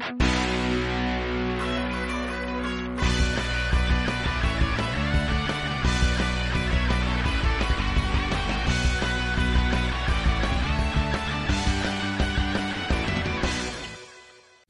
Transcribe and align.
thank 0.00 0.22
you 0.22 1.01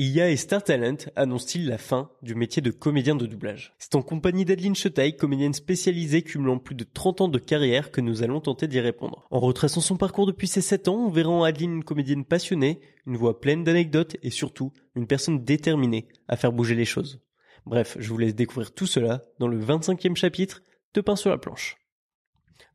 IA 0.02 0.30
et 0.30 0.36
Star 0.36 0.64
Talent 0.64 0.96
annoncent-ils 1.14 1.68
la 1.68 1.78
fin 1.78 2.10
du 2.22 2.34
métier 2.34 2.60
de 2.60 2.72
comédien 2.72 3.14
de 3.14 3.24
doublage 3.24 3.72
C'est 3.78 3.94
en 3.94 4.02
compagnie 4.02 4.44
d'Adeline 4.44 4.74
Chetaille, 4.74 5.16
comédienne 5.16 5.52
spécialisée 5.52 6.22
cumulant 6.22 6.58
plus 6.58 6.74
de 6.74 6.84
30 6.84 7.20
ans 7.20 7.28
de 7.28 7.38
carrière, 7.38 7.92
que 7.92 8.00
nous 8.00 8.24
allons 8.24 8.40
tenter 8.40 8.66
d'y 8.66 8.80
répondre. 8.80 9.28
En 9.30 9.38
retraçant 9.38 9.80
son 9.80 9.96
parcours 9.96 10.26
depuis 10.26 10.48
ses 10.48 10.60
7 10.60 10.88
ans, 10.88 11.06
on 11.06 11.08
verra 11.08 11.30
en 11.30 11.44
Adeline 11.44 11.76
une 11.76 11.84
comédienne 11.84 12.24
passionnée, 12.24 12.80
une 13.06 13.16
voix 13.16 13.40
pleine 13.40 13.62
d'anecdotes 13.62 14.16
et 14.24 14.30
surtout 14.30 14.72
une 14.96 15.06
personne 15.06 15.44
déterminée 15.44 16.08
à 16.26 16.36
faire 16.36 16.52
bouger 16.52 16.74
les 16.74 16.84
choses. 16.84 17.20
Bref, 17.64 17.96
je 18.00 18.08
vous 18.08 18.18
laisse 18.18 18.34
découvrir 18.34 18.74
tout 18.74 18.86
cela 18.86 19.22
dans 19.38 19.46
le 19.46 19.60
25e 19.60 20.16
chapitre 20.16 20.64
de 20.94 21.00
Pain 21.00 21.14
sur 21.14 21.30
la 21.30 21.38
planche. 21.38 21.76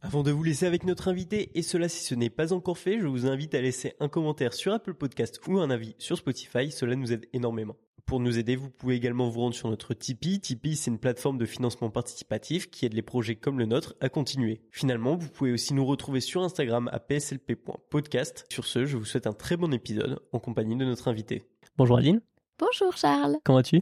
Avant 0.01 0.23
de 0.23 0.31
vous 0.31 0.43
laisser 0.43 0.65
avec 0.65 0.85
notre 0.85 1.07
invité, 1.07 1.51
et 1.57 1.61
cela 1.61 1.89
si 1.89 2.03
ce 2.03 2.15
n'est 2.15 2.29
pas 2.29 2.53
encore 2.53 2.77
fait, 2.77 2.99
je 2.99 3.07
vous 3.07 3.25
invite 3.25 3.55
à 3.55 3.61
laisser 3.61 3.93
un 3.99 4.09
commentaire 4.09 4.53
sur 4.53 4.73
Apple 4.73 4.93
Podcast 4.93 5.39
ou 5.47 5.59
un 5.59 5.69
avis 5.69 5.95
sur 5.97 6.17
Spotify, 6.17 6.71
cela 6.71 6.95
nous 6.95 7.11
aide 7.11 7.27
énormément. 7.33 7.75
Pour 8.07 8.21
nous 8.21 8.39
aider, 8.39 8.55
vous 8.55 8.69
pouvez 8.69 8.95
également 8.95 9.29
vous 9.29 9.41
rendre 9.41 9.53
sur 9.53 9.69
notre 9.69 9.93
Tipeee. 9.93 10.39
Tipeee, 10.39 10.77
c'est 10.77 10.89
une 10.89 10.97
plateforme 10.97 11.37
de 11.37 11.45
financement 11.45 11.89
participatif 11.89 12.69
qui 12.71 12.85
aide 12.85 12.93
les 12.93 13.01
projets 13.01 13.35
comme 13.35 13.59
le 13.59 13.65
nôtre 13.65 13.95
à 13.99 14.07
continuer. 14.07 14.61
Finalement, 14.71 15.17
vous 15.17 15.27
pouvez 15.27 15.51
aussi 15.51 15.73
nous 15.73 15.85
retrouver 15.85 16.21
sur 16.21 16.41
Instagram 16.41 16.89
à 16.93 17.01
pslp.podcast. 17.01 18.45
Sur 18.49 18.65
ce, 18.65 18.85
je 18.85 18.95
vous 18.95 19.03
souhaite 19.03 19.27
un 19.27 19.33
très 19.33 19.57
bon 19.57 19.73
épisode 19.73 20.21
en 20.31 20.39
compagnie 20.39 20.77
de 20.77 20.85
notre 20.85 21.09
invité. 21.09 21.43
Bonjour 21.75 21.97
Aline. 21.97 22.21
Bonjour 22.59 22.95
Charles. 22.95 23.39
Comment 23.43 23.57
vas-tu? 23.57 23.81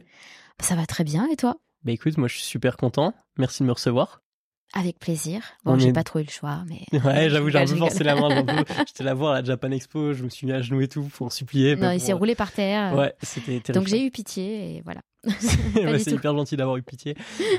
Ça 0.60 0.74
va 0.74 0.86
très 0.86 1.04
bien 1.04 1.28
et 1.28 1.36
toi? 1.36 1.60
Bah 1.84 1.92
écoute, 1.92 2.18
moi 2.18 2.26
je 2.26 2.34
suis 2.34 2.44
super 2.44 2.76
content. 2.76 3.14
Merci 3.38 3.62
de 3.62 3.68
me 3.68 3.72
recevoir. 3.72 4.25
Avec 4.74 4.98
plaisir. 4.98 5.40
Bon, 5.64 5.78
j'ai 5.78 5.92
pas 5.92 6.04
trop 6.04 6.18
eu 6.18 6.24
le 6.24 6.30
choix, 6.30 6.64
mais. 6.68 6.82
Ouais, 7.04 7.30
j'avoue, 7.30 7.50
j'ai 7.50 7.58
un 7.58 7.66
peu 7.66 7.76
forcé 7.76 8.04
la 8.04 8.14
main. 8.14 8.28
J'étais 8.86 9.04
la 9.04 9.14
voir 9.14 9.32
à 9.32 9.40
la 9.40 9.44
Japan 9.44 9.70
Expo, 9.70 10.12
je 10.12 10.22
me 10.24 10.28
suis 10.28 10.46
mis 10.46 10.52
à 10.52 10.60
genoux 10.60 10.80
et 10.80 10.88
tout 10.88 11.02
pour 11.02 11.32
supplier. 11.32 11.76
Non, 11.76 11.90
il 11.92 12.00
s'est 12.00 12.12
roulé 12.12 12.34
par 12.34 12.52
terre. 12.52 12.94
Ouais, 12.94 13.14
c'était 13.22 13.60
terrible. 13.60 13.72
Donc 13.72 13.86
j'ai 13.88 14.04
eu 14.04 14.10
pitié 14.10 14.76
et 14.76 14.82
voilà. 14.84 15.00
C'est 15.38 16.12
hyper 16.12 16.36
gentil 16.36 16.56
d'avoir 16.56 16.76
eu 16.76 16.82
pitié. 16.82 17.16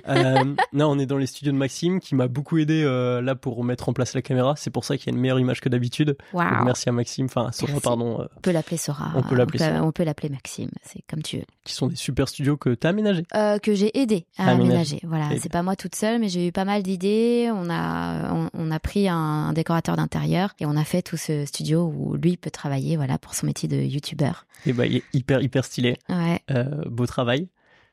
Euh, 0.08 0.44
non, 0.74 0.88
on 0.88 1.00
est 1.00 1.06
dans 1.06 1.18
les 1.18 1.28
studios 1.28 1.52
de 1.52 1.58
Maxime 1.58 2.00
qui 2.00 2.16
m'a 2.16 2.28
beaucoup 2.28 2.58
aidé 2.58 2.84
euh, 2.84 3.22
là 3.22 3.36
pour 3.36 3.64
mettre 3.64 3.90
en 3.90 3.94
place 3.94 4.14
la 4.14 4.22
caméra. 4.22 4.56
C'est 4.58 4.70
pour 4.70 4.86
ça 4.86 4.98
qu'il 4.98 5.08
y 5.08 5.10
a 5.10 5.14
une 5.16 5.22
meilleure 5.22 5.40
image 5.40 5.62
que 5.62 5.70
d'habitude. 5.70 6.18
merci 6.34 6.90
à 6.90 6.92
Maxime, 6.92 7.26
enfin 7.26 7.52
Sora, 7.52 7.80
pardon. 7.82 8.22
Euh, 8.22 8.26
on 8.38 8.42
peut 8.42 8.52
l'appeler 8.52 8.78
Sora. 8.78 9.12
On 9.16 9.24
peut 9.24 9.36
l'appeler 9.36 9.66
On 9.82 9.92
peut 9.92 10.04
l'appeler 10.04 10.30
Maxime, 10.30 10.70
c'est 10.84 11.02
comme 11.10 11.22
tu 11.22 11.38
veux. 11.38 11.46
Qui 11.64 11.74
sont 11.74 11.88
des 11.88 11.96
super 11.96 12.28
studios 12.28 12.58
que 12.58 12.74
tu 12.74 12.88
as 12.88 12.90
aménagés. 12.90 13.26
Euh, 13.36 13.60
que 13.60 13.74
j'ai 13.74 13.98
aidé 13.98 14.26
à 14.38 14.52
aménager. 14.52 15.00
Voilà, 15.04 15.30
c'est 15.40 15.52
pas 15.52 15.64
moi 15.64 15.76
toute 15.76 15.96
seule, 15.96 16.20
mais 16.20 16.30
j'ai 16.30 16.48
eu 16.48 16.52
pas 16.52 16.66
mal 16.66 16.84
d'idées. 16.84 17.50
On 17.54 17.70
a, 17.70 18.50
on, 18.54 18.72
a 18.72 18.80
pris 18.80 19.08
un, 19.10 19.54
décorateur 19.54 19.96
d'intérieur 19.96 20.54
et 20.60 20.66
on 20.66 20.76
a 20.76 20.84
fait 20.84 21.02
tout 21.02 21.18
ce 21.18 21.46
studio 21.46 21.92
où 21.96 22.16
lui 22.16 22.38
peut 22.38 22.52
travailler, 22.52 22.98
voilà, 22.98 23.18
pour 23.18 23.34
son 23.34 23.46
métier 23.46 23.68
de 23.68 23.78
youtubeur. 23.78 24.46
Et 24.66 24.74
bah, 24.74 24.86
il 24.86 24.98
est 24.98 25.04
hyper 25.14 25.42
hyper 25.42 25.66
stylé. 25.66 25.98
Ouais. 26.10 26.42
beau 26.90 27.06
travail. 27.06 27.48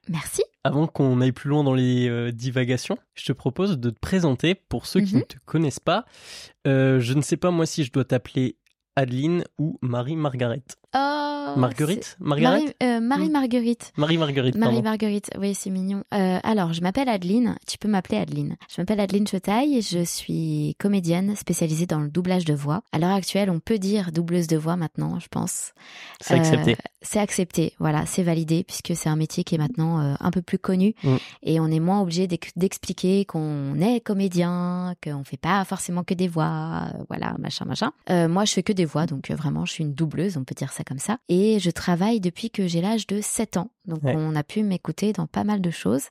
Merci. 0.09 0.43
Avant 0.65 0.87
qu'on 0.87 1.21
aille 1.21 1.33
plus 1.33 1.51
loin 1.51 1.65
dans 1.65 1.75
les 1.75 2.09
euh, 2.09 2.33
divagations, 2.33 2.99
je 3.15 3.27
te 3.27 3.33
propose 3.33 3.79
de 3.79 3.91
te 3.91 3.99
présenter 3.99 4.55
pour 4.55 4.87
ceux 4.87 5.01
qui 5.01 5.15
mhm. 5.15 5.21
ne 5.21 5.25
te 5.25 5.37
connaissent 5.45 5.81
pas. 5.81 6.05
Euh, 6.67 7.01
je 7.01 7.15
ne 7.15 7.23
sais 7.23 7.37
pas 7.37 7.51
moi 7.51 7.67
si 7.67 7.85
je 7.85 7.93
dois 7.93 8.05
t'appeler 8.05 8.57
Adeline 8.97 9.45
ou 9.59 9.79
Marie-Margaret. 9.83 10.63
Oh, 10.97 11.55
Marguerite 11.57 12.17
Marguerite 12.21 12.77
euh, 12.81 13.01
Marie-Marguerite. 13.01 13.93
Marie-Marguerite, 13.97 14.57
Marie-Marguerite, 14.57 15.31
oui, 15.39 15.53
c'est 15.55 15.71
mignon. 15.71 16.05
Euh, 16.15 16.39
alors, 16.45 16.73
je 16.73 16.83
m'appelle 16.83 17.09
Adeline, 17.09 17.57
tu 17.67 17.79
peux 17.79 17.89
m'appeler 17.89 18.19
Adeline. 18.19 18.57
Je 18.73 18.81
m'appelle 18.81 19.01
Adeline 19.01 19.27
Chetaille, 19.27 19.83
je 19.83 20.05
suis 20.05 20.77
comédienne 20.79 21.35
spécialisée 21.35 21.87
dans 21.87 21.99
le 21.99 22.09
doublage 22.09 22.45
de 22.45 22.55
voix. 22.55 22.83
À 22.93 23.01
l'heure 23.01 23.11
actuelle, 23.11 23.51
on 23.51 23.59
peut 23.59 23.79
dire 23.79 24.13
doubleuse 24.13 24.47
de 24.47 24.57
voix 24.57 24.77
maintenant, 24.77 25.19
je 25.19 25.27
pense. 25.29 25.73
C'est 26.21 26.35
accepté. 26.35 26.73
Euh, 26.73 26.89
c'est 27.03 27.19
accepté, 27.19 27.75
voilà, 27.81 28.07
c'est 28.07 28.23
validé, 28.23 28.63
puisque 28.65 28.95
c'est 28.95 29.09
un 29.09 29.17
métier 29.17 29.45
qui 29.45 29.57
est 29.57 29.59
maintenant 29.59 30.17
un 30.19 30.31
peu 30.31 30.41
plus 30.41 30.59
connu, 30.59 30.95
mm. 31.03 31.17
et 31.43 31.61
on 31.61 31.67
est 31.67 31.81
moins 31.81 32.01
obligé 32.01 32.27
d'expliquer 32.27 33.25
qu'on 33.27 33.79
est 33.81 34.01
comédien, 34.01 34.95
qu'on 35.03 35.23
fait 35.23 35.37
pas 35.37 35.65
forcément 35.67 36.03
que 36.03 36.15
des 36.15 36.29
voix, 36.29 36.85
voilà, 37.09 37.35
machin, 37.39 37.67
machin. 37.67 37.93
moi, 38.29 38.45
je 38.47 38.53
fais 38.53 38.63
que 38.63 38.73
des 38.73 38.87
voix, 38.87 39.05
donc 39.07 39.31
vraiment, 39.31 39.67
je 39.67 39.73
suis 39.73 39.85
une 39.85 39.93
doubleuse, 39.93 40.39
on 40.39 40.45
peut 40.45 40.55
dire 40.55 40.73
ça 40.73 40.84
comme 40.85 40.99
ça. 40.99 41.19
Et 41.29 41.59
je 41.59 41.71
travaille 41.71 42.21
depuis 42.21 42.51
que 42.51 42.67
j'ai 42.67 42.81
l'âge 42.81 43.07
de 43.07 43.21
7 43.21 43.57
ans. 43.57 43.71
Donc 43.87 44.01
on 44.05 44.35
a 44.35 44.43
pu 44.43 44.63
m'écouter 44.63 45.13
dans 45.13 45.27
pas 45.27 45.45
mal 45.45 45.61
de 45.61 45.71
choses. 45.71 46.09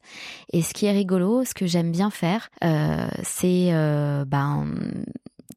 Et 0.51 0.61
ce 0.61 0.73
qui 0.73 0.85
est 0.85 0.91
rigolo, 0.91 1.43
ce 1.43 1.53
que 1.53 1.65
j'aime 1.65 1.91
bien 1.91 2.09
faire, 2.09 2.49
euh, 2.63 3.07
c'est 3.23 3.69
euh, 3.73 4.25
ben 4.25 4.67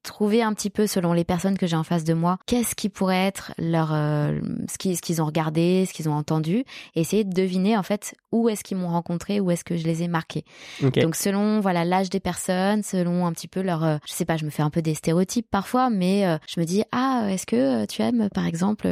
trouver 0.02 0.42
un 0.42 0.52
petit 0.52 0.70
peu 0.70 0.86
selon 0.86 1.12
les 1.12 1.24
personnes 1.24 1.58
que 1.58 1.66
j'ai 1.66 1.76
en 1.76 1.84
face 1.84 2.04
de 2.04 2.14
moi, 2.14 2.38
qu'est-ce 2.46 2.74
qui 2.74 2.88
pourrait 2.88 3.26
être 3.26 3.52
leur 3.58 3.92
euh, 3.92 4.38
ce 4.68 5.00
qu'ils 5.00 5.22
ont 5.22 5.26
regardé, 5.26 5.84
ce 5.86 5.92
qu'ils 5.92 6.08
ont 6.08 6.14
entendu, 6.14 6.64
et 6.94 7.00
essayer 7.00 7.24
de 7.24 7.32
deviner 7.32 7.76
en 7.76 7.82
fait 7.82 8.14
où 8.32 8.48
est-ce 8.48 8.64
qu'ils 8.64 8.76
m'ont 8.76 8.88
rencontré, 8.88 9.40
où 9.40 9.50
est-ce 9.50 9.64
que 9.64 9.76
je 9.76 9.84
les 9.84 10.02
ai 10.02 10.08
marqués. 10.08 10.44
Donc 10.80 11.16
selon 11.16 11.60
voilà 11.60 11.84
l'âge 11.84 12.10
des 12.10 12.20
personnes, 12.20 12.82
selon 12.82 13.26
un 13.26 13.32
petit 13.32 13.48
peu 13.48 13.62
leur 13.62 13.84
euh, 13.84 13.96
je 14.06 14.12
sais 14.12 14.24
pas, 14.24 14.36
je 14.36 14.44
me 14.44 14.50
fais 14.50 14.62
un 14.62 14.70
peu 14.70 14.82
des 14.82 14.94
stéréotypes 14.94 15.48
parfois, 15.50 15.90
mais 15.90 16.26
euh, 16.26 16.38
je 16.48 16.60
me 16.60 16.66
dis 16.66 16.82
ah 16.92 17.26
est-ce 17.30 17.46
que 17.46 17.86
tu 17.86 18.02
aimes 18.02 18.28
par 18.34 18.46
exemple 18.46 18.88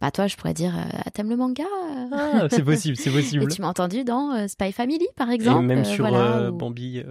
bah 0.00 0.10
toi 0.10 0.26
je 0.26 0.36
pourrais 0.36 0.54
dire 0.54 0.74
ah, 0.76 1.10
t'aimes 1.10 1.30
le 1.30 1.36
manga 1.36 1.64
ah, 2.12 2.46
c'est 2.50 2.62
possible, 2.62 2.96
c'est 2.96 3.10
possible. 3.12 3.44
Et 3.44 3.46
tu 3.48 3.62
m'as 3.62 3.68
entendu 3.68 4.04
dans 4.04 4.46
Spy 4.48 4.72
Family 4.72 5.06
par 5.16 5.30
exemple, 5.30 5.64
et 5.64 5.66
même 5.66 5.84
sur 5.84 6.06
Bambi. 6.52 7.02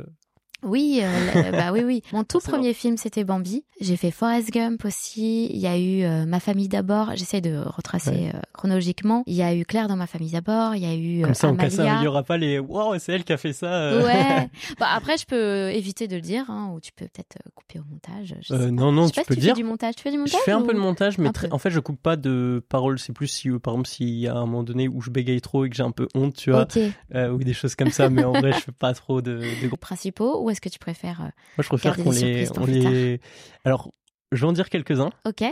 Oui, 0.65 0.99
euh, 1.03 1.51
bah 1.51 1.71
oui, 1.71 1.81
oui. 1.83 2.01
Mon 2.11 2.23
tout 2.23 2.39
premier 2.39 2.73
film, 2.73 2.97
c'était 2.97 3.23
Bambi. 3.23 3.63
J'ai 3.79 3.97
fait 3.97 4.11
Forrest 4.11 4.51
Gump 4.51 4.83
aussi. 4.83 5.47
Il 5.47 5.59
y 5.59 5.67
a 5.67 5.77
eu 5.77 6.03
euh, 6.03 6.25
Ma 6.25 6.39
famille 6.39 6.67
d'abord. 6.67 7.11
J'essaie 7.15 7.41
de 7.41 7.57
retracer 7.57 8.31
euh, 8.33 8.39
chronologiquement. 8.53 9.23
Il 9.27 9.35
y 9.35 9.43
a 9.43 9.53
eu 9.53 9.63
Claire 9.63 9.87
dans 9.87 9.95
Ma 9.95 10.07
famille 10.07 10.31
d'abord. 10.31 10.75
Il 10.75 10.81
y 10.81 10.85
a 10.85 10.95
eu 10.95 11.21
Comme 11.21 11.35
ça, 11.35 11.49
Amalia. 11.49 11.95
il 11.95 12.01
n'y 12.01 12.07
aura 12.07 12.23
pas 12.23 12.37
les 12.37 12.57
Waouh, 12.57 12.97
c'est 12.99 13.13
elle 13.13 13.23
qui 13.23 13.33
a 13.33 13.37
fait 13.37 13.53
ça. 13.53 13.95
Ouais. 13.97 14.49
bah, 14.79 14.87
après, 14.95 15.17
je 15.17 15.25
peux 15.25 15.69
éviter 15.69 16.07
de 16.07 16.15
le 16.15 16.21
dire, 16.21 16.49
hein, 16.49 16.71
ou 16.73 16.79
tu 16.79 16.91
peux 16.93 17.05
peut-être 17.05 17.37
couper 17.53 17.79
au 17.79 17.83
montage. 17.89 18.35
non, 18.49 18.91
non, 18.91 19.07
tu 19.07 19.21
peux 19.21 19.35
tu 19.35 19.41
dire. 19.41 19.55
Fais 19.55 19.61
du 19.61 19.67
montage. 19.67 19.95
Tu 19.95 20.01
fais 20.01 20.11
du 20.11 20.17
montage. 20.17 20.39
Je 20.39 20.43
fais 20.43 20.51
un 20.51 20.61
peu 20.61 20.73
de 20.73 20.79
montage, 20.79 21.19
mais 21.19 21.29
en 21.51 21.59
fait, 21.59 21.69
je 21.69 21.79
coupe 21.79 22.01
pas 22.01 22.15
de 22.15 22.63
paroles. 22.69 22.97
C'est 22.97 23.13
plus 23.13 23.27
si, 23.27 23.49
par 23.59 23.75
exemple, 23.75 23.89
s'il 23.89 24.09
y 24.09 24.27
a 24.27 24.35
un 24.35 24.45
moment 24.45 24.63
donné 24.63 24.87
où 24.87 25.01
je 25.01 25.11
bégaye 25.11 25.41
trop 25.41 25.65
et 25.65 25.69
que 25.69 25.75
j'ai 25.75 25.83
un 25.83 25.91
peu 25.91 26.07
honte, 26.15 26.35
tu 26.35 26.51
vois, 26.51 26.67
ou 27.13 27.37
des 27.37 27.53
choses 27.53 27.75
comme 27.75 27.91
ça. 27.91 28.09
Mais 28.09 28.23
en 28.23 28.31
vrai, 28.31 28.53
je 28.53 28.59
fais 28.59 28.71
pas 28.71 28.93
trop 28.93 29.21
de. 29.21 29.41
de... 29.61 29.75
Principaux, 29.75 30.41
ou 30.41 30.49
est-ce 30.55 30.61
que 30.61 30.69
tu 30.69 30.79
préfères 30.79 31.19
moi, 31.19 31.31
je 31.59 31.67
préfère 31.67 31.97
qu'on 31.97 32.11
les, 32.11 32.49
on 32.57 32.65
les. 32.65 33.19
Alors, 33.65 33.91
je 34.31 34.41
vais 34.41 34.47
en 34.47 34.53
dire 34.53 34.69
quelques-uns. 34.69 35.11
Ok. 35.25 35.43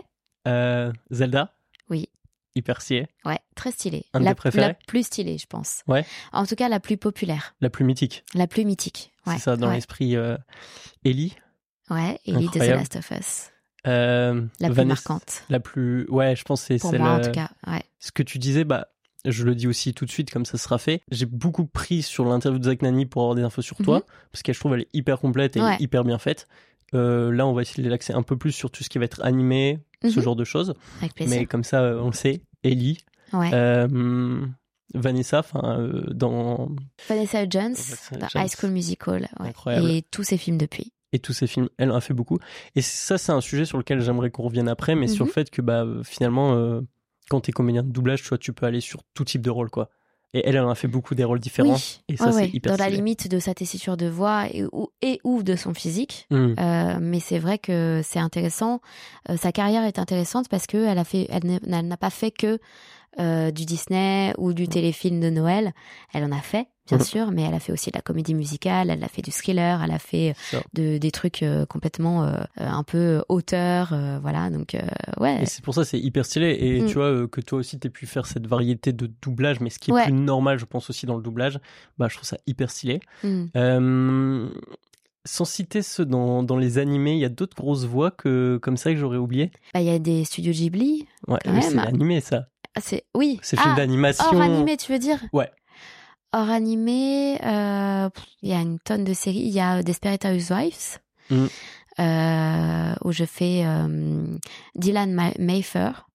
Euh, 0.47 0.93
Zelda. 1.11 1.53
Oui. 1.89 2.07
Hyper 2.55 2.81
stylé. 2.81 3.07
Ouais, 3.25 3.39
très 3.55 3.71
stylé. 3.71 4.05
Un 4.13 4.19
la, 4.19 4.33
préférés? 4.33 4.67
La 4.67 4.73
plus 4.73 5.03
stylée, 5.03 5.37
je 5.37 5.45
pense. 5.45 5.81
Ouais. 5.87 6.05
En 6.31 6.45
tout 6.45 6.55
cas, 6.55 6.69
la 6.69 6.79
plus 6.79 6.97
populaire. 6.97 7.53
La 7.59 7.69
plus 7.69 7.83
mythique. 7.83 8.23
La 8.33 8.47
plus 8.47 8.63
mythique. 8.63 9.11
Ouais. 9.25 9.33
C'est 9.33 9.41
ça, 9.41 9.57
dans 9.57 9.71
l'esprit 9.71 10.15
euh, 10.15 10.37
Ellie. 11.03 11.35
Ouais, 11.89 12.19
Ellie 12.25 12.47
de 12.47 12.51
The 12.51 12.69
Last 12.69 12.95
of 12.95 13.11
Us. 13.11 13.49
Euh, 13.85 14.45
la 14.61 14.69
plus 14.69 14.85
marquante. 14.85 15.43
La 15.49 15.59
plus. 15.59 16.07
Ouais, 16.09 16.35
je 16.37 16.43
pense 16.43 16.61
que 16.61 16.67
c'est 16.67 16.77
celle. 16.77 16.91
Pour 16.91 16.99
moi, 16.99 17.15
en 17.15 17.21
tout 17.21 17.31
cas. 17.31 17.49
Ouais. 17.67 17.83
Ce 17.99 18.11
que 18.13 18.23
tu 18.23 18.37
disais, 18.39 18.63
bah, 18.63 18.87
je 19.25 19.43
le 19.43 19.55
dis 19.55 19.67
aussi 19.67 19.93
tout 19.93 20.05
de 20.05 20.11
suite 20.11 20.31
comme 20.31 20.45
ça 20.45 20.57
sera 20.57 20.77
fait. 20.77 21.01
J'ai 21.11 21.25
beaucoup 21.25 21.65
pris 21.65 22.01
sur 22.01 22.25
l'interview 22.25 22.59
de 22.59 22.65
Zach 22.65 22.81
Nani 22.81 23.05
pour 23.05 23.21
avoir 23.21 23.35
des 23.35 23.43
infos 23.43 23.61
sur 23.61 23.77
toi, 23.77 23.99
mhm. 23.99 24.03
parce 24.31 24.43
qu'elle 24.43 24.55
je 24.55 24.59
trouve 24.59 24.73
elle 24.73 24.81
est 24.81 24.89
hyper 24.93 25.19
complète 25.19 25.57
et 25.57 25.61
hyper 25.79 26.03
bien 26.03 26.17
faite. 26.17 26.47
Euh, 26.93 27.31
là, 27.31 27.47
on 27.47 27.53
va 27.53 27.63
essayer 27.63 27.83
de 27.83 27.89
l'axer 27.89 28.13
un 28.13 28.21
peu 28.21 28.37
plus 28.37 28.51
sur 28.51 28.69
tout 28.69 28.83
ce 28.83 28.89
qui 28.89 28.99
va 28.99 29.05
être 29.05 29.23
animé, 29.23 29.79
ce 30.03 30.07
mhm. 30.07 30.23
genre 30.23 30.35
de 30.35 30.43
choses. 30.43 30.73
Avec 30.99 31.15
plaisir. 31.15 31.39
Mais 31.39 31.45
comme 31.45 31.63
ça, 31.63 31.81
euh, 31.81 31.99
on 31.99 32.07
le 32.07 32.13
sait. 32.13 32.41
Ellie. 32.63 32.99
Euh, 33.33 34.45
Vanessa, 34.93 35.39
enfin, 35.39 35.89
dans. 36.11 36.69
Vanessa 37.07 37.49
Jones, 37.49 37.75
High 38.35 38.51
School 38.55 38.71
Musical. 38.71 39.27
Et 39.67 40.03
tous 40.11 40.23
ses 40.23 40.37
films 40.37 40.57
depuis 40.57 40.91
et 41.15 41.19
tous 41.19 41.33
ses 41.33 41.45
films, 41.45 41.69
elle 41.77 41.91
en 41.91 41.95
a 41.97 42.01
fait 42.01 42.15
beaucoup. 42.15 42.39
Et 42.75 42.81
ça, 42.81 43.19
c'est 43.19 43.31
un 43.31 43.39
sujet 43.39 43.65
sur 43.65 43.77
lequel 43.77 44.01
j'aimerais 44.01 44.31
qu'on 44.31 44.41
revienne 44.41 44.67
après, 44.67 44.95
mais 44.95 45.07
sur 45.07 45.25
le 45.25 45.29
mhm. 45.29 45.33
fait 45.33 45.51
que 45.51 45.61
bah, 45.61 45.85
finalement, 46.03 46.81
quand 47.29 47.41
t'es 47.41 47.51
comédien 47.51 47.83
de 47.83 47.89
doublage, 47.89 48.21
tu 48.21 48.29
vois, 48.29 48.37
tu 48.37 48.53
peux 48.53 48.65
aller 48.65 48.81
sur 48.81 49.01
tout 49.13 49.23
type 49.23 49.41
de 49.41 49.49
rôle, 49.49 49.69
quoi. 49.69 49.89
Et 50.35 50.41
elle, 50.47 50.55
elle 50.55 50.63
en 50.63 50.69
a 50.69 50.75
fait 50.75 50.87
beaucoup 50.87 51.13
des 51.13 51.23
rôles 51.23 51.39
différents. 51.39 51.77
Et 52.07 52.17
ça, 52.17 52.31
c'est 52.31 52.49
hyper 52.49 52.75
Dans 52.75 52.83
la 52.83 52.89
limite 52.89 53.27
de 53.27 53.37
sa 53.37 53.53
tessiture 53.53 53.97
de 53.97 54.07
voix 54.07 54.47
et 54.51 54.63
ou, 54.71 54.89
et, 55.03 55.19
ou 55.23 55.43
de 55.43 55.55
son 55.55 55.75
physique. 55.75 56.25
Hmm. 56.31 56.55
Euh, 56.59 56.97
mais 56.99 57.19
c'est 57.19 57.37
vrai 57.37 57.59
que 57.59 58.01
c'est 58.03 58.19
intéressant. 58.19 58.81
Euh, 59.29 59.37
sa 59.37 59.51
carrière 59.51 59.83
est 59.83 59.99
intéressante 59.99 60.49
parce 60.49 60.65
que 60.65 60.77
elle 60.77 60.97
a 60.97 61.03
fait, 61.03 61.27
elle 61.29 61.87
n'a 61.87 61.97
pas 61.97 62.09
fait 62.09 62.31
que 62.31 62.59
du 63.17 63.65
Disney 63.65 64.33
ou 64.37 64.53
du 64.53 64.67
téléfilm 64.67 65.19
de 65.19 65.29
Noël. 65.29 65.73
Elle 66.13 66.23
en 66.23 66.31
a 66.31 66.41
fait, 66.41 66.67
bien 66.87 66.99
sûr, 66.99 67.31
mais 67.31 67.43
elle 67.43 67.53
a 67.53 67.59
fait 67.59 67.71
aussi 67.71 67.91
de 67.91 67.97
la 67.97 68.01
comédie 68.01 68.33
musicale, 68.33 68.89
elle 68.89 69.03
a 69.03 69.07
fait 69.07 69.21
du 69.21 69.31
thriller, 69.31 69.81
elle 69.83 69.91
a 69.91 69.99
fait 69.99 70.33
de, 70.73 70.97
des 70.97 71.11
trucs 71.11 71.43
complètement 71.69 72.27
un 72.57 72.83
peu 72.83 73.23
auteur, 73.29 73.93
voilà. 74.21 74.49
Donc 74.49 74.75
ouais. 75.19 75.43
Et 75.43 75.45
c'est 75.45 75.63
pour 75.63 75.73
ça 75.73 75.85
c'est 75.85 75.99
hyper 75.99 76.25
stylé. 76.25 76.57
Et 76.59 76.81
mm. 76.81 76.87
tu 76.87 76.93
vois 76.95 77.27
que 77.27 77.41
toi 77.41 77.59
aussi 77.59 77.79
t'aies 77.79 77.89
pu 77.89 78.05
faire 78.05 78.25
cette 78.25 78.47
variété 78.47 78.93
de 78.93 79.11
doublage, 79.21 79.59
mais 79.59 79.69
ce 79.69 79.79
qui 79.79 79.91
est 79.91 80.03
plus 80.03 80.13
normal, 80.13 80.57
je 80.57 80.65
pense 80.65 80.89
aussi 80.89 81.05
dans 81.05 81.15
le 81.15 81.23
doublage, 81.23 81.59
bah 81.97 82.07
je 82.09 82.15
trouve 82.15 82.27
ça 82.27 82.37
hyper 82.47 82.69
stylé. 82.71 82.99
Mm 83.23 84.49
sans 85.25 85.45
citer 85.45 85.81
ceux 85.81 86.05
dans, 86.05 86.43
dans 86.43 86.57
les 86.57 86.77
animés, 86.77 87.13
il 87.13 87.19
y 87.19 87.25
a 87.25 87.29
d'autres 87.29 87.55
grosses 87.55 87.85
voix 87.85 88.11
que 88.11 88.59
comme 88.61 88.77
ça 88.77 88.91
que 88.91 88.97
j'aurais 88.97 89.17
oublié? 89.17 89.51
Bah, 89.73 89.81
il 89.81 89.87
y 89.87 89.89
a 89.89 89.99
des 89.99 90.25
studios 90.25 90.51
Ghibli. 90.51 91.07
Ouais, 91.27 91.39
c'est 91.61 91.77
animé 91.77 92.19
ça. 92.19 92.47
Ah, 92.75 92.81
c'est 92.81 93.05
oui. 93.15 93.39
C'est 93.41 93.57
film 93.57 93.73
ah, 93.73 93.77
d'animation. 93.77 94.25
Hors 94.25 94.41
animé, 94.41 94.77
tu 94.77 94.91
veux 94.91 94.99
dire? 94.99 95.19
Ouais. 95.31 95.49
Hors 96.31 96.49
animé, 96.49 97.37
euh, 97.43 98.09
il 98.41 98.49
y 98.49 98.53
a 98.53 98.59
une 98.59 98.79
tonne 98.79 99.03
de 99.03 99.13
séries. 99.13 99.39
Il 99.39 99.53
y 99.53 99.59
a 99.59 99.83
Desperate 99.83 100.25
Housewives. 100.25 100.99
Mm. 101.29 101.45
Euh, 101.99 102.95
où 103.03 103.11
je 103.11 103.23
fais 103.23 103.63
euh, 103.65 104.25
Dylan 104.75 105.31
Mayfair. 105.37 106.07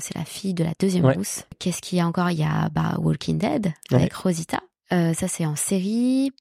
C'est 0.00 0.16
la 0.16 0.24
fille 0.24 0.54
de 0.54 0.64
la 0.64 0.72
deuxième 0.78 1.06
rousse. 1.06 1.44
Qu'est-ce 1.58 1.82
qu'il 1.82 1.98
y 1.98 2.00
a 2.00 2.06
encore? 2.06 2.30
Il 2.30 2.38
y 2.38 2.44
a 2.44 2.68
bah, 2.70 2.96
Walking 2.98 3.38
Dead 3.38 3.72
avec 3.92 4.14
Rosita. 4.14 4.60
ça, 4.90 5.28
c'est 5.28 5.46
en 5.46 5.56
série. 5.56 6.32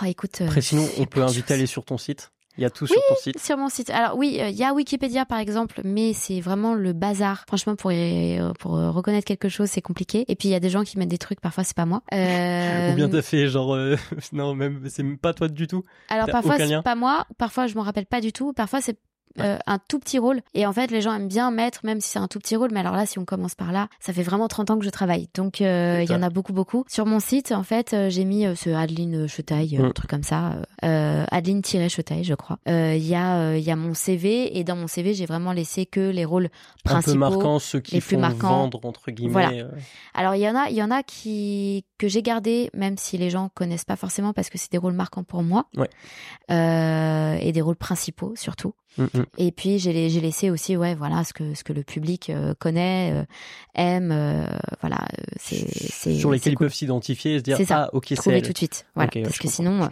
Oh, 0.00 0.04
écoute. 0.06 0.40
Euh, 0.40 0.46
Après, 0.46 0.60
sinon, 0.60 0.88
on 0.98 1.06
peut 1.06 1.22
inviter 1.22 1.54
à 1.54 1.56
aller 1.56 1.66
sur 1.66 1.84
ton 1.84 1.98
site. 1.98 2.32
Il 2.56 2.62
y 2.62 2.64
a 2.64 2.70
tout 2.70 2.86
sur 2.86 2.96
ton 3.08 3.16
site. 3.16 3.38
sur 3.38 3.56
mon 3.56 3.68
site. 3.68 3.90
Alors 3.90 4.16
oui, 4.16 4.38
euh, 4.40 4.48
il 4.48 4.56
y 4.56 4.64
a 4.64 4.72
Wikipédia 4.72 5.24
par 5.24 5.38
exemple, 5.38 5.80
mais 5.84 6.12
c'est 6.12 6.40
vraiment 6.40 6.74
le 6.74 6.92
bazar. 6.92 7.44
Franchement, 7.46 7.76
pour 7.76 7.90
euh, 7.92 8.52
pour 8.60 8.72
reconnaître 8.72 9.26
quelque 9.26 9.48
chose, 9.48 9.68
c'est 9.68 9.82
compliqué. 9.82 10.24
Et 10.28 10.36
puis 10.36 10.48
il 10.48 10.52
y 10.52 10.54
a 10.54 10.60
des 10.60 10.70
gens 10.70 10.84
qui 10.84 10.98
mettent 10.98 11.08
des 11.08 11.18
trucs, 11.18 11.40
parfois 11.40 11.64
c'est 11.64 11.76
pas 11.76 11.86
moi. 11.86 12.02
Ou 12.12 12.96
bien 12.96 13.08
t'as 13.08 13.22
fait 13.22 13.48
genre 13.48 13.76
non 14.32 14.54
même 14.54 14.82
c'est 14.88 15.04
pas 15.16 15.34
toi 15.34 15.48
du 15.48 15.66
tout. 15.66 15.82
Alors 16.08 16.28
parfois 16.28 16.56
c'est 16.58 16.82
pas 16.82 16.94
moi, 16.94 17.26
parfois 17.38 17.66
je 17.66 17.74
m'en 17.74 17.82
rappelle 17.82 18.06
pas 18.06 18.20
du 18.20 18.32
tout, 18.32 18.52
parfois 18.52 18.80
c'est 18.80 18.98
euh, 19.40 19.58
un 19.66 19.78
tout 19.78 19.98
petit 19.98 20.18
rôle. 20.18 20.40
Et 20.54 20.64
en 20.64 20.72
fait, 20.72 20.90
les 20.90 21.00
gens 21.00 21.12
aiment 21.12 21.28
bien 21.28 21.50
mettre, 21.50 21.80
même 21.84 22.00
si 22.00 22.10
c'est 22.10 22.18
un 22.20 22.28
tout 22.28 22.38
petit 22.38 22.54
rôle. 22.54 22.70
Mais 22.72 22.80
alors 22.80 22.94
là, 22.94 23.04
si 23.04 23.18
on 23.18 23.24
commence 23.24 23.54
par 23.56 23.72
là, 23.72 23.88
ça 23.98 24.12
fait 24.12 24.22
vraiment 24.22 24.46
30 24.46 24.70
ans 24.70 24.78
que 24.78 24.84
je 24.84 24.90
travaille. 24.90 25.28
Donc, 25.34 25.60
euh, 25.60 26.02
il 26.02 26.10
y 26.10 26.14
en 26.14 26.22
a 26.22 26.30
beaucoup, 26.30 26.52
beaucoup. 26.52 26.84
Sur 26.88 27.04
mon 27.04 27.18
site, 27.18 27.50
en 27.50 27.64
fait, 27.64 27.94
euh, 27.94 28.10
j'ai 28.10 28.24
mis 28.24 28.44
ce 28.56 28.70
Adeline 28.70 29.26
Chetaille, 29.26 29.76
un 29.76 29.88
mm. 29.88 29.92
truc 29.92 30.10
comme 30.10 30.22
ça. 30.22 30.52
Adeline-Chetaille, 30.82 32.22
je 32.22 32.34
crois. 32.34 32.58
Il 32.66 33.04
y, 33.04 33.14
a, 33.16 33.56
il 33.56 33.64
y 33.64 33.70
a 33.70 33.76
mon 33.76 33.94
CV. 33.94 34.56
Et 34.56 34.62
dans 34.62 34.76
mon 34.76 34.86
CV, 34.86 35.14
j'ai 35.14 35.26
vraiment 35.26 35.52
laissé 35.52 35.84
que 35.84 36.10
les 36.10 36.24
rôles 36.24 36.48
principaux. 36.84 37.10
Un 37.10 37.14
peu 37.14 37.36
marquants, 37.36 37.58
ceux 37.58 37.80
qui 37.80 38.00
font 38.00 38.20
vendre, 38.20 38.80
entre 38.84 39.10
guillemets. 39.10 39.32
Voilà. 39.32 39.68
Alors, 40.14 40.36
il 40.36 40.42
y 40.42 40.48
en 40.48 40.54
a, 40.54 40.68
il 40.70 40.76
y 40.76 40.82
en 40.82 40.92
a 40.92 41.02
qui, 41.02 41.84
que 41.98 42.06
j'ai 42.06 42.22
gardé, 42.22 42.70
même 42.72 42.96
si 42.98 43.18
les 43.18 43.30
gens 43.30 43.50
connaissent 43.52 43.84
pas 43.84 43.96
forcément 43.96 44.32
parce 44.32 44.48
que 44.48 44.58
c'est 44.58 44.70
des 44.70 44.78
rôles 44.78 44.94
marquants 44.94 45.24
pour 45.24 45.42
moi. 45.42 45.66
Ouais. 45.76 45.90
et 47.40 47.52
des 47.52 47.60
rôles 47.60 47.76
principaux, 47.76 48.34
surtout. 48.36 48.74
Mm, 48.96 49.02
mm. 49.02 49.24
Et 49.38 49.52
puis 49.52 49.78
j'ai 49.78 49.92
laissé 49.92 50.50
aussi 50.50 50.76
ouais 50.76 50.94
voilà 50.94 51.24
ce 51.24 51.32
que 51.32 51.54
ce 51.54 51.64
que 51.64 51.72
le 51.72 51.82
public 51.82 52.30
euh, 52.30 52.54
connaît 52.58 53.12
euh, 53.12 53.24
aime 53.74 54.12
euh, 54.12 54.46
voilà 54.80 54.98
c'est 55.36 55.66
c'est 55.68 56.14
sur 56.14 56.30
lesquels 56.30 56.52
ils 56.52 56.58
peuvent 56.58 56.72
s'identifier 56.72 57.34
et 57.34 57.38
se 57.38 57.42
dire 57.42 57.58
ça. 57.66 57.84
ah 57.84 57.90
ok 57.92 58.06
c'est 58.10 58.42
tout 58.42 58.52
de 58.52 58.56
suite. 58.58 58.86
Voilà 58.94 59.10
parce 59.22 59.38
que 59.38 59.48
sinon 59.48 59.88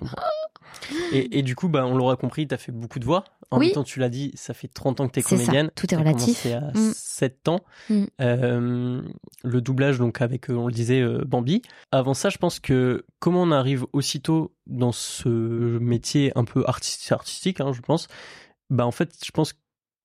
et, 1.13 1.39
et, 1.39 1.43
du 1.43 1.57
coup 1.57 1.69
bah 1.69 1.85
on 1.85 1.97
l'aura 1.97 2.17
compris 2.17 2.47
tu 2.47 2.55
as 2.55 2.59
fait 2.59 2.73
beaucoup 2.73 3.01
de 3.01 3.05
voix. 3.05 3.25
En 3.51 3.59
même 3.59 3.73
temps 3.73 3.85
tu 3.85 3.99
l'as 3.99 4.09
dit 4.09 4.31
ça 4.35 4.55
fait 4.55 4.69
30 4.69 5.01
ans 5.01 5.09
que 5.09 5.13
tu 5.13 5.21
es 5.21 5.23
comédienne. 5.23 5.67
ça. 5.67 5.73
tout 5.75 5.93
est 5.93 5.97
relatif. 5.97 6.39
c'est 6.39 6.55
à 6.55 6.73
7 6.95 7.49
mm. 7.49 7.51
ans 7.51 7.61
le 8.19 9.61
doublage 9.61 9.99
donc 9.99 10.23
avec 10.23 10.49
on 10.49 10.67
le 10.67 10.73
disait 10.73 11.05
Bambi. 11.27 11.63
Avant 11.91 12.15
ça 12.15 12.31
je 12.31 12.39
pense 12.39 12.61
que 12.61 13.05
comment 13.19 13.43
on 13.43 13.51
arrive 13.51 13.85
aussitôt 13.93 14.53
dans 14.69 14.93
ce 14.93 15.29
métier 15.29 16.33
un 16.37 16.45
peu 16.45 16.65
artistique 16.67 17.61
hein, 17.61 17.73
je 17.73 17.81
pense 17.81 18.07
bah 18.73 18.87
en 18.87 18.91
fait, 18.91 19.15
je 19.25 19.31
pense 19.31 19.55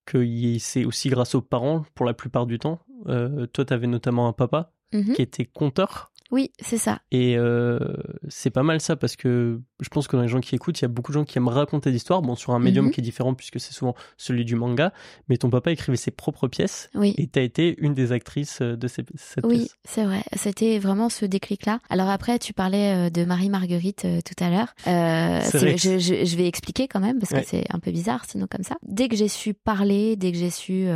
que 0.05 0.57
c'est 0.59 0.85
aussi 0.85 1.09
grâce 1.09 1.35
aux 1.35 1.41
parents 1.41 1.85
pour 1.95 2.05
la 2.05 2.13
plupart 2.13 2.45
du 2.45 2.59
temps. 2.59 2.79
Euh, 3.07 3.47
toi, 3.47 3.65
tu 3.65 3.73
avais 3.73 3.87
notamment 3.87 4.27
un 4.27 4.33
papa 4.33 4.73
mmh 4.93 5.13
qui 5.13 5.21
était 5.21 5.45
conteur. 5.45 6.11
Oui, 6.31 6.51
c'est 6.59 6.77
ça. 6.77 7.01
Et 7.11 7.37
euh, 7.37 7.79
c'est 8.27 8.49
pas 8.49 8.63
mal 8.63 8.81
ça 8.81 8.95
parce 8.95 9.15
que 9.15 9.61
je 9.79 9.89
pense 9.89 10.07
que 10.07 10.15
dans 10.15 10.23
les 10.23 10.27
gens 10.27 10.39
qui 10.39 10.55
écoutent, 10.55 10.79
il 10.79 10.83
y 10.83 10.85
a 10.85 10.89
beaucoup 10.89 11.11
de 11.11 11.17
gens 11.17 11.23
qui 11.23 11.37
aiment 11.37 11.47
raconter 11.47 11.91
des 11.91 11.97
histoires, 11.97 12.21
bon, 12.21 12.35
sur 12.35 12.53
un 12.53 12.59
médium 12.59 12.85
mhm. 12.85 12.91
qui 12.91 13.01
est 13.01 13.03
différent 13.03 13.33
puisque 13.33 13.59
c'est 13.59 13.73
souvent 13.73 13.95
celui 14.17 14.45
du 14.45 14.55
manga, 14.55 14.91
mais 15.29 15.37
ton 15.37 15.49
papa 15.49 15.71
écrivait 15.71 15.97
ses 15.97 16.11
propres 16.11 16.47
pièces 16.47 16.89
oui. 16.95 17.13
et 17.17 17.27
tu 17.27 17.39
as 17.39 17.43
été 17.43 17.75
une 17.79 17.93
des 17.93 18.11
actrices 18.11 18.59
euh, 18.61 18.75
de 18.75 18.87
ces, 18.87 19.03
cette 19.15 19.45
oui, 19.45 19.57
Oui, 19.57 19.69
c'est 19.85 20.03
vrai. 20.03 20.23
C'était 20.35 20.79
vraiment 20.79 21.09
ce 21.09 21.25
déclic-là. 21.25 21.79
Alors 21.89 22.09
après, 22.09 22.39
tu 22.39 22.53
parlais 22.53 23.07
euh, 23.07 23.09
de 23.09 23.23
Marie-Marguerite 23.25 24.07
tout 24.25 24.43
à 24.43 24.49
l'heure. 24.49 24.73
Euh, 24.87 25.41
je, 25.53 25.99
je, 25.99 26.25
je, 26.25 26.37
vais 26.37 26.47
expliquer 26.47 26.87
quand 26.87 26.99
même 26.99 27.19
parce 27.19 27.33
que 27.33 27.47
c'est 27.47 27.65
un 27.69 27.79
peu 27.79 27.91
bizarre 27.91 28.25
sinon 28.27 28.47
comme 28.49 28.63
ça. 28.63 28.77
Dès 28.83 29.07
que 29.07 29.15
j'ai 29.15 29.27
su 29.27 29.53
parler, 29.53 30.15
dès 30.15 30.31
que 30.31 30.37
j'ai 30.37 30.49
su 30.49 30.87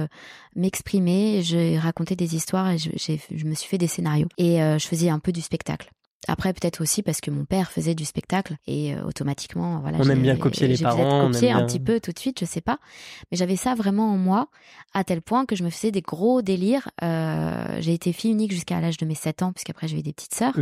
m'exprimer, 0.56 1.42
j'ai 1.42 1.78
raconté 1.78 2.16
des 2.16 2.36
histoires 2.36 2.72
et 2.72 2.78
je, 2.78 2.90
je 2.98 3.46
me 3.46 3.54
suis 3.54 3.68
fait 3.70 3.78
des 3.78 3.88
scénarios. 3.88 4.28
Et 4.38 4.58
je 4.58 4.86
faisais 4.88 5.10
un 5.10 5.20
peu 5.22 5.32
du 5.32 5.42
spectacle. 5.42 5.92
Après, 6.28 6.54
peut-être 6.54 6.82
aussi 6.82 7.02
parce 7.02 7.20
que 7.20 7.32
mon 7.32 7.46
père 7.46 7.72
faisait 7.72 7.96
du 7.96 8.06
spectacle 8.06 8.56
et 8.68 8.94
euh, 8.94 9.04
automatiquement, 9.06 9.80
voilà. 9.80 9.98
On 10.00 10.08
aime 10.08 10.22
bien 10.22 10.36
copier 10.38 10.68
les 10.68 10.78
parents. 10.78 11.32
Copier 11.32 11.52
un 11.52 11.66
petit 11.66 11.80
peu 11.80 12.00
tout 12.00 12.12
de 12.12 12.20
suite, 12.20 12.40
je 12.40 12.46
sais 12.46 12.62
pas. 12.62 12.78
Mais 13.32 13.38
j'avais 13.38 13.56
ça 13.56 13.74
vraiment 13.74 14.14
en 14.14 14.18
moi, 14.18 14.50
à 14.94 15.04
tel 15.04 15.22
point 15.22 15.46
que 15.46 15.56
je 15.56 15.64
me 15.64 15.72
faisais 15.72 15.90
des 15.90 16.02
gros 16.02 16.44
délires. 16.44 16.90
Euh, 17.02 17.78
j'ai 17.80 17.94
été 17.94 18.14
fille 18.14 18.32
unique 18.32 18.52
jusqu'à 18.52 18.80
l'âge 18.80 18.98
de 18.98 19.06
mes 19.06 19.16
7 19.16 19.42
ans, 19.42 19.52
puisqu'après 19.52 19.88
j'ai 19.88 19.98
eu 19.98 20.04
des 20.04 20.14
petites 20.14 20.36
sœurs. 20.36 20.54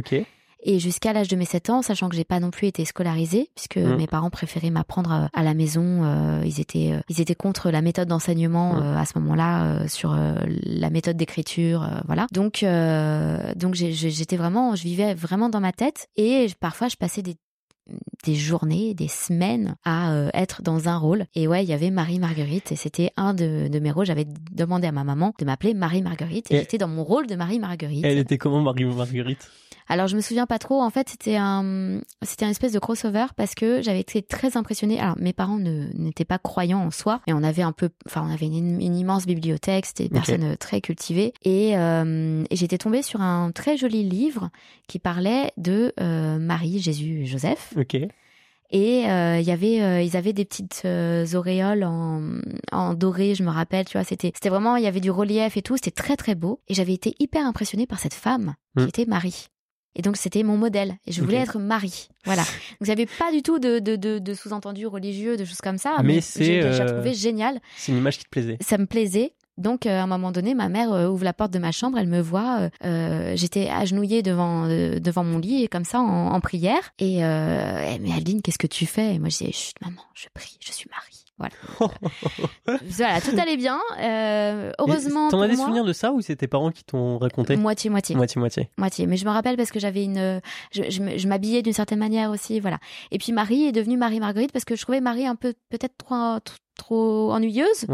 Et 0.61 0.79
jusqu'à 0.79 1.13
l'âge 1.13 1.29
de 1.29 1.35
mes 1.35 1.45
7 1.45 1.69
ans, 1.69 1.81
sachant 1.81 2.09
que 2.09 2.15
j'ai 2.15 2.25
pas 2.25 2.39
non 2.39 2.51
plus 2.51 2.67
été 2.67 2.83
scolarisée, 2.83 3.49
puisque 3.55 3.77
mmh. 3.77 3.95
mes 3.95 4.07
parents 4.07 4.29
préféraient 4.29 4.69
m'apprendre 4.69 5.11
euh, 5.11 5.27
à 5.33 5.43
la 5.43 5.53
maison, 5.53 6.03
euh, 6.03 6.41
ils 6.45 6.59
étaient 6.59 6.91
euh, 6.91 6.99
ils 7.07 7.21
étaient 7.21 7.35
contre 7.35 7.71
la 7.71 7.81
méthode 7.81 8.09
d'enseignement 8.09 8.73
mmh. 8.73 8.97
à 8.97 9.05
ce 9.05 9.17
moment-là 9.19 9.87
sur 9.87 10.15
la 10.45 10.89
méthode 10.89 11.17
d'écriture, 11.17 11.87
voilà. 12.05 12.27
Donc 12.31 12.65
donc 13.55 13.75
j'étais 13.75 14.37
vraiment, 14.37 14.75
je 14.75 14.83
vivais 14.83 15.13
vraiment 15.13 15.49
dans 15.49 15.59
ma 15.59 15.71
tête 15.71 16.07
et 16.15 16.47
parfois 16.59 16.87
je 16.87 16.95
passais 16.95 17.21
des 17.21 17.35
des 18.23 18.35
journées, 18.35 18.93
des 18.93 19.07
semaines 19.07 19.75
à 19.85 20.29
être 20.33 20.61
dans 20.61 20.89
un 20.89 20.97
rôle. 20.97 21.25
Et 21.35 21.47
ouais, 21.47 21.63
il 21.63 21.69
y 21.69 21.73
avait 21.73 21.91
Marie-Marguerite 21.91 22.71
et 22.71 22.75
c'était 22.75 23.11
un 23.17 23.33
de, 23.33 23.67
de, 23.67 23.79
mes 23.79 23.91
rôles. 23.91 24.05
J'avais 24.05 24.27
demandé 24.51 24.87
à 24.87 24.91
ma 24.91 25.03
maman 25.03 25.33
de 25.39 25.45
m'appeler 25.45 25.73
Marie-Marguerite 25.73 26.51
et, 26.51 26.55
et 26.55 26.59
j'étais 26.59 26.77
dans 26.77 26.87
mon 26.87 27.03
rôle 27.03 27.27
de 27.27 27.35
Marie-Marguerite. 27.35 28.05
Elle 28.05 28.17
était 28.17 28.37
comment 28.37 28.61
Marie-Marguerite 28.61 29.49
alors 29.89 30.07
je 30.07 30.15
me 30.15 30.21
souviens 30.21 30.45
pas 30.45 30.59
trop. 30.59 30.81
En 30.81 30.91
fait, 30.91 31.09
c'était 31.09 31.35
un 31.35 32.01
c'était 32.21 32.45
un 32.45 32.49
espèce 32.49 32.71
de 32.71 32.79
crossover 32.79 33.25
parce 33.35 33.55
que 33.55 33.81
j'avais 33.81 33.99
été 33.99 34.21
très 34.21 34.55
impressionnée. 34.55 34.99
Alors 34.99 35.17
mes 35.17 35.33
parents 35.33 35.57
n'étaient 35.57 36.25
pas 36.25 36.37
croyants 36.37 36.85
en 36.85 36.91
soi, 36.91 37.21
et 37.25 37.33
on 37.33 37.43
avait 37.43 37.63
un 37.63 37.71
peu, 37.71 37.89
enfin 38.05 38.23
on 38.25 38.31
avait 38.31 38.45
une, 38.45 38.79
immense 38.81 39.25
bibliothèque. 39.25 39.87
C'était 39.87 40.03
des 40.03 40.09
personnes 40.09 40.43
euh, 40.43 40.55
très 40.55 40.79
cultivées 40.79 41.33
et, 41.43 41.75
euh, 41.75 42.43
et 42.49 42.55
j'étais 42.55 42.77
tombée 42.77 43.01
sur 43.01 43.21
un 43.21 43.51
très 43.51 43.77
joli 43.77 44.03
livre 44.03 44.49
qui 44.87 44.99
parlait 44.99 45.51
de 45.57 45.91
euh, 45.99 46.37
Marie, 46.37 46.79
Jésus, 46.79 47.23
et 47.23 47.25
Joseph. 47.25 47.73
Ok. 47.79 47.95
Et 48.71 48.99
il 49.01 49.41
y 49.41 49.51
avait, 49.51 50.05
ils 50.05 50.15
avaient 50.15 50.33
des 50.33 50.45
petites 50.45 50.85
auréoles 51.33 51.83
en, 51.83 52.21
en 52.71 52.93
doré, 52.93 53.33
je 53.33 53.41
me 53.41 53.49
rappelle, 53.49 53.85
tu 53.85 53.97
vois. 53.97 54.03
C'était, 54.03 54.31
c'était 54.35 54.49
vraiment, 54.49 54.75
il 54.75 54.83
y 54.83 54.87
avait 54.87 54.99
du 54.99 55.09
relief 55.09 55.57
et 55.57 55.63
tout. 55.63 55.75
C'était 55.75 55.89
très 55.89 56.15
très 56.15 56.35
beau. 56.35 56.61
Et 56.67 56.75
j'avais 56.75 56.93
été 56.93 57.15
hyper 57.17 57.45
impressionnée 57.47 57.87
par 57.87 57.99
cette 57.99 58.13
femme 58.13 58.53
qui 58.77 58.83
hmm. 58.83 58.87
était 58.87 59.05
Marie. 59.05 59.47
Et 59.95 60.01
donc 60.01 60.17
c'était 60.17 60.43
mon 60.43 60.55
modèle. 60.55 60.97
Et 61.07 61.11
je 61.11 61.21
voulais 61.21 61.37
être 61.37 61.57
Marie. 61.57 62.09
Voilà. 62.23 62.43
Donc 62.79 62.89
avait 62.89 63.07
pas 63.07 63.31
du 63.31 63.41
tout 63.41 63.59
de, 63.59 63.79
de, 63.79 63.95
de, 63.95 64.19
de 64.19 64.33
sous-entendu 64.33 64.85
religieux, 64.85 65.35
de 65.35 65.45
choses 65.45 65.61
comme 65.61 65.79
ça. 65.79 65.97
Mais, 66.03 66.21
c'est. 66.21 66.61
J'ai 66.61 66.81
euh, 66.81 66.87
trouvé 66.87 67.13
génial. 67.13 67.59
C'est 67.75 67.91
une 67.91 67.97
image 67.97 68.19
qui 68.19 68.25
te 68.25 68.29
plaisait. 68.29 68.57
Ça 68.61 68.77
me 68.77 68.85
plaisait. 68.85 69.33
Donc 69.59 69.85
euh, 69.85 69.99
à 69.99 70.03
un 70.03 70.07
moment 70.07 70.31
donné, 70.31 70.55
ma 70.55 70.69
mère 70.69 70.91
euh, 70.91 71.07
ouvre 71.07 71.23
la 71.23 71.33
porte 71.33 71.51
de 71.51 71.59
ma 71.59 71.71
chambre, 71.71 71.97
elle 71.97 72.07
me 72.07 72.21
voit, 72.21 72.69
j'étais 73.35 73.69
agenouillée 73.69 74.23
devant 74.23 74.67
devant 74.67 75.23
mon 75.23 75.37
lit 75.37 75.67
comme 75.69 75.85
ça 75.85 75.99
en, 75.99 76.31
en 76.31 76.39
prière 76.39 76.91
et 76.99 77.17
elle 77.17 78.01
me 78.01 78.05
dit 78.05 78.13
Aline, 78.13 78.41
qu'est-ce 78.41 78.57
que 78.57 78.67
tu 78.67 78.85
fais? 78.85 79.15
Et 79.15 79.19
moi 79.19 79.29
je 79.29 79.45
dis 79.45 79.51
chut 79.51 79.75
maman, 79.81 80.01
je 80.13 80.27
prie, 80.33 80.57
je 80.61 80.71
suis 80.71 80.89
Marie. 80.89 81.19
Voilà. 81.39 81.53
voilà, 82.89 83.21
tout 83.21 83.31
allait 83.39 83.55
bien. 83.55 83.79
Euh, 84.01 84.71
heureusement. 84.77 85.29
T'en 85.29 85.41
as 85.41 85.47
des 85.47 85.55
souvenirs 85.55 85.85
de 85.85 85.93
ça 85.93 86.11
ou 86.11 86.19
c'est 86.19 86.35
tes 86.35 86.47
parents 86.47 86.69
qui 86.69 86.83
t'ont 86.83 87.17
raconté? 87.17 87.55
Moitié, 87.55 87.89
moitié. 87.89 88.15
Moitié, 88.15 88.39
moitié. 88.39 88.69
Moitié. 88.77 89.07
Mais 89.07 89.15
je 89.15 89.25
me 89.25 89.31
rappelle 89.31 89.55
parce 89.55 89.71
que 89.71 89.79
j'avais 89.79 90.03
une. 90.03 90.41
Je, 90.71 90.83
je, 90.89 91.27
m'habillais 91.27 91.61
d'une 91.61 91.73
certaine 91.73 91.99
manière 91.99 92.29
aussi, 92.29 92.59
voilà. 92.59 92.77
Et 93.11 93.17
puis 93.17 93.31
Marie 93.31 93.63
est 93.63 93.71
devenue 93.71 93.95
Marie 93.95 94.19
Marguerite 94.19 94.51
parce 94.51 94.65
que 94.65 94.75
je 94.75 94.81
trouvais 94.81 94.99
Marie 94.99 95.25
un 95.25 95.35
peu, 95.35 95.53
peut-être 95.69 95.95
trop, 95.97 96.39
trop 96.79 97.31
ennuyeuse, 97.31 97.85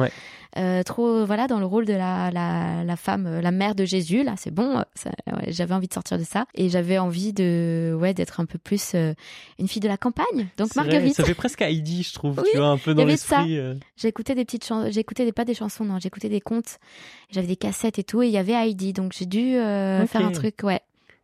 euh, 0.58 0.84
trop 0.84 1.26
voilà 1.26 1.48
dans 1.48 1.60
le 1.60 1.66
rôle 1.66 1.86
de 1.86 1.94
la, 1.94 2.32
la, 2.32 2.86
la 2.86 2.96
femme, 2.96 3.26
euh, 3.28 3.42
la 3.42 3.52
mère 3.52 3.76
de 3.76 3.84
Jésus. 3.84 4.24
Là, 4.24 4.36
c'est 4.38 4.52
bon. 4.52 4.84
j'avais 5.48 5.74
envie 5.74 5.90
de 5.90 5.94
sortir 5.94 6.18
de 6.18 6.24
ça 6.24 6.46
et 6.56 6.70
j'avais 6.70 6.98
envie 6.98 7.34
de 7.34 7.94
ouais 8.00 8.14
d'être 8.14 8.40
un 8.40 8.46
peu 8.46 8.58
plus 8.58 8.94
euh, 8.96 9.14
une 9.60 9.68
fille 9.68 9.82
de 9.82 9.90
la 9.90 9.98
campagne. 9.98 10.48
Donc 10.58 10.74
Marguerite. 10.76 11.16
ça 11.16 11.26
fait 11.26 11.34
presque 11.34 11.62
Heidi, 11.62 12.04
je 12.04 12.14
trouve. 12.14 12.42
tu 12.50 12.58
vois 12.58 12.68
un 12.68 12.78
peu 12.78 12.94
dans 12.94 13.04
l'esprit. 13.04 13.60
J'écoutais 13.98 14.36
des 14.36 14.46
petites 14.46 14.66
chansons. 14.66 14.90
J'écoutais 14.92 15.30
pas 15.34 15.44
des 15.44 15.56
chansons, 15.56 15.84
non. 15.84 16.00
J'écoutais 16.00 16.30
des 16.30 16.42
contes. 16.42 16.80
J'avais 17.32 17.48
des 17.48 17.58
cassettes 17.58 18.00
et 18.00 18.04
tout 18.04 18.22
et 18.22 18.28
il 18.28 18.32
y 18.32 18.38
avait 18.38 18.54
Heidi. 18.54 18.94
Donc 18.94 19.14
j'ai 19.18 19.26
dû 19.26 19.54
faire 19.54 20.26
un 20.26 20.32
truc 20.32 20.60
ouais 20.64 20.80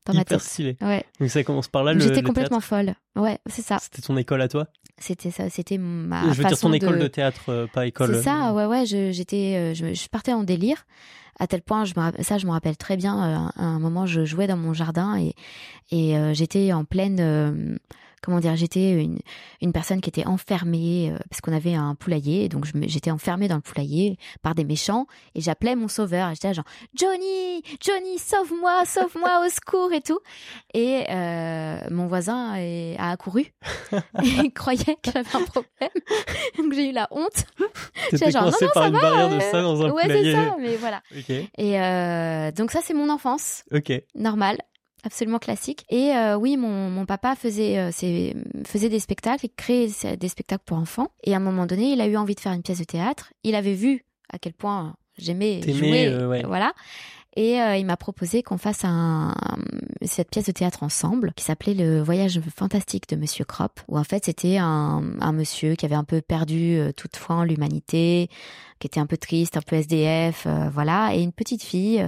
dans 0.06 0.13
ma 0.13 0.25
tête. 0.25 0.41
stylé. 0.41 0.77
Ouais. 0.82 1.06
Donc 1.20 1.30
ça 1.30 1.44
commence 1.44 1.68
par 1.68 1.84
là. 1.84 1.98
J'étais 1.98 2.24
complètement 2.24 2.60
folle. 2.60 2.96
Ouais, 3.15 3.39
c'est 3.46 3.62
ça. 3.62 3.77
C'était 3.80 4.01
ton 4.01 4.18
école 4.18 4.41
à 4.41 4.48
toi? 4.48 4.68
C'était 5.01 5.31
ça, 5.31 5.50
c'était 5.50 5.77
ma. 5.77 6.31
Je 6.31 6.41
veux 6.41 6.43
dire 6.43 6.60
ton 6.60 6.72
école 6.74 7.00
de, 7.00 7.08
théâtre, 7.08 7.50
euh, 7.50 7.67
pas 7.67 7.88
école. 7.88 8.15
C'est 8.15 8.22
ça, 8.22 8.53
ouais, 8.53 8.65
ouais. 8.65 8.86
J'étais, 8.86 9.55
euh, 9.58 9.74
je, 9.74 9.93
je, 9.93 10.08
partais 10.08 10.31
en 10.31 10.43
délire 10.43 10.86
à 11.39 11.48
tel 11.48 11.63
point, 11.63 11.86
je 11.86 11.93
me, 11.98 12.24
ça 12.24 12.38
je 12.38 12.46
me 12.46 12.51
rappelle 12.51 12.77
très 12.77 12.98
bien. 12.98 13.17
Euh, 13.17 13.62
à 13.62 13.65
un 13.65 13.79
moment, 13.79 14.05
je 14.05 14.25
jouais 14.25 14.46
dans 14.46 14.58
mon 14.58 14.74
jardin 14.74 15.17
et 15.17 15.34
et 15.91 16.15
j'étais 16.34 16.72
en 16.72 16.86
pleine 16.86 17.79
comment 18.22 18.40
dire, 18.40 18.56
j'étais 18.56 18.92
une, 18.92 19.20
une 19.62 19.74
personne 19.74 20.01
qui 20.01 20.10
était 20.10 20.25
enfermée 20.25 21.12
euh, 21.12 21.18
parce 21.30 21.42
qu'on 21.42 21.54
avait 21.54 21.74
un 21.74 21.96
poulailler, 21.96 22.50
donc 22.50 22.66
j'étais 22.88 23.12
enfermée 23.12 23.48
dans 23.48 23.56
le 23.56 23.62
poulailler 23.62 24.18
par 24.42 24.56
des 24.56 24.63
méchants 24.63 25.08
et 25.36 25.42
j'appelais 25.42 25.75
mon 25.75 25.88
sauveur. 25.88 26.30
J'étais 26.34 26.54
genre 26.54 26.66
Johnny, 26.94 27.63
Johnny, 27.84 28.20
sauve-moi, 28.20 28.86
sauve-moi, 28.86 29.46
au 29.46 29.50
secours 29.50 29.92
et 29.94 30.01
tout. 30.01 30.20
Et 30.74 31.06
euh, 31.10 31.80
mon 31.90 32.08
voisin 32.08 32.54
a 32.98 33.12
accouru 33.12 33.54
et 34.24 34.51
croyait 34.51 34.98
que 35.01 35.12
j'avais 35.12 35.36
un 35.36 35.44
problème, 35.44 35.90
donc 36.58 36.74
j'ai 36.74 36.90
eu 36.90 36.94
la 36.94 37.08
honte. 37.12 37.46
J'étais 38.12 38.32
genre 38.32 38.46
non, 38.46 38.51
non, 38.51 38.68
par 38.74 38.84
ça 38.84 38.90
une 38.90 38.94
va, 38.96 39.01
barrière 39.01 39.30
de 39.30 39.40
ça 39.40 39.62
dans 39.62 39.82
un 39.82 39.92
ouais, 39.92 40.04
poulailler. 40.04 40.36
Ouais, 40.36 40.42
c'est 40.42 40.50
ça, 40.50 40.56
mais 40.60 40.75
voilà. 40.75 41.01
Et 41.58 41.80
euh, 41.80 42.51
donc 42.51 42.72
ça 42.72 42.80
c'est 42.84 42.94
mon 42.94 43.10
enfance. 43.10 43.63
Ok. 43.74 43.92
Normal 44.16 44.58
absolument 45.03 45.39
classique. 45.39 45.86
Et 45.89 46.12
euh, 46.15 46.36
oui, 46.36 46.58
mon, 46.58 46.89
mon 46.89 47.05
papa 47.05 47.36
faisait, 47.36 47.77
euh, 47.77 47.91
faisait 48.65 48.89
des 48.89 49.00
spectacles, 49.00 49.46
il 49.46 49.53
créait 49.55 49.89
des 50.17 50.27
spectacles 50.27 50.63
pour 50.65 50.77
enfants. 50.77 51.12
Et 51.24 51.34
à 51.34 51.38
un 51.38 51.41
moment 51.41 51.65
donné, 51.65 51.91
il 51.91 52.01
a 52.01 52.08
eu 52.08 52.17
envie 52.17 52.36
de 52.36 52.39
faire 52.39 52.53
une 52.53 52.63
pièce 52.63 52.79
de 52.79 52.84
théâtre. 52.84 53.34
Il 53.43 53.55
avait 53.55 53.74
vu 53.74 54.05
à 54.29 54.39
quel 54.39 54.53
point 54.53 54.96
j'aimais 55.17 55.62
jouer, 55.62 56.08
euh, 56.08 56.43
voilà. 56.46 56.74
Et 57.38 57.53
il 57.55 57.86
m'a 57.86 57.96
proposé 57.96 58.43
qu'on 58.43 58.58
fasse 58.58 58.81
un, 58.84 59.34
cette 60.01 60.29
pièce 60.29 60.48
de 60.48 60.51
théâtre 60.51 60.84
ensemble, 60.84 61.31
qui 61.34 61.46
s'appelait 61.46 61.74
Le 61.74 62.01
Voyage 62.01 62.41
fantastique 62.53 63.08
de 63.08 63.15
Monsieur 63.15 63.46
Kropp, 63.46 63.79
où 63.88 63.98
en 63.98 64.03
fait 64.03 64.25
c'était 64.25 64.58
un, 64.58 65.01
un 65.22 65.31
monsieur 65.31 65.75
qui 65.75 65.86
avait 65.86 65.96
un 65.96 66.03
peu 66.03 66.20
perdu 66.20 66.77
toute 66.98 67.15
foi 67.15 67.38
en 67.38 67.43
l'humanité, 67.46 68.29
qui 68.79 68.88
était 68.88 69.00
un 69.00 69.05
peu 69.05 69.15
triste, 69.15 69.55
un 69.55 69.62
peu 69.62 69.77
SDF, 69.77 70.46
voilà, 70.74 71.15
et 71.15 71.22
une 71.22 71.31
petite 71.31 71.63
fille 71.63 72.05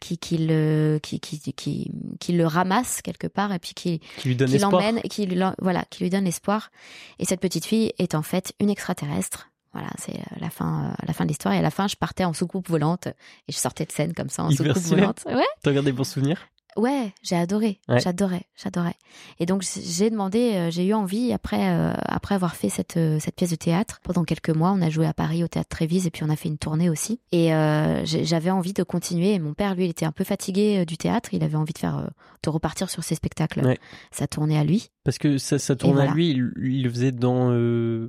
qui, 0.00 0.18
qui 0.18 0.38
le 0.38 0.98
qui, 1.02 1.20
qui, 1.20 1.40
qui, 1.52 1.90
qui 2.20 2.32
le 2.32 2.46
ramasse 2.46 3.02
quelque 3.02 3.26
part 3.26 3.52
et 3.52 3.58
puis 3.58 3.74
qui, 3.74 4.00
qui 4.18 4.28
lui 4.28 4.36
donne 4.36 4.50
qui 4.50 4.58
l'emmène 4.58 5.00
qui 5.02 5.26
lui 5.26 5.40
voilà 5.58 5.84
qui 5.90 6.02
lui 6.02 6.10
donne 6.10 6.26
espoir 6.26 6.70
et 7.18 7.24
cette 7.24 7.40
petite 7.40 7.64
fille 7.64 7.92
est 7.98 8.14
en 8.14 8.22
fait 8.22 8.52
une 8.60 8.70
extraterrestre 8.70 9.50
voilà, 9.74 9.90
c'est 9.98 10.14
euh, 10.14 10.36
la 10.40 10.50
fin, 10.50 10.84
euh, 10.84 11.04
la 11.04 11.12
fin 11.12 11.24
de 11.24 11.30
l'histoire. 11.30 11.52
Et 11.52 11.58
à 11.58 11.62
la 11.62 11.72
fin, 11.72 11.88
je 11.88 11.96
partais 11.96 12.24
en 12.24 12.32
soucoupe 12.32 12.68
volante 12.68 13.08
et 13.08 13.52
je 13.52 13.56
sortais 13.56 13.84
de 13.84 13.90
scène 13.90 14.14
comme 14.14 14.28
ça 14.28 14.44
en 14.44 14.50
soucoupe 14.50 14.76
volante. 14.76 15.24
Ouais. 15.26 15.42
T'as 15.62 15.70
regardé 15.70 15.92
pour 15.92 16.06
souvenir 16.06 16.46
Ouais, 16.76 17.12
j'ai 17.22 17.36
adoré, 17.36 17.78
j'adorais, 17.88 18.46
j'adorais. 18.56 18.96
Et 19.38 19.46
donc 19.46 19.62
j'ai 19.62 20.10
demandé, 20.10 20.54
euh, 20.54 20.70
j'ai 20.70 20.84
eu 20.86 20.94
envie 20.94 21.32
après 21.32 21.70
euh, 21.70 21.92
après 22.04 22.34
avoir 22.34 22.56
fait 22.56 22.68
cette 22.68 22.96
euh, 22.96 23.18
cette 23.20 23.36
pièce 23.36 23.50
de 23.50 23.56
théâtre 23.56 24.00
pendant 24.02 24.24
quelques 24.24 24.50
mois, 24.50 24.72
on 24.72 24.82
a 24.82 24.90
joué 24.90 25.06
à 25.06 25.12
Paris 25.12 25.44
au 25.44 25.48
théâtre 25.48 25.68
Trévise 25.68 26.06
et 26.06 26.10
puis 26.10 26.24
on 26.24 26.30
a 26.30 26.36
fait 26.36 26.48
une 26.48 26.58
tournée 26.58 26.90
aussi. 26.90 27.20
Et 27.32 27.50
j'avais 28.04 28.50
envie 28.50 28.72
de 28.72 28.82
continuer. 28.82 29.34
Et 29.34 29.38
mon 29.38 29.54
père, 29.54 29.74
lui, 29.74 29.84
il 29.84 29.90
était 29.90 30.06
un 30.06 30.12
peu 30.12 30.24
fatigué 30.24 30.84
du 30.84 30.96
théâtre, 30.96 31.30
il 31.32 31.42
avait 31.42 31.56
envie 31.56 31.72
de 31.72 31.78
faire 31.78 32.10
de 32.42 32.50
repartir 32.50 32.90
sur 32.90 33.02
ses 33.02 33.14
spectacles. 33.14 33.76
Ça 34.10 34.26
tournait 34.26 34.58
à 34.58 34.64
lui. 34.64 34.90
Parce 35.04 35.18
que 35.18 35.38
ça, 35.38 35.58
ça 35.58 35.76
tourne 35.76 35.98
à 35.98 36.12
lui, 36.12 36.30
il, 36.30 36.82
le 36.82 36.90
faisait 36.90 37.12
dans 37.12 37.48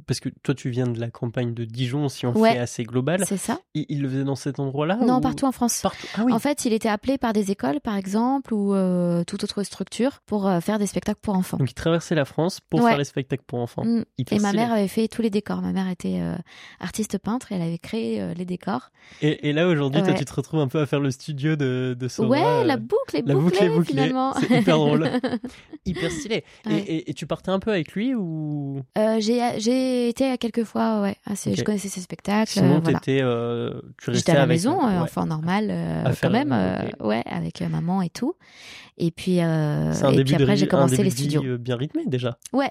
parce 0.07 0.19
que 0.19 0.29
toi 0.43 0.55
tu 0.55 0.69
viens 0.69 0.87
de 0.87 0.99
la 0.99 1.09
campagne 1.09 1.53
de 1.53 1.65
Dijon, 1.65 2.09
si 2.09 2.25
on 2.25 2.33
fait 2.33 2.57
assez 2.57 2.83
global. 2.83 3.23
C'est 3.27 3.37
ça. 3.37 3.59
Il, 3.73 4.01
le 4.01 4.09
faisait 4.09 4.23
dans 4.23 4.35
cet 4.35 4.59
endroit-là 4.59 4.97
Non, 5.01 5.21
partout 5.21 5.45
en 5.45 5.51
France. 5.51 5.81
Partout. 5.81 6.07
Ah, 6.15 6.23
oui. 6.25 6.33
En 6.33 6.39
fait, 6.39 6.65
il 6.65 6.73
était 6.73 6.89
appelé 6.89 7.17
par 7.17 7.33
des 7.33 7.51
écoles, 7.51 7.79
par 7.81 7.95
exemple 7.95 8.53
ou 8.55 8.73
euh, 8.73 9.23
toute 9.25 9.43
autre 9.43 9.63
structure 9.63 10.21
pour 10.25 10.47
euh, 10.47 10.61
faire 10.61 10.79
des 10.79 10.87
spectacles 10.87 11.19
pour 11.21 11.35
enfants. 11.35 11.57
Donc 11.57 11.69
il 11.69 11.73
traversait 11.73 12.15
la 12.15 12.23
France 12.23 12.61
pour 12.61 12.81
faire 12.81 12.97
les 12.97 13.03
spectacles 13.03 13.43
pour 13.45 13.59
enfants. 13.59 13.83
Mm. 13.83 14.05
Et 14.31 14.39
ma 14.39 14.53
mère 14.53 14.71
avait 14.71 14.87
fait 14.87 15.07
tous 15.07 15.21
les 15.21 15.29
décors. 15.29 15.61
Ma 15.61 15.73
mère 15.73 15.89
était 15.89 16.19
euh, 16.21 16.35
artiste 16.79 17.17
peintre 17.17 17.51
et 17.51 17.55
elle 17.55 17.61
avait 17.61 17.77
créé 17.77 18.33
les 18.33 18.45
décors. 18.45 18.91
Et, 19.21 19.53
là 19.53 19.67
aujourd'hui, 19.67 20.01
toi 20.01 20.13
tu 20.13 20.25
te 20.25 20.33
retrouves 20.33 20.61
un 20.61 20.67
peu 20.67 20.79
à 20.79 20.85
faire 20.85 20.99
le 20.99 21.11
studio 21.11 21.55
de, 21.55 21.95
de 21.99 22.25
Ouais, 22.25 22.63
la 22.63 22.77
boucle 22.77 23.17
est 23.17 23.27
la 23.27 23.33
bouclée, 23.33 23.67
boucle 23.67 23.87
finalement. 23.87 24.33
C'est 24.35 24.61
hyper 24.61 24.77
drôle. 24.77 25.09
hyper 25.85 26.11
stylé. 26.11 26.45
Et, 26.69 27.13
tu 27.13 27.27
partais 27.27 27.51
un 27.51 27.59
peu 27.59 27.71
avec 27.71 27.91
lui 27.93 28.15
ou? 28.15 28.81
J'ai 29.19 30.09
été 30.09 30.25
à 30.29 30.37
quelques 30.37 30.63
fois, 30.63 31.01
ouais. 31.01 31.17
Je 31.27 31.61
connaissais 31.63 31.89
ses 31.89 32.01
spectacles. 32.01 32.51
Sinon, 32.51 32.79
voilà. 32.79 32.99
tu 32.99 34.13
J'étais 34.13 34.31
à 34.31 34.35
la 34.35 34.45
maison, 34.47 34.79
enfant 34.81 35.25
normal, 35.25 35.73
quand 36.21 36.29
même, 36.29 36.55
ouais, 37.01 37.23
avec 37.25 37.61
maman 37.61 38.01
et 38.01 38.09
tout. 38.09 38.35
Et 38.97 39.11
puis, 39.11 39.41
euh, 39.41 39.91
et 40.11 40.23
puis 40.23 40.35
après, 40.35 40.55
j'ai 40.55 40.67
commencé 40.67 41.03
les 41.03 41.09
studios. 41.09 41.43
Euh, 41.43 41.57
bien 41.57 41.75
rythmé 41.75 42.05
déjà. 42.05 42.37
Ouais. 42.53 42.69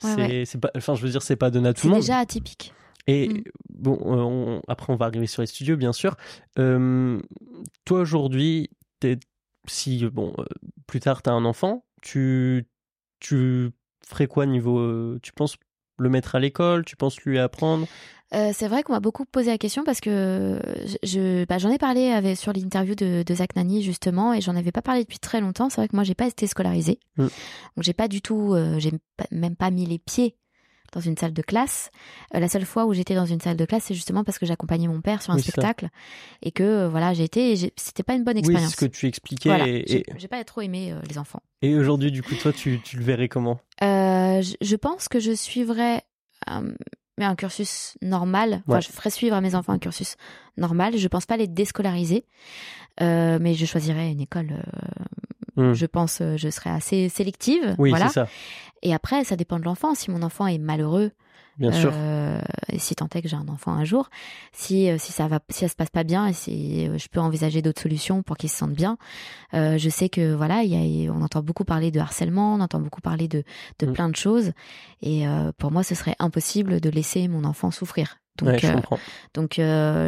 c'est 0.00 0.60
pas, 0.60 0.70
enfin, 0.76 0.94
je 0.94 1.02
veux 1.02 1.10
dire, 1.10 1.22
c'est 1.22 1.36
pas 1.36 1.50
donné 1.50 1.68
à 1.68 1.74
tout 1.74 1.86
le 1.86 1.92
monde. 1.92 2.02
C'est 2.02 2.08
déjà 2.08 2.18
atypique. 2.18 2.72
Et 3.06 3.28
mm. 3.28 3.42
bon, 3.70 4.56
euh, 4.56 4.60
après, 4.68 4.92
on 4.92 4.96
va 4.96 5.06
arriver 5.06 5.26
sur 5.26 5.42
les 5.42 5.46
studios, 5.46 5.76
bien 5.76 5.92
sûr. 5.92 6.16
toi, 6.56 8.00
aujourd'hui, 8.00 8.70
si 9.66 10.04
bon, 10.06 10.34
plus 10.86 11.00
tard, 11.00 11.22
tu 11.22 11.30
as 11.30 11.32
un 11.32 11.44
enfant, 11.44 11.84
tu, 12.02 12.66
tu 13.20 13.70
ferais 14.06 14.26
quoi 14.26 14.46
niveau. 14.46 15.18
tu 15.20 15.32
penses 15.32 15.56
le 15.98 16.08
mettre 16.08 16.34
à 16.34 16.40
l'école 16.40 16.84
Tu 16.84 16.96
penses 16.96 17.20
lui 17.20 17.38
apprendre? 17.38 17.86
Euh, 18.32 18.50
c'est 18.54 18.68
vrai 18.68 18.82
qu'on 18.82 18.92
m'a 18.92 19.00
beaucoup 19.00 19.24
posé 19.24 19.50
la 19.50 19.58
question 19.58 19.82
parce 19.82 20.00
que 20.00 20.60
je, 21.02 21.44
bah, 21.46 21.58
j'en 21.58 21.70
ai 21.70 21.78
parlé 21.78 22.10
avec, 22.10 22.36
sur 22.36 22.52
l'interview 22.52 22.94
de, 22.94 23.24
de 23.26 23.34
Zach 23.34 23.56
Nani 23.56 23.82
justement 23.82 24.32
et 24.32 24.40
j'en 24.40 24.54
avais 24.54 24.70
pas 24.70 24.82
parlé 24.82 25.02
depuis 25.02 25.18
très 25.18 25.40
longtemps. 25.40 25.68
C'est 25.68 25.80
vrai 25.80 25.88
que 25.88 25.96
moi 25.96 26.04
j'ai 26.04 26.14
pas 26.14 26.28
été 26.28 26.46
scolarisée, 26.46 27.00
mm. 27.16 27.22
donc 27.22 27.32
j'ai 27.80 27.92
pas 27.92 28.08
du 28.08 28.22
tout, 28.22 28.54
euh, 28.54 28.78
j'ai 28.78 28.92
même 29.32 29.56
pas 29.56 29.70
mis 29.70 29.84
les 29.84 29.98
pieds 29.98 30.36
dans 30.92 31.00
une 31.00 31.16
salle 31.16 31.32
de 31.32 31.42
classe. 31.42 31.90
Euh, 32.34 32.40
la 32.40 32.48
seule 32.48 32.64
fois 32.64 32.84
où 32.84 32.94
j'étais 32.94 33.14
dans 33.14 33.26
une 33.26 33.40
salle 33.40 33.56
de 33.56 33.64
classe, 33.64 33.84
c'est 33.84 33.94
justement 33.94 34.22
parce 34.22 34.38
que 34.38 34.46
j'accompagnais 34.46 34.88
mon 34.88 35.00
père 35.00 35.22
sur 35.22 35.32
un 35.32 35.38
spectacle 35.38 35.88
et 36.42 36.52
que 36.52 36.86
voilà, 36.86 37.14
j'ai 37.14 37.24
été, 37.24 37.72
c'était 37.76 38.02
pas 38.02 38.14
une 38.14 38.24
bonne 38.24 38.36
expérience. 38.36 38.70
Oui, 38.70 38.72
ce 38.72 38.76
que 38.76 38.86
tu 38.86 39.06
expliquais. 39.06 39.84
et... 39.86 40.04
j'ai 40.16 40.28
pas 40.28 40.42
trop 40.44 40.60
aimé 40.60 40.94
les 41.08 41.18
enfants. 41.18 41.42
Et 41.62 41.76
aujourd'hui, 41.76 42.10
du 42.10 42.22
coup, 42.22 42.34
toi, 42.34 42.52
tu, 42.52 42.80
tu 42.80 42.96
le 42.96 43.04
verrais 43.04 43.28
comment? 43.28 43.60
Je, 43.80 44.54
je, 44.60 44.76
pense 44.76 45.08
que 45.08 45.20
je 45.20 45.32
suivrais 45.32 46.02
un 47.24 47.34
cursus 47.34 47.96
normal. 48.02 48.62
Enfin, 48.66 48.80
je 48.80 48.88
ferais 48.88 49.10
suivre 49.10 49.34
à 49.36 49.40
mes 49.40 49.54
enfants 49.54 49.72
un 49.72 49.78
cursus 49.78 50.16
normal. 50.56 50.96
Je 50.96 51.08
pense 51.08 51.26
pas 51.26 51.36
les 51.36 51.46
déscolariser, 51.46 52.24
euh, 53.00 53.38
mais 53.40 53.54
je 53.54 53.66
choisirais 53.66 54.10
une 54.10 54.20
école. 54.20 54.62
Euh, 55.56 55.70
hmm. 55.70 55.72
Je 55.74 55.86
pense, 55.86 56.20
euh, 56.20 56.36
je 56.36 56.48
serais 56.48 56.70
assez 56.70 57.08
sélective. 57.08 57.74
Oui, 57.78 57.90
voilà. 57.90 58.08
c'est 58.08 58.14
ça. 58.14 58.28
Et 58.82 58.94
après, 58.94 59.24
ça 59.24 59.36
dépend 59.36 59.58
de 59.58 59.64
l'enfant. 59.64 59.94
Si 59.94 60.10
mon 60.10 60.22
enfant 60.22 60.46
est 60.46 60.58
malheureux, 60.58 61.12
Bien 61.60 61.72
sûr. 61.72 61.92
Euh, 61.94 62.40
et 62.72 62.78
si 62.78 62.94
tant 62.94 63.08
est 63.14 63.20
que 63.20 63.28
j'ai 63.28 63.36
un 63.36 63.48
enfant 63.48 63.72
un 63.72 63.84
jour, 63.84 64.08
si 64.52 64.90
euh, 64.90 64.96
si 64.98 65.12
ça 65.12 65.28
va, 65.28 65.40
si 65.50 65.60
ça 65.60 65.68
se 65.68 65.76
passe 65.76 65.90
pas 65.90 66.04
bien, 66.04 66.26
et 66.26 66.32
si 66.32 66.88
euh, 66.88 66.96
je 66.96 67.08
peux 67.08 67.20
envisager 67.20 67.60
d'autres 67.60 67.82
solutions 67.82 68.22
pour 68.22 68.38
qu'il 68.38 68.48
se 68.48 68.56
sente 68.56 68.72
bien. 68.72 68.96
je 69.52 69.88
sais 69.90 70.08
que 70.08 70.34
voilà, 70.34 70.62
il 70.62 70.72
y 70.72 71.06
a, 71.06 71.12
on 71.12 71.20
entend 71.20 71.42
beaucoup 71.42 71.64
parler 71.64 71.90
de 71.90 72.00
harcèlement, 72.00 72.54
on 72.54 72.60
entend 72.60 72.80
beaucoup 72.80 73.02
parler 73.02 73.28
de 73.28 73.44
de 73.78 73.86
mm. 73.86 73.92
plein 73.92 74.08
de 74.08 74.16
choses, 74.16 74.52
et 75.02 75.24
pour 75.58 75.70
moi, 75.70 75.82
ce 75.82 75.94
serait 75.94 76.16
impossible 76.18 76.80
de 76.80 76.88
laisser 76.88 77.28
mon 77.28 77.44
enfant 77.44 77.70
souffrir. 77.70 78.16
Donc, 78.38 78.64
donc 79.34 79.60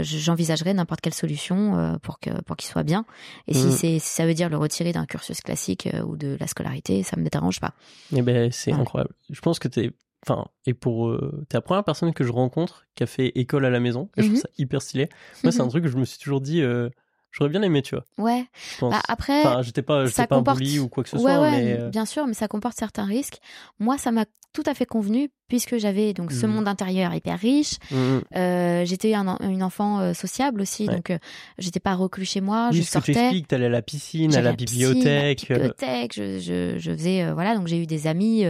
j'envisagerais 0.03 0.73
n'importe 0.73 1.03
quelle 1.03 1.13
solution 1.13 1.99
pour 2.03 2.19
que 2.19 2.31
pour 2.43 2.57
qu'il 2.57 2.71
soit 2.71 2.83
bien. 2.83 3.05
Et 3.47 3.53
si 3.53 3.67
mm. 3.67 3.73
c'est 3.73 3.99
si 3.99 4.09
ça 4.09 4.25
veut 4.25 4.33
dire 4.33 4.49
le 4.49 4.57
retirer 4.57 4.93
d'un 4.93 5.05
cursus 5.05 5.43
classique 5.43 5.87
ou 6.07 6.17
de 6.17 6.39
la 6.41 6.47
scolarité, 6.47 7.03
ça 7.03 7.19
me 7.19 7.29
dérange 7.29 7.61
pas. 7.61 7.75
Eh 8.17 8.23
ben 8.23 8.51
c'est 8.51 8.73
incroyable. 8.73 9.13
Je 9.29 9.41
pense 9.41 9.59
que 9.59 9.69
tu 9.69 9.81
es 9.81 9.93
enfin 10.25 10.47
et 10.67 10.75
pour 10.75 11.09
euh, 11.09 11.45
t'es 11.49 11.57
la 11.57 11.63
première 11.63 11.85
personne 11.85 12.13
que 12.13 12.25
je 12.25 12.33
rencontre 12.33 12.87
qui 12.95 13.03
a 13.03 13.07
fait 13.07 13.33
école 13.35 13.65
à 13.65 13.71
la 13.71 13.81
maison 13.81 14.09
et 14.17 14.23
je 14.23 14.29
trouve 14.29 14.37
mhm. 14.37 14.43
ça 14.43 14.49
hyper 14.59 14.83
stylé 14.83 15.09
moi 15.43 15.53
c'est 15.53 15.61
un 15.61 15.69
truc 15.69 15.85
que 15.85 15.91
je 15.91 15.97
me 15.97 16.05
suis 16.05 16.19
toujours 16.19 16.41
dit 16.41 16.63
euh, 16.63 16.89
j'aurais 17.33 17.51
bien 17.51 17.63
aimé 17.63 17.83
tu 17.83 17.97
vois 17.97 18.05
ouais 18.19 18.47
bah, 18.81 19.01
après 19.09 19.41
enfin, 19.41 19.63
j'étais 19.63 19.83
pas 19.83 20.07
j'étais 20.07 20.27
pas 20.27 20.37
un 20.37 20.43
bully 20.43 20.79
ou 20.79 20.89
quoi 20.89 21.03
que 21.03 21.09
ce 21.11 21.19
soit 21.19 21.41
ouais, 21.41 21.51
mais 21.51 21.77
euh, 21.81 21.89
bien 21.89 22.07
sûr 22.07 22.27
mais 22.27 22.35
ça 22.35 22.47
comporte 22.47 22.77
certains 22.79 23.05
risques 23.05 23.39
moi 23.81 23.99
ça 23.99 24.13
m'a 24.13 24.25
tout 24.53 24.63
à 24.67 24.75
fait 24.75 24.87
convenu 24.87 25.31
puisque 25.49 25.77
j'avais 25.77 26.15
donc 26.15 26.33
ce 26.33 26.47
monde 26.47 26.67
intérieur 26.67 27.13
hyper 27.13 27.39
riche. 27.39 27.75
Euh, 27.93 28.87
j'étais 28.87 29.13
un, 29.13 29.37
une 29.43 29.63
enfant 29.63 30.01
euh, 30.01 30.15
sociable 30.15 30.63
aussi, 30.63 30.87
donc 30.87 31.11
euh, 31.11 31.19
j'étais 31.59 31.79
pas 31.79 31.95
reclus 31.95 32.25
chez 32.25 32.41
moi. 32.41 32.71
Oui, 32.73 32.79
je 32.79 32.83
sortais. 32.85 33.13
que 33.13 33.19
tu 33.19 33.23
expliques, 33.23 33.49
t'allais 33.49 33.67
à 33.67 33.69
la 33.69 33.83
piscine, 33.83 34.35
à 34.35 34.41
la 34.41 34.55
bibliothèque. 34.55 35.51
à 35.51 35.53
la 35.53 35.59
bibliothèque, 35.59 36.15
je, 36.15 36.39
je, 36.39 36.79
je 36.79 36.91
faisais 36.93 37.31
voilà, 37.33 37.55
donc 37.55 37.67
j'ai 37.67 37.77
eu 37.77 37.87
des 37.87 38.07
amis, 38.07 38.47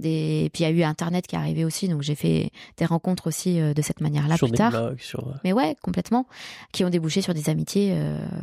des 0.00 0.50
puis 0.52 0.64
il 0.64 0.66
y 0.66 0.66
a 0.66 0.70
eu 0.70 0.82
Internet 0.82 1.28
qui 1.28 1.36
est 1.36 1.38
arrivé 1.38 1.64
aussi, 1.64 1.86
donc 1.86 2.02
j'ai 2.02 2.16
fait 2.16 2.50
des 2.78 2.84
rencontres 2.84 3.28
aussi 3.28 3.60
de 3.60 3.82
cette 3.82 4.00
manière-là 4.00 4.36
sur 4.36 4.48
plus 4.48 4.52
des 4.52 4.58
tard. 4.58 4.70
blogs, 4.72 5.00
sur... 5.00 5.34
Mais 5.44 5.52
ouais, 5.52 5.76
complètement, 5.82 6.26
qui 6.72 6.84
ont 6.84 6.90
débouché 6.90 7.20
sur 7.22 7.32
des 7.32 7.48
amitiés 7.48 7.96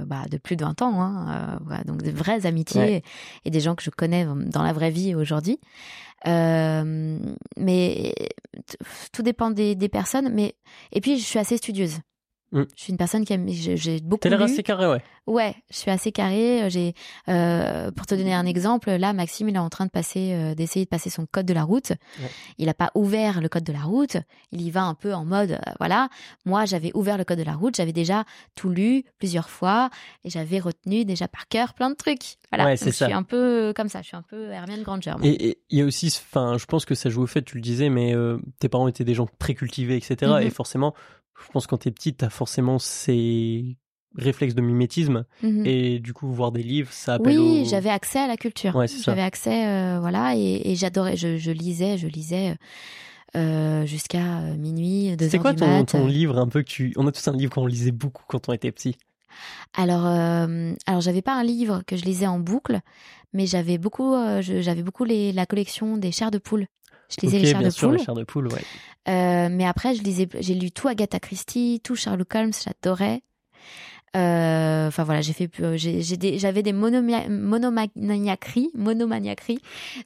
bah, 0.06 0.24
de 0.30 0.38
plus 0.38 0.56
de 0.56 0.64
20 0.66 0.82
ans, 0.82 1.02
hein, 1.02 1.26
euh, 1.30 1.58
voilà, 1.66 1.84
donc 1.84 2.02
de 2.02 2.12
vraies 2.12 2.46
amitiés 2.46 2.82
Ouais. 2.82 3.02
et 3.46 3.50
des 3.50 3.60
gens 3.60 3.76
que 3.76 3.84
je 3.84 3.90
connais 3.90 4.26
dans 4.26 4.64
la 4.64 4.74
vraie 4.74 4.92
vie 4.92 5.16
aujourd'hui. 5.16 5.60
Euh, 6.26 7.20
mais 7.58 8.14
tout 9.12 9.22
dépend 9.22 9.52
des, 9.52 9.76
des 9.76 9.90
personnes. 9.90 10.30
Mais 10.34 10.56
et 10.92 11.02
puis 11.02 11.20
je 11.20 11.24
suis 11.26 11.40
assez 11.40 11.58
studieuse. 11.58 12.00
Mm. 12.52 12.62
Je 12.76 12.82
suis 12.82 12.92
une 12.92 12.98
personne 12.98 13.26
qui 13.26 13.34
aime. 13.34 13.48
J'ai 13.50 14.00
beaucoup 14.00 14.22
T'as 14.22 14.30
l'air 14.30 14.42
assez 14.42 14.64
carré, 14.64 14.88
ouais. 14.88 15.02
Ouais, 15.26 15.56
je 15.70 15.76
suis 15.76 15.92
assez 15.92 16.14
carrée. 16.14 16.70
J'ai, 16.70 16.94
euh, 17.28 17.92
pour 17.92 18.06
te 18.06 18.16
donner 18.16 18.34
un 18.34 18.46
exemple, 18.46 18.90
là, 18.92 19.12
Maxime, 19.12 19.50
il 19.50 19.56
est 19.56 19.60
en 19.60 19.70
train 19.70 19.86
de 19.86 19.92
passer, 19.92 20.32
euh, 20.32 20.56
d'essayer 20.56 20.86
de 20.86 20.90
passer 20.90 21.10
son 21.10 21.26
code 21.26 21.46
de 21.46 21.54
la 21.54 21.64
route. 21.64 21.90
Ouais. 21.90 22.30
Il 22.58 22.68
n'a 22.68 22.74
pas 22.74 22.92
ouvert 22.96 23.42
le 23.42 23.50
code 23.50 23.66
de 23.66 23.74
la 23.74 23.82
route. 23.82 24.16
Il 24.54 24.62
y 24.62 24.72
va 24.72 24.84
un 24.84 24.94
peu 24.94 25.14
en 25.14 25.26
mode, 25.26 25.52
euh, 25.52 25.72
voilà. 25.80 26.08
Moi, 26.46 26.64
j'avais 26.64 26.92
ouvert 26.94 27.18
le 27.18 27.26
code 27.26 27.40
de 27.40 27.44
la 27.44 27.56
route. 27.56 27.76
J'avais 27.76 27.92
déjà 27.92 28.24
tout 28.56 28.70
lu 28.70 29.04
plusieurs 29.20 29.50
fois 29.50 29.90
et 30.24 30.30
j'avais 30.30 30.60
retenu 30.60 31.04
déjà 31.04 31.28
par 31.28 31.50
cœur 31.50 31.74
plein 31.74 31.90
de 31.90 31.96
trucs. 31.96 32.38
Voilà. 32.50 32.64
Ouais, 32.66 32.78
c'est 32.78 32.92
je 32.92 32.96
ça. 32.96 33.06
suis 33.08 33.14
un 33.14 33.24
peu 33.24 33.74
comme 33.76 33.90
ça. 33.90 34.02
Je 34.02 34.08
suis 34.08 34.18
un 34.18 34.22
peu 34.22 34.52
Hermione 34.52 34.84
Granger. 34.84 35.12
moi. 35.18 35.28
Et 35.28 35.60
il 35.70 35.80
y 35.80 35.82
a 35.82 35.86
aussi, 35.86 36.08
enfin, 36.08 36.58
je 36.58 36.66
pense 36.66 36.86
que 36.86 36.96
ça 36.96 37.10
joue 37.10 37.24
au 37.24 37.28
fait, 37.28 37.42
tu 37.42 37.56
le 37.58 37.62
disais, 37.62 37.90
mais 37.90 38.16
euh, 38.16 38.38
tes 38.60 38.70
parents 38.70 38.88
étaient 38.88 39.04
des 39.04 39.14
gens 39.14 39.28
très 39.40 39.56
cultivés, 39.56 39.98
etc. 39.98 40.32
Mhm. 40.32 40.42
Et 40.44 40.50
forcément, 40.50 40.94
je 41.46 41.52
pense 41.52 41.66
que 41.66 41.72
quand 41.72 41.78
t'es 41.78 41.92
petite, 41.92 42.18
t'as 42.18 42.30
forcément 42.30 42.80
ces 42.80 43.78
réflexes 44.16 44.56
de 44.56 44.62
mimétisme. 44.62 45.26
Mhm. 45.44 45.66
Et 45.66 46.00
du 46.00 46.14
coup, 46.14 46.32
voir 46.32 46.52
des 46.52 46.64
livres, 46.64 46.92
ça 46.92 47.16
appelle 47.16 47.40
Oui, 47.40 47.62
au... 47.62 47.70
j'avais 47.70 47.90
accès 47.90 48.20
à 48.20 48.28
la 48.28 48.38
culture. 48.38 48.76
Ouais, 48.76 48.88
c'est 48.88 48.98
ça. 48.98 49.12
j'avais 49.12 49.22
accès, 49.22 49.68
euh, 49.68 50.00
voilà, 50.00 50.36
et, 50.36 50.62
et 50.72 50.76
j'adorais. 50.76 51.16
Je, 51.16 51.38
je 51.38 51.52
lisais, 51.52 51.98
je 51.98 52.08
lisais 52.08 52.56
euh, 53.36 53.86
jusqu'à 53.86 54.40
euh, 54.40 54.56
minuit, 54.56 55.16
deux 55.18 55.26
C'était 55.26 55.38
heures 55.38 55.44
quoi 55.44 55.54
du 55.54 55.60
ton, 55.60 55.68
mat. 55.68 55.84
ton 55.86 56.08
livre 56.08 56.38
un 56.40 56.48
peu 56.48 56.62
que 56.64 56.68
tu... 56.70 56.94
On 56.96 57.06
a 57.08 57.12
tous 57.12 57.28
un 57.28 57.34
livre 57.36 57.54
qu'on 57.54 57.66
lisait 57.68 57.92
beaucoup 57.92 58.24
quand 58.28 58.50
on 58.50 58.54
était 58.54 58.72
petit. 58.72 58.96
Alors, 59.76 60.06
euh, 60.08 60.74
alors 60.88 61.02
j'avais 61.02 61.22
pas 61.22 61.36
un 61.36 61.44
livre 61.44 61.84
que 61.86 61.96
je 61.98 62.06
lisais 62.06 62.26
en 62.26 62.40
boucle, 62.40 62.80
mais 63.34 63.46
j'avais 63.46 63.78
beaucoup, 63.78 64.16
j'avais 64.42 64.82
beaucoup 64.82 65.04
les, 65.04 65.32
la 65.34 65.46
collection 65.46 65.98
des 65.98 66.12
chairs 66.12 66.32
de 66.32 66.40
poule. 66.40 66.66
Je 67.10 67.16
lisais 67.26 67.40
les 67.40 67.46
chairs 67.48 67.60
bien 67.60 67.68
de 67.70 67.74
sûr, 67.74 67.88
poule. 67.90 67.98
les 67.98 68.04
chairs 68.04 68.16
de 68.16 68.24
poule, 68.24 68.48
ouais. 68.48 68.62
Euh, 69.10 69.48
mais 69.52 69.66
après, 69.66 69.96
je 69.96 70.04
lisais, 70.04 70.28
j'ai 70.40 70.54
lu 70.54 70.72
tout 70.72 70.88
Agatha 70.88 71.20
Christie, 71.20 71.80
tout 71.84 71.96
Sherlock 71.96 72.34
Holmes, 72.36 72.52
j'adorais. 72.54 73.22
Euh, 74.16 74.88
Enfin 74.88 75.04
voilà, 75.04 75.22
j'ai 75.22 75.34
fait, 75.34 75.50
des- 76.18 76.40
j'avais 76.40 76.64
des 76.64 76.74
monomaniaqueries, 76.74 78.70
monomaniaqueries 78.74 79.60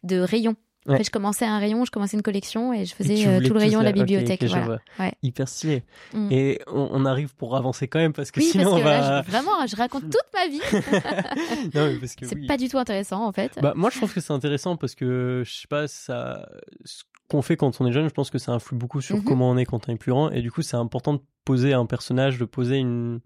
de 0.03 0.20
rayons. 0.20 0.55
En 0.88 0.97
fait, 0.97 1.03
je 1.03 1.11
commençais 1.11 1.45
un 1.45 1.59
rayon, 1.59 1.85
je 1.85 1.91
commençais 1.91 2.17
une 2.17 2.23
collection 2.23 2.73
et 2.73 2.85
je 2.85 2.95
faisais 2.95 3.27
euh, 3.27 3.39
tout 3.39 3.53
le 3.53 3.59
rayon 3.59 3.79
de 3.81 3.85
la 3.85 3.91
bibliothèque. 3.91 4.41
ok, 4.41 4.47
je 4.47 4.53
voilà. 4.53 4.65
vois. 4.65 4.79
Ouais. 5.00 5.13
Hyper 5.21 5.47
stylé. 5.47 5.83
Mm. 6.13 6.27
Et 6.31 6.59
on, 6.67 6.89
on 6.91 7.05
arrive 7.05 7.35
pour 7.35 7.55
avancer 7.55 7.88
quand 7.88 8.00
même 8.00 8.13
parce 8.13 8.31
que 8.31 8.39
Oui, 8.39 8.47
sinon 8.47 8.63
parce 8.71 8.75
que 8.77 8.81
on 8.81 8.83
va. 8.83 9.00
là, 9.00 9.21
je- 9.23 9.29
vraiment, 9.29 9.67
je 9.67 9.75
raconte 9.75 10.03
toute 10.03 10.15
ma 10.33 10.47
vie. 10.47 10.59
non, 11.75 11.85
mais 11.88 11.95
parce 12.00 12.15
que 12.15 12.25
C'est 12.25 12.35
oui. 12.35 12.47
pas 12.47 12.57
du 12.57 12.67
tout 12.67 12.77
intéressant 12.79 13.25
en 13.25 13.31
fait. 13.31 13.59
Bah, 13.61 13.73
moi, 13.75 13.89
je 13.91 13.97
trouve 13.97 14.13
que 14.13 14.21
c'est 14.21 14.33
intéressant 14.33 14.75
parce 14.75 14.95
que, 14.95 15.43
je 15.45 15.51
sais 15.51 15.67
pas, 15.67 15.88
ça, 15.88 16.47
ce 16.83 17.03
qu'on 17.29 17.41
fait 17.41 17.57
quand 17.57 17.79
on 17.79 17.85
est 17.88 17.91
jeune, 17.91 18.07
je 18.09 18.13
pense 18.13 18.29
que 18.31 18.39
ça 18.39 18.51
influe 18.51 18.75
beaucoup 18.77 19.01
sur 19.01 19.17
Mhm. 19.17 19.23
comment 19.23 19.50
on 19.51 19.57
est 19.57 19.65
quand 19.65 19.88
on 19.88 19.93
est 19.93 19.97
plus 19.97 20.11
grand. 20.11 20.31
Et 20.31 20.41
du 20.41 20.51
coup, 20.51 20.61
c'est 20.63 20.77
important 20.77 21.13
de 21.13 21.21
poser 21.45 21.73
un 21.73 21.85
personnage, 21.85 22.38
de 22.39 22.45
poser 22.45 22.77
une, 22.77 23.19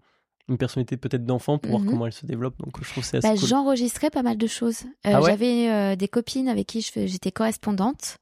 une 0.48 0.58
personnalité 0.58 0.96
peut-être 0.96 1.24
d'enfant 1.24 1.58
pour 1.58 1.72
Mhm. 1.72 1.78
voir 1.78 1.90
comment 1.92 2.06
elle 2.06 2.12
se 2.12 2.24
développe. 2.26 2.56
Donc, 2.58 2.74
je 2.82 2.88
trouve 2.90 3.02
c'est 3.04 3.16
assez 3.18 3.28
Bah, 3.28 3.34
cool. 3.38 3.48
J'enregistrais 3.48 4.10
pas 4.10 4.22
mal 4.22 4.36
de 4.38 4.46
choses. 4.46 4.82
Euh, 5.06 5.10
Ah 5.14 5.20
ouais 5.20 5.30
J'avais 5.30 5.68
euh, 5.70 5.96
des 5.96 6.08
copines 6.08 6.48
avec 6.48 6.66
qui 6.68 6.80
j'étais 6.82 7.32
correspondante 7.32 8.18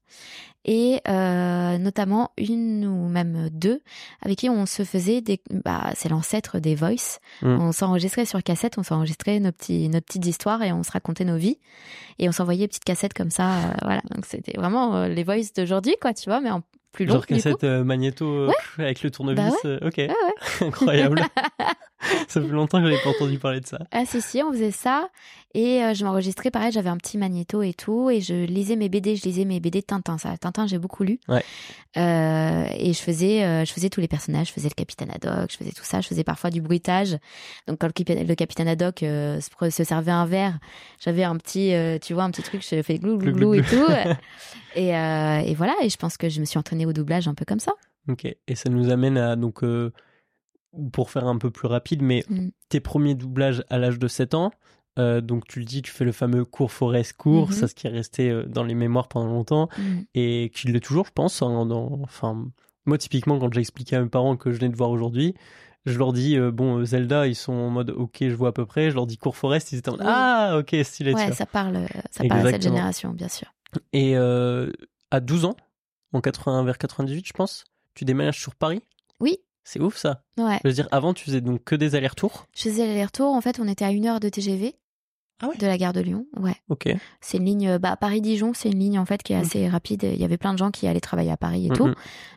et 0.66 1.00
euh, 1.06 1.76
notamment 1.76 2.30
une 2.38 2.86
ou 2.86 3.08
même 3.08 3.50
deux 3.50 3.82
avec 4.22 4.38
qui 4.38 4.48
on 4.48 4.64
se 4.64 4.84
faisait 4.84 5.20
des. 5.20 5.38
Bah, 5.64 5.90
c'est 5.94 6.08
l'ancêtre 6.08 6.58
des 6.60 6.74
voice. 6.74 7.18
Mm. 7.42 7.60
On 7.60 7.72
s'enregistrait 7.72 8.24
sur 8.24 8.42
cassette, 8.42 8.78
on 8.78 8.82
s'enregistrait 8.82 9.38
nos 9.40 9.52
petits 9.52 9.90
nos 9.90 10.00
petites 10.00 10.24
histoires 10.24 10.62
et 10.62 10.72
on 10.72 10.82
se 10.82 10.90
racontait 10.92 11.26
nos 11.26 11.36
vies 11.36 11.58
et 12.18 12.28
on 12.28 12.32
s'envoyait 12.32 12.66
petites 12.68 12.84
cassettes 12.84 13.12
comme 13.12 13.30
ça. 13.30 13.50
euh, 13.58 13.74
voilà, 13.82 14.00
donc 14.14 14.24
c'était 14.24 14.56
vraiment 14.56 14.96
euh, 14.96 15.08
les 15.08 15.24
voice 15.24 15.52
d'aujourd'hui, 15.54 15.96
quoi, 16.00 16.14
tu 16.14 16.30
vois, 16.30 16.40
mais 16.40 16.50
en 16.50 16.62
plus 16.92 17.04
long. 17.04 17.14
Genre 17.14 17.26
cassette 17.26 17.64
magnéto 17.64 18.48
avec 18.78 19.02
le 19.02 19.10
tournevis. 19.10 19.52
Bah 19.64 19.78
ok, 19.82 19.96
ouais. 19.98 20.10
incroyable. 20.62 21.22
ça 22.28 22.40
fait 22.40 22.48
longtemps 22.48 22.80
que 22.80 22.88
j'avais 22.88 23.02
pas 23.02 23.10
entendu 23.10 23.38
parler 23.38 23.60
de 23.60 23.66
ça. 23.66 23.78
Ah 23.90 24.04
si 24.04 24.20
si, 24.20 24.42
on 24.42 24.52
faisait 24.52 24.70
ça 24.70 25.08
et 25.54 25.84
euh, 25.84 25.94
je 25.94 26.04
m'enregistrais 26.04 26.50
pareil, 26.50 26.72
j'avais 26.72 26.88
un 26.88 26.96
petit 26.96 27.16
magnéto 27.16 27.62
et 27.62 27.74
tout 27.74 28.10
et 28.10 28.20
je 28.20 28.34
lisais 28.44 28.74
mes 28.74 28.88
BD, 28.88 29.14
je 29.14 29.22
lisais 29.22 29.44
mes 29.44 29.60
BD 29.60 29.82
Tintin, 29.82 30.18
ça 30.18 30.36
Tintin 30.36 30.66
j'ai 30.66 30.78
beaucoup 30.78 31.04
lu. 31.04 31.20
Ouais. 31.28 31.44
Euh, 31.96 32.66
et 32.76 32.92
je 32.92 32.98
faisais 32.98 33.44
euh, 33.44 33.64
je 33.64 33.72
faisais 33.72 33.88
tous 33.88 34.00
les 34.00 34.08
personnages, 34.08 34.48
je 34.48 34.52
faisais 34.52 34.68
le 34.68 34.74
capitaine 34.74 35.10
Haddock, 35.12 35.52
je 35.52 35.56
faisais 35.56 35.70
tout 35.70 35.84
ça, 35.84 36.00
je 36.00 36.08
faisais 36.08 36.24
parfois 36.24 36.50
du 36.50 36.60
bruitage. 36.60 37.16
Donc 37.68 37.78
quand 37.78 37.86
le, 37.86 38.24
le 38.24 38.34
capitaine 38.34 38.66
Haddock 38.66 38.98
se, 39.00 39.70
se 39.70 39.84
servait 39.84 40.10
un 40.10 40.26
verre, 40.26 40.58
j'avais 40.98 41.24
un 41.24 41.36
petit 41.36 41.72
tu 42.02 42.14
vois 42.14 42.24
un 42.24 42.30
petit 42.30 42.42
truc, 42.42 42.66
je 42.68 42.82
fais 42.82 42.98
glou 42.98 43.16
glou 43.18 43.32
glou 43.32 43.54
et 43.54 43.62
tout. 43.62 43.86
et 44.74 44.88
et 44.88 45.54
voilà, 45.54 45.74
et 45.82 45.88
je 45.88 45.96
pense 45.96 46.16
que 46.16 46.28
je 46.28 46.40
me 46.40 46.44
suis 46.44 46.58
entraînée 46.58 46.86
au 46.86 46.92
doublage 46.92 47.28
un 47.28 47.34
peu 47.34 47.44
comme 47.44 47.60
ça. 47.60 47.72
Ok, 48.08 48.26
et 48.26 48.54
ça 48.54 48.68
nous 48.68 48.90
amène 48.90 49.16
à, 49.16 49.34
donc, 49.34 49.62
pour 50.92 51.10
faire 51.10 51.26
un 51.26 51.38
peu 51.38 51.50
plus 51.50 51.66
rapide, 51.68 52.02
mais 52.02 52.24
Mm. 52.28 52.48
tes 52.68 52.80
premiers 52.80 53.14
doublages 53.14 53.64
à 53.70 53.78
l'âge 53.78 53.98
de 53.98 54.08
7 54.08 54.34
ans, 54.34 54.50
euh, 54.98 55.20
donc 55.20 55.46
tu 55.48 55.58
le 55.58 55.64
dis, 55.64 55.82
tu 55.82 55.90
fais 55.90 56.04
le 56.04 56.12
fameux 56.12 56.44
cours 56.44 56.70
Forest 56.72 57.14
court, 57.14 57.48
Mhm. 57.48 57.52
ça 57.52 57.68
ce 57.68 57.74
qui 57.74 57.86
est 57.86 57.90
resté 57.90 58.30
euh, 58.30 58.44
dans 58.46 58.62
les 58.64 58.74
mémoires 58.74 59.08
pendant 59.08 59.32
longtemps, 59.32 59.68
Mm. 59.78 59.82
et 60.14 60.50
qui 60.54 60.68
l'est 60.68 60.80
toujours, 60.80 61.06
je 61.06 61.12
pense. 61.12 61.42
hein, 61.42 61.66
dans, 61.66 62.00
enfin, 62.02 62.46
moi, 62.86 62.98
typiquement, 62.98 63.38
quand 63.38 63.52
j'ai 63.52 63.60
expliqué 63.60 63.96
à 63.96 64.02
mes 64.02 64.08
parents 64.08 64.36
que 64.36 64.50
je 64.52 64.58
venais 64.58 64.70
de 64.70 64.76
voir 64.76 64.90
aujourd'hui, 64.90 65.34
je 65.86 65.98
leur 65.98 66.12
dis, 66.12 66.38
euh, 66.38 66.50
bon, 66.50 66.84
Zelda, 66.84 67.26
ils 67.26 67.34
sont 67.34 67.52
en 67.52 67.70
mode, 67.70 67.90
ok, 67.90 68.18
je 68.20 68.34
vois 68.34 68.48
à 68.48 68.52
peu 68.52 68.64
près, 68.66 68.90
je 68.90 68.94
leur 68.94 69.06
dis 69.06 69.18
cours 69.18 69.36
Forest, 69.36 69.72
ils 69.72 69.78
étaient 69.78 69.90
en 69.90 69.96
mode, 69.96 70.06
ah, 70.06 70.56
ok, 70.58 70.74
stylé, 70.82 71.12
Ouais, 71.14 71.30
ça 71.32 71.44
parle 71.46 71.86
ça 72.10 72.24
parle 72.24 72.46
à 72.46 72.50
cette 72.52 72.62
génération, 72.62 73.10
bien 73.10 73.28
sûr. 73.28 73.52
Et 73.92 74.16
à 74.16 75.20
12 75.20 75.44
ans, 75.44 75.56
en 76.12 76.20
80 76.20 76.64
vers 76.64 76.78
98, 76.78 77.26
je 77.26 77.32
pense, 77.32 77.64
tu 77.94 78.04
déménages 78.04 78.38
sur 78.40 78.54
Paris 78.54 78.80
Oui, 79.20 79.38
C'est 79.64 79.80
ouf 79.80 79.96
ça. 79.96 80.22
ouais. 80.36 80.58
Je 80.62 80.68
veux 80.68 80.74
dire, 80.74 80.88
avant, 80.92 81.14
tu 81.14 81.24
faisais 81.24 81.40
donc 81.40 81.64
que 81.64 81.74
des 81.74 81.94
allers-retours? 81.94 82.46
Je 82.54 82.62
faisais 82.64 82.86
l'aller-retour. 82.86 83.32
En 83.32 83.40
fait, 83.40 83.58
on 83.58 83.66
était 83.66 83.84
à 83.84 83.90
une 83.90 84.06
heure 84.06 84.20
de 84.20 84.28
TGV. 84.28 84.76
Ah 85.42 85.48
ouais 85.48 85.56
De 85.56 85.66
la 85.66 85.76
gare 85.76 85.92
de 85.92 86.00
Lyon, 86.00 86.26
ouais. 86.38 86.54
Ok. 86.68 86.88
C'est 87.20 87.38
une 87.38 87.44
ligne, 87.44 87.78
bah, 87.78 87.96
Paris-Dijon, 87.96 88.52
c'est 88.54 88.70
une 88.70 88.78
ligne 88.78 88.98
en 88.98 89.04
fait 89.04 89.22
qui 89.22 89.32
est 89.32 89.36
assez 89.36 89.68
rapide. 89.68 90.04
Il 90.04 90.20
y 90.20 90.24
avait 90.24 90.36
plein 90.36 90.52
de 90.52 90.58
gens 90.58 90.70
qui 90.70 90.86
allaient 90.86 91.00
travailler 91.00 91.32
à 91.32 91.36
Paris 91.36 91.66
et 91.66 91.70
tout, 91.70 91.86
Mhm. 91.88 91.94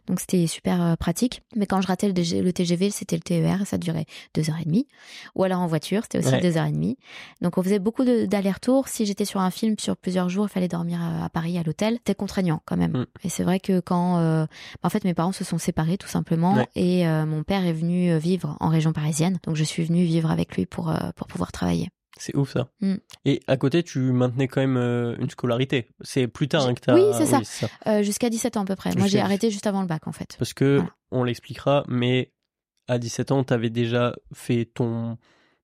donc 0.07 0.19
c'était 0.19 0.47
super 0.47 0.81
euh, 0.81 0.95
pratique. 0.95 1.41
Mais 1.55 1.67
quand 1.67 1.79
je 1.79 1.87
ratais 1.87 2.07
le, 2.07 2.51
TGV, 2.51 2.89
c'était 2.89 3.15
le 3.15 3.21
TER, 3.21 3.65
ça 3.67 3.77
durait 3.77 4.05
deux 4.33 4.49
heures 4.49 4.57
et 4.59 4.65
demie. 4.65 4.87
Ou 5.35 5.43
alors 5.43 5.59
en 5.61 5.67
voiture, 5.67 6.01
c'était 6.03 6.17
aussi 6.17 6.29
Ouais. 6.33 6.41
deux 6.41 6.57
heures 6.57 6.65
et 6.65 6.71
demie. 6.71 6.97
Donc 7.41 7.57
on 7.59 7.63
faisait 7.63 7.79
beaucoup 7.79 8.03
d'allers-retours. 8.03 8.87
Si 8.87 9.05
j'étais 9.05 9.25
sur 9.25 9.41
un 9.41 9.51
film 9.51 9.75
sur 9.79 9.95
plusieurs 9.95 10.27
jours, 10.29 10.47
il 10.49 10.51
fallait 10.51 10.67
dormir 10.67 10.99
à, 11.01 11.25
à 11.25 11.29
Paris 11.29 11.57
à 11.59 11.63
l'hôtel. 11.63 11.95
C'était 11.97 12.15
contraignant 12.15 12.61
quand 12.65 12.77
même. 12.77 13.05
Et 13.23 13.29
c'est 13.29 13.43
vrai 13.43 13.59
que 13.59 13.79
quand, 13.79 14.17
euh, 14.17 14.45
en 14.81 14.89
fait, 14.89 15.03
mes 15.03 15.13
parents 15.13 15.31
se 15.31 15.43
sont 15.43 15.59
séparés 15.59 15.97
tout 15.97 16.07
simplement, 16.07 16.55
Ouais. 16.55 16.67
et 16.75 17.07
euh, 17.07 17.25
mon 17.27 17.43
père 17.43 17.63
est 17.65 17.73
venu 17.73 18.09
euh, 18.11 18.17
vivre 18.17 18.57
en 18.59 18.69
région 18.69 18.91
parisienne. 18.91 19.37
Donc 19.43 19.55
je 19.55 19.63
suis 19.63 19.83
venue 19.85 20.03
vivre 20.03 20.31
avec 20.31 20.55
lui 20.55 20.65
pour 20.65 20.91
pour 21.15 21.27
pouvoir 21.27 21.51
travailler. 21.51 21.89
C'est 22.19 22.35
ouf 22.35 22.53
ça. 22.53 22.69
Mm. 22.81 22.95
Et 23.25 23.41
à 23.47 23.57
côté, 23.57 23.83
tu 23.83 23.99
maintenais 23.99 24.47
quand 24.47 24.61
même 24.61 24.77
euh, 24.77 25.15
une 25.19 25.29
scolarité. 25.29 25.87
C'est 26.01 26.27
plus 26.27 26.47
tard 26.47 26.65
hein, 26.67 26.73
que 26.73 26.79
t'as. 26.81 26.95
Oui, 26.95 27.03
c'est 27.17 27.25
ça. 27.25 27.41
ça. 27.43 27.67
Euh, 27.87 28.03
Jusqu'à 28.03 28.29
17 28.29 28.57
ans 28.57 28.61
à 28.61 28.65
peu 28.65 28.75
près. 28.75 28.91
Moi, 28.95 29.07
j'ai 29.07 29.19
arrêté 29.19 29.49
juste 29.51 29.67
avant 29.67 29.81
le 29.81 29.87
bac, 29.87 30.07
en 30.07 30.11
fait. 30.11 30.35
Parce 30.39 30.53
que, 30.53 30.77
Voilà. 30.77 30.91
on 31.11 31.23
l'expliquera, 31.23 31.83
mais 31.87 32.31
à 32.87 32.97
17 32.99 33.31
ans, 33.31 33.43
t'avais 33.43 33.69
déjà 33.69 34.15
fait 34.33 34.65
ton 34.65 35.17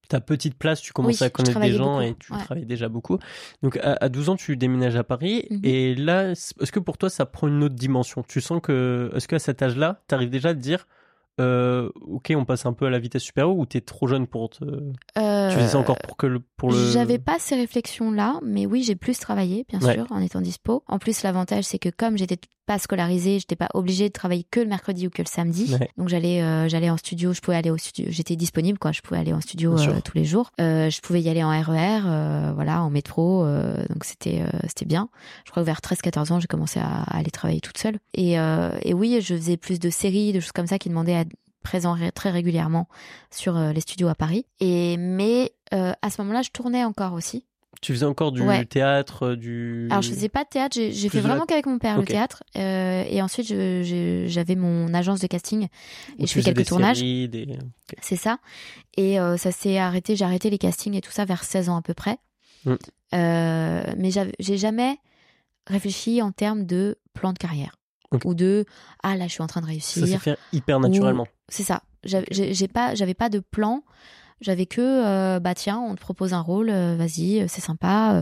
ta 0.09 0.19
petite 0.19 0.55
place, 0.57 0.81
tu 0.81 0.91
commençais 0.91 1.23
Oui, 1.23 1.27
à 1.27 1.29
connaître 1.29 1.59
des 1.61 1.71
gens 1.71 1.93
beaucoup, 1.99 2.01
et 2.01 2.15
tu 2.19 2.33
ouais. 2.33 2.39
travaillais 2.43 2.65
déjà 2.65 2.89
beaucoup. 2.89 3.17
Donc 3.63 3.77
à, 3.77 3.93
à 4.01 4.09
12 4.09 4.29
ans, 4.29 4.35
tu 4.35 4.57
déménages 4.57 4.97
à 4.97 5.03
Paris 5.05 5.47
Mhm. 5.49 5.59
et 5.63 5.95
là, 5.95 6.31
est-ce 6.31 6.71
que 6.73 6.79
pour 6.81 6.97
toi, 6.97 7.09
ça 7.09 7.25
prend 7.25 7.47
une 7.47 7.63
autre 7.63 7.73
dimension? 7.75 8.21
Tu 8.27 8.41
sens 8.41 8.59
que, 8.61 9.09
est-ce 9.15 9.29
qu'à 9.29 9.39
cet 9.39 9.61
âge-là, 9.61 10.03
t'arrives 10.07 10.29
déjà 10.29 10.49
à 10.49 10.53
te 10.53 10.59
dire, 10.59 10.87
euh, 11.39 11.89
ok, 12.02 12.34
on 12.36 12.46
passe 12.46 12.65
un 12.65 12.74
peu 12.74 12.86
à 12.86 12.89
la 12.89 13.00
vitesse 13.00 13.24
supérieure 13.24 13.56
ou 13.56 13.65
t'es 13.65 13.82
trop 13.82 14.08
jeune 14.08 14.28
pour 14.28 14.50
te... 14.50 14.65
Euh, 15.17 15.50
Tu 15.50 15.58
fais 15.58 15.67
ça 15.67 15.80
encore 15.80 15.98
pour 15.98 16.15
que 16.17 16.28
le... 16.28 16.41
Pour 16.58 16.72
le... 16.72 16.91
J'avais 16.91 17.17
pas 17.17 17.39
ces 17.39 17.56
réflexions-là, 17.56 18.39
mais 18.43 18.65
oui, 18.65 18.84
j'ai 18.84 18.96
plus 18.96 19.17
travaillé, 19.17 19.65
bien 19.67 19.80
Ouais. 19.82 19.96
sûr, 19.96 20.06
en 20.12 20.19
étant 20.22 20.41
dispo. 20.41 20.84
En 20.88 21.00
plus, 21.00 21.24
l'avantage, 21.24 21.63
c'est 21.63 21.80
que 21.80 21.89
comme 21.89 22.17
j'étais 22.17 22.38
pas 22.65 22.80
scolarisée, 22.80 23.39
j'étais 23.39 23.56
pas 23.56 23.69
obligée 23.74 24.08
de 24.08 24.13
travailler 24.13 24.46
que 24.50 24.60
le 24.60 24.67
mercredi 24.67 25.08
ou 25.08 25.10
que 25.10 25.22
le 25.22 25.28
samedi. 25.28 25.76
Donc 25.98 26.08
j'allais 26.08 26.41
euh, 26.41 26.69
j'allais 26.69 26.89
en 26.89 26.98
studio, 26.98 27.34
je 27.34 27.41
pouvais 27.41 27.58
aller 27.58 27.69
au 27.69 27.78
studio, 27.78 28.10
j'étais 28.10 28.36
disponible 28.36 28.80
quoi, 28.80 28.91
je 28.91 29.02
pouvais 29.02 29.19
aller 29.19 29.34
en 29.34 29.41
studio 29.41 29.78
euh, 29.78 30.00
tous 30.04 30.15
les 30.15 30.24
jours. 30.24 30.52
Euh, 30.62 30.89
je 30.89 31.02
pouvais 31.02 31.22
y 31.22 31.30
aller 31.30 31.43
en 31.43 31.50
RER, 31.50 32.02
e 32.06 32.54
voilà, 32.54 32.82
en 32.82 32.89
métro, 32.89 33.46
donc 33.89 34.04
c'était 34.04 34.43
c'était 34.67 34.86
bien. 34.86 35.10
Je 35.46 35.52
crois 35.52 35.63
que 35.63 35.65
vers 35.65 35.80
13-14 35.80 36.32
ans, 36.32 36.39
j'ai 36.39 36.48
commencé 36.48 36.80
à, 36.80 37.04
aller 37.04 37.32
travailler 37.32 37.60
toute 37.60 37.78
seule. 37.78 37.98
Et 38.13 38.34
et 38.34 38.93
oui, 38.93 39.19
je 39.22 39.36
faisais 39.36 39.58
plus 39.58 39.80
de 39.80 39.89
séries, 39.89 40.32
de 40.34 40.39
choses 40.39 40.52
comme 40.52 40.67
ça 40.67 40.80
qui 40.80 40.89
demandaient 40.89 41.15
à 41.15 41.22
présent 41.63 41.97
très 42.13 42.30
régulièrement 42.30 42.88
sur 43.32 43.58
les 43.58 43.82
studios 43.82 44.08
à 44.08 44.15
Paris. 44.15 44.45
Et 44.60 44.97
mais 44.97 45.54
à 45.71 46.10
ce 46.10 46.21
moment-là, 46.21 46.41
je 46.43 46.52
tournais 46.52 46.84
encore 46.84 47.13
aussi. 47.13 47.45
Tu 47.84 47.91
faisais 47.91 48.06
encore 48.06 48.32
du 48.32 48.41
théâtre, 48.67 49.23
euh, 49.23 49.36
du. 49.36 49.88
Alors 49.91 50.02
je 50.02 50.10
faisais 50.10 50.30
pas 50.30 50.45
de 50.45 50.49
théâtre, 50.49 50.73
j'ai 50.73 51.10
fait 51.10 51.19
vraiment 51.19 51.45
qu'avec 51.45 51.65
mon 51.65 51.80
père 51.80 51.97
le 51.99 52.06
théâtre, 52.06 52.43
euh, 52.58 53.04
et 53.10 53.21
ensuite 53.21 53.47
j'avais 53.47 54.56
mon 54.56 54.93
agence 54.93 55.19
de 55.19 55.28
casting 55.28 55.67
et 56.17 56.26
je 56.26 56.32
fais 56.32 56.41
quelques 56.41 56.65
tournages. 56.65 57.02
Des... 57.02 57.47
C'est 58.02 58.15
ça. 58.15 58.38
Et 58.95 59.19
euh, 59.19 59.36
ça 59.36 59.52
s'est 59.52 59.78
arrêté, 59.78 60.15
j'ai 60.15 60.23
arrêté 60.23 60.49
les 60.49 60.58
castings 60.58 60.93
et 60.93 61.02
tout 61.02 61.12
ça 61.12 61.26
vers 61.26 61.43
16 61.43 61.69
ans 61.69 61.76
à 61.78 61.82
peu 61.82 61.93
près. 61.93 62.17
Mm. 62.65 62.76
mais 63.12 64.12
j'ai 64.39 64.58
jamais 64.58 64.97
réfléchi 65.67 66.21
en 66.21 66.32
termes 66.32 66.65
de 66.65 66.97
plan 67.13 67.34
de 67.34 67.38
carrière 67.38 67.76
ou 68.23 68.34
de 68.34 68.65
ah 69.02 69.17
là 69.17 69.28
je 69.28 69.34
suis 69.34 69.43
en 69.43 69.47
train 69.47 69.62
de 69.62 69.65
réussir. 69.65 70.06
Ça 70.06 70.13
s'est 70.13 70.19
fait 70.19 70.38
hyper 70.54 70.80
naturellement. 70.80 71.28
C'est 71.49 71.63
ça. 71.63 71.84
J'ai 72.03 72.67
pas 72.67 72.95
j'avais 72.95 73.13
pas 73.13 73.29
de 73.29 73.39
plan. 73.39 73.84
J'avais 74.41 74.65
que, 74.65 74.82
euh, 74.82 75.39
bah 75.39 75.56
tiens, 75.56 75.79
on 75.79 75.95
te 75.95 76.01
propose 76.01 76.34
un 76.34 76.41
rôle, 76.41 76.69
euh, 76.69 76.95
vas-y, 76.97 77.41
euh, 77.41 77.45
c'est 77.47 77.62
sympa. 77.62 78.21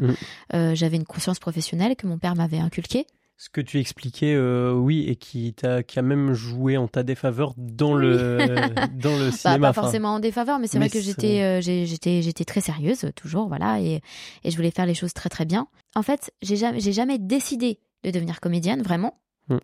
Mm. 0.54 0.76
J'avais 0.76 0.98
une 0.98 1.06
conscience 1.06 1.40
professionnelle 1.40 1.96
que 1.96 2.06
mon 2.06 2.20
père 2.20 2.36
m'avait 2.36 2.60
inculquée. 2.60 3.08
Ce 3.38 3.50
que 3.50 3.60
tu 3.60 3.80
expliquais, 3.80 4.38
oui, 4.38 5.06
et 5.08 5.16
qui, 5.16 5.56
a, 5.64 5.82
qui 5.82 5.98
a 5.98 6.04
même 6.04 6.34
joué 6.34 6.78
en 6.78 6.88
ta 6.88 7.02
défaveur 7.02 7.56
dans 7.58 7.96
le, 7.96 8.38
dans 8.94 9.18
le 9.18 9.32
bah, 9.32 9.32
cinéma. 9.32 9.68
pas 9.70 9.74
forcément 9.74 10.10
en 10.14 10.20
défaveur, 10.20 10.60
mais 10.60 10.68
c'est 10.68 10.78
vrai 10.78 10.92
que 10.92 11.02
j'étais, 11.02 11.60
j'étais, 11.60 12.22
j'étais 12.22 12.46
très 12.46 12.62
sérieuse, 12.62 13.08
toujours, 13.16 13.48
voilà, 13.48 13.82
et, 13.82 14.02
et 14.44 14.52
je 14.52 14.56
voulais 14.56 14.70
faire 14.70 14.86
les 14.86 14.94
choses 14.94 15.14
très 15.14 15.30
très 15.30 15.46
bien. 15.46 15.68
En 15.96 16.04
fait, 16.04 16.32
j'ai 16.44 16.56
jamais, 16.56 16.80
j'ai 16.80 16.94
jamais 16.94 17.18
décidé 17.18 17.80
de 18.04 18.12
devenir 18.12 18.42
comédienne, 18.42 18.84
vraiment. 18.84 19.20
Mm. 19.50 19.58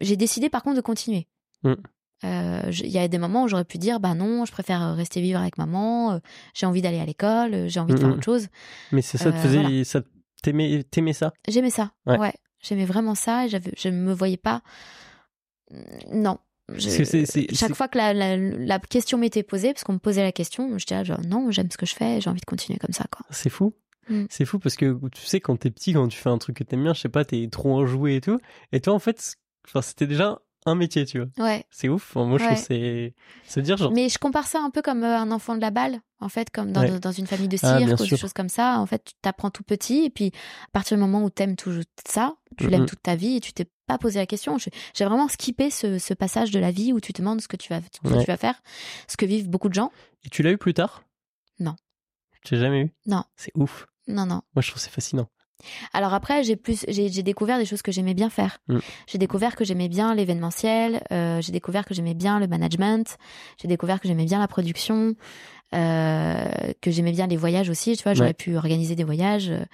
J'ai 0.00 0.16
décidé 0.16 0.48
par 0.48 0.64
contre 0.64 0.76
de 0.76 0.80
continuer. 0.80 1.28
Mm. 1.62 1.74
Euh, 2.24 2.70
il 2.70 2.90
y 2.90 2.98
a 2.98 3.08
des 3.08 3.18
moments 3.18 3.44
où 3.44 3.48
j'aurais 3.48 3.64
pu 3.64 3.78
dire 3.78 3.98
bah 3.98 4.14
non, 4.14 4.44
je 4.44 4.52
préfère 4.52 4.94
rester 4.94 5.20
vivre 5.20 5.40
avec 5.40 5.56
maman, 5.56 6.12
euh, 6.12 6.18
j'ai 6.54 6.66
envie 6.66 6.82
d'aller 6.82 7.00
à 7.00 7.06
l'école, 7.06 7.54
euh, 7.54 7.68
j'ai 7.68 7.80
envie 7.80 7.94
de 7.94 7.98
faire 7.98 8.10
autre 8.10 8.22
chose. 8.22 8.48
Mais 8.92 9.00
c'est 9.02 9.18
ça 9.18 9.32
te 9.32 9.38
faisait 9.38 9.84
ça 9.84 10.02
t'aimais 10.42 10.84
t'aimais 10.90 11.14
ça? 11.14 11.32
J'aimais 11.48 11.70
ça. 11.70 11.92
Ouais. 12.06 12.32
J'aimais 12.62 12.84
vraiment 12.84 13.14
ça 13.14 13.46
et 13.46 13.48
je 13.48 13.88
me 13.88 14.12
voyais 14.12 14.36
pas 14.36 14.62
non. 16.12 16.38
chaque 16.78 17.74
fois 17.74 17.88
que 17.88 17.98
la, 17.98 18.12
la, 18.36 18.78
question 18.78 19.18
m'était 19.18 19.42
posée, 19.42 19.72
parce 19.72 19.84
qu'on 19.84 19.94
me 19.94 19.98
posait 19.98 20.22
la 20.22 20.32
question, 20.32 20.78
je 20.78 20.86
disais 20.86 21.04
genre, 21.04 21.20
non, 21.26 21.50
j'aime 21.50 21.70
ce 21.70 21.76
que 21.76 21.86
je 21.86 21.94
fais, 21.94 22.20
j'ai 22.20 22.30
envie 22.30 22.40
de 22.40 22.46
continuer 22.46 22.78
comme 22.78 22.92
ça. 22.92 23.04
quoi. 23.10 23.24
C'est 23.30 23.50
fou. 23.50 23.74
Mm. 24.08 24.24
C'est 24.28 24.44
fou 24.44 24.58
parce 24.58 24.76
que 24.76 24.98
tu 25.12 25.24
sais, 25.24 25.40
quand 25.40 25.56
t'es 25.56 25.70
petit, 25.70 25.92
quand 25.92 26.08
tu 26.08 26.18
fais 26.18 26.28
un 26.28 26.38
truc 26.38 26.56
que 26.56 26.64
t'aimes 26.64 26.82
bien, 26.82 26.94
je 26.94 27.00
sais 27.00 27.08
pas, 27.08 27.24
t'es 27.24 27.48
trop 27.50 27.78
enjoué 27.78 28.16
et 28.16 28.20
tout. 28.20 28.40
Et 28.72 28.80
toi, 28.80 28.94
en 28.94 28.98
fait, 28.98 29.36
c'était 29.82 30.06
déjà 30.06 30.40
un 30.66 30.74
métier, 30.74 31.06
tu 31.06 31.18
vois. 31.18 31.44
Ouais. 31.44 31.64
C'est 31.70 31.88
ouf. 31.88 32.14
moi, 32.14 32.38
je 32.38 32.44
trouve 32.44 32.56
c'est 32.56 33.14
se 33.46 33.60
dire 33.60 33.76
genre. 33.76 33.92
Mais 33.92 34.08
je 34.08 34.18
compare 34.18 34.46
ça 34.46 34.60
un 34.60 34.70
peu 34.70 34.82
comme 34.82 35.02
euh, 35.02 35.16
un 35.16 35.30
enfant 35.30 35.54
de 35.54 35.60
la 35.60 35.70
balle, 35.70 36.00
en 36.20 36.28
fait, 36.28 36.50
comme 36.50 36.72
dans, 36.72 36.98
dans 36.98 37.12
une 37.12 37.26
famille 37.26 37.48
de 37.48 37.58
ah, 37.62 37.78
cirque 37.78 38.00
ou 38.00 38.06
des 38.06 38.16
choses 38.16 38.32
comme 38.32 38.48
ça. 38.48 38.78
En 38.78 38.86
fait, 38.86 39.04
tu 39.04 39.14
t'apprends 39.22 39.50
tout 39.50 39.62
petit 39.62 40.04
et 40.04 40.10
puis 40.10 40.32
à 40.66 40.70
partir 40.72 40.96
du 40.96 41.00
moment 41.00 41.24
où 41.24 41.30
t'aimes 41.30 41.56
tout 41.56 41.72
ça, 42.06 42.34
tu 42.58 42.68
l'aimes 42.68 42.86
toute 42.86 43.02
ta 43.02 43.16
vie 43.16 43.36
et 43.36 43.40
tu 43.40 43.52
t'es 43.52 43.66
pas 43.86 43.98
posé 43.98 44.18
la 44.18 44.26
question. 44.26 44.58
J'ai 44.58 45.04
vraiment 45.04 45.28
skippé 45.28 45.70
ce, 45.70 45.98
ce, 45.98 46.14
passage 46.14 46.50
de 46.50 46.58
la 46.58 46.70
vie 46.70 46.92
où 46.92 47.00
tu 47.00 47.12
te 47.12 47.22
demandes 47.22 47.40
ce 47.40 47.48
que 47.48 47.56
tu 47.56 47.72
vas, 47.72 47.80
ce 47.80 48.08
que 48.08 48.20
tu 48.20 48.26
vas 48.26 48.36
faire, 48.36 48.62
ce 49.08 49.16
que 49.16 49.26
vivent 49.26 49.48
beaucoup 49.48 49.68
de 49.68 49.74
gens. 49.74 49.90
Et 50.24 50.28
tu 50.28 50.42
l'as 50.42 50.52
eu 50.52 50.58
plus 50.58 50.74
tard? 50.74 51.02
Non. 51.58 51.74
Tu 52.44 52.54
l'as 52.54 52.60
jamais 52.60 52.82
eu? 52.82 52.92
Non. 53.06 53.24
C'est 53.36 53.52
ouf. 53.54 53.86
Non, 54.06 54.26
non. 54.26 54.42
Moi, 54.54 54.62
je 54.62 54.70
trouve 54.70 54.82
c'est 54.82 54.90
fascinant. 54.90 55.28
Alors 55.92 56.14
après, 56.14 56.42
j'ai 56.42 56.56
plus, 56.56 56.84
j'ai 56.88 57.22
découvert 57.22 57.58
des 57.58 57.64
choses 57.64 57.82
que 57.82 57.92
j'aimais 57.92 58.14
bien 58.14 58.30
faire. 58.30 58.58
Mm. 58.68 58.78
J'ai 59.06 59.18
découvert 59.18 59.56
que 59.56 59.64
j'aimais 59.64 59.88
bien 59.88 60.14
l'événementiel. 60.14 61.02
Euh, 61.12 61.40
j'ai 61.40 61.52
découvert 61.52 61.84
que 61.84 61.94
j'aimais 61.94 62.14
bien 62.14 62.38
le 62.38 62.46
management. 62.46 63.18
J'ai 63.60 63.68
découvert 63.68 64.00
que 64.00 64.08
j'aimais 64.08 64.24
bien 64.24 64.38
la 64.38 64.48
production. 64.48 65.14
Euh, 65.72 66.50
que 66.80 66.90
j'aimais 66.90 67.12
bien 67.12 67.28
les 67.28 67.36
voyages 67.36 67.70
aussi. 67.70 67.96
Tu 67.96 68.02
vois, 68.02 68.14
j'aurais 68.14 68.34
pu 68.34 68.56
organiser 68.56 68.96
des 68.96 69.04
voyages 69.04 69.50
euh, 69.50 69.64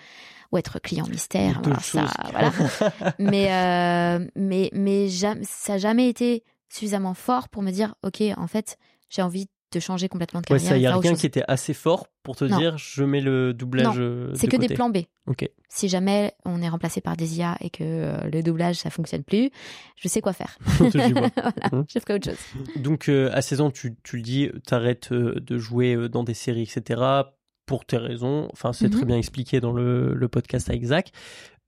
ou 0.53 0.59
être 0.59 0.79
client 0.79 1.07
mystère. 1.09 1.63
ça, 1.81 2.05
voilà. 2.31 2.53
mais 3.19 4.29
mais 4.37 4.71
mais 4.73 5.09
ça 5.09 5.73
n'a 5.73 5.79
jamais 5.79 6.09
été 6.09 6.45
suffisamment 6.69 7.15
fort 7.15 7.49
pour 7.49 7.63
me 7.63 7.71
dire, 7.71 7.95
ok, 8.03 8.23
en 8.37 8.47
fait, 8.47 8.77
j'ai 9.09 9.23
envie 9.23 9.49
de 9.73 9.81
changer 9.81 10.09
complètement 10.09 10.41
de 10.41 10.47
carrière. 10.47 10.77
il 10.77 10.81
n'y 10.81 10.87
a 10.87 10.97
rien 10.97 11.15
qui 11.15 11.27
était 11.27 11.43
assez 11.49 11.75
fort 11.75 12.07
pour 12.23 12.37
te 12.37 12.45
dire 12.45 12.79
je 12.79 13.05
mets 13.05 13.21
le 13.21 13.53
doublage. 13.53 13.99
Non, 13.99 14.31
c'est 14.35 14.49
que 14.49 14.57
des 14.57 14.69
plans 14.69 14.91
B. 14.91 14.99
Ok. 15.27 15.49
Si 15.69 15.89
jamais 15.89 16.35
on 16.45 16.63
est 16.63 16.69
remplacé 16.69 17.01
par 17.01 17.17
des 17.17 17.39
IA 17.39 17.57
et 17.61 17.71
que 17.71 17.83
euh, 17.83 18.31
le 18.31 18.43
doublage 18.43 18.77
ça 18.77 18.91
fonctionne 18.91 19.25
plus, 19.25 19.51
je 19.97 20.09
sais 20.09 20.21
quoi 20.21 20.33
faire. 20.33 20.57
voilà, 20.79 21.31
hum. 21.73 21.85
je 21.93 21.99
ferai 21.99 22.15
autre 22.15 22.31
chose. 22.31 22.39
Donc 22.77 23.09
euh, 23.09 23.31
à 23.33 23.43
16 23.43 23.61
ans, 23.61 23.71
tu, 23.71 23.97
tu 24.03 24.17
le 24.17 24.23
dis, 24.23 24.51
tu 24.67 24.75
arrêtes 24.75 25.13
euh, 25.13 25.41
de 25.41 25.59
jouer 25.59 26.09
dans 26.09 26.23
des 26.23 26.35
séries, 26.35 26.63
etc. 26.63 27.03
Pour 27.67 27.85
tes 27.85 27.97
raisons. 27.97 28.49
Enfin, 28.53 28.73
c'est 28.73 28.89
très 28.89 29.01
mhm. 29.01 29.09
bien 29.09 29.17
expliqué 29.17 29.61
dans 29.61 29.73
le, 29.73 30.15
le 30.15 30.29
podcast 30.29 30.71
avec 30.71 30.85
Zach. 30.85 31.11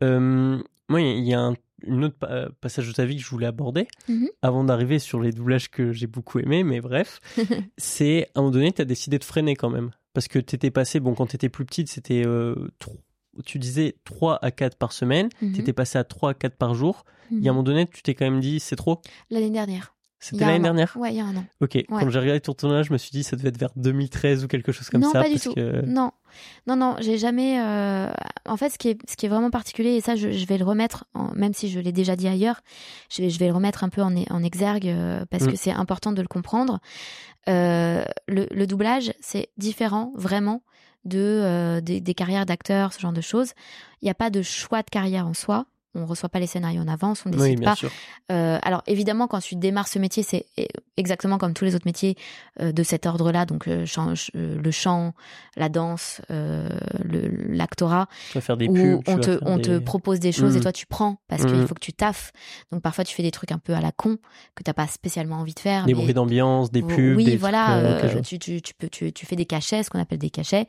moi, 0.00 1.00
il 1.00 1.24
y 1.26 1.34
a 1.34 1.40
un 1.40 1.54
une 1.86 2.04
autre 2.06 2.16
passage 2.60 2.88
de 2.88 2.92
ta 2.92 3.04
vie 3.04 3.16
que 3.16 3.22
je 3.22 3.28
voulais 3.28 3.46
aborder 3.46 3.86
mhm. 4.08 4.28
avant 4.42 4.64
d'arriver 4.64 4.98
sur 4.98 5.20
les 5.20 5.32
doublages 5.32 5.70
que 5.70 5.92
j'ai 5.92 6.06
beaucoup 6.06 6.38
aimés, 6.38 6.64
mais 6.64 6.80
bref, 6.80 7.20
c'est 7.78 8.30
à 8.34 8.40
un 8.40 8.42
moment 8.42 8.52
donné, 8.52 8.72
tu 8.72 8.82
as 8.82 8.84
décidé 8.84 9.18
de 9.18 9.24
freiner 9.24 9.54
quand 9.54 9.70
même. 9.70 9.90
Parce 10.14 10.28
que 10.28 10.38
tu 10.38 10.56
étais 10.56 10.70
passé, 10.70 11.00
bon, 11.00 11.14
quand 11.14 11.26
tu 11.26 11.36
étais 11.36 11.48
plus 11.48 11.64
petite, 11.64 11.88
c'était, 11.88 12.24
euh, 12.26 12.54
tu 13.44 13.58
disais 13.58 13.96
3 14.04 14.38
à 14.42 14.50
4 14.50 14.76
par 14.76 14.92
semaine, 14.92 15.28
mhm. 15.40 15.52
tu 15.52 15.60
étais 15.60 15.72
passé 15.72 15.98
à 15.98 16.04
3 16.04 16.30
à 16.30 16.34
4 16.34 16.56
par 16.56 16.74
jour. 16.74 17.04
Il 17.30 17.36
y 17.36 17.48
a 17.48 17.50
un 17.50 17.52
mhm. 17.52 17.56
moment 17.56 17.62
donné, 17.62 17.86
tu 17.86 18.02
t'es 18.02 18.14
quand 18.14 18.24
même 18.24 18.40
dit, 18.40 18.58
c'est 18.58 18.76
trop 18.76 19.00
L'année 19.30 19.50
dernière. 19.50 19.94
C'était 20.20 20.44
l'année 20.44 20.64
dernière? 20.64 20.96
Ouais, 20.96 21.12
il 21.12 21.16
y 21.16 21.20
a 21.20 21.24
un 21.24 21.36
an. 21.36 21.44
Ok, 21.60 21.78
quand 21.88 22.10
j'ai 22.10 22.18
regardé 22.18 22.40
ton 22.40 22.52
tournage, 22.52 22.86
je 22.86 22.92
me 22.92 22.98
suis 22.98 23.10
dit 23.12 23.22
ça 23.22 23.36
devait 23.36 23.50
être 23.50 23.58
vers 23.58 23.70
2013 23.76 24.44
ou 24.44 24.48
quelque 24.48 24.72
chose 24.72 24.90
comme 24.90 25.02
ça. 25.02 25.08
Non, 25.08 25.12
pas 25.12 25.28
du 25.28 25.38
tout. 25.38 25.54
Non, 25.86 26.10
non, 26.66 26.76
non, 26.76 26.96
j'ai 27.00 27.18
jamais. 27.18 27.60
Euh, 27.60 28.10
en 28.46 28.56
fait, 28.56 28.70
ce 28.70 28.78
qui, 28.78 28.88
est, 28.88 28.98
ce 29.08 29.16
qui 29.16 29.26
est 29.26 29.28
vraiment 29.28 29.50
particulier, 29.50 29.90
et 29.90 30.00
ça, 30.00 30.16
je, 30.16 30.28
vais 30.28 30.58
le 30.58 30.64
remettre, 30.64 31.04
même 31.34 31.54
si 31.54 31.68
je 31.68 31.78
l'ai 31.78 31.92
déjà 31.92 32.16
dit 32.16 32.26
ailleurs, 32.26 32.60
je 33.10 33.22
vais, 33.22 33.30
je 33.30 33.38
vais 33.38 33.46
le 33.46 33.54
remettre 33.54 33.84
un 33.84 33.88
peu 33.88 34.02
en, 34.02 34.12
en 34.30 34.42
exergue 34.42 34.88
euh, 34.88 35.24
parce 35.30 35.44
mm. 35.44 35.50
que 35.50 35.56
c'est 35.56 35.72
important 35.72 36.12
de 36.12 36.20
le 36.20 36.28
comprendre. 36.28 36.80
Euh, 37.48 38.04
le, 38.26 38.66
doublage, 38.66 39.12
c'est 39.20 39.50
différent, 39.56 40.12
vraiment, 40.16 40.62
de 41.04 41.80
des, 41.80 42.00
des 42.00 42.14
carrières 42.14 42.44
d'acteurs, 42.44 42.92
ce 42.92 43.00
genre 43.00 43.12
de 43.12 43.20
choses. 43.20 43.52
Il 44.02 44.06
n'y 44.06 44.10
a 44.10 44.14
pas 44.14 44.30
de 44.30 44.42
choix 44.42 44.82
de 44.82 44.90
carrière 44.90 45.26
en 45.26 45.34
soi 45.34 45.66
on 45.94 46.06
reçoit 46.06 46.28
pas 46.28 46.38
les 46.38 46.46
scénarios 46.46 46.82
en 46.82 46.88
avance, 46.88 47.24
on 47.26 47.30
décide 47.30 47.64
pas. 47.64 47.74
Euh, 48.30 48.58
alors 48.62 48.82
évidemment, 48.86 49.26
quand 49.26 49.40
tu 49.40 49.56
démarres 49.56 49.88
ce 49.88 49.98
métier, 49.98 50.22
c'est 50.22 50.46
exactement 50.96 51.38
comme 51.38 51.54
tous 51.54 51.64
les 51.64 51.74
autres 51.74 51.86
métiers 51.86 52.16
euh, 52.60 52.72
de 52.72 52.82
cet 52.82 53.06
ordre-là, 53.06 53.46
donc 53.46 53.68
euh, 53.68 53.84
le 54.34 54.70
chant, 54.70 55.14
la 55.56 55.68
danse, 55.68 56.20
l'actorat. 56.28 58.08
Faire 58.40 58.56
des 58.56 58.68
pubs, 58.68 59.02
on 59.06 59.18
te 59.18 59.38
on 59.42 59.58
te 59.58 59.78
propose 59.78 60.20
des 60.20 60.32
choses 60.32 60.56
et 60.56 60.58
mmh. 60.58 60.62
toi 60.62 60.72
tu 60.72 60.86
prends 60.86 61.20
parce 61.28 61.44
qu'il 61.44 61.54
mmh. 61.56 61.66
faut 61.66 61.74
que 61.74 61.80
tu 61.80 61.92
taffes. 61.92 62.32
Donc 62.70 62.82
parfois 62.82 63.04
tu 63.04 63.14
fais 63.14 63.22
des 63.22 63.30
trucs 63.30 63.52
un 63.52 63.58
peu 63.58 63.74
à 63.74 63.80
la 63.80 63.92
con 63.92 64.18
que 64.54 64.62
t'as 64.62 64.74
pas 64.74 64.86
spécialement 64.86 65.36
envie 65.36 65.54
de 65.54 65.60
faire. 65.60 65.86
Des 65.86 65.94
bruits 65.94 66.14
d'ambiance, 66.14 66.70
des 66.70 66.82
pubs. 66.82 67.16
Oui, 67.16 67.36
voilà. 67.36 68.00
tu, 68.22 68.38
tu, 68.38 68.60
tu, 68.62 68.74
peux 68.74 68.88
tu, 68.88 69.12
tu 69.12 69.26
fais 69.26 69.36
des 69.36 69.46
cachets, 69.46 69.82
ce 69.82 69.90
qu'on 69.90 70.00
appelle 70.00 70.18
des 70.18 70.30
cachets. 70.30 70.68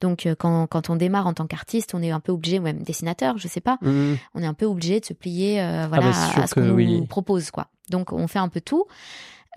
Donc 0.00 0.28
quand 0.38 0.66
quand 0.66 0.90
on 0.90 0.96
démarre 0.96 1.26
en 1.26 1.34
tant 1.34 1.46
qu'artiste, 1.46 1.94
on 1.94 2.02
est 2.02 2.10
un 2.10 2.20
peu 2.20 2.32
obligé, 2.32 2.58
ou 2.58 2.62
même 2.62 2.82
dessinateur, 2.82 3.36
je 3.38 3.48
sais 3.48 3.60
pas, 3.60 3.78
mmh. 3.82 4.14
on 4.34 4.42
est 4.42 4.46
un 4.46 4.54
peu 4.54 4.59
obligé 4.64 5.00
de 5.00 5.04
se 5.04 5.12
plier 5.12 5.60
euh, 5.60 5.86
voilà, 5.88 6.10
ah 6.14 6.32
bah, 6.36 6.42
à 6.42 6.46
ce 6.46 6.54
qu'on 6.54 6.62
nous 6.62 7.06
propose. 7.06 7.50
Quoi. 7.50 7.68
Donc 7.90 8.12
on 8.12 8.26
fait 8.28 8.38
un 8.38 8.48
peu 8.48 8.60
tout. 8.60 8.86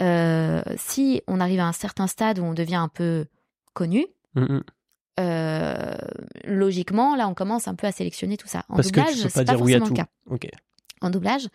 Euh, 0.02 0.64
si 0.78 1.22
on 1.28 1.40
arrive 1.40 1.60
à 1.60 1.68
un 1.68 1.74
certain 1.74 2.08
stade 2.08 2.40
où 2.40 2.44
on 2.44 2.54
devient 2.54 2.76
un 2.76 2.88
peu 2.88 3.26
connu, 3.74 4.06
mm, 4.36 4.42
mm. 4.42 4.64
Euh, 5.20 5.96
logiquement, 6.44 7.16
là, 7.16 7.28
on 7.28 7.36
commence 7.36 7.68
un 7.68 7.76
peu 7.76 7.86
à 7.86 7.92
sélectionner 7.92 8.36
tout 8.36 8.48
ça. 8.48 8.64
En 8.68 8.78
doublage, 8.78 9.14
c'est 9.14 9.46
pas, 9.46 9.56
forcément 9.56 9.86
le 9.86 9.94
cas. 9.94 10.08
En 11.02 11.12
doublage, 11.12 11.50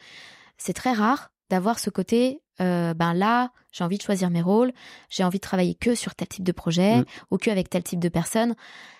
c'est 0.58 0.74
très 0.74 0.92
rare 0.92 1.32
d'avoir 1.50 1.80
ce 1.80 1.90
côté. 1.90 2.40
ben 2.61 3.14
là, 3.14 3.50
j'ai 3.72 3.82
envie 3.82 3.98
de 3.98 4.02
choisir 4.02 4.30
mes 4.30 4.42
rôles, 4.42 4.72
j'ai 5.11 5.24
envie 5.24 5.38
de 5.38 5.42
travailler 5.42 5.74
que 5.74 5.96
sur 5.96 6.14
tel 6.14 6.28
type 6.28 6.44
de 6.44 6.52
projet 6.52 7.00
mm. 7.00 7.04
ou 7.32 7.38
que 7.38 7.50
avec 7.50 7.68
tel 7.68 7.82
type 7.82 7.98
de 7.98 8.08
personne. 8.08 8.54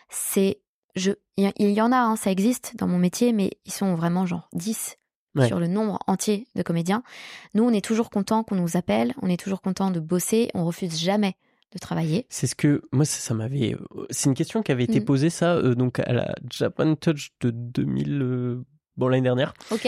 C'est 0.09 0.59
il 1.37 1.71
y, 1.71 1.81
en 1.81 1.93
a, 1.93 1.97
hein, 1.99 2.17
ça 2.17 2.31
existe 2.31 2.75
dans 2.77 2.87
mon 2.87 2.99
métier, 2.99 3.33
mais 3.33 3.53
ils 3.65 3.73
sont 3.73 3.95
vraiment 3.95 4.27
genre 4.27 4.49
10 4.55 4.97
sur 5.47 5.61
le 5.61 5.69
nombre 5.69 6.01
entier 6.09 6.49
de 6.57 6.63
comédiens. 6.63 7.05
Nous, 7.55 7.63
on 7.63 7.71
est 7.71 7.85
toujours 7.85 8.11
content 8.11 8.43
qu'on 8.43 8.57
nous 8.57 8.77
appelle, 8.77 9.15
on 9.23 9.29
est 9.29 9.37
toujours 9.39 9.61
content 9.61 9.93
de 9.93 10.01
bosser, 10.01 10.51
on 10.55 10.65
refuse 10.65 10.99
jamais 10.99 11.37
de 11.73 11.79
travailler. 11.79 12.27
C'est 12.29 12.47
ce 12.49 12.57
que 12.57 12.83
moi 12.93 13.05
ça, 13.05 13.35
m'avait 13.35 13.77
c'est 14.11 14.29
une 14.29 14.35
question 14.35 14.63
qui 14.63 14.73
avait 14.73 14.85
été 14.85 15.01
mm. 15.01 15.05
posée 15.05 15.31
ça 15.31 15.55
euh, 15.55 15.75
donc 15.75 16.01
à 16.01 16.13
la 16.13 16.35
Japan 16.51 16.95
Touch 16.97 17.29
de 17.41 17.51
2000 17.51 18.65
bon 18.97 19.09
l'année 19.09 19.23
dernière. 19.23 19.55
Ok. 19.71 19.87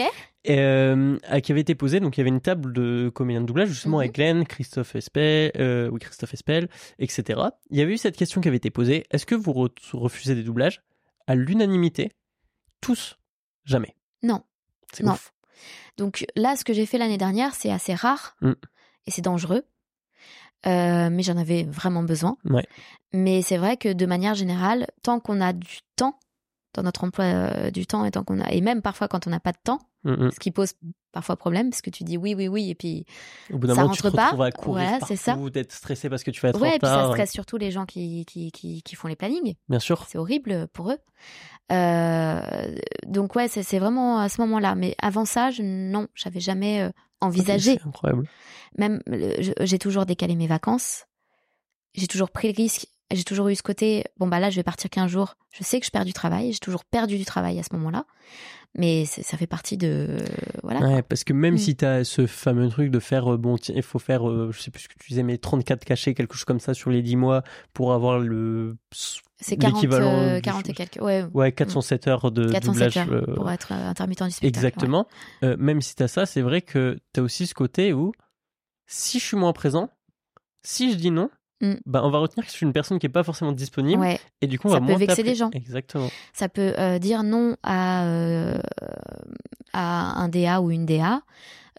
Euh, 0.49 1.17
qui 1.43 1.51
avait 1.51 1.61
été 1.61 1.75
posée. 1.75 1.99
Donc, 1.99 2.17
il 2.17 2.19
y 2.19 2.21
avait 2.21 2.29
une 2.29 2.41
table 2.41 2.73
de 2.73 3.11
comédiens 3.13 3.41
de 3.41 3.45
doublage, 3.45 3.69
justement, 3.69 3.97
Mhm. 3.97 4.01
avec 4.01 4.15
Glenn, 4.15 4.45
Christophe 4.47 4.95
Espel, 4.95 5.51
euh, 5.59 5.87
oui, 5.91 5.99
Christophe 5.99 6.33
Espel, 6.33 6.67
etc. 6.97 7.39
Il 7.69 7.77
y 7.77 7.81
avait 7.81 7.93
eu 7.93 7.97
cette 7.97 8.17
question 8.17 8.41
qui 8.41 8.47
avait 8.47 8.57
été 8.57 8.71
posée. 8.71 9.03
Est-ce 9.11 9.27
que 9.27 9.35
vous 9.35 9.51
re- 9.51 9.69
refusez 9.93 10.33
des 10.33 10.41
doublages? 10.41 10.81
À 11.27 11.35
l'unanimité 11.35 12.11
Tous 12.81 13.17
Jamais. 13.65 13.95
Non. 14.23 14.43
C'est 14.93 15.03
Non. 15.03 15.13
ouf. 15.13 15.33
Donc 15.97 16.25
là, 16.35 16.55
ce 16.55 16.63
que 16.63 16.73
j'ai 16.73 16.85
fait 16.85 16.97
l'année 16.97 17.17
dernière, 17.17 17.53
c'est 17.53 17.71
assez 17.71 17.93
rare 17.93 18.35
Mm. 18.41 18.53
et 19.07 19.11
c'est 19.11 19.21
dangereux. 19.21 19.63
Euh, 20.67 21.09
mais 21.09 21.23
j'en 21.23 21.37
avais 21.37 21.63
vraiment 21.63 22.03
besoin. 22.03 22.37
Ouais. 22.45 22.65
Mais 23.13 23.41
c'est 23.41 23.57
vrai 23.57 23.77
que 23.77 23.91
de 23.93 24.05
manière 24.05 24.35
générale, 24.35 24.87
tant 25.03 25.19
qu'on 25.19 25.41
a 25.41 25.53
du 25.53 25.79
temps 25.95 26.19
dans 26.73 26.83
notre 26.83 27.03
emploi 27.03 27.25
euh, 27.25 27.71
du 27.71 27.85
temps 27.85 28.05
et 28.05 28.11
tant 28.11 28.23
qu'on 28.23 28.39
a 28.39 28.49
et 28.51 28.61
même 28.61 28.81
parfois 28.81 29.07
quand 29.07 29.27
on 29.27 29.29
n'a 29.29 29.39
pas 29.39 29.51
de 29.51 29.57
temps, 29.63 29.79
Mm, 30.03 30.13
mm. 30.13 30.31
ce 30.31 30.39
qui 30.39 30.49
pose 30.49 30.71
parfois 31.11 31.35
problème 31.35 31.69
parce 31.69 31.83
que 31.83 31.91
tu 31.91 32.03
dis 32.03 32.17
oui 32.17 32.33
oui 32.33 32.47
oui 32.47 32.71
et 32.71 32.75
puis 32.75 33.05
Au 33.53 33.59
bout 33.59 33.67
d'un 33.67 33.75
Ça 33.75 33.81
moment, 33.83 33.93
tu 33.93 34.01
te 34.01 34.07
rentre 34.07 34.15
pas. 34.35 34.45
à 34.47 34.51
courir 34.51 34.83
Voilà, 34.85 34.97
partout, 34.97 35.05
c'est 35.15 35.15
ça. 35.15 35.35
d'être 35.51 35.71
stressé 35.73 36.09
parce 36.09 36.23
que 36.23 36.31
tu 36.31 36.41
vas 36.41 36.49
être 36.49 36.59
ouais 36.59 36.69
en 36.69 36.73
et 36.73 36.79
puis 36.79 36.87
ça 36.87 36.95
retard. 37.01 37.11
stresse 37.11 37.31
surtout 37.31 37.57
les 37.57 37.69
gens 37.69 37.85
qui 37.85 38.25
qui, 38.25 38.51
qui, 38.51 38.81
qui 38.81 38.95
font 38.95 39.07
les 39.07 39.15
plannings. 39.15 39.53
Bien 39.69 39.77
sûr. 39.79 40.03
C'est 40.09 40.17
horrible 40.17 40.67
pour 40.73 40.89
eux. 40.91 40.97
Euh, 41.71 42.75
donc 43.05 43.35
ouais, 43.35 43.47
c'est 43.47 43.79
vraiment 43.79 44.19
à 44.19 44.29
ce 44.29 44.41
moment-là. 44.41 44.75
Mais 44.75 44.95
avant 45.01 45.25
ça, 45.25 45.51
je, 45.51 45.61
non, 45.63 46.07
j'avais 46.15 46.39
jamais 46.39 46.81
euh, 46.81 46.89
envisagé. 47.21 47.77
C'est 47.81 47.87
incroyable. 47.87 48.27
Même, 48.77 49.01
j'ai 49.59 49.77
toujours 49.79 50.05
décalé 50.05 50.35
mes 50.35 50.47
vacances. 50.47 51.05
J'ai 51.93 52.07
toujours 52.07 52.31
pris 52.31 52.51
le 52.51 52.55
risque. 52.57 52.87
J'ai 53.11 53.23
toujours 53.23 53.47
eu 53.49 53.55
ce 53.55 53.63
côté, 53.63 54.03
bon 54.17 54.27
bah 54.27 54.39
là, 54.39 54.49
je 54.49 54.55
vais 54.55 54.63
partir 54.63 54.89
15 54.89 55.09
jours. 55.11 55.35
Je 55.51 55.63
sais 55.63 55.79
que 55.79 55.85
je 55.85 55.91
perds 55.91 56.05
du 56.05 56.13
travail. 56.13 56.51
J'ai 56.53 56.59
toujours 56.59 56.85
perdu 56.85 57.17
du 57.17 57.25
travail 57.25 57.59
à 57.59 57.63
ce 57.63 57.69
moment-là. 57.73 58.05
Mais 58.73 59.03
ça 59.05 59.37
fait 59.37 59.47
partie 59.47 59.75
de, 59.75 60.17
voilà. 60.63 60.79
Ouais, 60.79 61.01
parce 61.01 61.25
que 61.25 61.33
même 61.33 61.55
Mm. 61.55 61.57
si 61.57 61.75
tu 61.75 61.83
as 61.83 62.05
ce 62.05 62.25
fameux 62.25 62.69
truc 62.69 62.89
de 62.89 62.99
faire, 62.99 63.33
euh, 63.33 63.37
bon, 63.37 63.57
tiens, 63.57 63.75
il 63.75 63.83
faut 63.83 63.99
faire, 63.99 64.29
euh, 64.29 64.49
je 64.53 64.61
sais 64.61 64.71
plus 64.71 64.83
ce 64.83 64.87
que 64.87 64.93
tu 64.97 65.09
disais, 65.09 65.23
mais 65.23 65.37
34 65.37 65.83
cachets, 65.83 66.13
quelque 66.13 66.35
chose 66.35 66.45
comme 66.45 66.61
ça 66.61 66.73
sur 66.73 66.89
les 66.89 67.01
10 67.01 67.17
mois 67.17 67.43
pour 67.73 67.91
avoir 67.91 68.17
le. 68.19 68.77
C'est 69.41 69.57
40, 69.57 69.81
l'équivalent 69.81 70.13
euh, 70.21 70.35
du- 70.37 70.41
40 70.43 70.69
et 70.69 70.73
quelques. 70.73 71.01
Ouais, 71.01 71.25
Ouais, 71.33 71.51
407 71.51 72.07
heures 72.07 72.31
de 72.31 72.49
407 72.49 72.63
doublage. 72.63 72.97
heures 72.97 73.35
pour 73.35 73.51
être 73.51 73.73
euh, 73.73 73.89
intermittent 73.89 74.23
du 74.23 74.31
spectacle. 74.31 74.47
Exactement. 74.65 75.05
Euh, 75.43 75.57
même 75.59 75.81
si 75.81 75.95
tu 75.95 76.03
as 76.03 76.07
ça, 76.07 76.25
c'est 76.25 76.41
vrai 76.41 76.61
que 76.61 76.97
tu 77.13 77.19
as 77.19 77.23
aussi 77.23 77.47
ce 77.47 77.53
côté 77.53 77.91
où 77.91 78.13
si 78.87 79.19
je 79.19 79.25
suis 79.25 79.37
moins 79.37 79.51
présent, 79.51 79.89
si 80.63 80.91
je 80.93 80.95
dis 80.97 81.11
non, 81.11 81.29
Mm. 81.61 81.73
bah, 81.85 82.01
on 82.03 82.09
va 82.09 82.17
retenir 82.19 82.43
que 82.45 82.51
je 82.51 82.55
suis 82.57 82.65
une 82.65 82.73
personne 82.73 82.97
qui 82.99 83.05
est 83.05 83.09
pas 83.09 83.23
forcément 83.23 83.51
disponible 83.51 84.01
Ouais. 84.01 84.19
et 84.41 84.47
du 84.47 84.57
coup 84.59 84.67
on 84.67 84.71
Ça 84.71 84.79
va 84.79 84.85
peut 84.85 84.91
moins 84.93 84.97
vexer 84.99 85.23
les 85.23 85.35
gens. 85.35 85.49
Exactement. 85.53 86.09
Ça 86.33 86.49
peut 86.49 86.73
euh, 86.79 86.97
dire 86.99 87.23
non 87.23 87.55
à, 87.63 88.05
euh, 88.05 88.59
à 89.73 90.19
un 90.21 90.27
DA 90.27 90.61
ou 90.61 90.71
une 90.71 90.85
DA. 90.85 91.21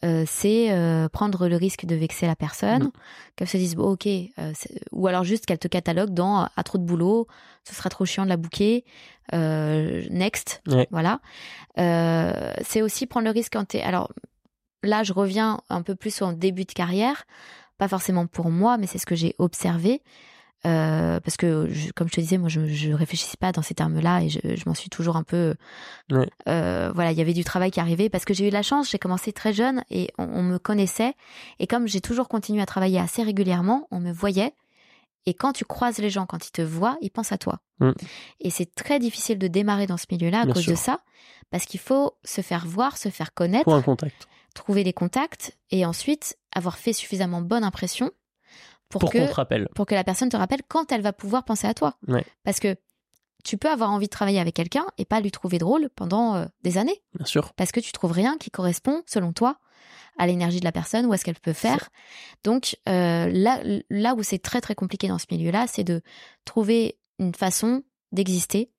euh, 0.04 0.24
c'est 0.26 0.72
euh, 0.72 1.08
prendre 1.08 1.46
le 1.46 1.54
risque 1.56 1.84
de 1.86 1.94
vexer 1.94 2.26
la 2.26 2.34
personne, 2.34 2.84
Mm. 2.86 2.90
qu'elle 3.36 3.48
se 3.48 3.56
dise 3.56 3.76
bon, 3.76 3.84
ok, 3.92 4.06
euh, 4.06 4.52
ou 4.90 5.06
alors 5.06 5.22
juste 5.22 5.46
qu'elle 5.46 5.60
te 5.60 5.68
catalogue 5.68 6.10
dans 6.10 6.48
à 6.56 6.62
trop 6.64 6.78
de 6.78 6.82
boulot, 6.84 7.28
ce 7.62 7.72
sera 7.74 7.88
trop 7.88 8.04
chiant 8.04 8.24
de 8.24 8.28
la 8.28 8.36
bouquer, 8.36 8.84
next, 9.32 10.62
Ouais. 10.66 10.88
voilà. 10.90 11.20
C'est 11.76 12.82
aussi 12.82 13.06
prendre 13.06 13.24
le 13.26 13.30
risque 13.32 13.52
quand 13.52 13.64
t'es. 13.64 13.80
Alors 13.82 14.10
là, 14.82 15.02
je 15.04 15.12
reviens 15.12 15.60
un 15.70 15.82
peu 15.82 15.94
plus 15.94 16.20
en 16.22 16.32
début 16.32 16.64
de 16.64 16.72
carrière, 16.72 17.24
pas 17.78 17.88
forcément 17.88 18.26
pour 18.26 18.50
moi, 18.50 18.78
mais 18.78 18.86
c'est 18.86 18.98
ce 18.98 19.06
que 19.06 19.14
j'ai 19.14 19.34
observé. 19.38 20.02
Euh, 20.64 21.18
parce 21.18 21.36
que, 21.36 21.66
je- 21.70 21.90
comme 21.90 22.06
je 22.08 22.12
te 22.14 22.20
disais, 22.20 22.38
moi, 22.38 22.48
je, 22.48 22.66
je 22.68 22.92
réfléchissais 22.92 23.36
pas 23.36 23.50
dans 23.50 23.62
ces 23.62 23.74
termes-là 23.74 24.22
et 24.22 24.28
je, 24.28 24.38
je 24.44 24.62
m'en 24.66 24.74
suis 24.74 24.90
toujours 24.90 25.16
un 25.16 25.24
peu. 25.24 25.56
Euh, 26.48 26.92
voilà, 26.94 27.10
il 27.10 27.18
y 27.18 27.20
avait 27.20 27.32
du 27.32 27.42
travail 27.44 27.70
qui 27.72 27.80
arrivait 27.80 28.08
parce 28.08 28.24
que 28.24 28.32
j'ai 28.34 28.46
eu 28.46 28.50
la 28.50 28.62
chance. 28.62 28.90
J'ai 28.90 28.98
commencé 28.98 29.32
très 29.32 29.52
jeune 29.52 29.82
et 29.90 30.08
on, 30.18 30.24
on 30.24 30.42
me 30.42 30.58
connaissait. 30.58 31.14
Et 31.58 31.66
comme 31.66 31.88
j'ai 31.88 32.00
toujours 32.00 32.28
continué 32.28 32.62
à 32.62 32.66
travailler 32.66 33.00
assez 33.00 33.22
régulièrement, 33.24 33.88
on 33.90 33.98
me 33.98 34.12
voyait. 34.12 34.52
Et 35.26 35.34
quand 35.34 35.52
tu 35.52 35.64
croises 35.64 35.98
les 35.98 36.10
gens, 36.10 36.26
quand 36.26 36.46
ils 36.46 36.52
te 36.52 36.62
voient, 36.62 36.96
ils 37.00 37.10
pensent 37.10 37.32
à 37.32 37.38
toi. 37.38 37.58
Mm. 37.80 37.90
Et 38.40 38.50
c'est 38.50 38.72
très 38.74 38.98
difficile 38.98 39.38
de 39.38 39.46
démarrer 39.48 39.86
dans 39.86 39.96
ce 39.96 40.06
milieu-là 40.10 40.40
à 40.40 40.44
Bien 40.44 40.54
cause 40.54 40.66
de 40.66 40.74
ça, 40.76 41.00
parce 41.50 41.64
qu'il 41.64 41.80
faut 41.80 42.12
se 42.24 42.40
faire 42.40 42.66
voir, 42.66 42.96
se 42.98 43.08
faire 43.08 43.32
connaître 43.34 43.64
Pour 43.64 43.74
un 43.74 43.82
contact. 43.82 44.26
trouver 44.54 44.82
des 44.84 44.92
contacts 44.92 45.56
et 45.70 45.84
ensuite 45.86 46.36
avoir 46.54 46.76
fait 46.78 46.92
suffisamment 46.92 47.40
bonne 47.42 47.64
impression 47.64 48.10
pour, 48.88 49.00
Pour 49.00 49.10
qu'on 49.12 49.18
que 49.20 49.28
te 49.30 49.34
rappelle. 49.34 49.68
pour 49.74 49.86
que 49.86 49.94
la 49.94 50.04
personne 50.04 50.28
te 50.28 50.36
rappelle 50.36 50.60
quand 50.68 50.92
elle 50.92 51.00
va 51.00 51.12
pouvoir 51.12 51.44
penser 51.44 51.66
à 51.66 51.74
toi. 51.74 51.96
Ouais. 52.08 52.24
Parce 52.44 52.60
que 52.60 52.76
tu 53.44 53.56
peux 53.56 53.70
avoir 53.70 53.90
envie 53.90 54.06
de 54.06 54.10
travailler 54.10 54.38
avec 54.38 54.54
quelqu'un 54.54 54.84
et 54.98 55.04
pas 55.04 55.20
lui 55.20 55.30
trouver 55.30 55.58
drôle 55.58 55.88
pendant 55.96 56.36
euh, 56.36 56.44
des 56.62 56.78
années 56.78 57.02
Bien 57.16 57.26
sûr. 57.26 57.52
parce 57.54 57.72
que 57.72 57.80
tu 57.80 57.90
trouves 57.92 58.12
rien 58.12 58.36
qui 58.38 58.50
correspond 58.50 59.02
selon 59.06 59.32
toi 59.32 59.58
à 60.18 60.26
l'énergie 60.26 60.60
de 60.60 60.64
la 60.64 60.72
personne 60.72 61.06
ou 61.06 61.12
à 61.12 61.16
ce 61.16 61.24
qu'elle 61.24 61.40
peut 61.40 61.54
faire. 61.54 61.88
Donc 62.44 62.76
euh, 62.88 63.26
là 63.32 63.60
là 63.88 64.14
où 64.14 64.22
c'est 64.22 64.38
très 64.38 64.60
très 64.60 64.74
compliqué 64.74 65.08
dans 65.08 65.18
ce 65.18 65.24
milieu-là, 65.30 65.66
c'est 65.66 65.84
de 65.84 66.02
trouver 66.44 66.98
une 67.18 67.34
façon 67.34 67.82
d'exister 68.12 68.70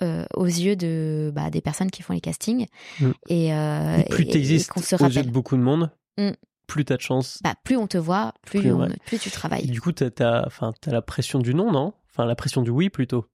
euh, 0.00 0.24
aux 0.34 0.46
yeux 0.46 0.76
de 0.76 1.32
bah, 1.34 1.50
des 1.50 1.60
personnes 1.60 1.90
qui 1.90 2.02
font 2.02 2.12
les 2.12 2.20
castings 2.20 2.66
Mm. 3.00 3.10
et, 3.28 3.48
Et 3.48 4.04
plus 4.10 4.24
et 4.24 4.28
tu 4.28 4.38
existes 4.38 4.70
qu'on 4.70 4.80
se 4.80 4.94
aux 4.94 5.08
yeux 5.08 5.22
de 5.24 5.30
beaucoup 5.30 5.56
de 5.56 5.62
monde, 5.62 5.90
Mm. 6.16 6.30
Plus 6.66 6.84
tu 6.84 6.92
as 6.92 6.96
de 6.96 7.02
chance. 7.02 7.38
bah, 7.42 7.54
plus 7.64 7.76
on 7.76 7.86
te 7.86 7.98
voit, 7.98 8.32
plus, 8.46 8.60
Plus, 8.60 8.72
on- 8.72 8.80
ouais. 8.80 8.96
plus 9.06 9.18
tu 9.18 9.28
Et 9.28 9.32
travailles. 9.32 9.66
du 9.66 9.80
coup, 9.80 9.92
tu 9.92 10.04
as, 10.04 10.48
la 10.86 11.02
pression 11.02 11.38
du 11.38 11.54
non, 11.54 11.70
non? 11.72 11.94
Enfin, 12.10 12.24
la 12.26 12.34
pression 12.36 12.62
du 12.62 12.70
oui 12.70 12.90
plutôt. 12.90 13.26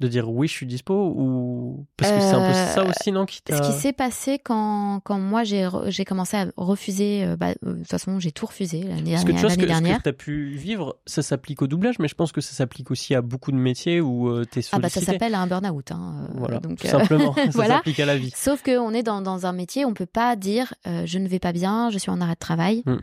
De 0.00 0.08
dire 0.08 0.28
oui, 0.28 0.48
je 0.48 0.52
suis 0.52 0.66
dispo 0.66 0.92
ou. 1.16 1.86
Parce 1.96 2.10
que 2.10 2.18
c'est 2.20 2.32
un 2.34 2.48
peu 2.48 2.52
ça 2.52 2.80
Euh, 2.82 2.88
aussi, 2.90 3.12
non 3.12 3.26
qui 3.26 3.40
Ce 3.48 3.62
qui 3.62 3.72
s'est 3.78 3.92
passé 3.92 4.40
quand, 4.40 5.00
quand 5.04 5.20
moi 5.20 5.44
j'ai 5.44 6.04
commencé 6.04 6.36
à 6.36 6.46
refuser, 6.56 7.24
euh, 7.24 7.36
bah, 7.36 7.50
euh, 7.64 7.74
de 7.74 7.78
toute 7.78 7.86
façon 7.90 8.18
j'ai 8.18 8.32
tout 8.32 8.46
refusé 8.46 8.82
l'année 8.82 9.12
Parce 9.12 9.24
que 9.24 9.30
tu 9.30 9.38
vois, 9.38 9.50
ce 9.50 9.54
que, 9.54 9.62
ce 9.62 9.66
dernière. 9.68 9.98
que 9.98 10.02
tu 10.02 10.08
as 10.08 10.12
pu 10.12 10.50
vivre, 10.56 10.96
ça 11.06 11.22
s'applique 11.22 11.62
au 11.62 11.68
doublage, 11.68 12.00
mais 12.00 12.08
je 12.08 12.16
pense 12.16 12.32
que 12.32 12.40
ça 12.40 12.52
s'applique 12.54 12.90
aussi 12.90 13.14
à 13.14 13.22
beaucoup 13.22 13.52
de 13.52 13.56
métiers 13.56 14.00
où 14.00 14.28
tu 14.46 14.58
es 14.58 14.62
sollicité. 14.62 14.76
Ah 14.76 14.78
bah 14.80 14.88
ça 14.88 15.00
s'appelle 15.00 15.34
un 15.36 15.46
burn-out. 15.46 15.92
Hein, 15.92 16.28
Voilà, 16.34 16.58
donc, 16.58 16.78
tout 16.80 16.86
euh, 16.88 16.90
simplement. 16.90 17.32
ça 17.36 17.42
voilà. 17.52 17.76
s'applique 17.76 18.00
à 18.00 18.06
la 18.06 18.16
vie. 18.16 18.32
Sauf 18.34 18.64
qu'on 18.64 18.92
est 18.92 19.04
dans, 19.04 19.22
dans 19.22 19.46
un 19.46 19.52
métier, 19.52 19.84
on 19.84 19.94
peut 19.94 20.06
pas 20.06 20.34
dire 20.34 20.74
euh, 20.88 21.04
je 21.06 21.18
ne 21.20 21.28
vais 21.28 21.38
pas 21.38 21.52
bien, 21.52 21.90
je 21.90 21.98
suis 21.98 22.10
en 22.10 22.20
arrêt 22.20 22.34
de 22.34 22.38
travail 22.40 22.82
Mm. 22.84 22.96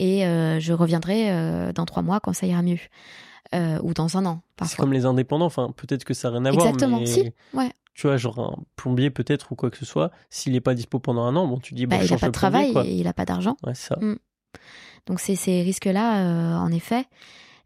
et 0.00 0.26
euh, 0.26 0.60
je 0.60 0.74
reviendrai 0.74 1.30
euh, 1.30 1.72
dans 1.72 1.86
trois 1.86 2.02
mois 2.02 2.20
quand 2.20 2.34
ça 2.34 2.46
ira 2.46 2.60
mieux. 2.60 2.76
Euh, 3.54 3.78
ou 3.82 3.94
dans 3.94 4.16
un 4.16 4.26
an, 4.26 4.40
C'est 4.64 4.76
comme 4.76 4.92
les 4.92 5.06
indépendants, 5.06 5.46
enfin, 5.46 5.72
peut-être 5.76 6.04
que 6.04 6.14
ça 6.14 6.30
n'a 6.30 6.38
rien 6.38 6.44
à 6.46 6.50
voir, 6.50 6.66
Exactement, 6.66 7.00
mais 7.00 7.06
si, 7.06 7.32
ouais. 7.54 7.70
tu 7.94 8.06
vois, 8.06 8.16
genre 8.16 8.38
un 8.38 8.56
plombier 8.76 9.10
peut-être 9.10 9.52
ou 9.52 9.54
quoi 9.54 9.70
que 9.70 9.76
ce 9.76 9.84
soit, 9.84 10.10
s'il 10.30 10.54
est 10.56 10.60
pas 10.60 10.74
dispo 10.74 10.98
pendant 10.98 11.22
un 11.22 11.36
an, 11.36 11.46
bon, 11.46 11.58
tu 11.58 11.74
dis, 11.74 11.86
Bah, 11.86 11.96
il 11.96 12.02
a 12.02 12.06
change 12.06 12.20
pas 12.20 12.26
de 12.26 12.32
travail 12.32 12.72
et 12.84 12.94
il 12.94 13.06
a 13.06 13.12
pas 13.12 13.24
d'argent. 13.24 13.56
Ouais, 13.64 13.74
ça. 13.74 13.96
Mm. 14.00 14.16
Donc 15.06 15.20
c'est 15.20 15.36
ces 15.36 15.62
risques-là, 15.62 16.24
euh, 16.24 16.56
en 16.56 16.72
effet. 16.72 17.04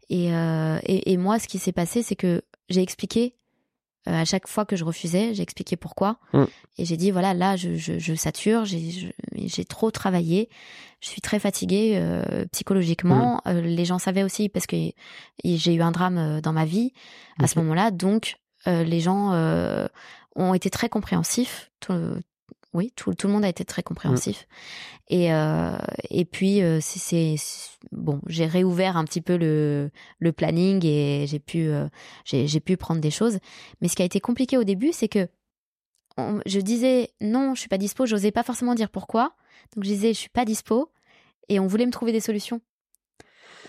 Et, 0.09 0.33
euh, 0.33 0.77
et, 0.83 1.11
et 1.13 1.17
moi, 1.17 1.39
ce 1.39 1.47
qui 1.47 1.57
s'est 1.57 1.71
passé, 1.71 2.03
c'est 2.03 2.15
que 2.15 2.43
j'ai 2.69 2.81
expliqué 2.81 3.35
euh, 4.07 4.21
à 4.21 4.25
chaque 4.25 4.47
fois 4.47 4.65
que 4.65 4.75
je 4.75 4.83
refusais, 4.83 5.33
j'ai 5.33 5.43
expliqué 5.43 5.75
pourquoi. 5.75 6.17
Mm. 6.33 6.45
Et 6.77 6.85
j'ai 6.85 6.97
dit, 6.97 7.11
voilà, 7.11 7.33
là, 7.33 7.55
je, 7.55 7.75
je, 7.75 7.99
je 7.99 8.15
sature, 8.15 8.65
j'ai 8.65 9.65
trop 9.65 9.91
travaillé, 9.91 10.49
je 11.01 11.09
suis 11.09 11.21
très 11.21 11.39
fatiguée 11.39 11.93
euh, 11.95 12.45
psychologiquement. 12.51 13.41
Mm. 13.45 13.49
Euh, 13.49 13.61
les 13.61 13.85
gens 13.85 13.99
savaient 13.99 14.23
aussi 14.23 14.49
parce 14.49 14.65
que 14.65 14.77
j'ai 15.43 15.73
eu 15.73 15.81
un 15.81 15.91
drame 15.91 16.17
euh, 16.17 16.41
dans 16.41 16.53
ma 16.53 16.65
vie 16.65 16.93
à 17.39 17.47
ce 17.47 17.59
moment-là. 17.59 17.91
Donc, 17.91 18.37
euh, 18.67 18.83
les 18.83 18.99
gens 18.99 19.33
euh, 19.33 19.87
ont 20.35 20.53
été 20.53 20.69
très 20.69 20.89
compréhensifs. 20.89 21.71
Tout- 21.79 21.93
oui, 22.73 22.91
tout, 22.95 23.13
tout 23.13 23.27
le 23.27 23.33
monde 23.33 23.43
a 23.45 23.49
été 23.49 23.65
très 23.65 23.83
compréhensif. 23.83 24.47
Et, 25.09 25.33
euh, 25.33 25.77
et 26.09 26.23
puis, 26.25 26.61
euh, 26.61 26.79
c'est- 26.81 27.35
bon, 27.91 28.21
j'ai 28.27 28.45
réouvert 28.45 28.95
un 28.97 29.03
petit 29.03 29.19
peu 29.21 29.35
le, 29.37 29.91
le 30.19 30.31
planning 30.31 30.85
et 30.85 31.25
j'ai 31.27 31.39
pu, 31.39 31.67
euh, 31.67 31.87
j'ai 32.25 32.59
pu 32.61 32.77
prendre 32.77 33.01
des 33.01 33.11
choses. 33.11 33.39
Mais 33.81 33.87
ce 33.89 33.95
qui 33.95 34.01
a 34.01 34.05
été 34.05 34.19
compliqué 34.21 34.57
au 34.57 34.63
début, 34.63 34.91
c'est 34.93 35.09
que 35.09 35.27
on- 36.17 36.39
je 36.45 36.59
disais 36.59 37.09
non, 37.21 37.55
je 37.55 37.59
suis 37.59 37.69
pas 37.69 37.77
dispo, 37.77 38.05
j'osais 38.05 38.31
pas 38.31 38.43
forcément 38.43 38.75
dire 38.75 38.89
pourquoi. 38.89 39.33
Donc 39.75 39.83
je 39.83 39.89
disais 39.89 40.13
je 40.13 40.19
suis 40.19 40.29
pas 40.29 40.45
dispo 40.45 40.91
et 41.49 41.59
on 41.59 41.67
voulait 41.67 41.85
me 41.85 41.91
trouver 41.91 42.11
des 42.11 42.19
solutions. 42.21 42.61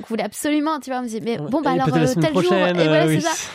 On 0.01 0.05
voulait 0.07 0.25
absolument, 0.25 0.81
tu 0.81 0.91
vois, 0.91 0.99
on 0.99 1.03
me 1.03 1.07
disait 1.07 1.21
mais 1.21 1.37
bon 1.51 1.61
bah 1.63 1.71
Et 1.71 1.75
alors 1.75 1.87
tel 2.21 2.35
jour 2.43 2.53
et 2.69 2.89
voilà 2.89 3.07
c'est 3.09 3.21
ça. 3.21 3.53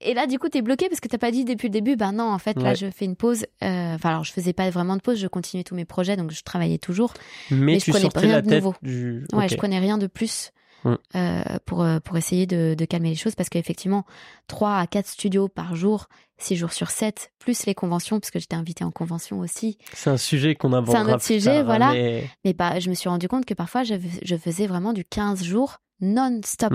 Et 0.00 0.12
là, 0.14 0.26
du 0.26 0.38
coup, 0.38 0.48
t'es 0.48 0.60
bloqué 0.62 0.88
parce 0.88 1.00
que 1.00 1.08
t'as 1.08 1.16
pas 1.18 1.30
dit 1.30 1.44
depuis 1.44 1.68
le 1.68 1.72
début, 1.72 1.96
bah 1.96 2.12
non, 2.12 2.24
en 2.30 2.38
fait, 2.38 2.60
là, 2.60 2.74
je 2.74 2.90
fais 2.90 3.04
une 3.06 3.16
pause. 3.16 3.46
Euh, 3.62 3.94
Enfin, 3.94 4.10
alors, 4.10 4.24
je 4.24 4.32
faisais 4.32 4.52
pas 4.52 4.68
vraiment 4.70 4.96
de 4.96 5.00
pause, 5.00 5.18
je 5.18 5.26
continuais 5.26 5.64
tous 5.64 5.74
mes 5.74 5.84
projets, 5.86 6.16
donc 6.16 6.30
je 6.32 6.42
travaillais 6.42 6.78
toujours. 6.78 7.14
Mais, 7.50 7.56
Mais 7.74 7.78
je 7.80 7.86
connais 7.90 8.00
sortais 8.02 8.20
rien 8.20 8.32
la 8.36 8.42
de 8.42 8.48
tête 8.48 8.62
nouveau. 8.62 8.74
du. 8.82 9.24
Ouais, 9.32 9.48
je 9.48 9.56
connais 9.56 9.78
rien 9.78 9.96
de 9.98 10.06
plus 10.06 10.52
euh, 10.86 11.42
pour, 11.66 11.82
euh, 11.82 11.98
pour 12.00 12.16
essayer 12.16 12.46
de, 12.46 12.74
de 12.76 12.84
calmer 12.86 13.10
les 13.10 13.14
choses 13.14 13.34
parce 13.34 13.48
qu'effectivement, 13.48 14.04
3 14.48 14.76
à 14.76 14.86
4 14.86 15.06
studios 15.06 15.48
par 15.48 15.74
jour, 15.76 16.08
6 16.38 16.56
jours 16.56 16.72
sur 16.72 16.90
7, 16.90 17.32
plus 17.38 17.66
les 17.66 17.74
conventions, 17.74 18.18
parce 18.20 18.30
que 18.30 18.38
j'étais 18.38 18.56
invitée 18.56 18.84
en 18.84 18.90
convention 18.90 19.40
aussi. 19.40 19.76
C'est 19.92 20.08
un 20.10 20.16
sujet 20.16 20.54
qu'on 20.54 20.72
abordera 20.72 21.04
C'est 21.04 21.10
un 21.10 21.14
autre 21.14 21.24
sujet, 21.24 21.56
tard, 21.56 21.64
voilà. 21.64 21.92
mais- 21.92 22.30
Mais 22.44 22.52
bah, 22.54 22.78
je 22.80 22.88
me 22.90 22.94
suis 22.94 23.08
rendu 23.08 23.28
compte 23.28 23.44
que 23.44 23.54
parfois, 23.54 23.82
je, 23.82 23.94
je 24.22 24.36
faisais 24.36 24.66
vraiment 24.66 24.92
du 24.94 25.04
15 25.04 25.42
jours 25.44 25.78
non-stop. 26.00 26.72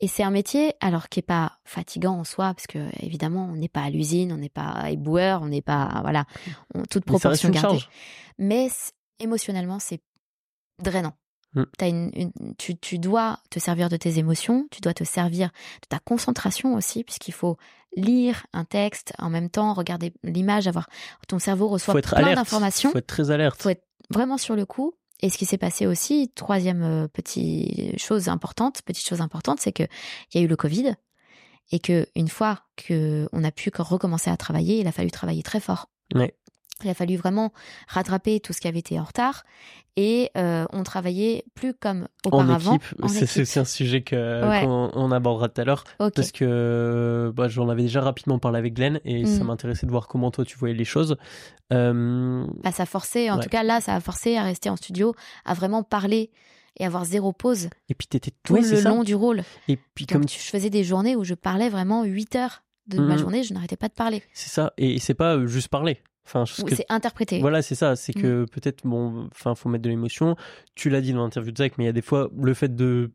Et 0.00 0.08
c'est 0.08 0.22
un 0.22 0.30
métier, 0.30 0.74
alors 0.80 1.08
qui 1.08 1.20
est 1.20 1.26
pas 1.26 1.58
fatigant 1.64 2.18
en 2.18 2.24
soi, 2.24 2.54
parce 2.54 2.66
que 2.66 2.78
évidemment, 3.04 3.48
on 3.50 3.56
n'est 3.56 3.68
pas 3.68 3.82
à 3.82 3.90
l'usine, 3.90 4.32
on 4.32 4.36
n'est 4.36 4.48
pas 4.48 4.90
éboueur, 4.90 5.42
on 5.42 5.48
n'est 5.48 5.62
pas, 5.62 6.00
voilà, 6.02 6.24
toute 6.90 7.04
proportion 7.04 7.50
gardée. 7.50 7.80
Mais 8.38 8.68
émotionnellement, 9.18 9.78
c'est 9.78 10.00
drainant. 10.82 11.14
Mm. 11.54 11.62
une, 11.82 12.32
tu, 12.58 12.76
tu, 12.76 12.98
dois 12.98 13.40
te 13.50 13.58
servir 13.58 13.88
de 13.88 13.96
tes 13.96 14.18
émotions, 14.18 14.68
tu 14.70 14.80
dois 14.80 14.94
te 14.94 15.04
servir 15.04 15.48
de 15.48 15.88
ta 15.88 15.98
concentration 15.98 16.74
aussi, 16.74 17.02
puisqu'il 17.02 17.34
faut 17.34 17.56
lire 17.96 18.46
un 18.52 18.64
texte 18.64 19.12
en 19.18 19.30
même 19.30 19.50
temps, 19.50 19.74
regarder 19.74 20.12
l'image, 20.22 20.68
avoir 20.68 20.88
ton 21.26 21.38
cerveau 21.38 21.68
reçoit 21.68 22.00
plein 22.00 22.34
d'informations. 22.34 22.90
Faut 22.92 22.98
être 22.98 23.06
très 23.06 23.30
alerte. 23.30 23.60
Faut 23.60 23.70
être 23.70 23.84
vraiment 24.10 24.38
sur 24.38 24.54
le 24.54 24.64
coup. 24.64 24.94
Et 25.22 25.30
ce 25.30 25.38
qui 25.38 25.44
s'est 25.44 25.58
passé 25.58 25.86
aussi, 25.86 26.30
troisième 26.34 26.82
euh, 26.82 27.08
petite 27.08 27.98
chose 27.98 28.28
importante, 28.28 28.82
petite 28.82 29.06
chose 29.06 29.20
importante, 29.20 29.60
c'est 29.60 29.72
que 29.72 29.84
il 30.32 30.38
y 30.38 30.42
a 30.42 30.44
eu 30.44 30.48
le 30.48 30.56
Covid 30.56 30.94
et 31.72 31.78
que 31.78 32.06
une 32.16 32.28
fois 32.28 32.60
que 32.76 33.28
on 33.32 33.44
a 33.44 33.50
pu 33.50 33.70
recommencer 33.76 34.30
à 34.30 34.36
travailler, 34.36 34.80
il 34.80 34.86
a 34.86 34.92
fallu 34.92 35.10
travailler 35.10 35.42
très 35.42 35.60
fort. 35.60 35.88
Il 36.82 36.88
a 36.88 36.94
fallu 36.94 37.16
vraiment 37.16 37.52
rattraper 37.88 38.40
tout 38.40 38.52
ce 38.52 38.60
qui 38.60 38.68
avait 38.68 38.78
été 38.78 38.98
en 38.98 39.04
retard 39.04 39.44
et 39.96 40.30
euh, 40.36 40.64
on 40.72 40.82
travaillait 40.82 41.44
plus 41.54 41.74
comme 41.74 42.08
auparavant. 42.24 42.78
En 43.02 43.08
équipe, 43.08 43.26
c'est 43.26 43.60
un 43.60 43.64
sujet 43.64 44.02
qu'on 44.02 44.90
on 44.94 45.12
abordera 45.12 45.48
tout 45.48 45.60
à 45.60 45.64
l'heure 45.64 45.84
parce 45.98 46.32
que 46.32 47.32
bah, 47.34 47.48
j'en 47.48 47.68
avais 47.68 47.82
déjà 47.82 48.00
rapidement 48.00 48.38
parlé 48.38 48.58
avec 48.58 48.74
Glenn 48.74 49.00
et 49.04 49.26
ça 49.26 49.42
mm. 49.42 49.46
m'intéressait 49.46 49.86
de 49.86 49.90
voir 49.90 50.08
comment 50.08 50.30
toi 50.30 50.44
tu 50.44 50.56
voyais 50.56 50.74
les 50.74 50.84
choses. 50.84 51.16
Euh... 51.72 52.46
Bah, 52.62 52.72
ça 52.72 52.86
forçait, 52.86 53.30
en 53.30 53.38
tout 53.38 53.48
cas 53.48 53.62
là, 53.62 53.80
ça 53.80 53.94
a 53.94 54.00
forcé 54.00 54.36
à 54.36 54.42
rester 54.42 54.70
en 54.70 54.76
studio, 54.76 55.14
à 55.44 55.54
vraiment 55.54 55.82
parler 55.82 56.30
et 56.78 56.86
avoir 56.86 57.04
zéro 57.04 57.32
pause. 57.32 57.68
Et 57.88 57.94
puis 57.94 58.06
t'étais 58.06 58.32
tout 58.42 58.54
le 58.54 58.84
long 58.84 59.02
du 59.02 59.14
rôle. 59.14 59.42
Et 59.68 59.78
puis 59.94 60.06
comme 60.06 60.24
tu... 60.24 60.40
je 60.40 60.48
faisais 60.48 60.70
des 60.70 60.84
journées 60.84 61.16
où 61.16 61.24
je 61.24 61.34
parlais 61.34 61.68
vraiment 61.68 62.04
8 62.04 62.36
heures 62.36 62.62
de 62.86 62.98
ma 62.98 63.14
mm. 63.14 63.18
journée, 63.18 63.42
je 63.42 63.52
n'arrêtais 63.52 63.76
pas 63.76 63.88
de 63.88 63.94
parler. 63.94 64.22
C'est 64.32 64.48
ça, 64.50 64.72
et 64.78 64.98
c'est 64.98 65.14
pas 65.14 65.36
euh, 65.36 65.46
juste 65.46 65.68
parler. 65.68 66.00
Enfin, 66.26 66.44
c'est 66.46 66.86
interprété. 66.88 67.40
Voilà, 67.40 67.62
c'est 67.62 67.74
ça. 67.74 67.96
C'est 67.96 68.12
que 68.12 68.42
mm. 68.42 68.48
peut-être, 68.48 68.86
bon, 68.86 69.28
enfin, 69.32 69.54
faut 69.54 69.68
mettre 69.68 69.82
de 69.82 69.88
l'émotion. 69.88 70.36
Tu 70.74 70.90
l'as 70.90 71.00
dit 71.00 71.12
dans 71.12 71.22
l'interview 71.24 71.52
de 71.52 71.58
Zach, 71.58 71.72
mais 71.78 71.84
il 71.84 71.86
y 71.86 71.90
a 71.90 71.92
des 71.92 72.02
fois, 72.02 72.30
le 72.40 72.54
fait 72.54 72.74
de 72.74 73.12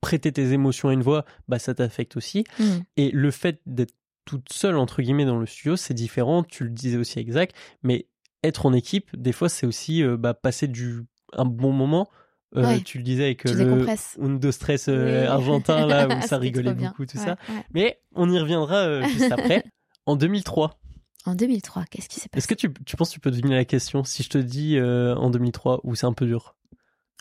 prêter 0.00 0.32
tes 0.32 0.52
émotions 0.52 0.88
à 0.88 0.92
une 0.92 1.02
voix, 1.02 1.24
bah, 1.48 1.58
ça 1.58 1.74
t'affecte 1.74 2.16
aussi. 2.16 2.44
Mm. 2.58 2.64
Et 2.96 3.10
le 3.10 3.30
fait 3.30 3.60
d'être 3.66 3.94
toute 4.24 4.52
seule, 4.52 4.76
entre 4.76 5.02
guillemets, 5.02 5.24
dans 5.24 5.38
le 5.38 5.46
studio, 5.46 5.76
c'est 5.76 5.94
différent. 5.94 6.42
Tu 6.42 6.64
le 6.64 6.70
disais 6.70 6.98
aussi 6.98 7.18
avec 7.18 7.32
Zach. 7.32 7.52
Mais 7.82 8.08
être 8.42 8.66
en 8.66 8.72
équipe, 8.72 9.16
des 9.16 9.32
fois, 9.32 9.48
c'est 9.48 9.66
aussi 9.66 10.02
euh, 10.02 10.16
bah, 10.16 10.34
passer 10.34 10.68
du, 10.68 11.02
un 11.32 11.44
bon 11.44 11.72
moment. 11.72 12.08
Euh, 12.56 12.78
tu 12.84 12.98
le 12.98 13.04
disais 13.04 13.24
avec 13.24 13.44
euh, 13.46 13.52
le 13.52 14.38
de 14.38 14.50
stress 14.50 14.88
argentin, 15.28 15.86
là, 15.86 16.08
où 16.08 16.22
ça 16.22 16.38
rigolait 16.38 16.74
beaucoup, 16.74 17.04
tout 17.04 17.18
ça. 17.18 17.36
Mais 17.74 18.00
on 18.14 18.30
y 18.30 18.38
reviendra 18.38 19.02
juste 19.02 19.32
après. 19.32 19.64
En 20.08 20.14
2003, 20.14 20.78
en 21.26 21.34
2003, 21.34 21.84
qu'est-ce 21.90 22.08
qui 22.08 22.20
s'est 22.20 22.28
passé 22.28 22.38
Est-ce 22.38 22.48
que 22.48 22.54
tu, 22.54 22.72
tu, 22.84 22.96
penses 22.96 23.10
que 23.10 23.14
tu 23.14 23.20
peux 23.20 23.30
deviner 23.30 23.56
la 23.56 23.64
question? 23.64 24.04
Si 24.04 24.22
je 24.22 24.28
te 24.28 24.38
dis 24.38 24.76
euh, 24.76 25.14
en 25.16 25.30
2003 25.30 25.80
ou 25.84 25.94
c'est 25.94 26.06
un 26.06 26.12
peu 26.12 26.26
dur? 26.26 26.56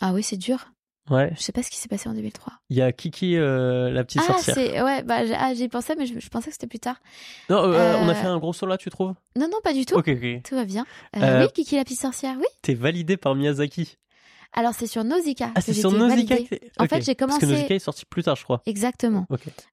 Ah 0.01 0.13
oui, 0.13 0.23
c'est 0.23 0.37
dur. 0.37 0.71
Ouais. 1.09 1.31
Je 1.35 1.41
sais 1.41 1.51
pas 1.51 1.61
ce 1.61 1.69
qui 1.69 1.77
s'est 1.77 1.87
passé 1.87 2.09
en 2.09 2.13
2003. 2.13 2.53
Il 2.69 2.77
y 2.77 2.81
a 2.81 2.91
Kiki, 2.91 3.37
euh, 3.37 3.91
la 3.91 4.03
petite 4.03 4.21
ah, 4.23 4.33
sorcière. 4.33 4.55
C'est, 4.55 4.81
ouais, 4.81 5.03
bah, 5.03 5.19
ah, 5.37 5.53
j'y 5.53 5.67
pensais, 5.67 5.95
mais 5.95 6.05
je, 6.07 6.29
pensais 6.29 6.47
que 6.47 6.53
c'était 6.53 6.67
plus 6.67 6.79
tard. 6.79 6.97
Non, 7.49 7.57
euh, 7.63 7.97
on 8.01 8.09
a 8.09 8.15
fait 8.15 8.25
un 8.25 8.39
gros 8.39 8.53
saut 8.53 8.65
là, 8.65 8.77
tu 8.77 8.89
trouves? 8.89 9.13
Non, 9.35 9.47
non, 9.51 9.59
pas 9.63 9.73
du 9.73 9.85
tout. 9.85 9.95
Ok, 9.95 10.07
ok. 10.09 10.43
Tout 10.43 10.55
va 10.55 10.65
bien. 10.65 10.85
oui, 11.15 11.47
Kiki, 11.53 11.75
la 11.75 11.83
petite 11.83 12.01
sorcière, 12.01 12.35
oui? 12.39 12.45
T'es 12.61 12.73
validé 12.73 13.17
par 13.17 13.35
Miyazaki. 13.35 13.97
Alors 14.55 14.73
c'est 14.73 14.87
sur 14.87 15.03
Nausicaa. 15.03 15.51
Ah, 15.53 15.61
c'est 15.61 15.73
sur 15.73 15.91
Nausicaa. 15.91 16.35
En 16.79 16.87
fait, 16.87 17.03
j'ai 17.03 17.15
commencé. 17.15 17.41
Parce 17.41 17.51
que 17.51 17.55
Nausicaa 17.55 17.75
est 17.75 17.79
sorti 17.79 18.05
plus 18.05 18.23
tard, 18.23 18.35
je 18.35 18.43
crois. 18.43 18.61
Exactement. 18.65 19.27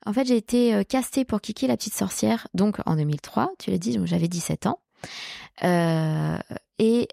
En 0.05 0.13
fait, 0.13 0.27
j'ai 0.27 0.37
été 0.37 0.75
euh, 0.75 0.83
castée 0.83 1.25
pour 1.25 1.41
Kiki 1.41 1.67
la 1.67 1.77
petite 1.77 1.95
sorcière, 1.95 2.49
donc 2.53 2.79
en 2.85 2.97
2003. 2.97 3.53
Tu 3.59 3.71
l'as 3.71 3.79
dit, 3.79 3.97
donc 3.97 4.07
j'avais 4.07 4.29
17 4.29 4.67
ans. 4.67 4.81
Euh, 5.65 6.39
et 6.79 7.09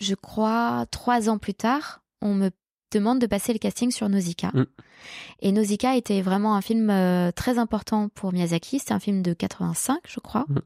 je 0.00 0.14
crois 0.14 0.86
trois 0.90 1.28
ans 1.28 1.38
plus 1.38 1.54
tard, 1.54 2.02
on 2.22 2.34
me 2.34 2.50
demande 2.90 3.18
de 3.18 3.26
passer 3.26 3.52
le 3.52 3.58
casting 3.58 3.90
sur 3.90 4.08
Nausicaa. 4.08 4.50
Mm. 4.54 4.66
Et 5.40 5.52
Nausicaa 5.52 5.96
était 5.96 6.22
vraiment 6.22 6.54
un 6.54 6.60
film 6.60 6.90
euh, 6.90 7.30
très 7.32 7.58
important 7.58 8.08
pour 8.08 8.32
Miyazaki. 8.32 8.78
C'est 8.78 8.92
un 8.92 9.00
film 9.00 9.22
de 9.22 9.32
85, 9.32 9.98
je 10.06 10.20
crois. 10.20 10.46
Mm. 10.48 10.58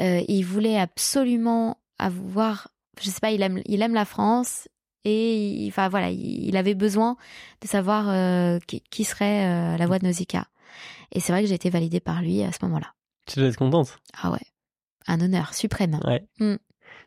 Euh, 0.00 0.22
il 0.28 0.42
voulait 0.44 0.78
absolument 0.78 1.78
avoir, 1.98 2.68
je 3.00 3.10
sais 3.10 3.20
pas, 3.20 3.30
il 3.30 3.42
aime, 3.42 3.60
il 3.66 3.82
aime 3.82 3.94
la 3.94 4.04
France 4.04 4.68
et 5.04 5.66
enfin 5.68 5.88
voilà, 5.88 6.10
il, 6.10 6.56
avait 6.56 6.74
besoin 6.74 7.16
de 7.60 7.66
savoir 7.66 8.08
euh, 8.08 8.58
qui, 8.90 9.04
serait 9.04 9.76
la 9.76 9.86
voix 9.86 9.98
de 9.98 10.06
Nausicaa. 10.06 10.46
Et 11.12 11.20
c'est 11.20 11.32
vrai 11.32 11.42
que 11.42 11.48
j'ai 11.48 11.54
été 11.54 11.70
validée 11.70 12.00
par 12.00 12.22
lui 12.22 12.42
à 12.42 12.52
ce 12.52 12.58
moment-là. 12.62 12.94
Tu 13.26 13.38
dois 13.38 13.48
être 13.48 13.56
contente. 13.56 13.98
Ah 14.20 14.30
ouais 14.30 14.38
un 15.06 15.20
honneur 15.20 15.54
suprême. 15.54 16.00
Ouais. 16.04 16.24
Mm. 16.38 16.56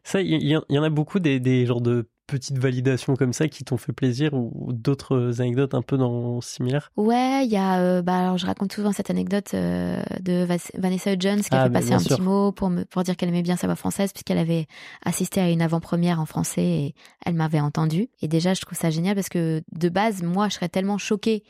Ça, 0.04 0.22
il 0.22 0.44
y, 0.44 0.56
en 0.56 0.84
a 0.84 0.90
beaucoup 0.90 1.20
des, 1.20 1.40
des 1.40 1.66
genres 1.66 1.82
de 1.82 2.08
petites 2.28 2.58
validations 2.58 3.16
comme 3.16 3.34
ça 3.34 3.48
qui 3.48 3.64
t'ont 3.64 3.78
fait 3.78 3.94
plaisir 3.94 4.34
ou, 4.34 4.72
d'autres 4.74 5.42
anecdotes 5.42 5.74
un 5.74 5.82
peu 5.82 5.98
dans 5.98 6.42
similaires? 6.42 6.92
Ouais, 6.98 7.46
il 7.46 7.52
y 7.52 7.58
a 7.58 7.80
euh, 7.80 8.02
bah 8.02 8.18
alors 8.18 8.38
je 8.38 8.46
raconte 8.46 8.74
souvent 8.74 8.92
cette 8.92 9.10
anecdote 9.10 9.54
euh, 9.54 10.02
de 10.22 10.48
Vanessa 10.78 11.14
Hudgens 11.14 11.44
qui 11.44 11.56
a 11.56 11.62
ah, 11.62 11.64
fait 11.66 11.74
passer 11.74 11.94
un 11.94 12.00
petit 12.00 12.22
mot 12.22 12.52
pour 12.52 12.70
me 12.70 12.84
pour 12.86 13.04
dire 13.04 13.16
qu'elle 13.16 13.30
aimait 13.30 13.42
bien 13.42 13.56
sa 13.56 13.68
voix 13.68 13.76
française 13.76 14.12
puisqu'elle 14.12 14.38
avait 14.38 14.68
assisté 15.04 15.40
à 15.40 15.50
une 15.50 15.62
avant-première 15.62 16.20
en 16.20 16.26
français 16.26 16.64
et 16.64 16.96
elle 17.26 17.36
m'avait 17.36 17.60
entendu 17.60 18.10
et 18.22 18.28
déjà 18.28 18.54
je 18.54 18.62
trouve 18.62 18.78
ça 18.78 18.90
génial 18.90 19.16
parce 19.16 19.30
que 19.30 19.62
de 19.72 19.90
base 19.90 20.24
moi 20.24 20.50
je 20.50 20.56
serais 20.56 20.70
tellement 20.70 20.98
choquée 20.98 21.44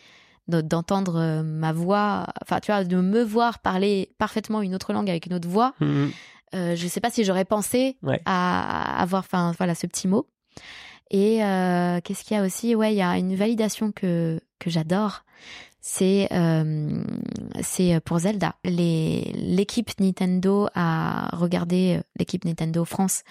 d'entendre 0.48 1.16
euh, 1.16 1.44
ma 1.44 1.74
voix, 1.74 2.28
enfin 2.44 2.60
tu 2.60 2.72
vois, 2.72 2.84
de 2.84 2.98
me 2.98 3.24
voir 3.24 3.60
parler 3.60 4.12
parfaitement 4.20 4.62
une 4.62 4.76
autre 4.76 4.94
langue 4.94 5.10
avec 5.10 5.26
une 5.26 5.34
autre 5.34 5.50
voix. 5.50 5.74
Mmh 5.80 6.08
euh, 6.54 6.76
je 6.76 6.84
ne 6.86 6.90
sais 6.90 7.02
pas 7.02 7.10
si 7.10 7.26
j'aurais 7.26 7.44
pensé 7.44 7.98
à, 8.26 9.02
avoir, 9.02 9.22
enfin 9.22 9.52
voilà, 9.58 9.76
ce 9.76 9.88
petit 9.88 10.08
mot. 10.08 10.28
Et 11.12 11.44
euh, 11.44 12.00
qu'est-ce 12.04 12.24
qu'il 12.24 12.36
y 12.36 12.40
a 12.40 12.44
aussi? 12.44 12.76
Ouais, 12.76 12.94
il 12.94 12.98
y 12.98 13.02
a 13.02 13.18
une 13.18 13.36
validation 13.36 13.92
que 13.92 14.40
que 14.60 14.70
j'adore. 14.70 15.24
C'est 15.82 16.28
euh, 16.32 17.04
c'est 17.62 18.00
pour 18.00 18.20
Zelda. 18.20 18.56
l'équipe 18.64 19.92
Nintendo 20.00 20.68
a 20.74 21.30
regardé 21.36 22.00
l'équipe 22.18 22.44
Nintendo 22.44 22.86
France 22.86 23.24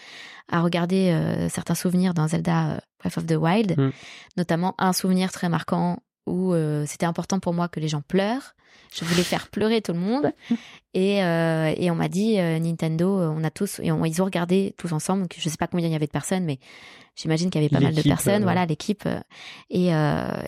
a 0.48 0.60
regardé 0.60 1.48
certains 1.50 1.74
souvenirs 1.74 2.14
dans 2.14 2.28
Zelda 2.28 2.80
Breath 3.00 3.18
of 3.18 3.26
the 3.26 3.36
Wild, 3.36 3.76
mm. 3.76 3.90
notamment 4.36 4.74
un 4.78 4.92
souvenir 4.92 5.32
très 5.32 5.48
marquant 5.48 5.98
où 6.26 6.54
c'était 6.86 7.06
important 7.06 7.40
pour 7.40 7.52
moi 7.52 7.68
que 7.68 7.80
les 7.80 7.88
gens 7.88 8.02
pleurent 8.02 8.54
je 8.94 9.04
voulais 9.04 9.22
faire 9.22 9.48
pleurer 9.48 9.82
tout 9.82 9.92
le 9.92 9.98
monde. 9.98 10.32
Et, 10.96 11.24
euh, 11.24 11.74
et 11.76 11.90
on 11.90 11.96
m'a 11.96 12.06
dit, 12.06 12.38
euh, 12.38 12.60
Nintendo, 12.60 13.18
euh, 13.18 13.26
on 13.26 13.42
a 13.42 13.50
tous, 13.50 13.80
et 13.80 13.86
ils 13.86 14.22
ont 14.22 14.24
regardé 14.24 14.76
tous 14.78 14.92
ensemble. 14.92 15.26
je 15.36 15.48
sais 15.48 15.56
pas 15.56 15.66
combien 15.66 15.88
il 15.88 15.90
y 15.90 15.96
avait 15.96 16.06
de 16.06 16.12
personnes, 16.12 16.44
mais 16.44 16.60
j'imagine 17.16 17.50
qu'il 17.50 17.60
y 17.60 17.64
avait 17.64 17.74
pas 17.74 17.80
mal 17.80 17.96
de 17.96 18.02
personnes. 18.02 18.44
Voilà, 18.44 18.64
l'équipe. 18.64 19.08
Et, 19.70 19.88
et 19.88 19.92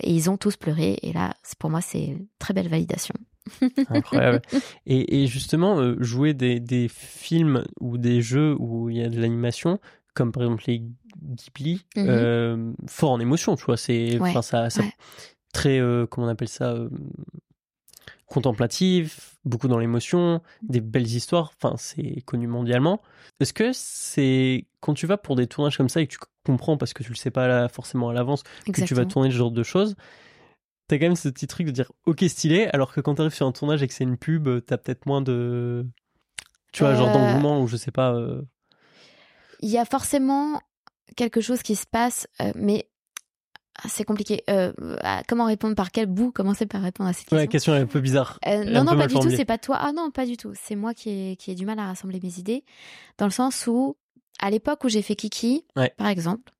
ils 0.05 0.31
ont 0.31 0.37
tous 0.37 0.57
pleuré. 0.57 1.01
Et 1.03 1.13
là, 1.13 1.35
pour 1.59 1.69
moi, 1.69 1.81
c'est 1.81 2.05
une 2.05 2.27
très 2.39 2.55
belle 2.55 2.69
validation. 2.69 3.17
Incroyable. 3.91 4.41
Et, 4.87 5.25
et 5.25 5.27
justement, 5.27 5.95
jouer 5.99 6.33
des, 6.33 6.61
des, 6.61 6.87
films 6.89 7.65
ou 7.81 7.99
des 7.99 8.23
jeux 8.23 8.55
où 8.61 8.89
il 8.89 8.99
y 8.99 9.03
a 9.03 9.09
de 9.09 9.21
l'animation, 9.21 9.81
comme 10.15 10.31
par 10.31 10.45
exemple 10.45 10.63
les 10.69 10.85
Ghibli, 11.21 11.85
mm-hmm. 11.97 12.75
fort 12.87 13.11
en 13.11 13.19
émotion, 13.19 13.57
tu 13.57 13.65
vois. 13.65 13.77
C'est, 13.77 14.21
ça, 14.43 14.71
ça 14.71 14.83
très, 15.57 15.81
comment 16.11 16.27
on 16.27 16.31
appelle 16.31 16.49
ça 16.49 16.75
contemplatif, 18.27 19.37
beaucoup 19.45 19.69
dans 19.69 19.79
l'émotion, 19.79 20.43
des 20.63 20.81
belles 20.81 21.07
histoires, 21.07 21.53
enfin 21.57 21.77
c'est 21.79 22.23
connu 22.23 22.47
mondialement. 22.47 23.01
Est-ce 23.41 23.53
que 23.53 23.71
c'est 23.73 24.67
quand 24.81 24.95
tu 24.95 25.07
vas 25.07 25.17
pour 25.17 25.37
des 25.37 25.47
tournages 25.47 25.77
comme 25.77 25.89
ça 25.89 26.01
et 26.01 26.07
que 26.07 26.13
tu 26.13 26.19
comprends 26.45 26.77
parce 26.77 26.93
que 26.93 27.03
tu 27.03 27.11
le 27.11 27.17
sais 27.17 27.31
pas 27.31 27.69
forcément 27.69 28.09
à 28.09 28.13
l'avance 28.13 28.43
que 28.73 28.85
tu 28.85 28.95
vas 28.95 29.07
tourner 29.07 29.31
ce 29.31 29.37
genre 29.37 29.53
de 29.53 29.63
choses, 29.63 29.95
t'as 30.89 30.99
quand 30.99 31.07
même 31.07 31.17
ce 31.17 31.29
petit 31.29 31.47
truc 31.47 31.67
de 31.67 31.73
dire 31.73 31.93
ok 32.07 32.25
stylé, 32.29 32.67
alors 32.73 32.93
que 32.93 33.01
quand 33.01 33.15
tu 33.15 33.21
arrives 33.21 33.35
sur 33.35 33.47
un 33.47 33.53
tournage 33.53 33.83
et 33.83 33.89
que 33.89 33.95
c'est 33.95 34.05
une 34.05 34.19
pub, 34.19 34.49
t'as 34.67 34.77
peut-être 34.77 35.07
moins 35.07 35.23
de, 35.23 35.87
tu 36.73 36.83
vois, 36.83 36.95
genre 36.95 37.13
genre 37.13 37.35
moment 37.35 37.63
où 37.63 37.69
je 37.69 37.77
sais 37.77 37.93
pas. 37.93 38.13
Euh 38.15 38.43
Il 39.61 39.71
y 39.71 39.79
a 39.79 39.85
forcément 39.85 40.61
quelque 41.17 41.41
chose 41.41 41.63
qui 41.63 41.77
se 41.77 41.87
passe, 41.87 42.27
euh, 42.41 42.53
mais 42.57 42.89
c'est 43.89 44.05
compliqué. 44.05 44.43
Euh, 44.49 44.73
comment 45.29 45.47
répondre 45.47 45.75
par 45.75 45.91
quel 45.91 46.07
bout 46.07 46.33
Commencer 46.33 46.67
par 46.67 46.83
répondre 46.83 47.11
à 47.11 47.13
cette 47.13 47.25
question. 47.25 47.37
Ouais, 47.37 47.49
question 47.49 47.73
un 47.73 47.87
peu 47.87 48.01
bizarre. 48.01 48.39
Euh, 48.47 48.65
non, 48.65 48.85
non, 48.85 48.97
pas 48.97 49.07
du 49.07 49.15
tout. 49.15 49.31
C'est 49.31 49.45
pas 49.45 49.59
toi. 49.59 49.77
Ah 49.81 49.93
non, 49.93 50.11
pas 50.11 50.27
du 50.27 50.37
tout. 50.37 50.53
C'est 50.55 50.77
moi 50.77 50.95
qui 50.95 51.11
ai, 51.11 51.37
qui 51.37 51.51
ai 51.51 51.55
du 51.55 51.67
mal 51.67 51.79
à 51.79 51.87
rassembler 51.87 52.21
mes 52.23 52.39
idées. 52.39 52.65
Dans 53.19 53.27
le 53.27 53.33
sens 53.33 53.67
où, 53.67 53.97
à 54.41 54.51
l'époque 54.51 54.85
où 54.85 54.89
j'ai 54.89 55.03
fait 55.03 55.17
Kiki, 55.17 55.65
par 55.97 56.09
exemple, 56.09 56.53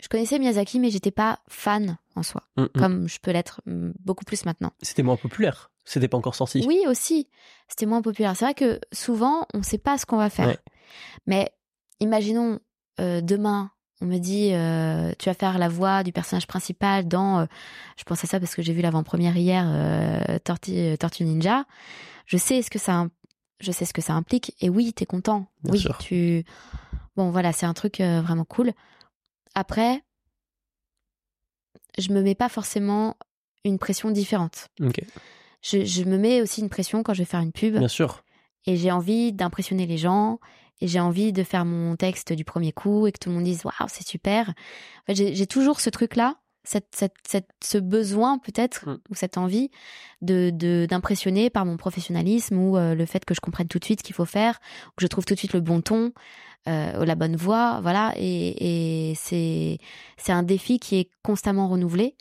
je 0.00 0.08
connaissais 0.08 0.38
Miyazaki, 0.38 0.78
mais 0.78 0.90
j'étais 0.90 1.10
pas 1.10 1.38
fan 1.48 1.96
en 2.14 2.22
soi, 2.22 2.42
mm, 2.56 2.62
mm. 2.62 2.68
comme 2.78 3.08
je 3.08 3.18
peux 3.18 3.30
l'être 3.30 3.60
mm, 3.66 3.92
beaucoup 4.04 4.24
plus 4.24 4.44
maintenant. 4.44 4.72
C'était 4.82 5.02
moins 5.02 5.16
populaire. 5.16 5.70
C'était 5.84 6.08
pas 6.08 6.16
encore 6.16 6.34
sorti. 6.34 6.64
Oui, 6.66 6.82
aussi. 6.88 7.28
C'était 7.68 7.86
moins 7.86 8.02
populaire. 8.02 8.36
C'est 8.36 8.44
vrai 8.44 8.54
que 8.54 8.80
souvent, 8.92 9.46
on 9.54 9.62
sait 9.62 9.78
pas 9.78 9.98
ce 9.98 10.04
qu'on 10.04 10.16
va 10.16 10.30
faire. 10.30 10.56
Mais 11.26 11.52
imaginons 12.00 12.58
euh, 13.00 13.20
demain 13.20 13.70
on 14.00 14.06
me 14.06 14.18
dit 14.18 14.50
euh, 14.52 15.12
tu 15.18 15.28
vas 15.28 15.34
faire 15.34 15.58
la 15.58 15.68
voix 15.68 16.02
du 16.02 16.12
personnage 16.12 16.46
principal 16.46 17.08
dans 17.08 17.40
euh, 17.40 17.46
je 17.96 18.04
pense 18.04 18.22
à 18.24 18.26
ça 18.26 18.38
parce 18.38 18.54
que 18.54 18.62
j'ai 18.62 18.72
vu 18.74 18.82
l'avant-première 18.82 19.36
hier 19.36 19.64
euh, 19.66 20.38
Tortue, 20.44 20.96
Tortue 20.98 21.24
Ninja. 21.24 21.64
Je 22.26 22.36
sais 22.36 22.60
ce 22.62 22.70
que 22.70 22.78
ça 22.78 23.06
je 23.60 23.72
sais 23.72 23.86
ce 23.86 23.94
que 23.94 24.02
ça 24.02 24.12
implique 24.12 24.54
et 24.60 24.68
oui 24.68 24.92
t'es 24.92 25.06
content. 25.06 25.46
Bien 25.62 25.72
oui 25.72 25.78
sûr. 25.78 25.96
tu 25.98 26.44
bon 27.16 27.30
voilà 27.30 27.52
c'est 27.52 27.66
un 27.66 27.72
truc 27.74 28.00
vraiment 28.00 28.44
cool. 28.44 28.72
Après 29.54 30.02
je 31.98 32.12
me 32.12 32.20
mets 32.22 32.34
pas 32.34 32.50
forcément 32.50 33.16
une 33.64 33.78
pression 33.78 34.10
différente. 34.10 34.68
Je, 35.62 35.84
je 35.84 36.04
me 36.04 36.18
mets 36.18 36.42
aussi 36.42 36.60
une 36.60 36.68
pression 36.68 37.02
quand 37.02 37.14
je 37.14 37.20
vais 37.20 37.24
faire 37.24 37.40
une 37.40 37.52
pub 37.52 37.78
Bien 37.78 37.88
sûr. 37.88 38.22
et 38.66 38.76
j'ai 38.76 38.92
envie 38.92 39.32
d'impressionner 39.32 39.86
les 39.86 39.96
gens 39.96 40.38
et 40.80 40.88
j'ai 40.88 41.00
envie 41.00 41.32
de 41.32 41.42
faire 41.42 41.64
mon 41.64 41.96
texte 41.96 42.32
du 42.32 42.44
premier 42.44 42.72
coup 42.72 43.06
et 43.06 43.12
que 43.12 43.18
tout 43.18 43.28
le 43.28 43.34
monde 43.34 43.44
dise 43.44 43.64
waouh 43.64 43.88
c'est 43.88 44.06
super. 44.06 44.50
En 44.50 45.14
fait, 45.14 45.34
j'ai 45.34 45.46
toujours 45.46 45.80
ce 45.80 45.90
truc 45.90 46.16
là, 46.16 46.36
cette, 46.66 46.88
cette, 46.94 47.14
cette- 47.26 47.48
ce 47.64 47.78
besoin 47.78 48.38
peut-être 48.38 48.88
Mm. 48.88 48.98
ou 49.10 49.14
cette 49.14 49.38
envie 49.38 49.70
de 50.22 50.50
de- 50.52 50.86
d'impressionner 50.88 51.48
par 51.50 51.64
mon 51.64 51.76
professionnalisme 51.76 52.58
ou 52.58 52.76
euh, 52.76 52.94
le 52.94 53.06
fait 53.06 53.24
que 53.24 53.34
je 53.34 53.40
comprenne 53.40 53.68
tout 53.68 53.78
de 53.78 53.84
suite 53.84 54.00
ce 54.00 54.04
qu'il 54.04 54.14
faut 54.14 54.24
faire, 54.24 54.58
que 54.96 55.02
je 55.02 55.06
trouve 55.06 55.24
tout 55.24 55.34
de 55.34 55.38
suite 55.38 55.52
le 55.54 55.60
bon 55.60 55.80
ton, 55.80 56.12
euh, 56.68 57.04
la 57.04 57.14
bonne 57.14 57.36
voix, 57.36 57.78
voilà. 57.80 58.12
Et, 58.16 59.10
et 59.10 59.14
c'est 59.14 59.78
c'est 60.16 60.32
un 60.32 60.42
défi 60.42 60.80
qui 60.80 60.96
est 60.98 61.10
constamment 61.22 61.68
renouvelé. 61.68 62.16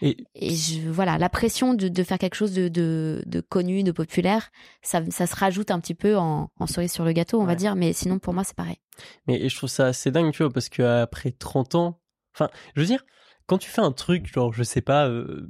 Et 0.00 0.16
Et 0.34 0.54
je, 0.54 0.88
voilà, 0.88 1.18
la 1.18 1.28
pression 1.28 1.74
de, 1.74 1.88
de 1.88 2.02
faire 2.02 2.16
quelque 2.18 2.34
chose 2.36 2.52
de, 2.54 2.68
de, 2.68 3.22
de 3.26 3.40
connu, 3.40 3.82
de 3.82 3.92
populaire, 3.92 4.50
ça, 4.80 5.02
ça 5.10 5.26
se 5.26 5.36
rajoute 5.36 5.70
un 5.70 5.80
petit 5.80 5.94
peu 5.94 6.16
en, 6.16 6.50
en 6.58 6.66
cerise 6.66 6.92
sur 6.92 7.04
le 7.04 7.12
gâteau, 7.12 7.40
on 7.40 7.44
va 7.44 7.56
dire, 7.56 7.76
mais 7.76 7.92
sinon 7.92 8.18
pour 8.18 8.32
moi 8.32 8.42
c'est 8.44 8.56
pareil. 8.56 8.78
Mais 9.26 9.46
je 9.48 9.54
trouve 9.56 9.68
ça 9.68 9.86
assez 9.88 10.10
dingue, 10.10 10.32
tu 10.32 10.42
vois, 10.42 10.52
parce 10.52 10.68
qu'après 10.70 11.32
30 11.32 11.74
ans, 11.74 12.00
enfin, 12.34 12.48
je 12.74 12.80
veux 12.80 12.86
dire, 12.86 13.04
quand 13.50 13.58
tu 13.58 13.68
fais 13.68 13.80
un 13.80 13.90
truc, 13.90 14.32
genre, 14.32 14.52
je 14.52 14.62
sais 14.62 14.80
pas, 14.80 15.08
euh, 15.08 15.44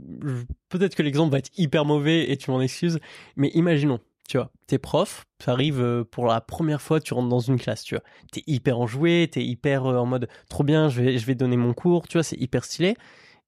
peut-être 0.71 0.95
que 0.95 1.03
l'exemple 1.03 1.33
va 1.33 1.39
être 1.39 1.51
hyper 1.59 1.85
mauvais 1.85 2.31
et 2.31 2.37
tu 2.39 2.51
m'en 2.51 2.63
excuses, 2.63 2.99
mais 3.37 3.49
imaginons, 3.53 4.01
tu 4.27 4.39
vois, 4.39 4.51
t'es 4.67 4.79
prof, 4.79 5.27
ça 5.39 5.53
arrive 5.53 5.81
euh, 5.83 6.03
pour 6.03 6.25
la 6.27 6.41
première 6.41 6.81
fois, 6.81 6.99
tu 7.01 7.13
rentres 7.13 7.29
dans 7.29 7.41
une 7.41 7.59
classe, 7.59 7.83
tu 7.83 7.95
vois, 7.97 8.03
t'es 8.33 8.43
hyper 8.47 8.79
enjoué, 8.81 9.29
t'es 9.31 9.45
hyper 9.45 9.85
euh, 9.85 9.99
en 9.99 10.07
mode, 10.07 10.29
trop 10.49 10.65
bien, 10.65 10.89
je 10.89 11.03
vais, 11.03 11.19
je 11.19 11.27
vais 11.27 11.35
donner 11.35 11.59
mon 11.59 11.75
cours, 11.75 12.09
tu 12.09 12.17
vois, 12.17 12.23
c'est 12.23 12.41
hyper 12.41 12.65
stylé. 12.65 12.95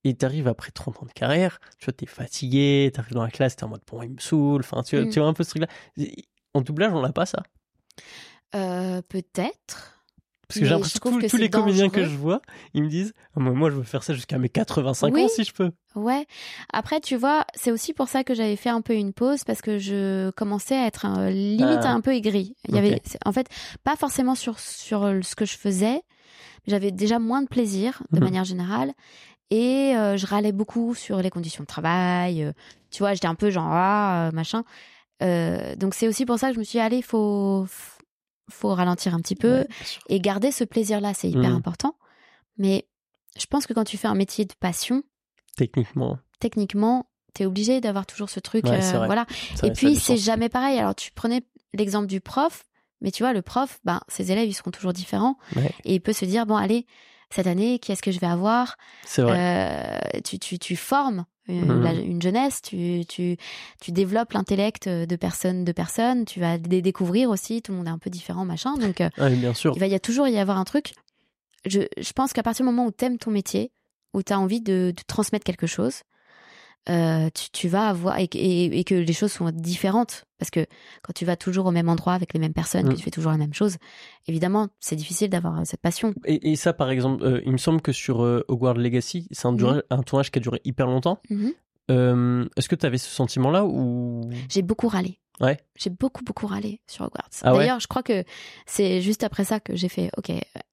Et 0.04 0.14
t'arrives 0.14 0.48
après 0.48 0.70
30 0.72 1.02
ans 1.02 1.06
de 1.06 1.12
carrière, 1.12 1.60
tu 1.78 1.84
vois, 1.86 1.94
t'es 1.94 2.06
fatigué, 2.06 2.90
t'arrives 2.92 3.14
dans 3.14 3.22
la 3.22 3.30
classe, 3.30 3.56
t'es 3.56 3.64
en 3.64 3.68
mode, 3.68 3.80
bon, 3.90 4.02
il 4.02 4.10
me 4.10 4.18
saule, 4.18 4.60
enfin, 4.60 4.82
tu, 4.82 4.96
vois- 4.96 5.06
Mm. 5.06 5.10
tu 5.10 5.18
vois 5.20 5.28
un 5.28 5.32
peu 5.32 5.44
ce 5.44 5.50
truc-là. 5.50 5.68
En 6.54 6.60
doublage, 6.60 6.92
on 6.92 7.00
l'a 7.00 7.12
pas 7.12 7.24
ça? 7.24 7.42
Euh, 8.54 9.00
Peut-être. 9.08 10.01
Parce 10.48 10.58
que 10.60 10.66
j'ai 10.66 10.70
l'impression 10.72 10.98
que 11.18 11.26
tous, 11.28 11.36
les 11.38 11.48
comédiens 11.48 11.88
que 11.88 12.04
je 12.04 12.16
vois, 12.16 12.42
ils 12.74 12.82
me 12.82 12.88
disent 12.88 13.14
Ah, 13.36 13.40
moi, 13.40 13.70
je 13.70 13.76
veux 13.76 13.82
faire 13.84 14.02
ça 14.02 14.12
jusqu'à 14.12 14.36
mes 14.38 14.48
85 14.50 15.14
Oui. 15.14 15.24
ans 15.24 15.28
si 15.28 15.44
je 15.44 15.52
peux. 15.52 15.70
Ouais. 15.94 16.26
Après, 16.72 17.00
tu 17.00 17.16
vois, 17.16 17.44
c'est 17.54 17.70
aussi 17.70 17.92
pour 17.94 18.08
ça 18.08 18.22
que 18.24 18.34
j'avais 18.34 18.56
fait 18.56 18.68
un 18.68 18.82
peu 18.82 18.94
une 18.94 19.12
pause 19.14 19.44
parce 19.44 19.62
que 19.62 19.78
je 19.78 20.30
commençais 20.32 20.76
à 20.76 20.86
être 20.86 21.06
euh, 21.06 21.30
limite 21.30 21.80
Ah. 21.84 21.92
un 21.92 22.00
peu 22.02 22.14
aigrie. 22.14 22.54
Il 22.68 22.74
y 22.74 22.78
avait, 22.78 23.00
en 23.24 23.32
fait, 23.32 23.46
pas 23.84 23.96
forcément 23.96 24.34
sur 24.34 24.58
sur 24.58 25.00
ce 25.22 25.34
que 25.34 25.44
je 25.46 25.56
faisais. 25.56 26.02
J'avais 26.66 26.90
déjà 26.90 27.18
moins 27.18 27.42
de 27.42 27.48
plaisir 27.48 28.02
de 28.10 28.18
Mhm. 28.18 28.24
manière 28.24 28.44
générale 28.44 28.92
et 29.50 29.96
euh, 29.96 30.16
je 30.16 30.26
râlais 30.26 30.52
beaucoup 30.52 30.94
sur 30.94 31.18
les 31.22 31.30
conditions 31.30 31.62
de 31.62 31.66
travail. 31.68 32.42
euh, 32.44 32.52
tu 32.90 32.98
vois, 33.02 33.14
j'étais 33.14 33.26
un 33.26 33.34
peu 33.34 33.50
genre 33.50 33.68
ah 33.70 34.30
machin. 34.32 34.64
Euh, 35.22 35.76
donc 35.76 35.94
c'est 35.94 36.08
aussi 36.08 36.26
pour 36.26 36.38
ça 36.38 36.48
que 36.48 36.54
je 36.54 36.58
me 36.58 36.64
suis 36.64 36.78
dit 36.78 36.80
allez, 36.80 37.00
faut 37.02 37.64
faut 38.50 38.74
ralentir 38.74 39.14
un 39.14 39.20
petit 39.20 39.34
peu 39.36 39.58
Ouais, 39.60 39.68
et 40.08 40.20
garder 40.20 40.50
ce 40.52 40.64
plaisir-là, 40.64 41.14
c'est 41.14 41.28
hyper 41.28 41.50
Mhm. 41.50 41.56
important. 41.56 41.96
Mais 42.58 42.88
je 43.38 43.46
pense 43.46 43.66
que 43.66 43.72
quand 43.72 43.84
tu 43.84 43.96
fais 43.96 44.08
un 44.08 44.14
métier 44.14 44.44
de 44.44 44.52
passion, 44.58 45.02
Techniquement. 45.56 46.18
techniquement, 46.40 47.06
t'es 47.34 47.46
obligé 47.46 47.80
d'avoir 47.80 48.06
toujours 48.06 48.30
ce 48.30 48.40
truc. 48.40 48.64
Ouais, 48.66 48.82
euh, 48.82 49.06
voilà. 49.06 49.26
ça- 49.54 49.66
Et 49.66 49.70
ça 49.70 49.74
puis, 49.74 49.96
c'est 49.96 50.16
jamais 50.16 50.48
pareil. 50.48 50.78
Alors, 50.78 50.94
tu 50.94 51.10
prenais 51.12 51.42
l'exemple 51.72 52.06
du 52.06 52.20
prof, 52.20 52.64
mais 53.00 53.10
tu 53.10 53.22
vois, 53.22 53.32
le 53.32 53.42
prof, 53.42 53.80
ben, 53.84 54.00
ses 54.08 54.32
élèves, 54.32 54.48
ils 54.48 54.54
seront 54.54 54.70
toujours 54.70 54.92
différents. 54.92 55.36
Ouais, 55.56 55.70
Et 55.84 55.94
il 55.94 56.00
peut 56.00 56.12
se 56.12 56.24
dire, 56.24 56.46
bon, 56.46 56.56
allez, 56.56 56.86
cette 57.30 57.46
année, 57.46 57.78
qui 57.78 57.92
est-ce 57.92 58.02
que 58.02 58.12
je 58.12 58.20
vais 58.20 58.26
avoir? 58.26 58.76
C'est 59.04 59.22
vrai. 59.22 59.38
Euh, 59.38 60.20
tu, 60.24 60.38
tu, 60.38 60.58
tu 60.58 60.76
formes 60.76 61.24
une, 61.48 61.66
Mhm. 61.78 61.82
la- 61.82 61.92
une 61.94 62.22
jeunesse, 62.22 62.62
tu, 62.62 63.04
tu, 63.08 63.36
tu 63.80 63.92
développes 63.92 64.32
l'intellect 64.32 64.88
de 64.88 65.16
personnes, 65.16 65.64
de 65.64 65.72
personnes, 65.72 66.24
tu 66.24 66.38
vas 66.40 66.56
les 66.56 66.82
découvrir 66.82 67.30
aussi, 67.30 67.62
tout 67.62 67.72
le 67.72 67.78
monde 67.78 67.86
est 67.88 67.90
un 67.90 67.98
peu 67.98 68.10
différent, 68.10 68.44
machin. 68.44 68.74
Donc, 68.76 69.00
euh, 69.00 69.08
bien 69.36 69.52
sûr. 69.54 69.72
il 69.74 69.80
va 69.80 69.86
y 69.86 69.94
a 69.94 70.00
toujours 70.00 70.28
y 70.28 70.38
avoir 70.38 70.56
un 70.58 70.64
truc. 70.64 70.92
Je, 71.64 71.80
je 71.98 72.12
pense 72.12 72.32
qu'à 72.32 72.42
partir 72.42 72.64
du 72.64 72.70
moment 72.72 72.86
où 72.86 72.90
t'aimes 72.90 73.18
ton 73.18 73.30
métier, 73.30 73.70
où 74.14 74.22
t'as 74.22 74.36
envie 74.36 74.60
de, 74.60 74.92
de 74.96 75.02
transmettre 75.06 75.44
quelque 75.44 75.66
chose, 75.66 76.02
euh, 76.88 77.28
tu, 77.34 77.50
tu 77.50 77.68
vas 77.68 77.88
avoir 77.88 78.18
et, 78.18 78.24
et- 78.24 78.78
et 78.80 78.84
que 78.84 78.94
les 78.94 79.12
choses 79.12 79.30
sont 79.32 79.50
différentes 79.52 80.24
parce 80.38 80.50
que 80.50 80.66
quand 81.02 81.12
tu 81.12 81.24
vas 81.24 81.36
toujours 81.36 81.66
au 81.66 81.70
même 81.70 81.88
endroit 81.88 82.14
avec 82.14 82.34
les 82.34 82.40
mêmes 82.40 82.52
personnes, 82.52 82.86
Mm. 82.86 82.90
que 82.90 82.94
tu 82.96 83.02
fais 83.04 83.10
toujours 83.12 83.30
la 83.30 83.38
même 83.38 83.54
chose, 83.54 83.76
évidemment 84.26 84.68
c'est 84.80 84.96
difficile 84.96 85.30
d'avoir 85.30 85.60
euh, 85.60 85.62
cette 85.64 85.80
passion. 85.80 86.14
Et, 86.24 86.50
et 86.52 86.56
ça, 86.56 86.72
par 86.72 86.90
exemple, 86.90 87.22
euh, 87.24 87.40
il 87.46 87.52
me 87.52 87.58
semble 87.58 87.80
que 87.80 87.92
sur 87.92 88.22
euh, 88.24 88.44
Hogwarts 88.48 88.74
Legacy, 88.78 89.28
c'est 89.30 89.46
un, 89.46 89.52
Mhm. 89.52 89.56
duré- 89.58 89.82
un 89.90 90.02
tournage 90.02 90.30
qui 90.32 90.38
a 90.38 90.42
duré 90.42 90.60
hyper 90.64 90.86
longtemps. 90.86 91.20
Mhm. 91.30 91.52
Euh, 91.90 92.46
Est-ce 92.56 92.68
que 92.68 92.74
tu 92.76 92.86
avais 92.86 92.98
ce 92.98 93.10
sentiment-là 93.10 93.64
ou? 93.64 94.28
J'ai 94.48 94.62
beaucoup 94.62 94.88
râlé. 94.88 95.18
Ouais. 95.40 95.58
J'ai 95.76 95.90
beaucoup 95.90 96.22
beaucoup 96.24 96.46
râlé 96.46 96.80
sur 96.86 97.04
Hogwarts. 97.04 97.28
Ah 97.42 97.52
ouais 97.52 97.60
D'ailleurs, 97.60 97.80
je 97.80 97.86
crois 97.88 98.02
que 98.02 98.22
c'est 98.66 99.00
juste 99.00 99.24
après 99.24 99.44
ça 99.44 99.60
que 99.60 99.74
j'ai 99.74 99.88
fait 99.88 100.10
OK, 100.16 100.30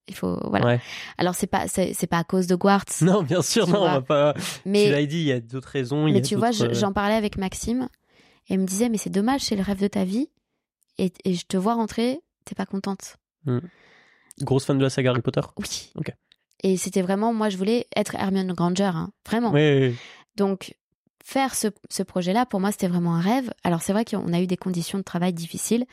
il 0.07 0.15
faut 0.15 0.37
voilà. 0.49 0.65
Ouais. 0.65 0.81
Alors 1.17 1.33
c'est 1.33 1.47
pas 1.47 1.67
c'est 1.67 2.07
pas 2.07 2.19
à 2.19 2.23
cause 2.23 2.45
de 2.47 2.55
Hogwarts, 2.55 2.85
Non, 3.01 3.23
bien 3.23 3.41
sûr, 3.41 3.65
Tu 3.65 3.71
non, 3.71 3.81
on 3.81 3.85
va 3.85 4.01
pas. 4.01 4.33
Tu 4.33 4.41
mais 4.65 4.89
l'as 4.91 5.05
dit, 5.05 5.17
il 5.19 5.23
y 5.27 5.31
a 5.31 5.39
d'autres 5.39 5.69
raisons. 5.69 6.07
il 6.07 6.11
y 6.11 6.13
Mais 6.13 6.19
a 6.19 6.21
tu 6.21 6.35
vois, 6.35 6.49
euh, 6.61 6.73
j'en 6.73 6.93
parlais 6.93 7.15
avec 7.15 7.37
Maxime 7.37 7.87
et 8.47 8.55
il 8.55 8.59
me 8.59 8.65
disait, 8.65 8.89
mais 8.89 8.97
c'est 8.97 9.09
dommage, 9.09 9.41
c'est 9.41 9.55
le 9.55 9.63
rêve 9.63 9.79
de 9.81 9.87
ta 9.87 10.03
vie. 10.03 10.29
Et, 10.97 11.13
et 11.23 11.33
je 11.33 11.45
te 11.45 11.55
vois 11.55 11.75
rentrer, 11.75 12.19
t'es 12.45 12.55
pas 12.55 12.65
contente. 12.65 13.15
Grosse 14.41 14.65
fan 14.65 14.77
de 14.77 14.83
la 14.83 14.89
saga 14.89 15.11
Harry 15.11 15.21
Potter? 15.21 15.41
Oui. 15.57 15.91
Ok. 15.95 16.11
Et 16.63 16.75
c'était 16.75 17.01
vraiment, 17.01 17.33
moi, 17.33 17.49
je 17.49 17.57
voulais 17.57 17.87
être 17.95 18.15
Hermione 18.15 18.51
Granger, 18.53 18.83
hein, 18.93 19.11
vraiment. 19.25 19.51
Ouais. 19.51 19.93
Donc, 20.35 20.75
faire 21.23 21.55
ce, 21.55 21.67
ce 21.89 22.03
projet-là, 22.03 22.45
pour 22.45 22.59
moi, 22.59 22.71
c'était 22.71 22.87
vraiment 22.87 23.15
un 23.15 23.21
rêve. 23.21 23.51
Alors, 23.63 23.81
c'est 23.81 23.93
vrai 23.93 24.05
qu'on 24.05 24.33
a 24.33 24.39
eu 24.39 24.47
des 24.47 24.57
conditions 24.57 24.97
de 24.97 25.03
travail 25.03 25.33
difficiles 25.33 25.85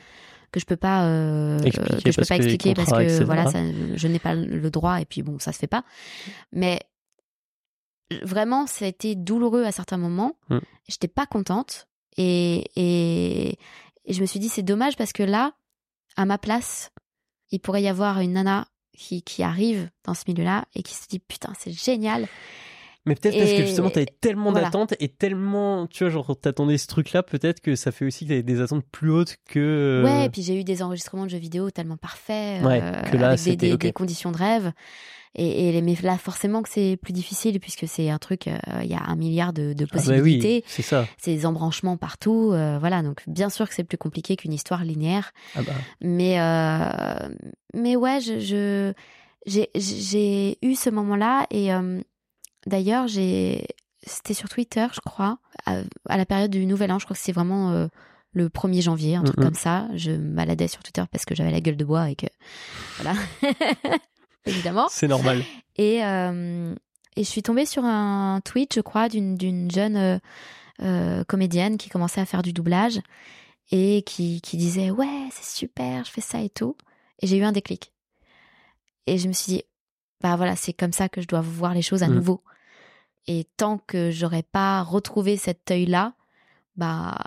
que 0.51 0.59
je 0.61 0.65
peux 0.65 0.77
pas 0.77 1.05
euh, 1.05 1.59
Expliquer 1.59 2.03
que 2.03 2.11
je 2.11 2.19
peux 2.21 2.25
pas 2.25 2.35
expliquer 2.37 2.73
parce 2.73 2.89
que 2.91 3.01
etc. 3.01 3.23
voilà 3.25 3.51
ça, 3.51 3.59
je 3.95 4.07
n'ai 4.07 4.17
pas 4.19 4.33
le 4.33 4.69
droit 4.71 5.01
et 5.01 5.05
puis 5.05 5.21
bon 5.21 5.39
ça 5.39 5.51
se 5.51 5.59
fait 5.59 5.67
pas 5.67 5.83
mais 6.53 6.79
vraiment 8.23 8.65
ça 8.65 8.85
a 8.85 8.87
été 8.87 9.15
douloureux 9.15 9.65
à 9.65 9.73
certains 9.73 9.97
moments 9.97 10.37
Mm. 10.49 10.59
j'étais 10.87 11.09
pas 11.09 11.25
contente 11.25 11.87
et, 12.15 12.63
et 12.77 13.59
et 14.05 14.13
je 14.13 14.21
me 14.21 14.25
suis 14.25 14.39
dit 14.39 14.47
c'est 14.47 14.63
dommage 14.63 14.95
parce 14.95 15.11
que 15.11 15.23
là 15.23 15.51
à 16.15 16.23
ma 16.25 16.37
place 16.37 16.91
il 17.51 17.59
pourrait 17.59 17.83
y 17.83 17.89
avoir 17.89 18.21
une 18.21 18.31
nana 18.33 18.69
qui, 18.97 19.21
qui 19.23 19.43
arrive 19.43 19.89
dans 20.05 20.13
ce 20.13 20.23
milieu-là 20.29 20.63
et 20.75 20.81
qui 20.81 20.93
se 20.95 21.07
dit 21.09 21.19
putain 21.19 21.51
c'est 21.59 21.71
génial 21.73 22.25
Mais 23.07 23.15
peut-être 23.15 23.37
parce 23.37 23.51
que 23.51 23.65
justement, 23.65 23.89
t'avais 23.89 24.05
tellement 24.21 24.51
voilà. 24.51 24.67
d'attentes 24.67 24.93
et 24.99 25.07
tellement, 25.07 25.87
tu 25.87 26.03
vois, 26.03 26.11
genre, 26.11 26.37
t'attendais 26.39 26.77
ce 26.77 26.87
truc-là, 26.87 27.23
peut-être 27.23 27.61
que 27.61 27.75
ça 27.75 27.91
fait 27.91 28.05
aussi 28.05 28.25
que 28.25 28.29
t'avais 28.29 28.43
des 28.43 28.61
attentes 28.61 28.85
plus 28.91 29.09
hautes 29.09 29.37
que. 29.49 30.03
Ouais, 30.05 30.25
et 30.25 30.29
puis 30.29 30.43
j'ai 30.43 30.59
eu 30.59 30.63
des 30.63 30.83
enregistrements 30.83 31.25
de 31.25 31.29
jeux 31.29 31.37
vidéo 31.37 31.71
tellement 31.71 31.97
parfaits, 31.97 32.63
Ouais, 32.63 32.81
euh, 32.83 33.01
que 33.03 33.17
là, 33.17 33.29
avec 33.29 33.57
des, 33.57 33.91
conditions 33.93 34.31
de 34.31 34.37
rêve. 34.37 34.71
Et, 35.35 35.77
et 35.77 35.81
mais 35.81 35.95
là, 36.01 36.17
forcément 36.17 36.63
que 36.63 36.69
c'est 36.69 36.97
plus 37.01 37.13
difficile 37.13 37.59
puisque 37.59 37.87
c'est 37.87 38.09
un 38.09 38.17
truc, 38.17 38.47
euh, 38.47 38.57
il 38.81 38.89
y 38.89 38.95
a 38.95 39.03
un 39.03 39.15
milliard 39.15 39.53
de, 39.53 39.73
de 39.73 39.83
Ah 39.83 39.87
bah 39.93 39.97
possibilités, 39.97 40.55
oui, 40.57 40.63
c'est 40.65 40.81
ça. 40.81 41.05
c'est 41.17 41.31
des 41.33 41.45
embranchements 41.45 41.95
partout, 41.95 42.51
euh, 42.53 42.77
voilà. 42.79 43.03
Donc 43.03 43.21
bien 43.27 43.49
sûr 43.49 43.69
que 43.69 43.75
c'est 43.75 43.83
plus 43.83 43.97
compliqué 43.99 44.35
qu'une 44.35 44.53
histoire 44.53 44.83
linéaire, 44.83 45.31
Ah 45.55 45.61
bah. 45.61 45.73
mais 46.01 46.39
euh, 46.39 47.29
mais 47.75 47.95
ouais, 47.95 48.19
je 48.19 48.93
j'ai 49.45 50.57
eu 50.61 50.75
ce 50.75 50.89
moment-là 50.89 51.45
et 51.51 51.73
euh, 51.73 52.01
d'ailleurs 52.67 53.07
j'ai 53.07 53.65
c'était 54.05 54.33
sur 54.33 54.47
Twitter, 54.47 54.85
je 54.93 54.99
crois, 55.01 55.39
à, 55.65 55.81
à 56.07 56.17
la 56.17 56.25
période 56.25 56.51
du 56.51 56.65
Nouvel 56.65 56.91
An, 56.91 56.99
je 56.99 57.05
crois 57.05 57.15
que 57.15 57.21
c'est 57.21 57.31
vraiment 57.33 57.71
euh, 57.71 57.87
le 58.31 58.47
1er 58.47 58.81
janvier, 58.81 59.15
un 59.15 59.23
truc 59.23 59.35
comme 59.45 59.53
ça. 59.55 59.87
Je 59.95 60.11
me 60.11 60.35
baladais 60.35 60.67
sur 60.67 60.81
Twitter 60.83 61.03
parce 61.11 61.25
que 61.25 61.35
j'avais 61.35 61.51
la 61.51 61.59
gueule 61.59 61.75
de 61.75 61.83
bois 61.83 62.09
et 62.09 62.15
que 62.15 62.27
voilà, 63.01 63.17
évidemment. 64.45 64.87
C'est 64.89 65.07
normal. 65.07 65.43
Et 65.75 66.03
euh, 66.05 66.73
et 67.15 67.23
je 67.23 67.29
suis 67.29 67.41
tombée 67.43 67.65
sur 67.65 67.83
un 67.83 68.39
tweet, 68.45 68.75
je 68.75 68.81
crois, 68.81 69.09
d'une 69.09 69.69
jeune 69.71 70.19
euh, 70.81 71.23
comédienne 71.25 71.77
qui 71.77 71.89
commençait 71.89 72.21
à 72.21 72.25
faire 72.25 72.43
du 72.43 72.53
doublage 72.53 72.99
et 73.71 74.03
qui 74.05 74.39
qui 74.41 74.55
disait 74.57 74.91
ouais 74.91 75.27
c'est 75.31 75.57
super, 75.57 76.05
je 76.05 76.11
fais 76.11 76.21
ça 76.21 76.39
et 76.41 76.49
tout. 76.49 76.75
Et 77.21 77.27
j'ai 77.27 77.37
eu 77.37 77.43
un 77.43 77.51
déclic. 77.51 77.91
Et 79.07 79.17
je 79.17 79.27
me 79.27 79.33
suis 79.33 79.51
dit 79.53 79.63
bah 80.21 80.35
voilà 80.35 80.55
c'est 80.55 80.73
comme 80.73 80.93
ça 80.93 81.09
que 81.09 81.21
je 81.21 81.27
dois 81.27 81.41
voir 81.41 81.73
les 81.73 81.81
choses 81.81 82.03
à 82.03 82.07
Mhm. 82.07 82.15
nouveau. 82.15 82.43
Et 83.27 83.45
tant 83.57 83.77
que 83.77 84.09
j'aurais 84.09 84.43
pas 84.43 84.81
retrouvé 84.83 85.35
cet 85.35 85.69
œil 85.69 85.85
là, 85.85 86.13
bah 86.77 87.17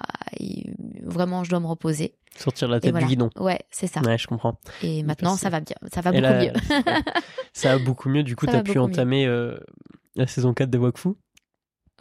vraiment 1.03 1.45
je 1.45 1.51
dois 1.51 1.61
me 1.61 1.67
reposer. 1.67 2.15
Sortir 2.37 2.69
la 2.69 2.81
tête 2.81 2.95
du 2.95 3.05
guidon. 3.05 3.29
Ouais, 3.39 3.59
c'est 3.71 3.87
ça. 3.87 4.01
Ouais, 4.01 4.17
je 4.17 4.27
comprends. 4.27 4.59
Et 4.83 5.03
maintenant 5.03 5.37
ça 5.37 5.51
va 5.51 5.61
bien, 5.61 5.77
ça 5.93 6.01
va 6.01 6.13
beaucoup 6.13 6.33
mieux. 6.33 6.53
ça 7.53 7.77
va 7.77 7.85
beaucoup 7.85 8.09
mieux. 8.09 8.23
Du 8.23 8.37
coup, 8.37 8.47
tu 8.47 8.55
as 8.55 8.63
pu 8.63 8.79
entamer 8.79 9.27
euh, 9.27 9.59
la 10.17 10.27
saison 10.27 10.55
4 10.55 10.71
de 10.71 10.79
Wakfu? 10.79 11.11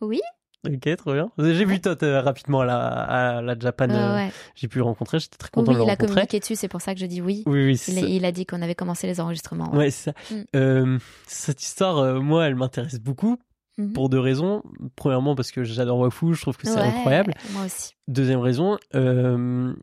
Oui. 0.02 0.22
Ok, 0.68 0.96
trop 0.98 1.14
bien. 1.14 1.32
J'ai 1.38 1.66
vu 1.66 1.80
euh, 1.86 2.22
rapidement 2.22 2.62
à 2.62 2.66
la, 2.66 2.78
à 2.78 3.42
la 3.42 3.58
Japan. 3.58 3.90
Euh, 3.90 4.28
j'ai 4.56 4.68
pu 4.68 4.78
le 4.78 4.84
rencontrer, 4.84 5.20
j'étais 5.20 5.38
très 5.38 5.50
content 5.50 5.72
de 5.72 5.78
le 5.78 5.84
rencontrer. 5.84 6.06
il 6.06 6.10
a 6.10 6.14
communiqué 6.14 6.40
dessus, 6.40 6.56
c'est 6.56 6.68
pour 6.68 6.82
ça 6.82 6.94
que 6.94 7.00
je 7.00 7.06
dis 7.06 7.22
oui. 7.22 7.44
Oui, 7.46 7.66
oui. 7.66 7.82
Il, 7.88 8.10
il, 8.10 8.26
a 8.26 8.32
dit 8.32 8.46
qu'on 8.46 8.62
avait 8.62 8.76
commencé 8.76 9.08
les 9.08 9.20
enregistrements. 9.22 9.74
Ouais, 9.74 9.90
c'est 9.90 10.12
ça. 10.12 10.56
Mm. 10.56 11.00
cette 11.28 11.64
histoire, 11.64 12.22
moi, 12.22 12.46
elle 12.46 12.56
m'intéresse 12.56 13.00
beaucoup 13.00 13.38
Mhm. 13.80 13.94
Pour 13.94 14.10
deux 14.10 14.20
raisons. 14.20 14.62
Premièrement, 14.98 15.36
parce 15.36 15.52
que 15.52 15.64
j'adore 15.64 16.00
Wafu, 16.00 16.34
je 16.34 16.42
trouve 16.42 16.58
que 16.58 16.68
c'est 16.68 16.78
incroyable. 16.78 17.34
Moi 17.54 17.66
aussi. 17.66 17.94
Deuxième 18.10 18.42
raison, 18.42 18.78
euh, 18.94 19.74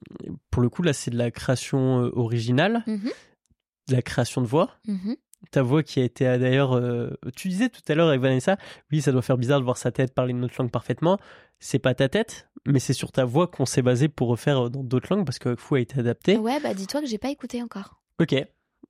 pour 0.50 0.60
le 0.60 0.68
coup, 0.68 0.82
là, 0.82 0.92
c'est 0.92 1.10
de 1.10 1.16
la 1.16 1.30
création 1.30 2.04
euh, 2.04 2.12
originale, 2.14 2.84
mhm. 2.86 3.10
de 3.88 3.94
la 3.94 4.02
création 4.02 4.42
de 4.42 4.46
voix. 4.46 4.70
Mhm. 4.86 5.16
Ta 5.50 5.62
voix 5.62 5.82
qui 5.82 6.00
a 6.00 6.04
été 6.04 6.26
euh, 6.26 6.38
d'ailleurs. 6.38 6.78
tu 7.36 7.48
disais 7.48 7.70
tout 7.70 7.80
à 7.88 7.94
l'heure 7.94 8.08
avec 8.08 8.20
Vanessa, 8.20 8.58
oui, 8.92 9.00
ça 9.00 9.12
doit 9.12 9.22
faire 9.22 9.38
bizarre 9.38 9.60
de 9.60 9.64
voir 9.64 9.78
sa 9.78 9.90
tête 9.90 10.12
parler 10.12 10.32
une 10.32 10.44
autre 10.44 10.54
langue 10.58 10.70
parfaitement. 10.70 11.18
C'est 11.58 11.78
pas 11.78 11.94
ta 11.94 12.10
tête, 12.10 12.50
mais 12.66 12.80
c'est 12.80 12.92
sur 12.92 13.12
ta 13.12 13.24
voix 13.24 13.46
qu'on 13.46 13.64
s'est 13.64 13.80
basé 13.80 14.08
pour 14.08 14.28
refaire 14.28 14.68
dans 14.68 14.84
d'autres 14.84 15.14
langues 15.14 15.24
parce 15.24 15.38
que 15.38 15.48
Wafu 15.48 15.76
a 15.76 15.80
été 15.80 15.98
adapté. 16.00 16.36
Ouais, 16.36 16.60
bah 16.60 16.74
dis-toi 16.74 17.00
que 17.00 17.06
j'ai 17.06 17.16
pas 17.16 17.30
écouté 17.30 17.62
encore. 17.62 18.02
Ok. 18.20 18.34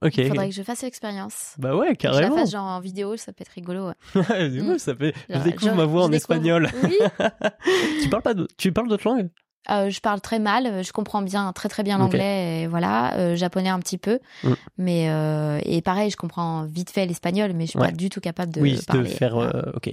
Ok. 0.03 0.19
Il 0.19 0.29
faudrait 0.29 0.49
que 0.49 0.55
je 0.55 0.63
fasse 0.63 0.83
l'expérience. 0.83 1.55
Bah 1.59 1.75
ouais, 1.75 1.97
carrément. 1.97 2.21
Que 2.21 2.27
je 2.27 2.31
la 2.33 2.41
fasse 2.41 2.51
genre 2.53 2.67
en 2.67 2.81
vidéo, 2.81 3.17
ça 3.17 3.33
peut 3.33 3.43
être 3.43 3.53
rigolo. 3.53 3.89
Ouais. 4.15 4.49
mm. 4.49 4.79
ça 4.79 4.95
fait... 4.95 5.15
je 5.29 5.39
découvre 5.39 5.75
ma 5.75 5.85
voix 5.85 6.05
en 6.05 6.13
espagnol. 6.13 6.69
Oui. 6.83 6.99
tu 8.03 8.09
parles 8.09 8.23
pas 8.23 8.35
de... 8.35 8.47
tu 8.59 8.73
parles 8.73 8.89
d'autres 8.89 9.09
langues? 9.09 9.31
Euh, 9.71 9.91
je 9.91 10.01
parle 10.01 10.21
très 10.21 10.39
mal, 10.39 10.85
je 10.85 10.93
comprends 10.93 11.23
bien, 11.23 11.53
très 11.53 11.69
très 11.69 11.83
bien 11.83 11.99
l'anglais, 11.99 12.63
et 12.63 12.67
voilà, 12.67 13.17
euh, 13.17 13.37
japonais 13.37 13.69
un 13.69 13.81
petit 13.81 13.99
peu, 13.99 14.21
mm. 14.45 14.53
mais 14.79 15.11
euh, 15.11 15.59
et 15.65 15.83
pareil, 15.83 16.11
je 16.11 16.17
comprends 16.17 16.65
vite 16.65 16.91
fait 16.91 17.07
l'espagnol, 17.07 17.53
mais 17.53 17.65
je 17.65 17.71
suis 17.71 17.79
pas 17.79 17.91
du 17.91 18.09
tout 18.09 18.21
capable 18.21 18.53
de 18.53 18.61
oui, 18.61 18.79
parler. 18.87 19.03
de 19.03 19.09
faire, 19.09 19.37
ok. 19.75 19.91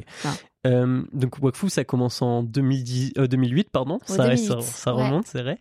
donc 0.64 1.38
Wakfu, 1.42 1.70
ça 1.70 1.84
commence 1.84 2.22
en 2.22 2.44
2010, 2.44 3.14
2008, 3.14 3.70
pardon, 3.72 4.00
ça, 4.06 4.28
2008. 4.28 4.62
ça, 4.62 4.92
remonte, 4.92 5.26
c'est 5.26 5.42
vrai. 5.42 5.58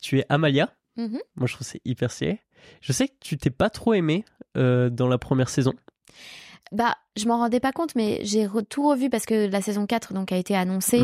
tu 0.00 0.18
es 0.18 0.26
Amalia, 0.28 0.70
mm-hmm. 0.98 1.20
moi 1.36 1.46
je 1.46 1.54
trouve 1.54 1.66
c'est 1.66 1.80
hyper 1.84 2.10
stylé. 2.10 2.40
Je 2.80 2.92
sais 2.92 3.08
que 3.08 3.14
tu 3.20 3.36
t'es 3.36 3.50
pas 3.50 3.70
trop 3.70 3.94
aimé 3.94 4.24
euh, 4.56 4.90
dans 4.90 5.08
la 5.08 5.18
première 5.18 5.48
saison. 5.48 5.74
Bah, 6.72 6.96
je 7.16 7.26
m'en 7.26 7.38
rendais 7.38 7.60
pas 7.60 7.72
compte, 7.72 7.94
mais 7.96 8.20
j'ai 8.22 8.46
tout 8.68 8.88
revu 8.88 9.10
parce 9.10 9.26
que 9.26 9.48
la 9.48 9.60
saison 9.60 9.86
4 9.86 10.12
donc, 10.14 10.32
a 10.32 10.36
été 10.36 10.56
annoncée. 10.56 11.02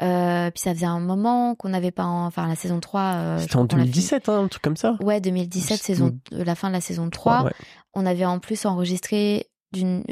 Euh, 0.00 0.50
puis 0.52 0.60
ça 0.60 0.74
faisait 0.74 0.86
un 0.86 1.00
moment 1.00 1.54
qu'on 1.54 1.70
n'avait 1.70 1.90
pas. 1.90 2.04
Enfin, 2.04 2.46
la 2.46 2.54
saison 2.54 2.80
3. 2.80 3.00
Euh, 3.00 3.38
C'était 3.38 3.56
en 3.56 3.64
2017, 3.64 4.28
hein, 4.28 4.44
un 4.44 4.48
truc 4.48 4.62
comme 4.62 4.76
ça. 4.76 4.96
Ouais, 5.00 5.20
2017, 5.20 5.80
saison, 5.80 6.18
la 6.30 6.54
fin 6.54 6.68
de 6.68 6.74
la 6.74 6.80
saison 6.80 7.10
3. 7.10 7.50
On 7.94 8.06
avait 8.06 8.24
en 8.24 8.38
plus 8.38 8.64
enregistré 8.64 9.48
d'une 9.72 10.04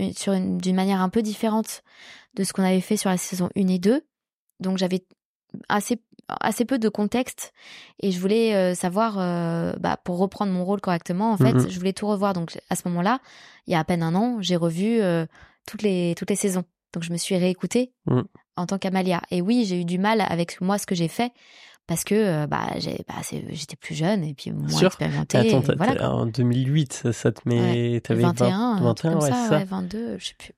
manière 0.74 1.00
un 1.00 1.08
peu 1.08 1.22
différente 1.22 1.82
de 2.34 2.44
ce 2.44 2.52
qu'on 2.52 2.64
avait 2.64 2.80
fait 2.80 2.96
sur 2.96 3.10
la 3.10 3.16
saison 3.16 3.48
1 3.56 3.68
et 3.68 3.78
2. 3.78 4.02
Donc 4.60 4.78
j'avais 4.78 5.04
assez 5.68 6.00
assez 6.28 6.64
peu 6.64 6.78
de 6.78 6.88
contexte 6.88 7.52
et 8.00 8.10
je 8.10 8.20
voulais 8.20 8.54
euh, 8.54 8.74
savoir 8.74 9.18
euh, 9.18 9.74
bah, 9.78 9.96
pour 10.02 10.18
reprendre 10.18 10.52
mon 10.52 10.64
rôle 10.64 10.80
correctement 10.80 11.32
en 11.32 11.36
fait 11.36 11.52
mhm. 11.54 11.70
je 11.70 11.78
voulais 11.78 11.92
tout 11.92 12.06
revoir 12.06 12.32
donc 12.32 12.58
à 12.68 12.76
ce 12.76 12.82
moment-là 12.88 13.20
il 13.66 13.72
y 13.72 13.76
a 13.76 13.78
à 13.78 13.84
peine 13.84 14.02
un 14.02 14.14
an 14.14 14.38
j'ai 14.40 14.56
revu 14.56 15.00
euh, 15.00 15.26
toutes 15.66 15.82
les 15.82 16.14
toutes 16.16 16.30
les 16.30 16.36
saisons 16.36 16.64
donc 16.92 17.04
je 17.04 17.12
me 17.12 17.16
suis 17.16 17.36
réécoutée 17.36 17.92
mhm. 18.06 18.24
en 18.56 18.66
tant 18.66 18.78
qu'Amalia 18.78 19.22
et 19.30 19.40
oui 19.40 19.64
j'ai 19.66 19.80
eu 19.80 19.84
du 19.84 19.98
mal 19.98 20.20
avec 20.20 20.60
moi 20.60 20.78
ce 20.78 20.86
que 20.86 20.94
j'ai 20.94 21.08
fait 21.08 21.32
parce 21.86 22.02
que 22.02 22.46
bah, 22.46 22.66
bah 22.74 23.14
j'étais 23.50 23.76
plus 23.76 23.94
jeune 23.94 24.24
et 24.24 24.34
puis 24.34 24.50
moins 24.50 24.80
expérimentée. 24.80 25.54
Attends, 25.54 25.62
voilà, 25.76 26.12
en 26.12 26.26
2008, 26.26 27.12
ça 27.12 27.30
te 27.30 27.48
met. 27.48 28.00
Ouais, 28.00 28.02
21, 28.12 28.80
21 28.80 29.20
ouais, 29.20 29.30
ça, 29.30 29.64
22, 29.64 30.18
je 30.18 30.26
sais 30.26 30.34
plus 30.36 30.52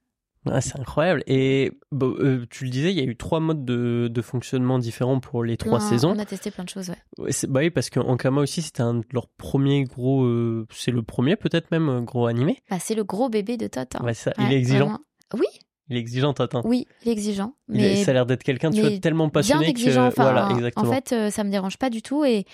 c'est 0.61 0.79
incroyable. 0.79 1.23
Et 1.27 1.73
euh, 2.03 2.47
tu 2.51 2.65
le 2.65 2.71
disais, 2.71 2.91
il 2.91 2.99
y 2.99 3.01
a 3.01 3.05
eu 3.05 3.17
trois 3.17 3.41
modes 3.41 3.65
de, 3.65 4.09
de 4.11 4.23
fonctionnement 4.23 4.79
différents 4.79 5.21
pour 5.21 5.45
les 5.45 5.57
trois 5.57 5.81
saisons. 5.81 6.13
On 6.15 6.19
a 6.19 6.25
testé 6.25 6.51
plein 6.51 6.65
de 6.65 6.69
choses, 6.69 6.91
ouais. 6.91 7.31
bah 7.49 7.61
oui, 7.61 7.71
parce 7.71 7.91
qu'Ankama 7.91 8.41
aussi, 8.41 8.63
c'était 8.63 8.83
un 8.83 8.95
de 8.95 9.05
leurs 9.13 9.29
premiers 9.29 9.85
gros. 9.85 10.25
Euh, 10.25 10.67
c'est 10.71 10.91
le 10.91 11.03
premier, 11.03 11.37
peut-être 11.37 11.71
même, 11.71 11.89
euh, 11.89 12.01
gros 12.01 12.27
animé. 12.27 12.59
Bah, 12.71 12.79
c'est 12.81 12.95
le 12.95 13.05
gros 13.05 13.29
bébé 13.29 13.57
de 13.57 13.67
Tot. 13.67 13.97
Hein. 13.97 14.13
ça. 14.15 14.33
il 14.39 14.53
est 14.53 14.59
exigeant. 14.59 14.99
Oui. 15.35 15.47
Il 15.91 15.97
est 15.97 16.01
exigeant, 16.01 16.35
Tot. 16.35 16.55
Hein. 16.55 16.63
Oui, 16.65 16.87
il 17.03 17.09
est 17.09 17.13
exigeant. 17.13 17.55
Mais... 17.69 17.97
ça 17.97 18.11
a 18.11 18.15
l'air 18.15 18.27
d'être 18.27 18.43
quelqu'un, 18.43 18.71
tu 18.71 18.81
vois, 18.81 18.99
tellement 18.99 19.31
passionné 19.31 19.61
bien 19.61 19.71
exigeant, 19.71 20.11
que. 20.11 20.17
voilà, 20.17 20.51
exactement. 20.53 20.89
En 20.89 20.93
fait, 20.93 21.31
ça 21.31 21.45
me 21.45 21.51
dérange 21.51 21.79
pas 21.79 21.91
du 21.91 22.03
tout. 22.03 22.25
Et 22.25 22.45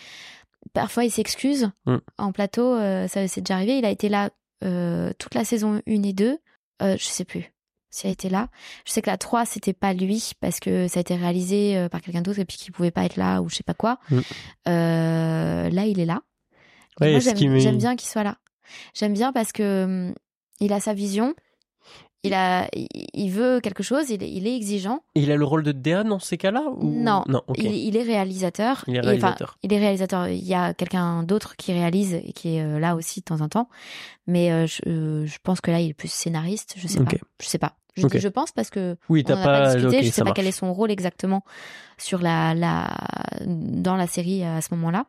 parfois, 0.73 1.05
il 1.05 1.11
s'excuse. 1.11 1.71
Mm. 1.87 1.97
En 2.19 2.33
plateau, 2.33 2.77
ça 3.09 3.27
c'est 3.29 3.41
déjà 3.41 3.55
arrivé. 3.55 3.79
Il 3.79 3.85
a 3.85 3.91
été 3.91 4.09
là 4.09 4.31
toute 4.61 5.35
la 5.35 5.45
saison 5.45 5.81
1 5.87 6.03
et 6.03 6.13
2. 6.13 6.39
je 6.81 6.97
sais 6.99 7.25
plus 7.25 7.54
s'il 7.95 8.09
a 8.09 8.13
été 8.13 8.29
là. 8.29 8.49
Je 8.85 8.93
sais 8.93 9.03
que 9.03 9.11
la 9.11 9.17
3, 9.17 9.47
c'était 9.47 9.73
pas 9.73 9.93
lui 9.93 10.33
parce 10.41 10.59
que 10.59 10.89
ça 10.89 10.99
a 10.99 11.01
été 11.01 11.15
réalisé 11.15 11.77
euh, 11.77 11.89
par 11.89 12.03
quelqu'un 12.03 12.23
d'autre 12.23 12.41
et 12.41 12.45
puis 12.45 12.57
qu'il 12.57 12.73
pouvait 12.73 12.91
pas 12.91 13.05
être 13.05 13.17
là 13.17 13.41
ou 13.41 13.49
je 13.49 13.57
sais 13.57 13.63
pas 13.63 13.75
quoi. 13.75 13.99
Mm. 14.11 14.19
Euh, 14.69 15.71
là, 15.71 15.87
il 15.87 16.01
est 16.01 16.05
là. 16.05 16.23
moi, 17.01 17.19
j'aime 17.21 17.79
bien 17.79 17.97
qu'il 17.97 18.09
soit 18.09 18.25
là. 18.25 18.37
J'aime 18.95 19.13
bien 19.13 19.33
parce 19.33 19.53
que 19.53 19.85
hum, 19.85 20.15
il 20.61 20.73
a 20.73 20.81
sa 20.81 20.93
vision. 20.93 21.35
Il 22.27 22.33
a, 22.33 22.69
il 22.73 23.29
veut 23.29 23.61
quelque 23.61 23.83
chose. 23.83 24.09
Il 24.09 24.23
est, 24.23 24.31
il 24.31 24.47
est 24.47 24.57
exigeant. 24.57 25.01
il 25.15 25.31
a 25.31 25.37
le 25.37 25.45
rôle 25.45 25.63
de 25.63 25.73
DA 25.73 26.05
dans 26.05 26.19
ces 26.19 26.39
cas-là 26.39 26.65
ou... 26.79 26.89
Non, 26.89 27.23
non 27.29 27.43
il, 27.55 27.95
est 27.99 28.03
réalisateur. 28.03 28.83
Il 28.87 28.97
est 28.97 29.01
réalisateur. 29.01 29.59
il 29.63 29.71
est 29.75 29.79
réalisateur. 29.79 30.29
Il 30.29 30.43
y 30.43 30.55
a 30.55 30.73
quelqu'un 30.73 31.23
d'autre 31.23 31.55
qui 31.57 31.75
réalise 31.75 32.15
et 32.15 32.33
qui 32.33 32.57
est 32.57 32.63
euh, 32.63 32.79
là 32.81 32.97
aussi 32.97 33.21
de 33.21 33.27
temps 33.27 33.43
en 33.43 33.51
temps. 33.51 33.69
Mais 34.27 34.67
je, 34.67 35.27
je 35.27 35.39
pense 35.43 35.61
que 35.61 35.71
là, 35.71 35.81
il 35.81 35.91
est 35.91 35.95
plus 35.95 36.11
scénariste. 36.11 36.77
Je 36.79 36.89
sais 36.89 37.05
pas. 37.05 37.13
Je 37.43 37.47
sais 37.47 37.59
pas. 37.59 37.77
Je, 37.97 38.07
je 38.19 38.29
pense 38.29 38.51
parce 38.51 38.71
que 38.71 38.97
oui, 39.09 39.25
on 39.29 39.35
pas, 39.35 39.75
discuté. 39.75 40.03
je 40.03 40.11
sais 40.11 40.25
pas 40.25 40.33
quel 40.33 40.47
est 40.47 40.53
son 40.53 40.73
rôle 40.73 40.91
exactement 40.91 41.45
sur 41.97 42.21
la, 42.21 42.55
la 42.55 42.89
dans 43.47 43.97
la 43.97 44.07
série 44.07 44.45
à 44.45 44.61
ce 44.61 44.75
moment-là. 44.75 45.07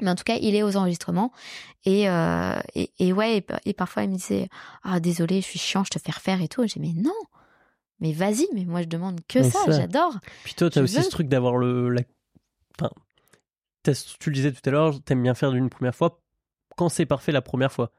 Mais 0.00 0.10
en 0.10 0.14
tout 0.14 0.24
cas, 0.24 0.36
il 0.40 0.54
est 0.54 0.62
aux 0.62 0.76
enregistrements 0.76 1.32
et 1.84 2.08
euh, 2.08 2.58
et, 2.74 2.90
et, 2.98 3.12
ouais 3.12 3.44
et, 3.64 3.72
parfois 3.72 4.04
il 4.04 4.10
me 4.10 4.16
disait 4.16 4.48
ah 4.82 5.00
désolé, 5.00 5.40
je 5.40 5.46
suis 5.46 5.58
chiant, 5.58 5.84
je 5.84 5.90
te 5.90 5.98
fais 5.98 6.12
refaire 6.12 6.40
et 6.40 6.48
tout. 6.48 6.66
J'ai 6.66 6.80
mais 6.80 6.92
non, 6.96 7.12
mais 8.00 8.12
vas-y, 8.12 8.46
mais 8.54 8.64
moi 8.64 8.82
je 8.82 8.86
demande 8.86 9.20
que 9.28 9.42
ça, 9.42 9.58
j'adore. 9.68 10.18
Puis 10.44 10.54
toi, 10.54 10.70
tu 10.70 10.78
as 10.78 10.82
aussi 10.82 11.02
ce 11.02 11.10
truc 11.10 11.28
d'avoir 11.28 11.56
le 11.56 11.90
la... 11.90 12.02
enfin, 12.78 12.90
tu 13.84 14.30
le 14.30 14.34
disais 14.34 14.52
tout 14.52 14.62
à 14.64 14.70
l'heure, 14.70 15.02
t'aimes 15.04 15.22
bien 15.22 15.34
faire 15.34 15.52
d'une 15.52 15.68
première 15.68 15.94
fois 15.94 16.20
quand 16.76 16.88
c'est 16.88 17.06
parfait 17.06 17.32
la 17.32 17.42
première 17.42 17.72
fois. 17.72 17.92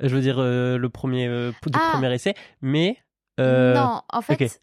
Je 0.00 0.14
veux 0.14 0.20
dire 0.20 0.38
euh, 0.38 0.78
le 0.78 0.88
premier 0.88 1.26
euh, 1.26 1.52
ah. 1.74 1.90
premier 1.92 2.12
essai, 2.14 2.34
mais 2.62 2.98
euh, 3.38 3.74
non, 3.74 4.02
en 4.12 4.22
fait, 4.22 4.60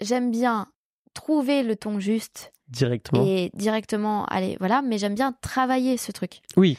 j'aime 0.00 0.30
bien 0.30 0.68
trouver 1.14 1.62
le 1.62 1.76
ton 1.76 1.98
juste. 2.00 2.52
Directement. 2.68 3.24
Et 3.24 3.50
directement, 3.54 4.24
allez, 4.26 4.56
voilà, 4.58 4.82
mais 4.82 4.98
j'aime 4.98 5.14
bien 5.14 5.32
travailler 5.40 5.96
ce 5.96 6.10
truc. 6.12 6.40
Oui. 6.56 6.76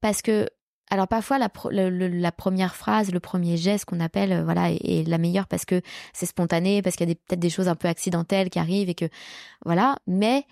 Parce 0.00 0.22
que, 0.22 0.48
alors 0.90 1.08
parfois, 1.08 1.38
la, 1.38 1.48
la 1.70 2.32
première 2.32 2.74
phrase, 2.74 3.12
le 3.12 3.20
premier 3.20 3.56
geste 3.56 3.84
qu'on 3.84 4.00
appelle, 4.00 4.32
euh, 4.32 4.44
voilà, 4.44 4.70
est, 4.70 5.06
la 5.06 5.18
meilleure 5.18 5.46
parce 5.46 5.64
que 5.64 5.82
c'est 6.14 6.26
spontané, 6.26 6.80
parce 6.80 6.96
qu'il 6.96 7.08
y 7.08 7.12
a 7.12 7.14
peut-être 7.14 7.40
des 7.40 7.50
choses 7.50 7.68
un 7.68 7.74
peu 7.74 7.88
accidentelles 7.88 8.50
qui 8.50 8.58
arrivent 8.58 8.88
et 8.88 8.94
que, 8.94 9.06
voilà, 9.64 9.96
mais 10.06 10.46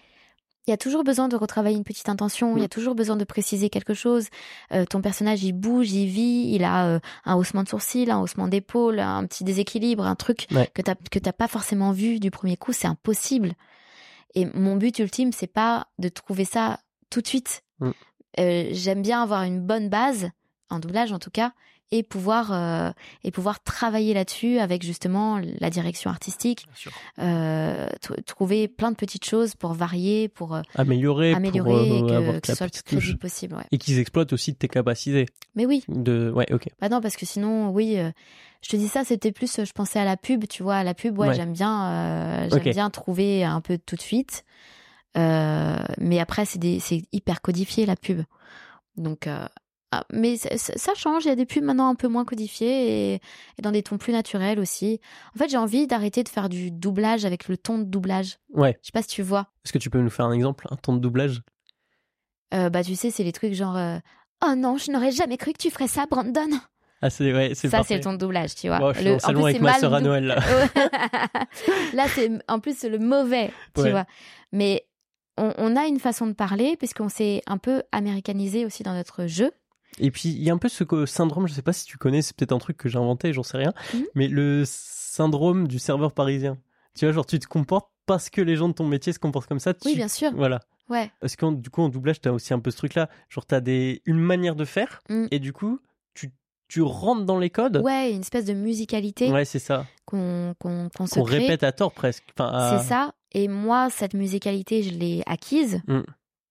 il 0.67 0.71
y 0.71 0.75
a 0.75 0.77
toujours 0.77 1.05
besoin 1.05 1.29
de 1.29 1.37
retravailler 1.37 1.77
une 1.77 1.85
petite 1.85 2.09
intention, 2.09 2.57
il 2.57 2.61
y 2.61 2.65
a 2.65 2.67
mm. 2.67 2.69
toujours 2.69 2.95
besoin 2.95 3.17
de 3.17 3.25
préciser 3.25 3.69
quelque 3.69 3.95
chose. 3.95 4.29
Euh, 4.73 4.85
ton 4.85 5.03
personnage, 5.03 5.45
il 5.45 5.53
bouge, 5.53 5.93
il 5.93 6.07
vit, 6.07 6.51
il 6.55 6.65
a 6.65 6.87
euh, 6.87 7.01
un 7.25 7.35
haussement 7.35 7.63
de 7.63 7.69
sourcil, 7.69 8.11
un 8.11 8.21
haussement 8.21 8.49
d'épaule, 8.49 8.99
un 8.99 9.27
petit 9.27 9.45
déséquilibre, 9.45 10.07
un 10.07 10.15
truc 10.15 10.47
que 10.75 10.83
t'as 10.83 10.95
que 10.95 11.19
t'as 11.19 11.33
pas 11.33 11.49
forcément 11.49 11.93
vu 11.93 12.19
du 12.19 12.31
premier 12.31 12.57
coup, 12.57 12.73
c'est 12.73 12.87
impossible. 12.87 13.53
Et 14.35 14.47
mon 14.47 14.77
but 14.77 14.99
ultime, 14.99 15.33
c'est 15.33 15.47
pas 15.47 15.87
de 15.99 16.09
trouver 16.09 16.45
ça 16.45 16.81
tout 17.11 17.21
de 17.21 17.27
suite. 17.27 17.63
Mm. 17.81 17.91
Euh, 18.41 18.69
J'aime 18.73 19.03
bien 19.03 19.23
avoir 19.23 19.43
une 19.43 19.61
bonne 19.61 19.89
base, 19.89 20.31
en 20.71 20.79
doublage 20.79 21.13
en 21.13 21.19
tout 21.19 21.31
cas, 21.31 21.53
et 21.91 22.03
pouvoir 22.03 22.53
euh, 22.53 22.91
et 23.23 23.31
pouvoir 23.31 23.63
travailler 23.63 24.15
là-dessus 24.15 24.59
avec 24.59 24.83
justement 24.83 25.41
la 25.61 25.71
direction 25.71 26.11
artistique, 26.11 26.67
euh, 27.19 27.89
trouver 28.27 28.69
plein 28.69 28.91
de 28.91 28.97
petites 28.97 29.25
choses 29.25 29.55
pour 29.55 29.75
varier, 29.75 30.29
pour 30.29 30.55
euh, 30.55 30.63
améliorer, 30.75 31.35
améliorer 31.35 32.01
pour, 32.01 32.09
et 32.11 32.41
que, 32.41 32.47
ce 32.47 32.55
soit 32.55 32.67
le 32.67 32.99
plus 32.99 33.17
possible. 33.17 33.55
Ouais. 33.55 33.65
Et 33.71 33.79
qu'ils 33.79 33.99
exploitent 33.99 34.33
aussi 34.33 34.55
tes 34.55 34.69
capacités. 34.69 35.27
Mais 35.55 35.67
oui. 35.67 35.85
De 35.89 36.31
ouais, 36.35 36.51
ok. 36.53 36.69
Bah 36.81 36.89
non, 36.89 37.01
parce 37.01 37.17
que 37.17 37.27
sinon, 37.27 37.71
oui. 37.71 37.97
je 38.63 38.69
te 38.69 38.77
dis 38.77 38.89
ça, 38.89 39.05
c'était 39.05 39.33
plus, 39.33 39.61
je 39.65 39.73
pensais 39.73 40.01
à 40.01 40.05
la 40.05 40.17
pub, 40.17 40.47
tu 40.49 40.63
vois, 40.63 40.77
à 40.77 40.85
la 40.85 40.95
pub, 40.95 41.19
ouais, 41.19 41.35
j'aime 41.35 41.53
bien, 41.53 42.49
j'aime 42.51 42.73
bien 42.73 42.91
trouver 42.91 43.45
un 43.45 43.61
peu 43.61 43.79
tout 43.79 43.97
de 43.97 44.03
suite. 44.03 44.45
mais 45.15 46.19
après, 46.19 46.45
c'est 46.45 46.79
c'est 46.81 47.03
hyper 47.13 47.41
codifié 47.43 47.87
la 47.87 47.97
pub. 47.97 48.23
Donc 48.97 49.29
Ah, 49.95 50.05
mais 50.13 50.37
ça 50.37 50.95
change, 50.97 51.25
il 51.25 51.29
y 51.29 51.31
a 51.31 51.37
des 51.37 51.47
pubs 51.47 51.63
maintenant 51.63 51.89
un 51.89 51.95
peu 51.95 52.09
moins 52.09 52.25
codifiées 52.25 53.15
et, 53.15 53.21
dans 53.63 53.71
des 53.71 53.85
tons 53.85 53.97
plus 53.97 54.13
naturels 54.13 54.59
aussi. 54.59 55.01
En 55.35 55.39
fait, 55.39 55.49
j'ai 55.49 55.57
envie 55.57 55.87
d'arrêter 55.87 56.25
de 56.25 56.29
faire 56.29 56.49
du 56.49 56.73
doublage 56.73 57.25
avec 57.25 57.47
le 57.47 57.57
ton 57.57 57.79
de 57.79 57.85
doublage. 57.85 58.39
Ouais. 58.53 58.77
Je 58.83 58.87
sais 58.87 58.93
pas 58.93 59.03
si 59.03 59.09
tu 59.09 59.23
vois. 59.23 59.47
Est-ce 59.65 59.73
que 59.73 59.79
tu 59.79 59.91
peux 59.91 60.01
nous 60.01 60.11
faire 60.11 60.27
un 60.27 60.33
exemple, 60.33 60.67
un 60.71 60.77
ton 60.77 60.95
de 60.95 60.99
doublage? 60.99 61.43
Euh, 62.55 62.71
Bah, 62.71 62.83
tu 62.83 62.97
sais, 62.97 63.13
c'est 63.13 63.23
les 63.23 63.33
trucs 63.33 63.55
genre 63.55 63.77
euh, 63.77 63.99
Oh 64.45 64.55
non, 64.57 64.79
je 64.79 64.91
n'aurais 64.91 65.13
jamais 65.13 65.37
cru 65.37 65.53
que 65.53 65.59
tu 65.59 65.71
ferais 65.71 65.89
ça, 65.89 66.07
Brandon. 66.11 66.59
Ah, 67.01 67.11
c'est 67.11 67.33
ouais, 67.33 67.53
c'est 67.55 67.69
Ça, 67.69 67.83
c'est 67.85 67.97
le 67.97 68.03
ton 68.03 68.15
de 68.15 68.19
doublage, 68.19 68.57
tu 68.57 68.67
vois. 68.67 68.79
Bon, 68.79 68.93
je 68.93 68.99
suis 68.99 69.09
le, 69.09 69.15
en 69.15 69.33
plus, 69.33 69.45
avec 69.45 69.61
ma 69.61 69.75
sœur 69.75 69.95
à 69.95 70.01
Noël, 70.01 70.25
là. 70.25 70.41
là, 71.93 72.07
c'est 72.09 72.31
en 72.49 72.59
plus 72.59 72.83
le 72.83 72.99
mauvais, 72.99 73.53
tu 73.77 73.91
vois. 73.91 74.07
Mais 74.51 74.87
on, 75.37 75.53
on, 75.59 75.77
a 75.77 75.87
une 75.87 76.01
façon 76.01 76.27
de 76.27 76.33
parler, 76.33 76.77
puisqu'on 76.77 77.09
s'est 77.09 77.43
un 77.47 77.59
peu 77.59 77.83
américanisé 77.93 78.65
aussi 78.65 78.83
dans 78.83 78.95
notre 78.95 79.27
jeu. 79.27 79.53
Et 79.99 80.11
puis, 80.11 80.29
il 80.29 80.43
y 80.43 80.51
a 80.51 80.53
un 80.53 80.59
peu 80.59 80.69
ce 80.69 80.85
syndrome, 81.07 81.47
je 81.47 81.53
sais 81.53 81.63
pas 81.63 81.73
si 81.73 81.85
tu 81.85 81.99
connais, 81.99 82.23
c'est 82.23 82.37
peut-être 82.37 82.53
un 82.53 82.59
truc 82.59 82.77
que 82.77 82.89
j'ai 82.89 82.99
inventé, 82.99 83.33
j'en 83.33 83.43
sais 83.43 83.59
rien, 83.59 83.73
mhm. 83.93 84.05
mais 84.15 84.29
le 84.29 84.65
syndrome 84.67 85.69
du 85.69 85.79
serveur 85.79 86.13
parisien. 86.13 86.59
Tu 86.95 87.05
vois, 87.05 87.13
genre, 87.13 87.27
tu 87.27 87.39
te 87.39 87.47
comportes 87.47 87.91
parce 88.07 88.31
que 88.31 88.41
les 88.41 88.57
gens 88.57 88.69
de 88.69 88.75
ton 88.75 88.87
métier 88.87 89.13
se 89.13 89.19
comportent 89.19 89.49
comme 89.49 89.61
ça. 89.61 89.73
Oui, 89.85 89.95
bien 89.95 90.09
sûr. 90.09 90.33
Voilà. 90.35 90.61
Ouais. 90.89 91.11
Parce 91.21 91.37
que 91.37 91.55
du 91.55 91.71
coup, 91.71 91.83
en 91.83 91.89
doublage, 91.89 92.21
tu 92.21 92.29
as 92.29 92.33
aussi 92.33 92.53
un 92.53 92.61
peu 92.61 92.71
ce 92.71 92.77
truc-là. 92.77 93.09
Genre, 93.29 93.47
tu 93.47 93.55
as 93.55 93.61
des... 93.61 94.03
une 94.05 94.19
manière 94.19 94.55
de 94.55 94.65
faire, 94.65 95.01
mm. 95.09 95.27
et 95.31 95.39
du 95.39 95.53
coup, 95.53 95.81
tu, 96.15 96.33
tu 96.69 96.83
rentres 96.83 97.25
dans 97.25 97.39
les 97.39 97.51
codes. 97.51 97.79
Ouais, 97.79 98.13
une 98.13 98.21
espèce 98.21 98.45
de 98.45 98.55
musicalité. 98.55 99.31
Ouais, 99.31 99.45
c'est 99.45 99.59
ça. 99.59 99.87
Qu'on 100.05 100.55
qu'on 100.59 100.89
qu'on 100.95 101.07
se 101.07 101.21
répète 101.21 101.63
à 101.63 101.73
tort 101.73 101.93
presque. 101.93 102.25
Enfin, 102.37 102.79
C'est 102.79 102.89
ça. 102.89 103.15
Et 103.33 103.49
moi, 103.49 103.89
cette 103.91 104.15
musicalité, 104.15 104.83
je 104.83 104.91
l'ai 104.91 105.23
acquise. 105.27 105.81
Mm. 105.87 106.03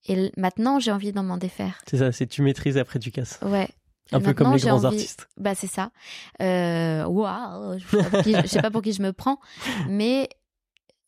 Et 0.07 0.31
maintenant, 0.37 0.79
j'ai 0.79 0.91
envie 0.91 1.11
d'en 1.11 1.23
m'en 1.23 1.37
défaire. 1.37 1.79
C'est 1.87 1.97
ça, 1.97 2.11
c'est 2.11 2.27
tu 2.27 2.41
maîtrises 2.41 2.77
après 2.77 2.99
tu 2.99 3.11
casses. 3.11 3.39
Ouais. 3.41 3.69
Un 4.11 4.19
peu 4.19 4.33
comme 4.33 4.53
les 4.53 4.59
grands 4.59 4.83
artistes. 4.83 5.27
Bah 5.37 5.55
c'est 5.55 5.67
ça. 5.67 5.91
Euh, 6.41 7.05
waouh, 7.05 7.79
je 7.79 8.47
sais 8.47 8.61
pas 8.61 8.69
pour 8.69 8.81
qui 8.81 8.93
je 8.93 9.01
me 9.01 9.13
prends, 9.13 9.39
mais 9.87 10.29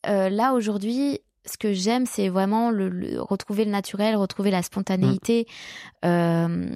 euh, 0.06 0.28
là 0.28 0.54
aujourd'hui, 0.54 1.20
ce 1.44 1.56
que 1.56 1.72
j'aime, 1.72 2.06
c'est 2.06 2.28
vraiment 2.28 2.70
le, 2.70 3.20
retrouver 3.20 3.64
le 3.64 3.70
naturel, 3.70 4.16
retrouver 4.16 4.50
la 4.50 4.62
spontanéité 4.62 5.46
mm. 6.02 6.06
euh, 6.06 6.66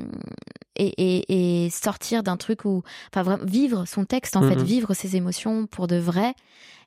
et, 0.76 1.64
et, 1.64 1.70
sortir 1.70 2.22
d'un 2.22 2.36
truc 2.36 2.64
où, 2.64 2.82
enfin, 3.14 3.38
vivre 3.42 3.84
son 3.86 4.04
texte 4.04 4.36
en 4.36 4.42
fait, 4.42 4.56
mm-hmm. 4.56 4.64
vivre 4.64 4.94
ses 4.94 5.16
émotions 5.16 5.66
pour 5.66 5.86
de 5.88 5.96
vrai. 5.96 6.34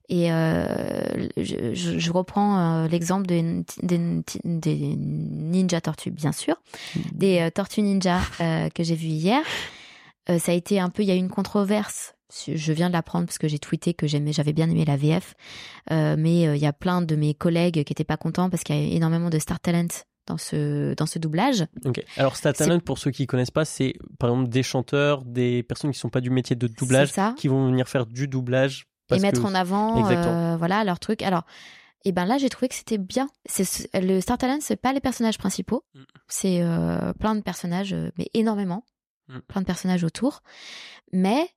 Et 0.10 0.32
euh, 0.32 1.30
je, 1.38 1.74
je, 1.74 2.12
reprends 2.12 2.84
euh, 2.84 2.88
l'exemple 2.88 3.26
des, 3.26 3.64
des, 3.82 4.96
Ninja 4.98 5.80
Tortues, 5.80 6.12
bien 6.12 6.34
sûr, 6.34 6.56
mm. 6.96 7.00
des 7.14 7.40
euh, 7.40 7.50
Tortues 7.50 7.82
Ninja 7.82 8.20
euh, 8.42 8.70
que 8.70 8.84
j'ai 8.84 8.96
vu 8.96 9.08
hier. 9.08 9.42
ça 10.28 10.52
a 10.52 10.56
été 10.56 10.80
un 10.80 10.90
peu, 10.90 11.04
il 11.04 11.08
y 11.08 11.12
a 11.12 11.16
eu 11.16 11.20
une 11.20 11.30
controverse 11.30 12.16
je 12.48 12.74
viens 12.74 12.88
de 12.88 12.94
l'apprendre 12.94 13.28
parce 13.28 13.38
que 13.38 13.48
j'ai 13.48 13.60
tweeté 13.60 13.94
que 13.94 14.08
j'avais 14.08 14.54
bien 14.54 14.68
aimé 14.68 14.86
la 14.86 14.98
VF, 14.98 15.36
mais 15.92 16.42
il 16.42 16.58
y 16.58 16.66
a 16.66 16.74
plein 16.74 17.04
de 17.04 17.16
mes 17.16 17.36
collègues 17.36 17.84
qui 17.84 17.94
étaient 17.94 18.04
pas 18.04 18.18
contents 18.18 18.50
parce 18.50 18.64
qu'il 18.64 18.76
y 18.76 18.92
a 18.92 18.96
énormément 18.96 19.30
de 19.30 19.38
star 19.38 19.60
talent 19.60 19.90
dans 20.26 20.40
ce 20.40 20.96
dans 20.96 21.06
ce 21.06 21.20
doublage. 21.20 21.68
Ok. 21.86 22.04
Alors 22.18 22.36
star 22.36 22.54
talent 22.54 22.80
pour 22.80 22.98
ceux 22.98 23.12
qui 23.12 23.28
connaissent 23.28 23.52
pas, 23.52 23.66
c'est 23.66 23.94
par 24.18 24.32
exemple 24.32 24.50
des 24.50 24.64
chanteurs, 24.64 25.24
des 25.26 25.62
personnes 25.62 25.92
qui 25.92 26.00
sont 26.00 26.10
pas 26.10 26.22
du 26.22 26.32
métier 26.32 26.56
de 26.56 26.66
doublage, 26.66 27.12
qui 27.38 27.50
vont 27.50 27.68
venir 27.68 27.88
faire 27.88 28.08
du 28.08 28.28
doublage 28.28 28.88
et 29.12 29.20
mettre 29.20 29.46
en 29.46 29.54
avant 29.54 30.10
euh, 30.10 30.58
voilà 30.58 30.84
leur 30.84 31.00
truc. 31.00 31.22
Alors 31.22 31.44
et 32.06 32.12
ben 32.12 32.26
là 32.26 32.38
j'ai 32.38 32.50
trouvé 32.50 32.68
que 32.68 32.76
c'était 32.76 32.98
bien. 32.98 33.30
C'est 33.46 33.90
le 33.94 34.20
Star 34.22 34.38
Talent 34.38 34.60
c'est 34.62 34.76
pas 34.76 34.94
les 34.94 35.00
personnages 35.00 35.38
principaux, 35.38 35.84
mm. 35.94 36.04
c'est 36.28 36.62
euh, 36.62 37.14
plein 37.14 37.36
de 37.36 37.42
personnages 37.42 37.94
euh, 37.94 38.12
mais 38.18 38.30
énormément, 38.34 38.86
mm. 39.28 39.40
plein 39.48 39.62
de 39.62 39.66
personnages 39.66 40.04
autour. 40.04 40.42
Mais 41.12 41.50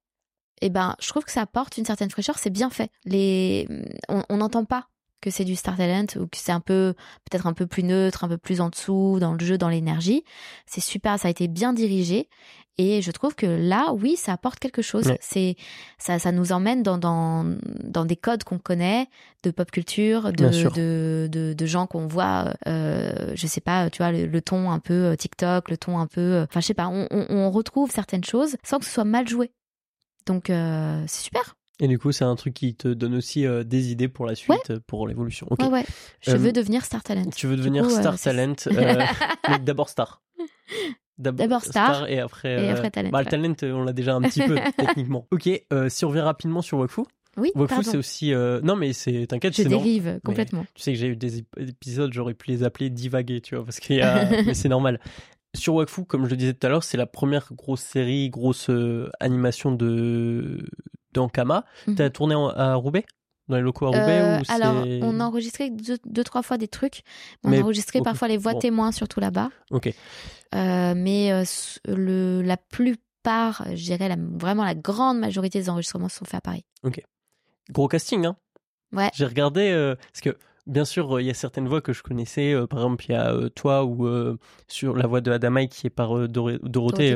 et 0.60 0.70
ben 0.70 0.96
je 1.00 1.08
trouve 1.08 1.24
que 1.24 1.32
ça 1.32 1.42
apporte 1.42 1.76
une 1.76 1.84
certaine 1.84 2.10
fraîcheur, 2.10 2.38
c'est 2.38 2.50
bien 2.50 2.70
fait. 2.70 2.90
Les 3.04 3.68
on 4.08 4.36
n'entend 4.36 4.64
pas 4.64 4.88
que 5.20 5.30
c'est 5.30 5.44
du 5.44 5.56
Star 5.56 5.76
Talent 5.76 6.06
ou 6.16 6.26
que 6.26 6.36
c'est 6.36 6.52
un 6.52 6.60
peu 6.60 6.94
peut-être 7.28 7.46
un 7.46 7.52
peu 7.52 7.66
plus 7.66 7.82
neutre, 7.82 8.24
un 8.24 8.28
peu 8.28 8.38
plus 8.38 8.60
en 8.60 8.68
dessous 8.68 9.18
dans 9.20 9.32
le 9.32 9.44
jeu, 9.44 9.58
dans 9.58 9.68
l'énergie. 9.68 10.24
C'est 10.66 10.80
super, 10.80 11.18
ça 11.18 11.28
a 11.28 11.30
été 11.30 11.48
bien 11.48 11.72
dirigé 11.72 12.28
et 12.78 13.00
je 13.00 13.10
trouve 13.10 13.34
que 13.34 13.46
là, 13.46 13.92
oui, 13.94 14.16
ça 14.16 14.32
apporte 14.32 14.58
quelque 14.58 14.82
chose. 14.82 15.10
C'est 15.20 15.56
ça, 15.98 16.18
ça 16.18 16.30
nous 16.30 16.52
emmène 16.52 16.82
dans 16.82 16.98
dans, 16.98 17.56
dans 17.82 18.04
des 18.04 18.16
codes 18.16 18.44
qu'on 18.44 18.58
connaît, 18.58 19.08
de 19.42 19.50
pop 19.50 19.70
culture, 19.70 20.32
de 20.32 20.48
de, 20.74 21.26
de, 21.30 21.54
de, 21.54 21.66
gens 21.66 21.86
qu'on 21.86 22.06
voit. 22.06 22.52
Euh, 22.68 23.32
je 23.34 23.46
sais 23.46 23.62
pas, 23.62 23.88
tu 23.88 23.98
vois, 24.02 24.12
le, 24.12 24.40
ton 24.42 24.70
un 24.70 24.78
peu 24.78 24.92
euh, 25.06 25.16
TikTok, 25.16 25.70
le 25.70 25.78
ton 25.78 25.98
un 25.98 26.06
peu. 26.06 26.20
Euh, 26.20 26.44
enfin, 26.44 26.60
je 26.60 26.66
sais 26.66 26.74
pas. 26.74 26.88
On, 26.88 27.06
on, 27.10 27.26
on, 27.30 27.50
retrouve 27.50 27.90
certaines 27.90 28.24
choses 28.24 28.56
sans 28.62 28.78
que 28.78 28.84
ce 28.84 28.90
soit 28.90 29.04
mal 29.04 29.26
joué. 29.26 29.52
Donc 30.26 30.50
euh, 30.50 31.02
c'est 31.06 31.22
super. 31.22 31.56
Et 31.78 31.88
du 31.88 31.98
coup, 31.98 32.10
c'est 32.10 32.24
un 32.24 32.36
truc 32.36 32.54
qui 32.54 32.74
te 32.74 32.88
donne 32.88 33.14
aussi 33.14 33.46
euh, 33.46 33.62
des 33.62 33.92
idées 33.92 34.08
pour 34.08 34.26
la 34.26 34.34
suite, 34.34 34.78
pour 34.86 35.06
l'évolution. 35.06 35.46
Ouais, 35.58 35.66
ouais. 35.66 35.84
Je 36.20 36.36
veux 36.36 36.52
devenir 36.52 36.84
Star 36.84 37.02
Talent. 37.02 37.30
Tu 37.34 37.46
veux 37.46 37.56
devenir 37.56 37.90
Star 37.90 38.18
Talent, 38.18 38.54
d'abord 39.62 39.88
Star. 39.88 40.22
D'abord 41.18 41.62
star, 41.62 42.08
et 42.10 42.20
après, 42.20 42.62
et 42.62 42.68
après 42.68 42.90
talent. 42.90 43.08
Bah, 43.08 43.22
le 43.22 43.26
talent, 43.26 43.54
on 43.74 43.84
l'a 43.84 43.94
déjà 43.94 44.14
un 44.14 44.20
petit 44.20 44.42
peu 44.42 44.56
techniquement. 44.76 45.26
Ok, 45.30 45.48
euh, 45.72 45.88
si 45.88 46.04
on 46.04 46.08
revient 46.08 46.20
rapidement 46.20 46.60
sur 46.60 46.78
Wakfu. 46.78 47.02
Oui, 47.38 47.52
Wakfu, 47.54 47.82
c'est 47.84 47.96
aussi. 47.96 48.34
Euh... 48.34 48.60
Non, 48.62 48.76
mais 48.76 48.92
c'est. 48.92 49.26
T'inquiète, 49.26 49.56
je 49.56 49.62
dérive 49.62 50.20
complètement. 50.24 50.66
tu 50.74 50.82
sais 50.82 50.92
que 50.92 50.98
j'ai 50.98 51.08
eu 51.08 51.16
des 51.16 51.38
épisodes, 51.38 52.12
j'aurais 52.12 52.34
pu 52.34 52.50
les 52.50 52.64
appeler 52.64 52.90
divaguer, 52.90 53.40
tu 53.40 53.54
vois, 53.54 53.64
parce 53.64 53.80
qu'il 53.80 53.96
y 53.96 54.02
a. 54.02 54.28
mais 54.44 54.54
c'est 54.54 54.68
normal. 54.68 55.00
Sur 55.54 55.74
Wakfu, 55.76 56.04
comme 56.04 56.26
je 56.26 56.30
le 56.30 56.36
disais 56.36 56.52
tout 56.52 56.66
à 56.66 56.70
l'heure, 56.70 56.84
c'est 56.84 56.98
la 56.98 57.06
première 57.06 57.48
grosse 57.54 57.80
série, 57.80 58.28
grosse 58.28 58.68
euh, 58.68 59.08
animation 59.20 59.72
de 59.72 60.66
d'Ankama. 61.16 61.64
Mm 61.86 61.94
T'as 61.94 62.10
tourné 62.10 62.34
à 62.34 62.74
Roubaix? 62.74 63.04
Dans 63.48 63.56
les 63.56 63.62
locaux 63.62 63.86
à 63.86 63.88
Roubaix 63.90 64.20
euh, 64.20 64.42
Alors, 64.48 64.84
on 65.02 65.20
a 65.20 65.24
enregistré 65.24 65.70
deux, 65.70 66.24
trois 66.24 66.42
fois 66.42 66.58
des 66.58 66.66
trucs. 66.66 67.02
On 67.44 67.52
a 67.52 67.60
enregistré 67.60 68.00
parfois 68.00 68.28
les 68.28 68.38
voix 68.38 68.54
témoins, 68.54 68.90
surtout 68.90 69.20
là-bas. 69.20 69.50
Ok. 69.70 69.86
Euh, 70.54 70.94
mais 70.96 71.32
euh, 71.32 71.44
le, 71.86 72.42
la 72.42 72.56
plupart, 72.56 73.64
je 73.70 73.84
dirais 73.84 74.16
vraiment 74.34 74.64
la 74.64 74.74
grande 74.74 75.20
majorité 75.20 75.60
des 75.60 75.70
enregistrements 75.70 76.08
sont 76.08 76.24
faits 76.24 76.38
à 76.38 76.40
Paris. 76.40 76.64
Ok. 76.82 77.00
Gros 77.70 77.88
casting, 77.88 78.26
hein 78.26 78.36
Ouais. 78.92 79.10
J'ai 79.14 79.26
regardé, 79.26 79.94
parce 80.12 80.20
que 80.22 80.36
Bien 80.66 80.84
sûr, 80.84 81.20
il 81.20 81.26
y 81.26 81.30
a 81.30 81.34
certaines 81.34 81.68
voix 81.68 81.80
que 81.80 81.92
je 81.92 82.02
connaissais. 82.02 82.52
Euh, 82.52 82.66
par 82.66 82.80
exemple, 82.80 83.04
il 83.08 83.12
y 83.12 83.14
a 83.14 83.32
euh, 83.32 83.48
toi 83.48 83.84
ou 83.84 84.06
euh, 84.06 84.36
sur 84.66 84.96
la 84.96 85.06
voix 85.06 85.20
de 85.20 85.30
Adamaï 85.30 85.68
qui 85.68 85.86
est 85.86 85.90
par 85.90 86.28
Dorothée, 86.28 86.58
Dorothée 86.64 87.14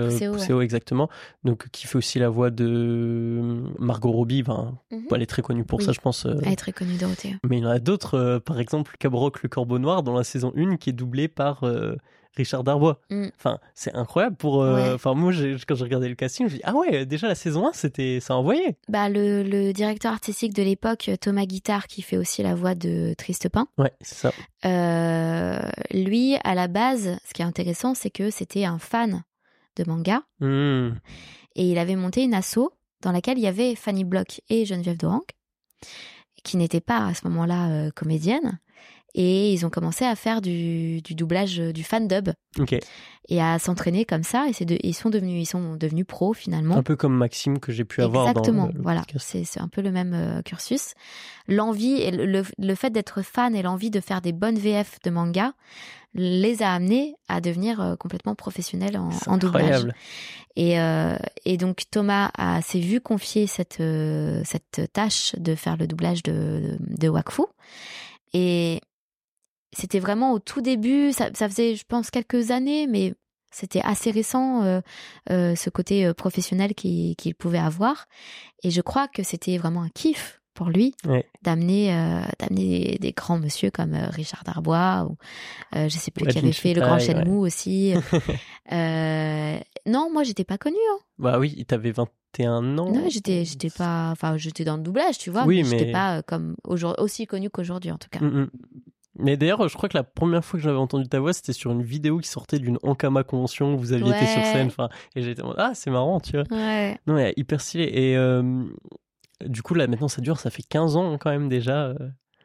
exactement. 0.61 1.09
Donc, 1.43 1.69
qui 1.71 1.89
fait 1.89 1.99
aussi 1.99 2.21
la 2.21 2.29
voix 2.29 2.51
de 2.51 3.63
Margot 3.79 4.13
Robbie. 4.13 4.45
Mhm. 4.45 5.07
Elle 5.11 5.23
est 5.23 5.27
très 5.27 5.43
connue 5.43 5.65
pour 5.65 5.83
ça, 5.83 5.91
je 5.93 6.01
pense. 6.01 6.27
Elle 6.27 6.53
est 6.53 6.57
très 6.57 6.73
connue, 6.73 6.97
Dorothée. 6.97 7.37
Mais 7.49 7.59
il 7.59 7.63
y 7.65 7.67
en 7.67 7.71
a 7.71 7.81
d'autres. 7.81 8.41
par 8.45 8.61
exemple, 8.61 8.95
Cabroc 8.99 9.43
le 9.43 9.49
Corbeau 9.49 9.79
Noir 9.79 10.03
dans 10.03 10.15
la 10.15 10.25
saison 10.25 10.53
1 10.57 10.77
qui 10.77 10.91
est 10.91 10.95
doublé 10.95 11.27
par 11.27 11.65
Richard 12.37 12.65
Darbois. 12.65 13.01
Mm. 13.11 13.29
Enfin, 13.37 13.59
c'est 13.75 13.95
incroyable 13.95 14.37
pour. 14.37 14.63
Euh, 14.63 14.95
enfin, 14.95 15.15
moi, 15.15 15.33
quand 15.67 15.75
j'ai 15.75 15.85
regardé 15.85 16.09
le 16.09 16.15
casting, 16.15 16.49
je 16.49 16.53
me 16.53 16.59
dis 16.59 16.63
ah 16.65 16.75
ouais, 16.75 17.07
déjà 17.07 17.29
la 17.29 17.35
saison 17.35 17.67
1, 17.69 17.73
c'était 17.73 18.21
ça 18.21 18.37
envoyé. 18.37 18.77
Bah 18.89 19.09
le, 19.09 19.73
directeur 19.73 20.13
artistique 20.13 20.55
de 20.55 20.63
l'époque, 20.63 21.11
Thomas 21.21 21.45
Guittard, 21.45 21.87
qui 21.87 22.03
fait 22.03 22.17
aussi 22.17 22.43
la 22.43 22.55
voix 22.55 22.75
de 22.75 23.15
Triste 23.19 23.49
Pain. 23.49 23.67
Ouais, 23.79 23.93
c'est 24.01 24.15
ça. 24.15 24.33
Euh, 24.65 25.61
lui, 25.93 26.37
à 26.45 26.55
la 26.55 26.69
base, 26.69 27.19
ce 27.27 27.35
qui 27.35 27.43
est 27.43 27.47
intéressant, 27.47 27.95
c'est 27.95 28.11
que 28.11 28.31
c'était 28.31 28.65
un 28.65 28.79
fan 28.79 29.23
de 29.77 29.85
manga 29.85 30.23
mm. 30.41 30.97
et 31.57 31.71
il 31.71 31.79
avait 31.79 31.97
monté 31.97 32.23
une 32.23 32.35
asso 32.35 32.71
dans 33.03 33.13
laquelle 33.13 33.39
il 33.39 33.45
y 33.45 33.47
avait 33.47 33.75
Fanny 33.75 34.05
Block 34.05 34.41
et 34.51 34.65
Geneviève 34.67 34.99
Doranc, 34.99 35.23
qui 36.45 36.57
n'étaient 36.57 36.81
pas 36.81 37.07
à 37.07 37.15
ce 37.15 37.27
moment-là 37.29 37.71
euh, 37.71 37.91
comédiennes 37.95 38.59
et 39.15 39.53
ils 39.53 39.67
ont 39.67 39.71
commencé 39.71 40.05
à 40.05 40.15
faire 40.15 40.41
du, 40.41 41.03
du 41.03 41.15
doublage 41.15 41.59
du 41.59 41.83
fan 41.83 42.07
dub. 42.09 42.31
Et 43.29 43.41
à 43.41 43.59
s'entraîner 43.61 44.05
comme 44.05 44.25
ça. 44.25 44.47
Et 44.49 44.53
c'est 44.53 44.65
de, 44.65 44.77
ils 44.83 44.95
sont 44.95 45.09
devenus 45.11 45.43
ils 45.43 45.47
sont 45.47 45.77
devenus 45.77 46.07
pros 46.07 46.33
finalement. 46.33 46.77
Un 46.77 46.83
peu 46.83 46.97
comme 46.97 47.17
Maxime 47.17 47.61
que 47.61 47.71
j'ai 47.71 47.85
pu 47.85 48.03
avoir 48.03 48.29
exactement 48.29 48.67
dans 48.67 48.73
le, 48.73 48.83
voilà. 48.83 49.03
C'est 49.19 49.61
un 49.61 49.69
peu 49.69 49.83
le 49.83 49.93
même 49.93 50.15
euh, 50.15 50.43
cursus. 50.43 50.95
L'envie 51.47 52.01
et 52.01 52.11
le, 52.11 52.43
le 52.59 52.75
fait 52.75 52.91
d'être 52.91 53.23
fan 53.23 53.55
et 53.55 53.63
l'envie 53.63 53.91
de 53.91 54.01
faire 54.01 54.21
des 54.21 54.33
bonnes 54.33 54.59
VF 54.59 54.99
de 55.05 55.11
manga 55.11 55.53
les 56.15 56.61
a 56.63 56.73
amenés 56.73 57.15
à 57.29 57.41
devenir 57.41 57.81
euh, 57.81 57.95
complètement 57.95 58.35
professionnels 58.35 58.97
en, 58.97 59.11
en 59.29 59.37
doublage. 59.37 59.87
et, 60.57 60.81
euh, 60.81 61.15
et 61.45 61.57
donc 61.57 61.83
Thomas 61.89 62.33
a 62.37 62.61
s'est 62.63 62.81
vu 62.81 63.01
confier 63.01 63.47
cette 63.47 63.83
cette 64.45 64.93
tâche 64.93 65.37
de 65.39 65.55
faire 65.55 65.77
le 65.77 65.87
doublage 65.87 66.25
de, 66.25 66.33
de, 66.33 66.97
de 66.99 67.09
Wakfu. 67.09 67.43
Et 68.33 68.81
c'était 69.73 70.01
vraiment 70.01 70.33
au 70.33 70.39
tout 70.39 70.61
début, 70.61 71.13
ça, 71.13 71.31
ça, 71.35 71.49
faisait, 71.49 71.75
je 71.77 71.85
pense, 71.87 72.11
quelques 72.11 72.51
années, 72.51 72.87
mais 72.87 73.15
c'était 73.53 73.81
assez 73.83 74.11
récent, 74.11 74.63
euh, 74.63 74.81
euh, 75.31 75.55
ce 75.57 75.71
côté 75.71 76.07
euh, 76.07 76.15
professionnel 76.15 76.75
qu'il 76.75 77.35
pouvait 77.39 77.59
avoir. 77.59 78.07
Et 78.63 78.71
je 78.71 78.81
crois 78.81 79.09
que 79.09 79.23
c'était 79.23 79.59
vraiment 79.59 79.83
un 79.83 79.89
kiff 79.89 80.41
pour 80.55 80.69
lui 80.69 80.95
Ouais. 81.07 81.25
d'amener 81.43 81.95
euh, 81.95 82.21
d'amener 82.39 82.99
des 83.01 83.13
grands 83.13 83.39
monsieur 83.39 83.71
comme 83.71 83.95
euh, 83.95 84.09
Richard 84.11 84.43
Darbois 84.45 85.07
ou 85.09 85.17
euh, 85.77 85.89
je 85.89 85.97
sais 85.97 86.11
plus 86.11 86.25
Ouais, 86.27 86.33
qui 86.33 86.39
avait 86.39 86.53
fait 86.53 86.75
le 86.75 86.81
grand 86.83 86.99
chêne 86.99 87.25
mou 87.27 87.41
aussi. 87.41 87.95
Non, 89.87 90.13
moi 90.13 90.23
j'étais 90.25 90.45
pas 90.45 90.59
connue. 90.59 90.77
Hein. 90.93 90.99
Bah 91.19 91.39
oui, 91.39 91.65
t'avais 91.67 91.93
21 91.93 92.79
ans. 92.79 92.93
Non, 92.93 93.09
j'étais 93.09 93.45
j'étais 93.45 93.71
pas 93.71 94.11
enfin 94.13 94.37
j'étais 94.37 94.65
dans 94.65 94.77
le 94.77 94.83
doublage, 94.83 95.19
tu 95.19 95.31
vois, 95.31 95.45
Oui, 95.45 95.63
mais 95.63 95.71
j'étais 95.71 95.87
mais- 95.87 95.93
pas 95.93 96.19
euh, 96.19 96.23
comme 96.27 96.57
aussi 96.65 97.27
connue 97.27 97.51
qu'aujourd'hui 97.51 97.91
en 97.91 97.99
tout 97.99 98.09
cas. 98.11 98.21
Mm, 98.21 98.43
mm. 98.43 98.51
Mais 99.23 99.37
d'ailleurs, 99.37 99.69
je 99.69 99.75
crois 99.77 99.89
que 99.89 99.97
la 99.97 100.03
première 100.05 100.45
fois 100.45 100.59
que 100.59 100.65
j'avais 100.65 100.79
entendu 100.79 101.09
ta 101.09 101.21
voix, 101.21 101.33
c'était 101.33 101.53
sur 101.53 101.71
une 101.73 101.83
vidéo 101.83 102.19
qui 102.19 102.29
sortait 102.29 102.59
d'une 102.59 102.79
Ankama 102.83 103.23
convention. 103.25 103.77
Vous 103.77 103.93
aviez 103.93 104.09
été 104.11 104.27
sur 104.27 104.43
scène, 104.45 104.67
enfin, 104.69 104.89
et 105.17 105.23
j'étais 105.23 105.43
en 105.43 105.55
ah, 105.59 105.73
c'est 105.75 105.91
marrant, 105.91 106.21
tu 106.21 106.33
vois. 106.33 106.45
Ouais. 106.51 106.99
Non, 107.07 107.15
mais 107.15 107.33
hyper 107.37 107.61
stylé. 107.61 107.85
Et 107.93 108.17
euh, 108.17 108.65
du 109.47 109.63
coup, 109.63 109.75
là, 109.75 109.87
maintenant, 109.87 110.09
ça 110.09 110.21
dure, 110.23 110.39
ça 110.39 110.51
fait 110.51 110.63
15 110.63 110.97
ans 110.97 111.17
quand 111.19 111.31
même 111.31 111.49
déjà, 111.49 111.87
euh, 111.87 111.95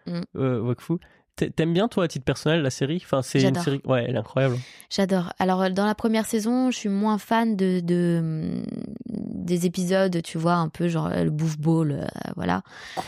Mm. 0.07 0.21
euh, 0.37 0.59
Wakfu. 0.61 0.93
T'a- 1.35 1.49
T'aimes 1.49 1.73
bien, 1.73 1.87
toi, 1.87 2.05
à 2.05 2.07
titre 2.07 2.25
personnel, 2.25 2.61
la 2.61 2.69
série? 2.69 3.01
Enfin, 3.03 3.21
c'est 3.21 3.41
une 3.41 3.55
série. 3.55 3.81
Ouais, 3.85 4.05
elle 4.07 4.15
est 4.15 4.19
incroyable. 4.19 4.57
J'adore. 4.89 5.33
Alors 5.39 5.61
euh, 5.63 5.69
dans 5.69 5.85
la 5.85 5.95
première 5.95 6.25
saison, 6.25 6.71
je 6.71 6.77
suis 6.77 6.89
moins 6.89 7.17
fan 7.17 7.55
de, 7.55 7.79
de 7.81 8.19
hum, 8.21 8.63
des 9.07 9.65
épisodes, 9.65 10.21
tu 10.23 10.37
vois, 10.37 10.53
un 10.53 10.69
peu 10.69 10.87
genre 10.87 11.07
euh, 11.07 11.23
le 11.23 11.29
bouffe 11.31 11.57
ball, 11.57 11.91
euh, 11.91 12.31
voilà, 12.35 12.61
Quoi 12.95 13.05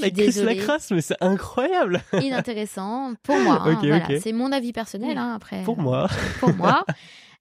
la 0.00 0.10
Chris 0.10 0.24
désolée. 0.24 0.56
Lacrasse, 0.56 0.90
mais 0.90 1.00
c'est 1.00 1.16
incroyable 1.22 2.02
inintéressant 2.20 3.14
pour 3.22 3.38
moi. 3.38 3.62
hein, 3.64 3.78
voilà. 3.82 4.08
C'est 4.20 4.32
mon 4.32 4.50
avis 4.52 4.72
personnel 4.72 5.16
hein, 5.16 5.32
après. 5.36 5.62
pour 5.62 5.78
moi. 5.78 6.08
Pour 6.40 6.52
moi. 6.54 6.84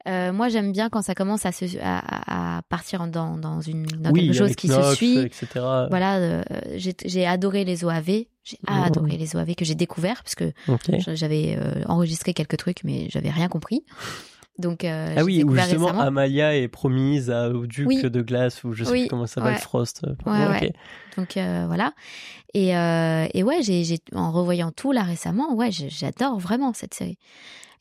Euh, 0.07 0.31
moi, 0.31 0.49
j'aime 0.49 0.71
bien 0.71 0.89
quand 0.89 1.01
ça 1.01 1.15
commence 1.15 1.45
à, 1.45 1.51
se, 1.51 1.65
à, 1.81 2.57
à 2.57 2.61
partir 2.63 3.07
dans, 3.07 3.37
dans, 3.37 3.61
une, 3.61 3.85
dans 3.85 4.11
oui, 4.11 4.27
quelque 4.27 4.37
chose 4.37 4.55
qui 4.55 4.67
Nox, 4.67 4.89
se 4.89 4.95
suit. 4.95 5.17
etc. 5.19 5.47
Voilà, 5.89 6.17
euh, 6.17 6.43
j'ai 6.77 7.25
adoré 7.25 7.65
les 7.65 7.83
OAV. 7.83 8.25
J'ai 8.43 8.59
Mhm. 8.69 8.83
adoré 8.83 9.17
les 9.17 9.35
OAV 9.35 9.55
que 9.55 9.65
j'ai 9.65 9.73
découvert 9.73 10.21
parce 10.23 10.35
que 10.35 10.51
j'avais 11.15 11.57
euh, 11.59 11.81
enregistré 11.87 12.35
quelques 12.35 12.57
trucs, 12.57 12.83
mais 12.83 13.07
j'avais 13.09 13.31
rien 13.31 13.47
compris. 13.47 13.83
Donc, 14.57 14.83
euh, 14.85 15.13
Ah 15.17 15.23
oui, 15.23 15.43
justement 15.49 15.87
récemment. 15.87 15.99
Amalia 16.01 16.55
est 16.55 16.67
promise 16.69 17.29
à, 17.29 17.49
au 17.49 17.65
duc 17.65 17.87
Oui. 17.87 18.01
de 18.01 18.21
glace, 18.21 18.63
ou 18.63 18.71
je 18.73 18.85
sais 18.85 18.91
Oui, 18.91 19.01
plus 19.01 19.09
comment 19.09 19.25
ça 19.27 19.35
s'appelle, 19.35 19.53
ouais. 19.55 19.59
Frost. 19.59 20.03
euh, 20.05 20.15
Ouais, 20.25 20.47
ouais. 20.47 20.73
Donc 21.17 21.35
euh, 21.37 21.65
voilà. 21.67 21.93
Et, 22.53 22.75
euh, 22.77 23.27
et 23.33 23.43
ouais, 23.43 23.61
j'ai, 23.63 23.83
en 24.13 24.31
revoyant 24.31 24.71
tout 24.71 24.93
là 24.93 25.03
récemment, 25.03 25.53
ouais, 25.55 25.71
j'adore 25.71 26.39
vraiment 26.39 26.71
cette 26.73 26.93
série. 26.93 27.17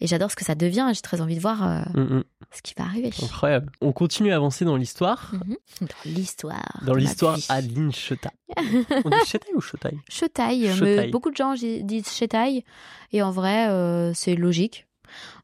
Et 0.00 0.08
j'adore 0.08 0.32
ce 0.32 0.36
que 0.36 0.44
ça 0.44 0.56
devient. 0.56 0.90
J'ai 0.92 1.00
très 1.00 1.20
envie 1.20 1.36
de 1.36 1.40
voir 1.40 1.62
Mm, 1.94 2.00
mm. 2.00 2.24
ce 2.50 2.62
qui 2.62 2.74
va 2.76 2.84
arriver. 2.84 3.10
Incroyable. 3.22 3.70
On 3.80 3.92
continue 3.92 4.32
à 4.32 4.36
avancer 4.36 4.64
dans 4.64 4.76
l'histoire. 4.76 5.30
Mhm. 5.32 5.56
Dans 5.82 5.86
l'histoire. 6.10 6.82
Dans 6.84 6.94
l'histoire 6.94 7.36
vie. 7.36 7.46
Adeline 7.48 7.92
Chetaille. 7.92 8.32
On 9.04 9.10
dit 9.10 9.16
Chetaille 9.26 9.54
ou 9.54 9.60
Chetaille 9.60 9.98
Chetaille, 10.10 11.10
beaucoup 11.12 11.30
de 11.30 11.36
gens 11.36 11.54
disent 11.54 12.10
Chetaille. 12.12 12.64
Et 13.12 13.22
en 13.22 13.30
vrai, 13.30 14.12
c'est 14.14 14.34
logique. 14.34 14.86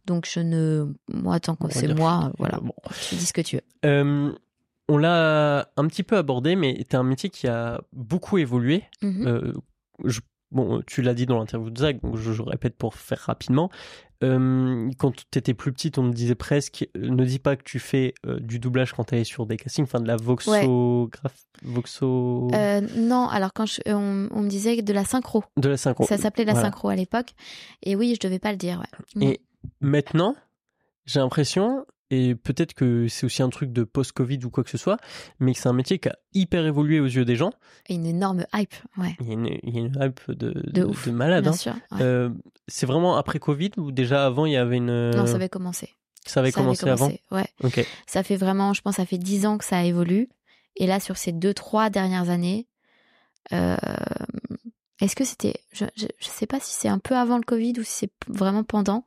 Donc 0.06 0.26
je 0.30 0.40
ne. 0.40 0.86
Moi, 1.12 1.38
tant 1.40 1.54
que 1.56 1.72
c'est 1.72 1.92
moi, 1.94 2.32
voilà. 2.38 2.58
Bon. 2.60 2.74
Tu 3.08 3.14
dis 3.16 3.26
ce 3.26 3.32
que 3.32 3.40
tu 3.42 3.56
veux. 3.56 3.62
Euh, 3.84 4.32
on 4.88 4.96
l'a 4.98 5.70
un 5.76 5.86
petit 5.86 6.02
peu 6.02 6.16
abordé, 6.16 6.56
mais 6.56 6.84
t'es 6.88 6.96
un 6.96 7.04
métier 7.04 7.30
qui 7.30 7.46
a 7.46 7.80
beaucoup 7.92 8.38
évolué. 8.38 8.82
Mhm. 9.02 9.26
Euh, 9.26 9.52
je- 10.04 10.20
bon, 10.50 10.82
tu 10.86 11.00
l'as 11.02 11.14
dit 11.14 11.26
dans 11.26 11.38
l'interview 11.38 11.70
de 11.70 11.78
Zach, 11.78 12.00
donc 12.02 12.16
je, 12.16 12.32
je 12.32 12.42
répète 12.42 12.76
pour 12.76 12.94
faire 12.94 13.20
rapidement. 13.20 13.70
Euh, 14.22 14.90
quand 14.98 15.12
tu 15.14 15.38
étais 15.38 15.54
plus 15.54 15.72
petite, 15.72 15.96
on 15.96 16.02
me 16.02 16.12
disait 16.12 16.34
presque 16.34 16.86
ne 16.94 17.24
dis 17.24 17.38
pas 17.38 17.56
que 17.56 17.62
tu 17.62 17.78
fais 17.78 18.12
euh, 18.26 18.38
du 18.38 18.58
doublage 18.58 18.92
quand 18.92 19.04
tu 19.04 19.14
es 19.16 19.24
sur 19.24 19.46
des 19.46 19.56
castings, 19.56 19.84
enfin 19.84 19.98
de 20.00 20.06
la 20.06 20.16
voxographe, 20.16 21.46
voxo... 21.62 22.48
Euh, 22.52 22.82
non, 22.96 23.28
alors 23.28 23.52
quand 23.54 23.64
je- 23.64 23.80
on, 23.86 24.28
on 24.30 24.40
me 24.42 24.48
disait 24.48 24.82
de 24.82 24.92
la 24.92 25.04
synchro. 25.06 25.42
de 25.56 25.68
la 25.70 25.76
synchro. 25.78 26.04
Ça 26.04 26.18
s'appelait 26.18 26.44
la 26.44 26.52
Voilà. 26.52 26.68
synchro 26.68 26.88
à 26.90 26.96
l'époque. 26.96 27.30
Et 27.82 27.96
oui, 27.96 28.14
je 28.20 28.26
devais 28.26 28.38
pas 28.38 28.50
le 28.50 28.58
dire. 28.58 28.82
Ouais. 29.16 29.26
Et 29.26 29.40
maintenant, 29.80 30.36
j'ai 31.06 31.20
l'impression, 31.20 31.84
et 32.10 32.34
peut-être 32.34 32.74
que 32.74 33.08
c'est 33.08 33.24
aussi 33.26 33.42
un 33.42 33.48
truc 33.50 33.72
de 33.72 33.84
post-Covid 33.84 34.44
ou 34.44 34.50
quoi 34.50 34.64
que 34.64 34.70
ce 34.70 34.78
soit, 34.78 34.98
mais 35.38 35.54
que 35.54 35.60
c'est 35.60 35.68
un 35.68 35.72
métier 35.72 35.98
qui 35.98 36.08
a 36.08 36.16
hyper 36.32 36.66
évolué 36.66 37.00
aux 37.00 37.06
yeux 37.06 37.24
des 37.24 37.36
gens. 37.36 37.52
Et 37.88 37.94
une 37.94 38.06
énorme 38.06 38.46
hype, 38.52 38.74
ouais. 38.98 39.16
Il 39.20 39.28
y 39.28 39.30
a 39.30 39.34
une, 39.34 39.46
il 39.62 39.74
y 39.74 39.78
a 39.78 39.80
une 39.80 39.98
hype 40.00 40.20
de, 40.30 40.52
de, 40.72 40.84
ouf, 40.84 41.06
de 41.06 41.12
malade. 41.12 41.44
Bien 41.44 41.52
hein. 41.52 41.56
sûr. 41.56 41.74
ouais. 41.92 42.02
Euh, 42.02 42.30
c'est 42.66 42.86
vraiment 42.86 43.16
après 43.16 43.38
Covid 43.38 43.70
ou 43.76 43.92
déjà 43.92 44.26
avant 44.26 44.46
il 44.46 44.52
y 44.52 44.56
avait 44.56 44.76
une. 44.78 45.10
Non, 45.10 45.26
ça 45.26 45.36
avait 45.36 45.48
commencé. 45.48 45.90
ça 46.26 46.40
avait 46.40 46.50
Ça 46.50 46.60
commencé 46.60 46.88
avant 46.88 47.12
Ouais. 47.30 47.48
Ok. 47.62 47.86
Ça 48.06 48.22
fait 48.22 48.36
vraiment, 48.36 48.72
je 48.72 48.82
pense, 48.82 48.96
ça 48.96 49.06
fait 49.06 49.18
dix 49.18 49.46
ans 49.46 49.58
que 49.58 49.64
ça 49.64 49.84
évolue. 49.84 50.28
Et 50.76 50.86
là, 50.86 50.98
sur 51.00 51.16
ces 51.16 51.32
deux, 51.32 51.54
trois 51.54 51.90
dernières 51.90 52.30
années, 52.30 52.66
euh, 53.52 53.76
est-ce 55.00 55.16
que 55.16 55.24
c'était, 55.24 55.60
je, 55.72 55.84
je 55.96 56.06
sais 56.20 56.46
pas 56.46 56.60
si 56.60 56.74
c'est 56.74 56.88
un 56.88 56.98
peu 56.98 57.16
avant 57.16 57.38
le 57.38 57.44
Covid 57.44 57.74
ou 57.78 57.82
si 57.82 57.92
c'est 57.92 58.12
vraiment 58.28 58.64
pendant. 58.64 59.06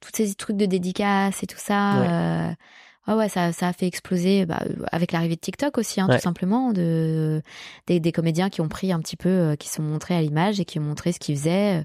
Tous 0.00 0.10
ces 0.14 0.34
trucs 0.34 0.56
de 0.56 0.66
dédicaces 0.66 1.42
et 1.42 1.46
tout 1.46 1.58
ça. 1.58 2.00
Ouais. 2.00 2.08
euh, 2.08 3.12
ouais, 3.12 3.14
ouais, 3.24 3.28
ça, 3.28 3.52
ça 3.52 3.68
a 3.68 3.72
fait 3.72 3.86
exploser 3.86 4.46
bah, 4.46 4.62
avec 4.92 5.12
l'arrivée 5.12 5.34
de 5.34 5.40
TikTok 5.40 5.76
aussi, 5.78 6.00
hein, 6.00 6.06
Ouais. 6.08 6.16
tout 6.16 6.22
simplement, 6.22 6.72
de 6.72 7.42
des, 7.86 7.98
des 8.00 8.12
comédiens 8.12 8.48
qui 8.50 8.60
ont 8.60 8.68
pris 8.68 8.92
un 8.92 9.00
petit 9.00 9.16
peu, 9.16 9.28
euh, 9.28 9.56
qui 9.56 9.68
sont 9.68 9.82
montrés 9.82 10.14
à 10.14 10.22
l'image 10.22 10.60
et 10.60 10.64
qui 10.64 10.78
ont 10.78 10.82
montré 10.82 11.12
ce 11.12 11.18
qu'ils 11.18 11.36
faisaient, 11.36 11.80
euh, 11.80 11.84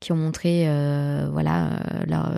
qui 0.00 0.12
ont 0.12 0.16
montré, 0.16 0.68
euh, 0.68 1.28
voilà, 1.30 1.74
euh, 1.74 2.04
leur 2.06 2.32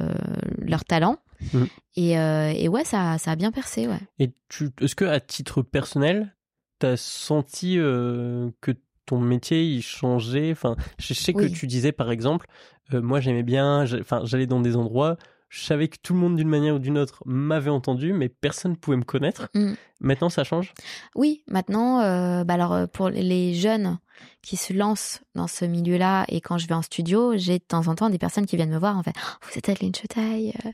leur 0.59 0.85
talent. 0.85 1.19
Mhm. 1.53 1.69
Et, 1.97 2.13
et 2.13 2.69
ouais, 2.69 2.85
ça, 2.85 3.19
ça 3.19 3.31
a 3.33 3.37
bien 3.37 3.53
percé, 3.53 3.87
ouais. 3.87 4.01
Et 4.19 4.33
tu, 4.49 4.71
est-ce 4.81 4.97
que 4.97 5.05
à 5.05 5.21
titre 5.21 5.63
personnel, 5.63 6.35
t'as 6.79 6.97
senti 6.97 7.77
que 7.77 8.73
ton 9.07 9.21
métier 9.21 9.63
il 9.65 9.83
changeait? 9.83 10.51
Enfin, 10.51 10.77
je 10.99 11.15
sais 11.15 11.33
que 11.35 11.43
Oui. 11.43 11.53
tu 11.53 11.67
disais 11.67 11.93
par 11.93 12.11
exemple, 12.11 12.47
euh, 12.93 13.01
moi 13.01 13.21
j'aimais 13.21 13.43
bien, 13.43 13.87
enfin 14.01 14.23
j'allais 14.25 14.47
dans 14.47 14.61
des 14.61 14.77
endroits, 14.77 15.17
je 15.49 15.63
savais 15.63 15.87
que 15.87 15.97
tout 16.03 16.15
le 16.15 16.19
monde 16.19 16.37
d'une 16.37 16.49
manière 16.49 16.75
ou 16.75 16.79
d'une 16.79 16.99
autre 16.99 17.23
m'avait 17.27 17.71
entendu, 17.71 18.13
mais 18.13 18.29
personne 18.29 18.73
ne 18.73 18.77
pouvait 18.77 18.97
me 18.97 19.05
connaître. 19.05 19.49
Mhm. 19.55 19.77
Maintenant 20.01 20.29
ça 20.29 20.43
change? 20.43 20.75
Oui, 21.15 21.45
maintenant, 21.49 22.01
euh, 22.01 22.43
bah 22.45 22.55
alors 22.55 22.73
euh, 22.73 22.87
pour 22.87 23.09
les 23.09 23.55
jeunes 23.55 23.99
qui 24.43 24.57
se 24.57 24.73
lancent 24.73 25.23
dans 25.35 25.47
ce 25.47 25.65
milieu-là 25.65 26.25
et 26.29 26.41
quand 26.41 26.59
je 26.59 26.67
vais 26.67 26.75
en 26.75 26.83
studio, 26.83 27.35
j'ai 27.37 27.59
de 27.59 27.65
temps 27.65 27.87
en 27.87 27.95
temps 27.95 28.11
des 28.11 28.19
personnes 28.19 28.47
qui 28.47 28.57
viennent 28.57 28.73
me 28.73 28.79
voir 28.79 28.99
en 28.99 29.03
fait. 29.03 29.15
Oh, 29.17 29.37
vous 29.43 29.57
êtes 29.57 29.69
Adeline 29.69 29.95
Chetaille, 29.95 30.53
euh, 30.67 30.71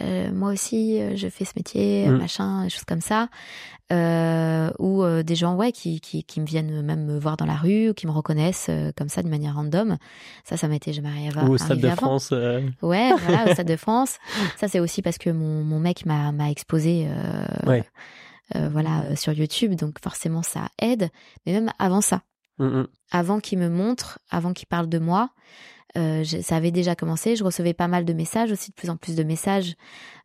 euh, 0.00 0.32
moi 0.32 0.52
aussi, 0.52 1.00
euh, 1.00 1.16
je 1.16 1.28
fais 1.28 1.44
ce 1.44 1.52
métier, 1.56 2.08
Mm. 2.08 2.16
machin, 2.18 2.64
des 2.64 2.70
choses 2.70 2.84
comme 2.84 3.00
ça. 3.00 3.28
Euh, 3.92 4.70
ou 4.78 5.02
euh, 5.04 5.22
des 5.22 5.34
gens 5.34 5.54
ouais 5.56 5.70
qui, 5.70 6.00
qui, 6.00 6.24
qui 6.24 6.40
me 6.40 6.46
viennent 6.46 6.80
même 6.82 7.04
me 7.04 7.18
voir 7.18 7.36
dans 7.36 7.44
la 7.44 7.54
rue, 7.54 7.90
ou 7.90 7.94
qui 7.94 8.06
me 8.06 8.12
reconnaissent 8.12 8.70
comme 8.96 9.08
ça 9.08 9.22
de 9.22 9.28
manière 9.28 9.54
random. 9.56 9.98
Ça, 10.44 10.56
ça 10.56 10.68
m'était 10.68 10.92
jamais 10.92 11.08
arrivé, 11.10 11.40
Ou 11.42 11.52
au 11.54 11.58
Stade 11.58 11.80
de 11.80 11.88
avant. 11.88 11.96
France 12.18 12.30
Ouais, 12.82 13.12
voilà, 13.26 13.50
au 13.50 13.52
Stade 13.52 13.68
de 13.68 13.76
France. 13.76 14.18
Ça, 14.56 14.68
c'est 14.68 14.80
aussi 14.80 15.02
parce 15.02 15.18
que 15.18 15.30
mon, 15.30 15.62
mon 15.64 15.78
mec 15.80 16.06
m'a 16.06 16.32
m'a 16.32 16.50
exposé, 16.50 17.06
Ouais. 17.66 17.84
voilà, 18.54 19.14
sur 19.16 19.32
YouTube. 19.32 19.74
Donc 19.74 19.98
forcément, 20.02 20.42
ça 20.42 20.68
aide. 20.80 21.10
Mais 21.46 21.52
même 21.52 21.70
avant 21.78 22.00
ça, 22.00 22.22
mm, 22.58 22.64
mm. 22.66 22.86
avant 23.12 23.38
qu'il 23.40 23.58
me 23.58 23.68
montre, 23.68 24.18
avant 24.30 24.52
qu'il 24.54 24.66
parle 24.66 24.88
de 24.88 24.98
moi, 24.98 25.28
euh, 25.96 26.24
je- 26.24 26.40
ça 26.42 26.56
avait 26.56 26.70
déjà 26.70 26.94
commencé. 26.94 27.36
Je 27.36 27.44
recevais 27.44 27.74
pas 27.74 27.88
mal 27.88 28.04
de 28.04 28.12
messages 28.12 28.50
aussi, 28.52 28.70
de 28.70 28.74
plus 28.74 28.90
en 28.90 28.96
plus 28.96 29.14
de 29.16 29.22
messages 29.22 29.74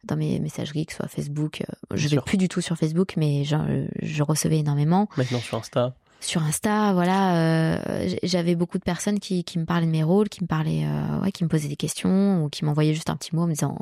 dans 0.04 0.16
mes 0.16 0.40
messageries, 0.40 0.86
que 0.86 0.94
ce 0.94 0.98
soit 0.98 1.08
Facebook. 1.08 1.62
euh, 1.62 1.96
Je 1.96 2.04
vais 2.04 2.10
sûr. 2.10 2.24
plus 2.24 2.38
du 2.38 2.48
tout 2.50 2.62
sur 2.62 2.76
Facebook, 2.78 3.14
mais 3.18 3.44
je, 3.44 3.86
je 4.02 4.24
recevais 4.24 4.60
énormément 4.60 5.08
Maintenant 5.18 5.40
sur 5.40 5.58
Insta. 5.58 5.94
Sur 6.22 6.44
Insta, 6.44 6.94
voilà, 6.94 7.78
euh, 7.78 8.10
j'avais 8.24 8.56
beaucoup 8.56 8.78
de 8.78 8.84
personnes 8.84 9.20
qui, 9.20 9.44
qui 9.44 9.58
me 9.60 9.66
parlaient 9.66 9.86
de 9.88 9.92
mes 9.92 10.04
rôles, 10.04 10.28
qui 10.30 10.44
me 10.44 10.48
parlaient, 10.48 10.86
euh, 10.86 11.22
ouais, 11.22 11.32
qui 11.32 11.44
me 11.44 11.50
posaient 11.50 11.68
des 11.70 11.76
questions 11.76 12.44
ou 12.44 12.50
qui 12.50 12.66
m'envoyaient 12.66 12.94
juste 12.94 13.10
un 13.10 13.16
petit 13.16 13.36
mot 13.36 13.44
en 13.44 13.48
me 13.48 13.54
disant, 13.54 13.78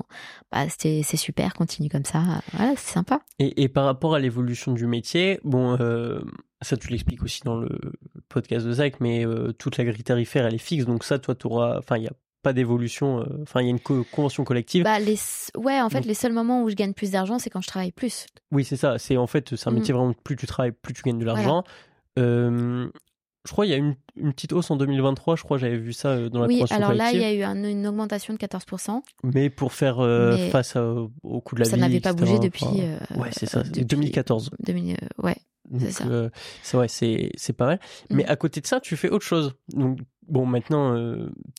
bah 0.52 0.70
c'était 0.70 1.02
c'est 1.04 1.18
super, 1.18 1.54
continue 1.54 1.90
comme 1.90 2.06
ça, 2.06 2.22
voilà, 2.54 2.74
c'est 2.78 2.94
sympa. 2.94 3.22
Et, 3.40 3.64
et 3.64 3.68
par 3.70 3.86
rapport 3.86 4.14
à 4.16 4.20
l'évolution 4.20 4.74
du 4.74 4.86
métier, 4.88 5.40
bon, 5.44 5.78
euh, 5.80 6.20
ça 6.62 6.78
tu 6.78 6.90
l'expliques 6.90 7.24
aussi 7.24 7.42
dans 7.44 7.58
le 7.58 7.70
podcast 8.30 8.66
de 8.66 8.72
Zach, 8.72 9.00
mais 9.00 9.26
toute 9.58 9.78
la 9.78 9.86
grille 9.86 10.04
tarifaire 10.04 10.46
elle 10.46 10.56
est 10.56 10.60
fixe, 10.60 10.86
donc 10.86 11.04
ça 11.04 11.20
toi 11.20 11.36
tu 11.36 11.48
auras, 11.48 11.78
enfin 11.80 11.98
il 11.98 12.02
n'y 12.02 12.08
a 12.08 12.14
pas 12.44 12.54
d'évolution, 12.54 13.26
enfin 13.42 13.62
il 13.62 13.66
y 13.66 13.68
a 13.68 13.72
une 13.72 13.80
co- 13.80 14.06
convention 14.12 14.44
collective. 14.44 14.84
Bah 14.84 15.00
les, 15.00 15.18
ouais, 15.58 15.82
en 15.82 15.90
fait, 15.90 15.98
Donc- 16.00 16.06
les 16.06 16.14
seuls 16.14 16.32
moments 16.34 16.62
où 16.64 16.70
je 16.70 16.76
gagne 16.76 16.94
plus 16.94 17.12
d'argent, 17.12 17.40
c'est 17.40 17.50
quand 17.50 17.62
je 17.62 17.68
travaille 17.68 17.92
plus. 17.92 18.28
Oui 18.52 18.64
c'est 18.64 18.78
ça, 18.78 18.98
c'est 19.00 19.18
en 19.18 19.28
fait 19.28 19.56
c'est 19.56 19.68
un 19.68 19.72
Mhm. 19.72 19.80
métier 19.80 19.94
vraiment 19.94 20.14
plus 20.24 20.36
tu 20.36 20.46
travailles, 20.48 20.72
plus 20.72 20.94
tu 20.94 21.02
gagnes 21.04 21.18
de 21.20 21.26
l'argent. 21.26 21.64
Euh, 22.18 22.89
je 23.45 23.51
crois 23.53 23.65
il 23.65 23.70
y 23.70 23.74
a 23.74 23.78
une, 23.78 23.95
une 24.18 24.34
petite 24.34 24.51
hausse 24.51 24.70
en 24.72 24.76
2023, 24.76 25.38
je 25.38 25.43
crois 25.43 25.57
j'avais 25.57 25.78
vu 25.78 25.93
ça 25.93 26.09
euh, 26.09 26.30
dans 26.30 26.41
la 26.41 26.47
oui, 26.47 26.61
alors 26.70 26.93
là, 26.93 27.11
il 27.13 27.22
y 27.22 27.24
a 27.24 27.34
eu 27.34 27.43
un- 27.43 27.63
une 27.63 27.88
augmentation 27.88 28.34
de 28.34 28.38
14%. 28.39 29.01
mais 29.24 29.49
pour 29.49 29.72
faire 29.72 29.99
euh, 29.99 30.36
Mais 30.36 30.49
face 30.49 30.76
à- 30.76 30.86
au 31.24 31.41
coût 31.41 31.55
de 31.55 31.61
la 31.61 31.65
ça 31.65 31.76
vie, 31.78 31.82
n'avait 31.82 31.99
pas 32.01 32.11
bougé 32.13 32.39
depuis. 32.39 32.65
euh, 32.82 32.97
ouais 33.15 33.30
c'est 33.32 33.45
ça, 33.45 33.63
depuis 33.63 33.86
2014. 33.86 34.49
2000, 34.59 34.95
euh, 35.01 35.24
ouais. 35.24 35.36
C'est 35.80 35.91
ça. 35.91 36.07
euh, 36.07 36.30
c'est 36.63 36.78
ouais, 36.78 36.88
c'est 36.88 37.30
c'est 37.36 37.53
pas 37.53 37.65
mal. 37.65 37.80
Mais 38.09 38.24
Mhm. 38.24 38.30
à 38.30 38.36
côté 38.38 38.61
de 38.61 38.68
ça, 38.68 38.80
tu 38.80 38.95
fais 38.97 39.09
autre 39.09 39.26
chose. 39.26 39.53
Donc 39.74 39.99
bon, 40.28 40.45
maintenant 40.45 40.95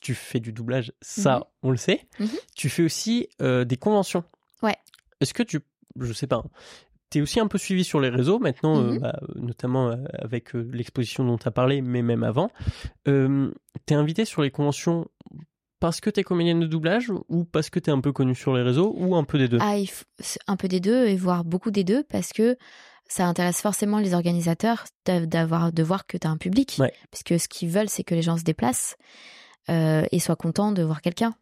tu 0.02 0.14
fais 0.14 0.40
du 0.40 0.52
doublage, 0.52 0.92
ça 1.02 1.36
Mhm. 1.36 1.44
on 1.62 1.70
le 1.70 1.76
sait. 1.76 2.06
Mhm. 2.18 2.28
Tu 2.56 2.68
fais 2.70 2.82
aussi 2.82 3.28
des 3.40 3.76
conventions. 3.78 4.24
Ouais. 4.62 4.76
Est-ce 5.20 5.32
que 5.34 5.42
tu, 5.42 5.60
je 6.00 6.12
sais 6.12 6.26
pas, 6.26 6.36
hein, 6.36 6.44
T'es 7.10 7.20
aussi 7.22 7.40
un 7.40 7.46
peu 7.46 7.58
suivi 7.58 7.84
sur 7.84 8.00
les 8.00 8.08
réseaux 8.10 8.38
maintenant, 8.38 8.76
Mhm. 8.82 8.98
bah, 8.98 9.18
notamment 9.36 9.94
avec 10.18 10.52
l'exposition 10.52 11.24
dont 11.24 11.38
tu 11.38 11.48
as 11.48 11.50
parlé, 11.50 11.80
mais 11.80 12.02
même 12.02 12.22
avant. 12.22 12.50
Euh, 13.06 13.50
t'es 13.86 13.94
invité 13.94 14.24
sur 14.24 14.42
les 14.42 14.50
conventions 14.50 15.06
parce 15.80 16.00
que 16.00 16.10
t'es 16.10 16.22
comédienne 16.24 16.60
de 16.60 16.66
doublage 16.66 17.10
ou 17.28 17.44
parce 17.44 17.70
que 17.70 17.78
t'es 17.78 17.90
un 17.90 18.00
peu 18.00 18.12
connue 18.12 18.34
sur 18.34 18.54
les 18.54 18.62
réseaux 18.62 18.92
ou 18.96 19.14
un 19.16 19.24
peu 19.24 19.38
des 19.38 19.48
deux? 19.48 19.58
Ah, 19.60 19.76
un 20.48 20.56
peu 20.56 20.68
des 20.68 20.80
deux 20.80 21.06
et 21.06 21.16
voire 21.16 21.44
beaucoup 21.44 21.70
des 21.70 21.84
deux 21.84 22.02
parce 22.04 22.32
que 22.32 22.56
ça 23.06 23.26
intéresse 23.26 23.62
forcément 23.62 23.98
les 24.00 24.12
organisateurs 24.12 24.84
d'a- 25.06 25.24
d'avoir 25.24 25.72
de 25.72 25.82
voir 25.82 26.06
que 26.06 26.18
tu 26.18 26.26
as 26.26 26.30
un 26.30 26.36
public. 26.36 26.76
Ouais. 26.78 26.92
Puisque 27.10 27.40
ce 27.40 27.48
qu'ils 27.48 27.70
veulent, 27.70 27.88
c'est 27.88 28.04
que 28.04 28.14
les 28.14 28.20
gens 28.22 28.36
se 28.36 28.44
déplacent 28.44 28.96
euh, 29.70 30.04
et 30.12 30.18
soient 30.18 30.36
contents 30.36 30.72
de 30.72 30.82
voir 30.82 31.02
quelqu'un. 31.02 31.34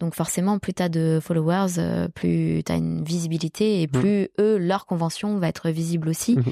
Donc 0.00 0.14
forcément, 0.14 0.58
plus 0.58 0.74
tu 0.74 0.82
as 0.82 0.88
de 0.88 1.20
followers, 1.22 1.78
euh, 1.78 2.08
plus 2.08 2.62
tu 2.64 2.72
as 2.72 2.76
une 2.76 3.04
visibilité 3.04 3.82
et 3.82 3.86
plus 3.88 4.28
eux, 4.40 4.56
leur 4.58 4.86
convention 4.86 5.38
va 5.38 5.48
être 5.48 5.70
visible 5.70 6.08
aussi. 6.08 6.36
Mhm. 6.36 6.44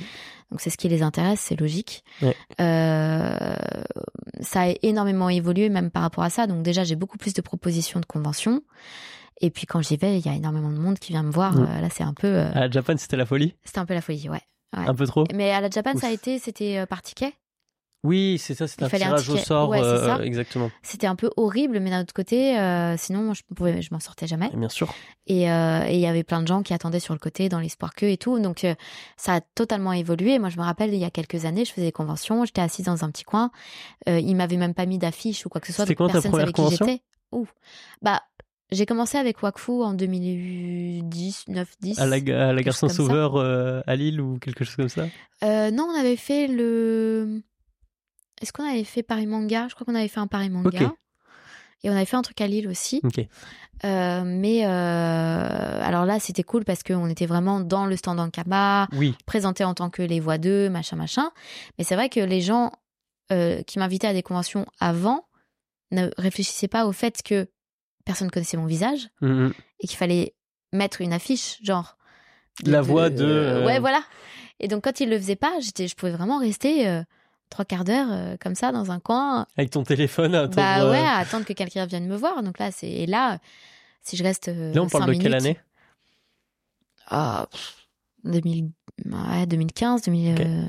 Donc 0.51 0.61
c'est 0.61 0.69
ce 0.69 0.77
qui 0.77 0.89
les 0.89 1.03
intéresse, 1.03 1.41
c'est 1.41 1.59
logique. 1.59 2.05
Ouais. 2.21 2.37
Euh, 2.61 3.55
ça 4.41 4.63
a 4.63 4.75
énormément 4.83 5.31
évolué 5.31 5.71
même 5.71 5.91
par 5.91 6.03
rapport 6.03 6.25
à 6.25 6.31
ça. 6.31 6.47
Donc 6.47 6.63
déjà, 6.63 6.85
j'ai 6.85 6.97
beaucoup 6.97 7.17
plus 7.17 7.33
de 7.33 7.41
propositions 7.41 8.01
de 8.01 8.07
conventions. 8.07 8.63
Et 9.41 9.51
puis 9.51 9.67
quand 9.67 9.81
j'y 9.81 9.97
vais, 9.97 10.19
il 10.19 10.27
y 10.27 10.29
a 10.29 10.35
énormément 10.35 10.71
de 10.71 10.77
monde 10.77 10.99
qui 10.99 11.13
vient 11.13 11.23
me 11.23 11.33
voir. 11.33 11.59
Euh, 11.59 11.81
là, 11.81 11.89
c'est 11.91 12.05
un 12.05 12.13
peu, 12.15 12.41
À 12.41 12.61
la 12.61 12.71
Japan, 12.71 12.95
c'était 12.99 13.17
la 13.17 13.27
folie? 13.27 13.55
c'était 13.65 13.79
un 13.79 13.87
peu 13.87 13.95
la 13.95 14.03
folie, 14.03 14.29
ouais. 14.29 14.43
Ouais. 14.77 14.87
Un 14.87 14.95
peu 14.95 15.07
trop? 15.07 15.25
Mais 15.35 15.51
à 15.51 15.61
la 15.61 15.69
Japan, 15.69 15.93
ça 15.97 16.07
a 16.09 16.11
été, 16.11 16.39
c'était 16.39 16.87
par 16.87 17.03
ticket. 17.03 17.33
Oui, 18.05 18.37
c'est 18.39 18.55
ça, 18.55 18.67
c'est 18.67 18.83
un 18.83 18.89
tirage 18.89 19.29
au 19.29 19.37
sort. 19.37 19.69
Ouais, 19.69 19.81
euh, 19.81 20.07
ça. 20.07 20.25
exactement. 20.25 20.71
C'était 20.83 21.07
un 21.07 21.15
peu 21.15 21.31
horrible, 21.37 21.79
mais 21.79 21.91
d'un 21.91 22.01
autre 22.01 22.15
côté, 22.15 22.59
euh, 22.59 22.97
sinon, 22.97 23.23
moi, 23.23 23.35
je 23.35 23.43
pouvais, 23.55 23.81
je 23.81 23.89
m'en 23.93 24.01
sortais 24.01 24.27
jamais. 24.27 24.51
Bien 24.55 24.69
sûr. 24.69 24.93
Et 25.29 25.51
euh, 25.51 25.87
il 25.89 26.01
y 26.01 26.07
avait 26.07 26.25
plein 26.25 26.43
de 26.43 26.49
gens 26.49 26.63
qui 26.63 26.75
attendaient 26.75 27.01
sur 27.01 27.15
le 27.15 27.21
côté 27.21 27.49
dans 27.49 27.61
l'espoir 27.61 27.95
que 27.95 28.07
et 28.07 28.17
tout. 28.17 28.41
Donc 28.41 28.65
euh, 28.65 28.75
ça 29.17 29.35
a 29.35 29.41
totalement 29.41 29.93
évolué. 29.93 30.39
Moi, 30.39 30.49
je 30.49 30.57
me 30.59 30.63
rappelle, 30.63 30.93
il 30.93 30.99
y 30.99 31.05
a 31.05 31.11
quelques 31.11 31.45
années, 31.45 31.65
je 31.65 31.73
faisais 31.73 31.87
des 31.87 31.93
conventions, 31.93 32.45
j'étais 32.45 32.61
assise 32.61 32.87
dans 32.87 33.05
un 33.05 33.11
petit 33.11 33.25
coin. 33.25 33.51
Euh, 34.09 34.19
ils 34.19 34.35
m'avaient 34.35 34.57
même 34.57 34.75
pas 34.75 34.87
mis 34.87 34.99
d'affiche 34.99 35.47
ou 35.47 35.49
quoi 35.49 35.61
que 35.61 35.69
ce 35.69 35.73
soit. 35.73 35.85
C'était 35.85 35.95
quand 35.95 36.09
ta 36.09 36.21
première 36.21 36.47
qui 36.47 36.53
convention? 36.53 36.87
j'étais. 36.87 37.03
Ouh. 37.31 37.47
Bah, 38.03 38.23
j'ai 38.73 38.87
commencé 38.87 39.19
avec 39.19 39.43
Wakfu 39.43 39.83
en 39.83 39.93
2010, 39.93 41.45
9, 41.49 41.69
10. 41.81 41.99
À 41.99 42.07
la, 42.07 42.17
à 42.17 42.53
la 42.53 42.63
Garçon 42.63 42.89
chose 42.89 42.97
comme 42.97 43.07
ça. 43.07 43.13
Sauveur 43.13 43.37
euh, 43.37 43.81
à 43.87 43.97
Lille 43.97 44.21
ou 44.21 44.39
quelque 44.39 44.65
chose 44.65 44.77
comme 44.77 44.89
ça? 44.89 45.07
Euh, 45.45 45.71
non, 45.71 45.89
on 45.91 45.99
avait 45.99 46.17
fait 46.17 46.49
le. 46.49 47.43
Est-ce 48.43 48.53
qu'on 48.53 48.69
avait 48.69 48.85
fait 48.85 49.03
Paris 49.03 49.27
Manga? 49.27 49.67
Je 49.69 49.75
crois 49.75 49.85
qu'on 49.87 49.95
avait 49.95 50.09
fait 50.09 50.21
un 50.21 50.27
Paris 50.27 50.51
Manga. 50.51 50.93
Et 51.85 51.91
on 51.91 51.93
avait 51.95 52.05
fait 52.05 52.17
un 52.17 52.23
truc 52.23 52.41
à 52.41 52.47
Lille 52.47 52.69
aussi. 52.69 53.01
Euh, 53.85 54.23
mais 54.25 54.65
euh, 54.65 54.69
alors 55.83 56.05
là, 56.07 56.21
c'était 56.21 56.45
cool 56.45 56.65
parce 56.65 56.83
qu'on 56.85 57.09
était 57.09 57.27
vraiment 57.27 57.61
dans 57.61 57.87
le 57.87 57.97
stand 57.97 58.21
Ankama, 58.21 58.87
Oui. 58.93 59.17
présenté 59.27 59.65
en 59.65 59.75
tant 59.75 59.91
que 59.91 60.03
les 60.03 60.21
voix 60.21 60.39
d'eux, 60.39 60.69
machin, 60.69 60.95
machin. 60.97 61.31
Mais 61.79 61.85
c'est 61.85 61.97
vrai 61.97 62.09
que 62.09 62.21
les 62.21 62.41
gens 62.41 62.71
euh, 63.33 63.63
qui 63.63 63.79
m'invitaient 63.81 64.07
à 64.07 64.13
des 64.13 64.23
conventions 64.23 64.67
avant 64.79 65.25
ne 65.91 66.09
réfléchissaient 66.19 66.69
pas 66.69 66.87
au 66.87 66.93
fait 66.93 67.23
que 67.25 67.49
personne 68.05 68.31
connaissait 68.31 68.57
mon 68.57 68.67
visage 68.67 69.09
Mhm. 69.21 69.53
et 69.81 69.87
qu'il 69.89 69.97
fallait 69.97 70.35
mettre 70.73 71.01
une 71.01 71.13
affiche, 71.13 71.59
genre. 71.63 71.97
La 72.65 72.81
voix 72.83 73.11
de, 73.11 73.65
Ouais, 73.67 73.81
voilà. 73.81 74.03
Et 74.61 74.69
donc, 74.69 74.85
quand 74.85 75.01
ils 75.01 75.09
le 75.11 75.19
faisaient 75.19 75.35
pas, 75.37 75.59
j'étais, 75.61 75.89
je 75.89 75.97
pouvais 75.97 76.13
vraiment 76.13 76.39
rester 76.39 76.87
trois 77.53 77.65
quarts 77.65 77.85
d'heure 77.85 78.09
euh, 78.11 78.37
comme 78.41 78.55
ça 78.57 78.73
dans 78.73 78.91
un 78.91 78.99
coin. 78.99 79.47
Avec 79.57 79.71
ton 79.71 79.85
téléphone 79.85 80.35
à 80.35 80.41
attendre, 80.43 80.57
bah 80.57 80.83
euh, 80.85 80.91
ouais, 80.91 80.99
à 80.99 81.17
attendre 81.19 81.45
que 81.45 81.53
quelqu'un 81.53 81.87
vienne 81.87 82.07
me 82.09 82.17
voir. 82.17 82.43
Donc 82.43 82.59
là, 82.59 82.73
c'est 82.73 82.91
et 82.91 83.07
là, 83.07 83.39
si 84.03 84.17
je 84.17 84.25
reste. 84.25 84.49
euh, 84.49 84.73
Là, 84.73 84.83
on 84.83 84.89
parle 84.89 85.07
de 85.15 85.15
quelle 85.23 85.35
année? 85.35 85.59
Ah, 87.07 87.47
pff, 87.51 87.77
2000, 88.25 88.71
ouais, 89.07 89.47
2015, 89.47 90.03
2000, 90.03 90.35
Ok. 90.35 90.41
euh, 90.41 90.65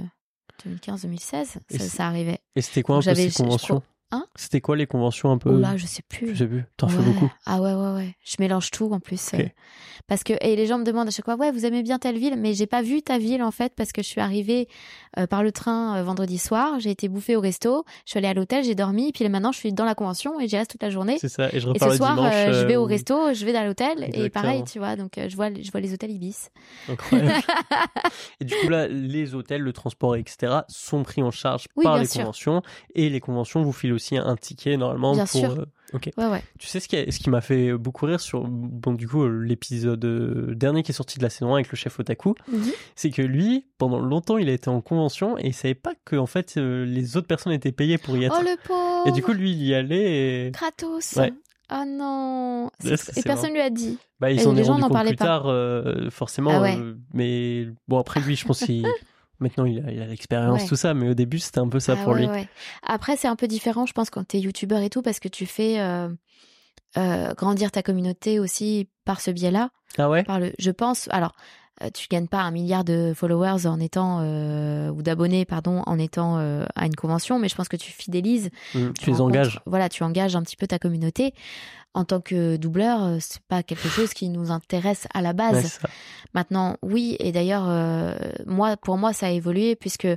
2015, 0.66 1.02
2016, 1.04 1.58
Et 1.70 1.80
ça, 1.80 2.08
arrivait. 2.08 2.40
Et 2.56 2.62
c'était 2.62 2.84
quoi 2.84 2.98
un 2.98 3.02
peu 3.02 3.16
ces 3.16 3.32
conventions? 3.32 3.82
Hein 4.16 4.28
C'était 4.36 4.62
quoi 4.62 4.76
les 4.76 4.86
conventions 4.86 5.32
un 5.32 5.40
peu 5.40 5.50
Oh 5.50 5.58
là, 5.58 5.76
je 5.76 5.88
sais 5.88 6.04
Je 6.12 6.18
plus. 6.18 6.36
sais 6.38 6.46
plus. 6.46 6.64
T'en 6.78 6.88
fais 6.88 7.00
Ouais. 7.00 7.04
beaucoup. 7.06 7.32
Ah 7.48 7.60
ouais, 7.62 7.74
ouais, 7.74 7.94
ouais. 7.96 8.16
Je 8.24 8.36
mélange 8.40 8.70
tout 8.70 8.92
en 8.94 9.00
plus. 9.00 9.34
Euh, 9.34 9.40
parce 10.08 10.24
que, 10.24 10.34
et 10.42 10.56
les 10.56 10.68
gens 10.68 10.78
me 10.78 10.84
demandent 10.84 11.08
à 11.08 11.12
chaque 11.12 11.26
fois, 11.26 11.36
ouais, 11.36 11.52
vous 11.52 11.66
aimez 11.66 11.82
bien 11.82 11.98
telle 11.98 12.18
ville, 12.20 12.36
mais 12.38 12.54
j'ai 12.54 12.68
pas 12.68 12.84
vu 12.84 13.02
ta 13.02 13.18
ville 13.18 13.42
en 13.42 13.50
fait, 13.50 13.74
parce 13.76 13.92
que 13.92 14.04
je 14.04 14.08
suis 14.08 14.22
arrivée 14.22 14.68
euh, 15.18 15.26
par 15.26 15.42
le 15.42 15.52
train 15.52 15.98
euh, 15.98 16.04
vendredi 16.04 16.38
soir, 16.38 16.80
j'ai 16.80 16.92
été 16.92 17.08
bouffée 17.10 17.36
au 17.36 17.40
resto, 17.42 17.86
je 18.06 18.12
suis 18.12 18.18
allée 18.20 18.28
à 18.28 18.34
l'hôtel, 18.36 18.64
j'ai 18.64 18.76
dormi, 18.76 19.12
puis 19.14 19.28
maintenant 19.30 19.52
je 19.52 19.58
suis 19.58 19.74
dans 19.74 19.86
la 19.86 19.96
convention 19.96 20.40
et 20.40 20.48
j'y 20.48 20.58
reste 20.58 20.70
toute 20.72 20.84
la 20.84 20.90
journée. 20.92 21.18
C'est 21.20 21.30
ça. 21.30 21.50
Et 21.52 21.60
je 21.60 21.66
Et 21.68 21.72
repars 21.72 21.88
ce 21.88 21.94
le 21.94 21.98
soir, 21.98 22.16
dimanche. 22.16 22.34
euh, 22.36 22.54
je 22.62 22.68
vais 22.68 22.76
au 22.76 22.86
resto, 22.86 23.34
je 23.34 23.46
vais 23.46 23.54
dans 23.54 23.64
l'hôtel, 23.66 24.10
et 24.14 24.30
pareil, 24.30 24.64
tu 24.66 24.78
vois, 24.78 24.96
donc 24.96 25.14
je 25.18 25.36
vois, 25.36 25.50
je 25.60 25.72
vois 25.72 25.82
les 25.82 25.92
hôtels 25.94 26.12
Ibis. 26.12 26.50
Incroyable. 26.88 27.34
et 28.42 28.46
du 28.46 28.54
coup, 28.56 28.70
là, 28.70 28.88
les 28.88 29.34
hôtels, 29.34 29.62
le 29.62 29.74
transport, 29.74 30.16
etc., 30.16 30.60
sont 30.68 31.02
pris 31.04 31.24
en 31.24 31.32
charge 31.32 31.66
Oui, 31.76 31.84
par 31.86 31.98
les 31.98 32.06
sûr. 32.06 32.22
conventions. 32.22 32.62
Et 32.94 33.10
les 33.10 33.20
conventions 33.20 33.64
vous 33.64 33.72
filent 33.72 33.94
aussi 33.94 34.03
un 34.12 34.36
ticket, 34.36 34.78
normalement, 34.78 35.14
Bien 35.14 35.26
pour. 35.26 35.40
sûr. 35.40 35.52
euh, 35.52 35.66
Ok. 35.94 36.10
Ouais, 36.18 36.26
ouais. 36.26 36.42
Tu 36.58 36.66
sais 36.68 36.80
ce 36.80 36.88
qui, 36.88 36.96
ce 37.12 37.20
qui 37.20 37.30
m'a 37.30 37.42
fait 37.42 37.72
beaucoup 37.74 38.08
rire 38.08 38.20
sur, 38.20 38.44
bon, 38.48 38.94
du 38.94 39.08
coup, 39.08 39.28
l'épisode 39.30 40.04
euh, 40.06 40.56
dernier 40.56 40.82
qui 40.82 40.92
est 40.92 40.96
sorti 40.96 41.20
de 41.20 41.24
la 41.24 41.30
saison 41.30 41.52
1 41.52 41.56
avec 41.58 41.72
le 41.72 41.76
chef 41.76 42.00
Otaku, 42.00 42.34
Mhm. 42.52 42.72
c'est 42.96 43.12
que 43.12 43.22
lui, 43.22 43.68
pendant 43.78 44.00
longtemps, 44.00 44.38
il 44.40 44.50
a 44.50 44.54
été 44.54 44.70
en 44.70 44.82
convention 44.82 45.38
et 45.38 45.48
il 45.48 45.54
savait 45.54 45.76
pas 45.76 45.94
que, 46.04 46.16
en 46.16 46.26
fait, 46.26 46.56
euh, 46.58 46.84
les 46.86 47.16
autres 47.16 47.28
personnes 47.28 47.54
étaient 47.54 47.72
payées 47.72 48.00
pour 48.00 48.18
y 48.18 48.24
être. 48.26 48.36
Oh 48.40 48.42
le 48.44 48.58
pauvre 48.68 49.08
et 49.08 49.12
du 49.12 49.22
coup, 49.22 49.34
lui, 49.34 49.52
il 49.52 49.64
y 49.64 49.76
allait 49.76 50.48
et. 50.48 50.52
Kratos 50.52 51.16
Ouais. 51.16 51.32
Ah 51.70 51.86
non 51.86 52.70
C'est- 52.80 52.98
c'est- 52.98 53.20
Et 53.20 53.24
personne 53.24 53.54
lui 53.54 53.62
a 53.62 53.70
dit. 53.70 53.98
Bah, 54.20 54.32
il 54.32 54.40
Et 54.40 54.44
s'en 54.44 54.54
les 54.54 54.64
gens 54.64 54.78
n'en 54.80 54.90
parlaient 54.90 55.12
plus 55.12 55.16
pas. 55.18 55.26
tard, 55.26 55.48
euh, 55.48 56.10
forcément. 56.10 56.52
Ah 56.54 56.62
ouais. 56.62 56.76
euh, 56.78 56.96
mais 57.14 57.68
bon, 57.88 58.00
après, 58.00 58.20
lui, 58.20 58.36
je 58.36 58.46
pense 58.46 58.60
qu'il. 58.60 58.84
Maintenant, 59.44 59.66
il 59.66 59.80
a 60.02 60.06
l'expérience, 60.08 60.62
Ouais. 60.64 60.68
tout 60.68 60.76
ça, 60.76 60.94
mais 60.94 61.10
au 61.10 61.14
début, 61.14 61.38
c'était 61.40 61.60
un 61.60 61.68
peu 61.70 61.80
ça 61.80 61.96
Ah 62.00 62.04
pour 62.04 62.14
ouais, 62.14 62.22
lui. 62.22 62.28
ouais. 62.28 62.48
Après, 62.82 63.18
c'est 63.18 63.28
un 63.28 63.36
peu 63.36 63.48
différent, 63.48 63.86
je 63.86 63.94
pense, 63.94 64.10
quand 64.10 64.24
t'es 64.26 64.40
youtubeur 64.40 64.80
et 64.82 64.90
tout, 64.90 65.02
parce 65.02 65.20
que 65.20 65.28
tu 65.28 65.46
fais 65.46 65.80
euh, 65.80 66.08
euh, 66.98 67.34
grandir 67.34 67.70
ta 67.72 67.84
communauté 67.84 68.40
aussi 68.40 68.90
par 69.06 69.22
ce 69.22 69.32
biais-là. 69.32 69.70
Ah 69.98 70.10
ouais? 70.10 70.24
Par 70.24 70.40
le, 70.40 70.54
je 70.58 70.72
pense. 70.72 71.08
Alors, 71.12 71.36
tu 71.94 72.08
gagnes 72.08 72.28
pas 72.28 72.42
un 72.42 72.52
milliard 72.52 72.84
de 72.84 73.14
followers 73.16 73.66
en 73.66 73.80
étant 73.80 74.20
euh, 74.22 74.90
ou 74.90 75.02
d'abonnés, 75.02 75.46
pardon, 75.46 75.82
en 75.86 75.98
étant 76.00 76.38
euh, 76.38 76.66
à 76.76 76.86
une 76.86 76.96
convention, 76.96 77.40
mais 77.40 77.50
je 77.50 77.56
pense 77.56 77.68
que 77.68 77.76
tu 77.78 77.92
fidélises. 77.92 78.50
Mm, 78.76 78.92
Tu 79.00 79.10
les 79.10 79.22
engages. 79.22 79.60
Voilà, 79.66 79.90
tu 79.90 80.04
engages 80.04 80.36
un 80.36 80.44
petit 80.44 80.56
peu 80.56 80.68
ta 80.68 80.80
communauté. 80.80 81.34
En 81.96 82.06
tant 82.06 82.22
que 82.22 82.56
doubleur, 82.58 83.04
euh, 83.04 83.18
c'est 83.20 83.42
pas 83.44 83.62
quelque 83.62 83.88
chose 83.88 84.14
qui 84.14 84.30
nous 84.30 84.50
intéresse 84.50 85.08
à 85.14 85.22
la 85.22 85.34
base. 85.34 85.80
Ouais. 85.84 85.90
Maintenant, 86.34 86.78
oui, 86.82 87.16
et 87.20 87.32
d'ailleurs, 87.32 87.66
euh, 87.68 88.16
moi, 88.48 88.78
pour 88.78 88.98
moi, 88.98 89.14
ça 89.14 89.28
a 89.28 89.30
évolué 89.30 89.76
puisque 89.76 90.08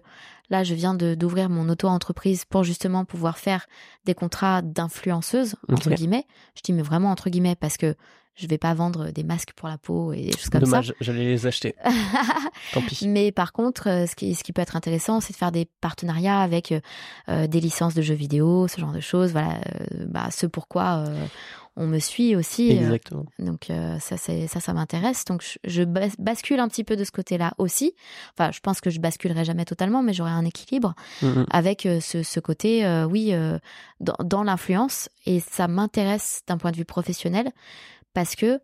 là, 0.49 0.65
je 0.65 0.75
viens 0.75 0.95
de 0.95 1.15
d'ouvrir 1.15 1.51
mon 1.51 1.69
auto-entreprise 1.69 2.45
pour 2.47 2.65
justement 2.65 3.05
pouvoir 3.05 3.37
faire 3.37 3.67
des 4.07 4.15
contrats 4.15 4.63
d'influenceuse 4.63 5.57
entre 5.71 5.91
guillemets. 5.91 6.25
Je 6.55 6.63
dis 6.63 6.73
mais 6.73 6.83
vraiment 6.83 7.11
entre 7.11 7.29
guillemets 7.29 7.57
parce 7.57 7.77
que 7.77 7.95
je 8.37 8.47
vais 8.47 8.59
pas 8.59 8.74
vendre 8.74 9.11
des 9.11 9.24
masques 9.24 9.53
pour 9.57 9.68
la 9.68 9.78
peau 9.78 10.12
et 10.12 10.22
des 10.26 10.32
choses 10.32 10.51
comme 10.51 10.61
Dommage, 10.61 10.95
j'allais 11.01 11.24
les 11.24 11.47
acheter. 11.47 11.74
ça. 11.82 11.91
Tant 12.74 12.82
pis. 12.82 13.09
Mais 13.09 13.32
par 13.32 13.53
contre, 13.53 13.89
euh, 13.89 14.07
ce 14.07 14.14
qui, 14.14 14.34
ce 14.34 14.45
qui 14.45 14.53
peut 14.53 14.62
être 14.62 14.76
intéressant, 14.76 15.20
c'est 15.20 15.32
de 15.32 15.39
faire 15.39 15.53
des 15.53 15.66
partenariats 15.80 16.41
avec 16.41 16.70
euh, 16.72 16.80
euh, 17.28 17.47
des 17.47 17.61
licences 17.61 17.95
de 17.95 18.03
jeux 18.03 18.14
vidéo, 18.14 18.68
ce 18.68 18.80
genre 18.80 18.93
de 18.93 19.01
choses. 19.01 19.32
Voilà, 19.32 19.55
euh, 19.55 20.05
bah, 20.07 20.28
ce 20.30 20.47
pourquoi 20.47 21.05
euh, 21.09 21.26
on 21.76 21.87
me 21.87 21.99
suit 21.99 22.34
aussi. 22.37 22.70
Exactement. 22.70 23.26
donc 23.39 23.66
ça, 24.01 24.16
c'est 24.16 24.47
ça, 24.47 24.61
ça 24.61 24.72
m'intéresse. 24.72 25.24
Donc 25.26 25.43
je, 25.43 25.59
je 25.64 25.82
bas- 25.82 26.09
bascule 26.18 26.59
un 26.61 26.68
petit 26.68 26.84
peu 26.84 26.97
de 26.97 27.05
ce 27.05 27.11
côté-là 27.12 27.53
aussi. 27.59 27.95
Enfin, 28.39 28.51
je 28.51 28.61
pense 28.61 28.80
que 28.80 28.89
je 28.89 28.99
basculerai 28.99 29.45
jamais 29.45 29.64
totalement, 29.66 30.03
mais 30.03 30.14
j'aurai 30.14 30.30
un 30.30 30.45
équilibre 30.47 30.95
Mm, 31.22 31.26
mm. 31.26 31.47
avec 31.51 31.89
ce, 32.01 32.22
ce 32.22 32.41
côté, 32.41 32.87
oui, 33.11 33.34
dans, 34.01 34.14
dans 34.24 34.43
l'influence. 34.43 35.11
Et 35.26 35.41
ça 35.41 35.68
m'intéresse 35.68 36.41
d'un 36.47 36.57
point 36.57 36.70
de 36.70 36.76
vue 36.76 36.84
professionnel 36.87 37.51
parce 38.17 38.35
que, 38.35 38.59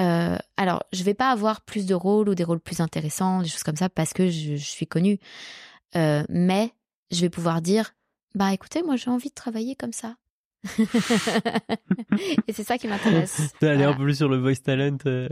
euh, 0.00 0.36
alors, 0.56 0.82
je 0.92 1.04
vais 1.04 1.14
pas 1.14 1.30
avoir 1.30 1.60
plus 1.60 1.86
de 1.86 1.94
rôles 1.94 2.28
ou 2.28 2.34
des 2.34 2.42
rôles 2.42 2.58
plus 2.58 2.80
intéressants, 2.80 3.40
des 3.40 3.48
choses 3.48 3.62
comme 3.62 3.76
ça, 3.76 3.88
parce 3.88 4.12
que 4.12 4.28
je, 4.28 4.56
je 4.56 4.64
suis 4.64 4.86
connue. 4.88 5.18
Euh, 5.94 6.24
mais 6.28 6.72
je 7.12 7.20
vais 7.20 7.30
pouvoir 7.30 7.62
dire, 7.62 7.94
bah 8.34 8.52
écoutez, 8.52 8.82
moi 8.82 8.96
j'ai 8.96 9.10
envie 9.10 9.28
de 9.28 9.34
travailler 9.34 9.76
comme 9.76 9.92
ça. 9.92 10.16
et 12.48 12.52
c'est 12.52 12.64
ça 12.64 12.78
qui 12.78 12.88
m'intéresse. 12.88 13.54
Aller 13.62 13.76
Voilà. 13.76 13.88
un 13.90 13.94
peu 13.94 14.02
plus 14.04 14.16
sur 14.16 14.28
le 14.28 14.38
voice 14.38 14.56
talent. 14.62 14.98
euh, 15.06 15.28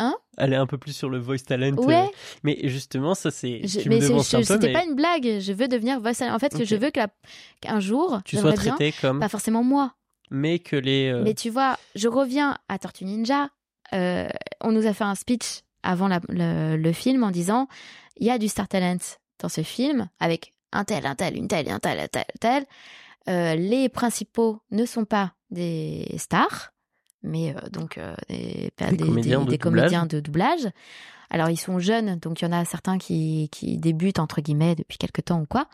Hein? 0.00 0.16
Aller 0.36 0.56
un 0.56 0.66
peu 0.66 0.78
plus 0.78 0.92
sur 0.92 1.08
le 1.10 1.18
voice 1.18 1.38
talent. 1.44 1.76
euh, 1.78 1.84
Ouais, 1.84 2.10
Mais 2.44 2.58
justement, 2.68 3.14
ça 3.14 3.30
c'est. 3.30 3.66
Je- 3.66 3.88
mais 3.88 4.00
c'était 4.00 4.66
mais 4.68 4.72
pas 4.72 4.84
une 4.84 4.94
blague. 4.94 5.40
Je 5.40 5.52
veux 5.52 5.66
devenir 5.68 6.00
voice 6.00 6.14
talent. 6.14 6.34
En 6.34 6.38
fait, 6.38 6.56
que 6.56 6.64
je 6.64 6.76
veux 6.76 6.90
qu'un 6.90 7.80
jour, 7.80 8.20
tu 8.24 8.36
sois 8.36 8.52
bien, 8.52 8.74
traité 8.76 8.92
comme. 9.00 9.18
pas 9.20 9.28
forcément 9.28 9.64
moi, 9.64 9.94
Mais 10.30 10.58
que 10.58 10.76
les. 10.76 11.08
euh, 11.08 11.22
mais 11.22 11.34
tu 11.34 11.50
vois, 11.50 11.78
je 11.94 12.08
reviens 12.08 12.58
à 12.68 12.78
Tortue 12.78 13.04
Ninja. 13.04 13.50
euh, 13.94 14.28
on 14.60 14.72
nous 14.72 14.86
a 14.86 14.92
fait 14.92 15.04
un 15.04 15.14
speech 15.14 15.62
avant 15.82 16.08
la- 16.08 16.20
le, 16.28 16.76
le 16.76 16.92
film 16.92 17.22
en 17.24 17.30
disant 17.30 17.68
il 18.16 18.26
y 18.26 18.30
a 18.30 18.38
du 18.38 18.48
star 18.48 18.68
talent 18.68 18.98
dans 19.38 19.48
ce 19.48 19.62
film 19.62 20.08
avec 20.20 20.52
un 20.72 20.84
tel, 20.84 21.06
un 21.06 21.14
tel, 21.14 21.36
une 21.36 21.48
telle, 21.48 21.70
un 21.70 21.78
tel, 21.78 21.98
un 22.00 22.08
tel, 22.08 22.24
un 22.28 22.38
tel. 22.40 22.66
Euh, 23.28 23.54
les 23.54 23.88
principaux 23.88 24.60
ne 24.70 24.84
sont 24.84 25.04
pas 25.04 25.32
des 25.50 26.14
stars, 26.18 26.72
mais 27.22 27.54
donc 27.72 27.98
des, 28.28 28.70
Des 28.76 28.96
comédiens 28.96 29.40
de 29.44 29.50
des 29.50 29.56
doublage. 29.58 29.58
comédiens 29.58 30.06
de 30.06 30.20
doublage. 30.20 30.68
Alors 31.30 31.48
ils 31.50 31.58
sont 31.58 31.78
jeunes, 31.78 32.16
donc 32.18 32.40
il 32.40 32.44
y 32.44 32.48
en 32.48 32.52
a 32.52 32.64
certains 32.64 32.98
qui, 32.98 33.48
qui 33.52 33.76
débutent 33.78 34.18
entre 34.18 34.40
guillemets 34.40 34.74
depuis 34.74 34.98
quelque 34.98 35.20
temps 35.20 35.40
ou 35.40 35.46
quoi. 35.46 35.68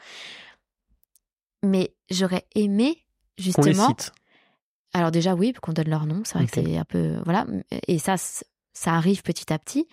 Mais 1.62 1.94
j'aurais 2.11 2.44
aimé 2.55 3.05
justement. 3.38 3.64
Qu'on 3.64 3.70
les 3.70 3.74
cite. 4.02 4.12
Alors 4.95 5.11
déjà 5.11 5.34
oui, 5.34 5.53
qu'on 5.61 5.72
donne 5.72 5.88
leur 5.90 6.07
nom, 6.07 6.22
c'est 6.24 6.38
vrai 6.38 6.47
que 6.47 6.53
c'est 6.55 6.76
un 6.78 6.84
peu 6.84 7.16
voilà, 7.24 7.47
et 7.88 7.99
ça 7.99 8.14
ça 8.16 8.95
arrive 8.95 9.22
petit 9.22 9.53
à 9.53 9.59
petit. 9.59 9.86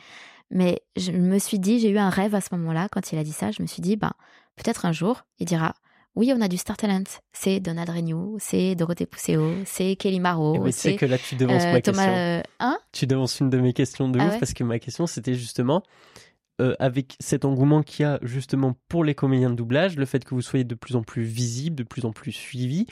Mais 0.54 0.82
je 0.98 1.12
me 1.12 1.40
suis 1.40 1.60
dit, 1.60 1.80
j'ai 1.80 1.90
eu 1.90 1.98
un 1.98 2.10
rêve 2.10 2.36
à 2.36 2.42
ce 2.42 2.50
moment-là 2.56 2.88
quand 2.92 3.12
il 3.12 3.18
a 3.18 3.24
dit 3.24 3.32
ça. 3.32 3.52
Je 3.52 3.62
me 3.62 3.68
suis 3.68 3.82
dit, 3.82 3.96
ben 3.96 4.12
peut-être 4.56 4.86
un 4.86 4.92
jour 4.92 5.24
il 5.40 5.46
dira. 5.46 5.74
Oui, 6.14 6.34
on 6.36 6.42
a 6.42 6.50
du 6.50 6.58
Star 6.58 6.76
Talent. 6.76 7.04
C'est 7.32 7.62
Donald 7.62 7.90
Renew, 7.90 8.36
c'est 8.38 8.76
Dorothée 8.76 9.06
Pousseau, 9.06 9.54
c'est 9.66 9.96
Kelly 9.96 10.18
Eh 10.18 10.20
Maro, 10.20 10.60
ben, 10.60 10.66
tu 10.66 10.72
sais 10.74 10.92
c'est 10.92 10.96
que 10.98 11.06
là, 11.06 11.18
tu 11.18 11.36
devances 11.36 11.64
euh, 11.64 11.72
ma 11.72 11.82
Thomas. 11.82 12.06
question. 12.06 12.16
euh, 12.18 12.42
hein? 12.60 12.78
Tu 12.92 13.08
devances 13.08 13.40
une 13.40 13.50
de 13.50 13.58
mes 13.60 13.72
questions 13.72 14.10
de 14.10 14.20
Ah 14.20 14.26
ouf 14.26 14.34
ouais? 14.34 14.40
parce 14.40 14.54
que 14.54 14.64
ma 14.66 14.78
question 14.78 15.08
c'était 15.08 15.36
justement 15.36 15.84
euh, 16.60 16.76
avec 16.80 17.16
cet 17.22 17.46
engouement 17.46 17.82
qu'il 17.82 18.04
y 18.04 18.06
a 18.06 18.20
justement 18.24 18.76
pour 18.90 19.06
les 19.06 19.16
comédiens 19.16 19.50
de 19.52 19.56
doublage, 19.56 19.96
le 19.96 20.06
fait 20.06 20.26
que 20.26 20.36
vous 20.36 20.42
soyez 20.42 20.66
de 20.66 20.76
plus 20.76 20.98
en 20.98 21.02
plus 21.02 21.24
visibles, 21.24 21.78
de 21.78 21.84
plus 21.84 22.04
en 22.04 22.12
plus 22.12 22.34
suivis, 22.34 22.88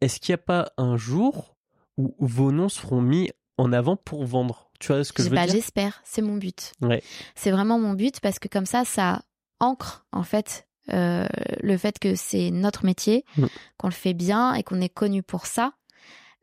est-ce 0.00 0.18
qu'il 0.18 0.32
n'y 0.32 0.34
a 0.34 0.38
pas 0.38 0.72
un 0.76 0.96
jour 0.96 1.53
où 1.96 2.14
vos 2.18 2.52
noms 2.52 2.68
seront 2.68 3.00
mis 3.00 3.30
en 3.56 3.72
avant 3.72 3.96
pour 3.96 4.24
vendre 4.26 4.70
Tu 4.80 4.88
vois 4.92 5.04
ce 5.04 5.12
que 5.12 5.22
je 5.22 5.28
veux 5.28 5.36
Bah, 5.36 5.44
dire? 5.46 5.54
J'espère, 5.54 6.00
c'est 6.04 6.22
mon 6.22 6.36
but. 6.36 6.72
Ouais. 6.80 7.02
C'est 7.34 7.50
vraiment 7.50 7.78
mon 7.78 7.92
but 7.94 8.20
parce 8.20 8.38
que 8.38 8.48
comme 8.48 8.66
ça, 8.66 8.84
ça 8.84 9.22
ancre 9.60 10.04
en 10.12 10.22
fait 10.24 10.66
euh, 10.92 11.26
le 11.62 11.76
fait 11.78 11.98
que 11.98 12.14
c'est 12.14 12.50
notre 12.50 12.84
métier, 12.84 13.24
Mm. 13.38 13.46
qu'on 13.78 13.86
le 13.88 13.92
fait 13.94 14.12
bien 14.14 14.54
et 14.54 14.62
qu'on 14.62 14.80
est 14.80 14.88
connu 14.88 15.22
pour 15.22 15.46
ça. 15.46 15.72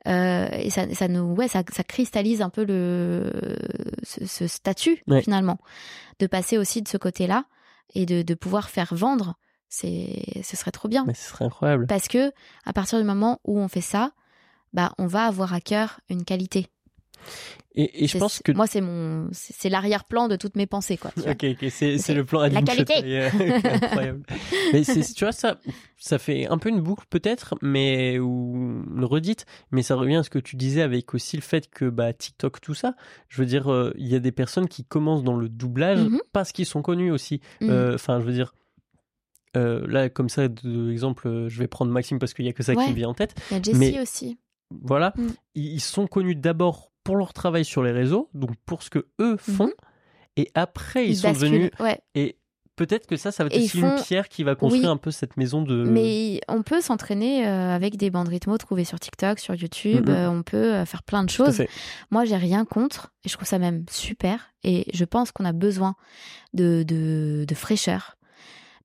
Euh, 0.08 0.47
et 0.54 0.72
ça, 0.72 0.91
ça 0.95 1.08
nous, 1.08 1.36
ouais, 1.36 1.47
ça, 1.47 1.62
ça 1.72 1.84
cristallise 1.84 2.41
un 2.41 2.49
peu 2.49 2.64
le 2.64 3.32
ce, 4.04 4.26
ce 4.26 4.47
statut 4.47 5.04
Ouais. 5.08 5.22
finalement, 5.22 5.60
de 6.20 6.26
passer 6.28 6.58
aussi 6.58 6.82
de 6.82 6.88
ce 6.88 6.97
côté-là 6.97 7.45
et 7.93 8.06
de, 8.08 8.22
de 8.24 8.34
pouvoir 8.34 8.70
faire 8.72 8.95
vendre. 8.95 9.36
C'est, 9.70 10.41
ce 10.43 10.58
serait 10.58 10.72
trop 10.72 10.88
bien 10.89 11.06
Mais 11.06 11.14
ce 11.14 11.30
serait 11.30 11.45
incroyable. 11.45 11.86
parce 11.88 12.08
que 12.08 12.32
à 12.66 12.74
partir 12.74 12.97
du 12.99 13.06
moment 13.06 13.39
où 13.45 13.60
on 13.60 13.68
fait 13.68 13.80
ça, 13.82 14.12
bah, 14.74 14.93
on 14.97 15.07
va 15.07 15.26
avoir 15.26 15.53
à 15.53 15.61
cœur 15.61 15.99
une 16.09 16.24
qualité. 16.26 16.67
Et, 17.76 18.03
et 18.03 18.07
je 18.07 18.17
pense 18.17 18.41
que 18.43 18.51
moi 18.51 18.65
c'est 18.67 18.82
mon 18.82 19.30
c'est 19.32 19.69
l'arrière-plan 19.69 20.28
de 20.28 20.36
toutes 20.36 20.57
mes 20.57 20.65
pensées 20.65 20.97
quoi 20.97 21.11
tu 21.15 21.22
vois. 21.22 21.32
Ok, 21.34 21.45
ok, 21.51 21.69
c'est, 21.69 22.13
le 22.13 22.26
plan 22.26 22.41
la 22.41 22.61
qualité. 22.63 22.95
Euh, 23.05 23.30
incroyable. 23.63 24.24
mais 24.74 24.82
tu 24.82 25.24
vois, 25.24 25.32
ça, 25.32 25.57
ça 25.97 26.17
fait 26.17 26.47
un 26.47 26.57
peu 26.57 26.67
une 26.69 26.82
boucle 26.82 27.05
peut-être, 27.09 27.55
mais 27.61 28.17
ou 28.19 28.84
une 28.93 29.05
redite, 29.05 29.45
mais 29.72 29.84
ça 29.84 29.95
revient 29.95 30.15
à 30.17 30.24
ce 30.24 30.30
que 30.30 30.39
tu 30.39 30.55
disais 30.57 30.82
avec 30.82 31.13
aussi 31.13 31.38
le 31.38 31.43
fait 31.43 31.69
que 31.69 31.86
bah 31.86 32.11
TikTok 32.11 32.59
tout 32.59 32.74
ça. 32.74 32.95
Je 33.30 33.38
veux 33.39 33.45
dire, 33.47 33.72
euh, 33.72 33.93
il 33.97 34.07
y 34.07 34.15
a 34.15 34.19
des 34.19 34.32
personnes 34.34 34.67
qui 34.67 34.84
commencent 34.84 35.24
dans 35.24 35.38
le 35.38 35.47
doublage 35.47 35.99
Mhm. 35.99 36.19
parce 36.34 36.51
qu'ils 36.51 36.65
sont 36.65 36.82
connus 36.82 37.11
aussi. 37.11 37.39
Mhm. 37.61 37.69
Euh, 37.69 37.93
Enfin, 37.95 38.19
je 38.19 38.26
veux 38.26 38.34
dire. 38.34 38.53
euh, 39.55 39.86
là, 39.88 40.09
comme 40.09 40.28
ça, 40.30 40.47
d'exemple, 40.49 41.45
je 41.47 41.59
vais 41.59 41.67
prendre 41.67 41.91
Maxime 41.91 42.19
parce 42.19 42.34
qu'il 42.34 42.45
y 42.45 42.49
a 42.49 42.53
que 42.53 42.63
ça 42.63 42.74
qui 42.76 42.89
me 42.89 42.95
vient 42.95 43.09
en 43.09 43.13
tête. 43.13 43.36
Il 43.51 43.57
y 43.57 43.59
a 43.59 43.61
Jessie 43.61 43.78
mais- 43.78 44.01
aussi 44.01 44.38
Voilà, 44.84 45.13
Mm. 45.17 45.28
ils, 45.55 45.80
sont 45.82 46.07
connus 46.07 46.36
d'abord 46.36 46.91
pour 47.03 47.15
leur 47.17 47.34
travail 47.34 47.65
sur 47.65 47.84
les 47.84 47.91
réseaux, 47.91 48.30
donc 48.34 48.51
pour 48.65 48.84
ce 48.84 48.89
que 48.89 49.07
eux 49.19 49.38
font, 49.38 49.65
Mhm. 49.67 49.72
et 50.38 50.51
après 50.53 51.07
ils, 51.07 51.17
sont 51.17 51.30
basculent, 51.30 51.49
devenus 51.51 51.72
ouais 51.80 51.99
et 52.15 52.38
peut-être 52.78 53.05
que 53.05 53.15
ça, 53.17 53.32
ça 53.32 53.43
va 53.43 53.47
être 53.49 53.57
Et 53.59 53.65
aussi 53.65 53.78
une 53.80 53.97
font- 53.97 54.03
pierre 54.03 54.30
qui 54.30 54.43
va 54.43 54.55
construire 54.55 54.86
Oui. 54.86 54.89
un 54.91 54.97
peu 54.97 55.11
cette 55.11 55.36
maison 55.38 55.61
de. 55.61 55.84
mais 55.84 56.39
on 56.47 56.63
peut 56.63 56.80
s'entraîner 56.82 57.45
euh, 57.47 57.76
avec 57.76 57.97
des 57.97 58.09
bandes 58.09 58.30
rythmo 58.30 58.57
trouvées 58.57 58.86
sur 58.86 58.99
TikTok 58.99 59.39
sur 59.39 59.53
YouTube 59.55 60.07
Mhm. 60.09 60.15
euh, 60.15 60.30
on 60.32 60.41
peut 60.43 60.74
euh, 60.76 60.86
faire 60.86 61.03
plein 61.03 61.24
de 61.24 61.30
choses 61.30 61.61
moi 62.11 62.24
j'ai 62.26 62.38
rien 62.38 62.63
contre 62.65 63.11
et 63.26 63.30
je 63.30 63.34
trouve 63.36 63.47
ça 63.47 63.59
même 63.59 63.84
super 63.89 64.51
et 64.63 64.86
je 64.93 65.05
pense 65.05 65.32
qu'on 65.32 65.45
a 65.45 65.53
besoin 65.53 65.95
de, 66.53 66.84
de, 66.84 67.45
de 67.47 67.55
fraîcheur 67.55 68.15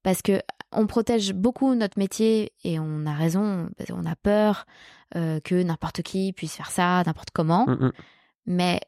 parce 0.02 0.20
que 0.22 0.40
on 0.72 0.86
protège 0.86 1.32
beaucoup 1.32 1.74
notre 1.74 1.98
métier 1.98 2.52
et 2.64 2.78
on 2.78 3.06
a 3.06 3.14
raison 3.14 3.68
qu'on 3.86 4.04
a 4.04 4.16
peur 4.16 4.66
euh, 5.14 5.38
que 5.40 5.54
n'importe 5.62 6.02
qui 6.02 6.32
puisse 6.32 6.54
faire 6.54 6.70
ça 6.70 7.02
n'importe 7.06 7.30
comment 7.32 7.66
Mm, 7.66 7.86
mm. 7.86 7.92
mais 8.46 8.80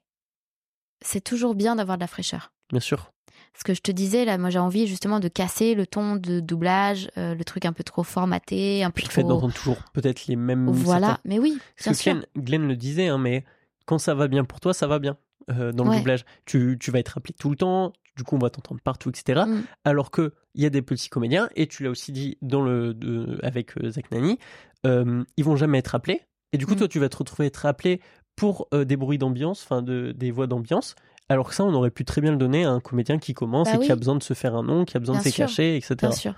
c'est 1.00 1.20
toujours 1.22 1.54
bien 1.54 1.76
d'avoir 1.76 1.96
de 1.98 2.02
la 2.02 2.06
fraîcheur 2.08 2.52
Bien 2.70 2.80
sûr. 2.80 3.12
Ce 3.56 3.64
que 3.64 3.72
je 3.72 3.80
te 3.80 3.90
disais, 3.90 4.24
là, 4.24 4.36
moi 4.36 4.50
j'ai 4.50 4.58
envie 4.58 4.86
justement 4.86 5.20
de 5.20 5.28
casser 5.28 5.74
le 5.74 5.86
ton 5.86 6.16
de 6.16 6.40
doublage, 6.40 7.08
euh, 7.16 7.34
le 7.34 7.44
truc 7.44 7.64
un 7.64 7.72
peu 7.72 7.82
trop 7.82 8.02
formaté, 8.02 8.84
un 8.84 8.90
peu 8.90 8.96
Puis 8.96 9.04
le 9.06 9.10
fait 9.10 9.20
trop... 9.22 9.30
d'entendre 9.30 9.54
toujours 9.54 9.78
peut-être 9.94 10.26
les 10.26 10.36
mêmes. 10.36 10.68
Voilà, 10.70 11.06
certains- 11.08 11.20
mais 11.24 11.38
oui, 11.38 11.52
bien 11.52 11.60
Parce 11.84 11.96
que 11.98 12.02
sûr. 12.02 12.12
Glenn, 12.14 12.26
Glenn 12.44 12.68
le 12.68 12.76
disait, 12.76 13.08
hein, 13.08 13.18
mais 13.18 13.44
quand 13.86 13.98
ça 13.98 14.14
va 14.14 14.28
bien 14.28 14.44
pour 14.44 14.60
toi, 14.60 14.74
ça 14.74 14.86
va 14.86 14.98
bien. 14.98 15.16
euh, 15.50 15.72
dans 15.72 15.84
le 15.84 15.90
Ouais. 15.90 15.98
doublage, 15.98 16.26
tu, 16.44 16.76
tu 16.78 16.90
vas 16.90 16.98
être 16.98 17.16
appelé 17.16 17.32
tout 17.32 17.48
le 17.48 17.56
temps, 17.56 17.94
du 18.18 18.24
coup 18.24 18.36
on 18.36 18.38
va 18.38 18.50
t'entendre 18.50 18.80
partout, 18.82 19.08
etc. 19.08 19.44
Mm. 19.46 19.62
Alors 19.84 20.10
que 20.10 20.34
il 20.54 20.62
y 20.62 20.66
a 20.66 20.70
des 20.70 20.82
petits 20.82 21.08
comédiens, 21.08 21.48
et 21.56 21.66
tu 21.68 21.82
l'as 21.84 21.90
aussi 21.90 22.12
dit 22.12 22.36
dans 22.42 22.60
le 22.60 22.92
de- 22.92 23.38
avec 23.42 23.78
euh, 23.78 23.88
Zach 23.90 24.10
Nani, 24.10 24.38
euh, 24.86 25.24
ils 25.38 25.44
vont 25.44 25.56
jamais 25.56 25.78
être 25.78 25.94
appelés. 25.94 26.20
Et 26.52 26.58
du 26.58 26.66
coup, 26.66 26.74
Mm. 26.74 26.78
toi, 26.78 26.88
tu 26.88 26.98
vas 26.98 27.08
te 27.08 27.16
retrouver 27.16 27.46
être 27.46 27.64
appelé 27.64 28.00
pour 28.36 28.68
euh, 28.74 28.84
des 28.84 28.96
bruits 28.96 29.18
d'ambiance, 29.18 29.62
enfin 29.64 29.80
de, 29.82 30.12
des 30.12 30.30
voix 30.30 30.46
d'ambiance. 30.46 30.94
Alors 31.30 31.48
que 31.50 31.54
ça, 31.54 31.62
on 31.64 31.74
aurait 31.74 31.90
pu 31.90 32.04
très 32.04 32.20
bien 32.20 32.30
le 32.32 32.38
donner 32.38 32.64
à 32.64 32.70
un 32.70 32.80
comédien 32.80 33.18
qui 33.18 33.34
commence 33.34 33.68
Bah 33.70 33.76
et 33.76 33.84
qui 33.84 33.92
a 33.92 33.96
besoin 33.96 34.16
de 34.16 34.22
se 34.22 34.34
faire 34.34 34.54
un 34.54 34.62
nom, 34.62 34.84
qui 34.84 34.96
a 34.96 35.00
besoin 35.00 35.16
Bien 35.16 35.22
de 35.24 35.28
sûr. 35.28 35.48
s'écacher, 35.48 35.76
etc. 35.76 35.96
Bien 35.98 36.10
sûr. 36.12 36.34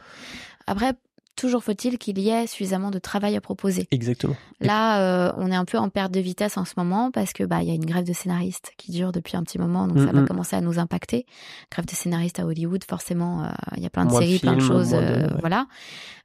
Après, 0.66 0.95
toujours 1.41 1.64
faut-il 1.64 1.99
qu'il 1.99 2.18
y 2.18 2.28
ait 2.28 2.47
suffisamment 2.47 2.91
de 2.91 2.99
travail 2.99 3.34
à 3.36 3.41
proposer. 3.41 3.88
Exactement. 3.91 4.36
Là, 4.61 5.01
euh, 5.28 5.32
on 5.38 5.51
est 5.51 5.55
un 5.57 5.64
peu 5.64 5.78
en 5.78 5.88
perte 5.88 6.12
de 6.12 6.20
vitesse 6.20 6.57
en 6.59 6.64
ce 6.64 6.74
moment 6.76 7.11
parce 7.11 7.32
que 7.32 7.43
bah 7.45 7.62
il 7.62 7.68
y 7.68 7.72
a 7.72 7.74
une 7.74 7.86
grève 7.86 8.05
de 8.05 8.12
scénaristes 8.12 8.72
qui 8.76 8.93
dure 8.93 9.11
depuis 9.12 9.36
un 9.36 9.43
petit 9.43 9.59
moment, 9.59 9.86
donc 9.88 9.99
ça 9.99 10.12
va 10.12 10.22
commencer 10.26 10.55
à 10.57 10.61
nous 10.61 10.78
impacter. 10.78 11.26
Grève 11.72 11.86
de 11.86 11.91
scénaristes 11.93 12.38
à 12.38 12.47
Hollywood, 12.47 12.84
forcément, 12.84 13.45
euh, 13.45 13.49
il 13.76 13.82
y 13.82 13.86
a 13.86 13.91
plein 13.91 14.05
de 14.05 14.11
Moins 14.11 14.20
de 14.20 14.26
séries, 14.26 14.38
plein 14.38 14.55
de 14.57 14.61
choses, 14.61 14.91
de- 14.91 14.97
euh, 14.97 15.28
ouais. 15.28 15.41
voilà. 15.41 15.66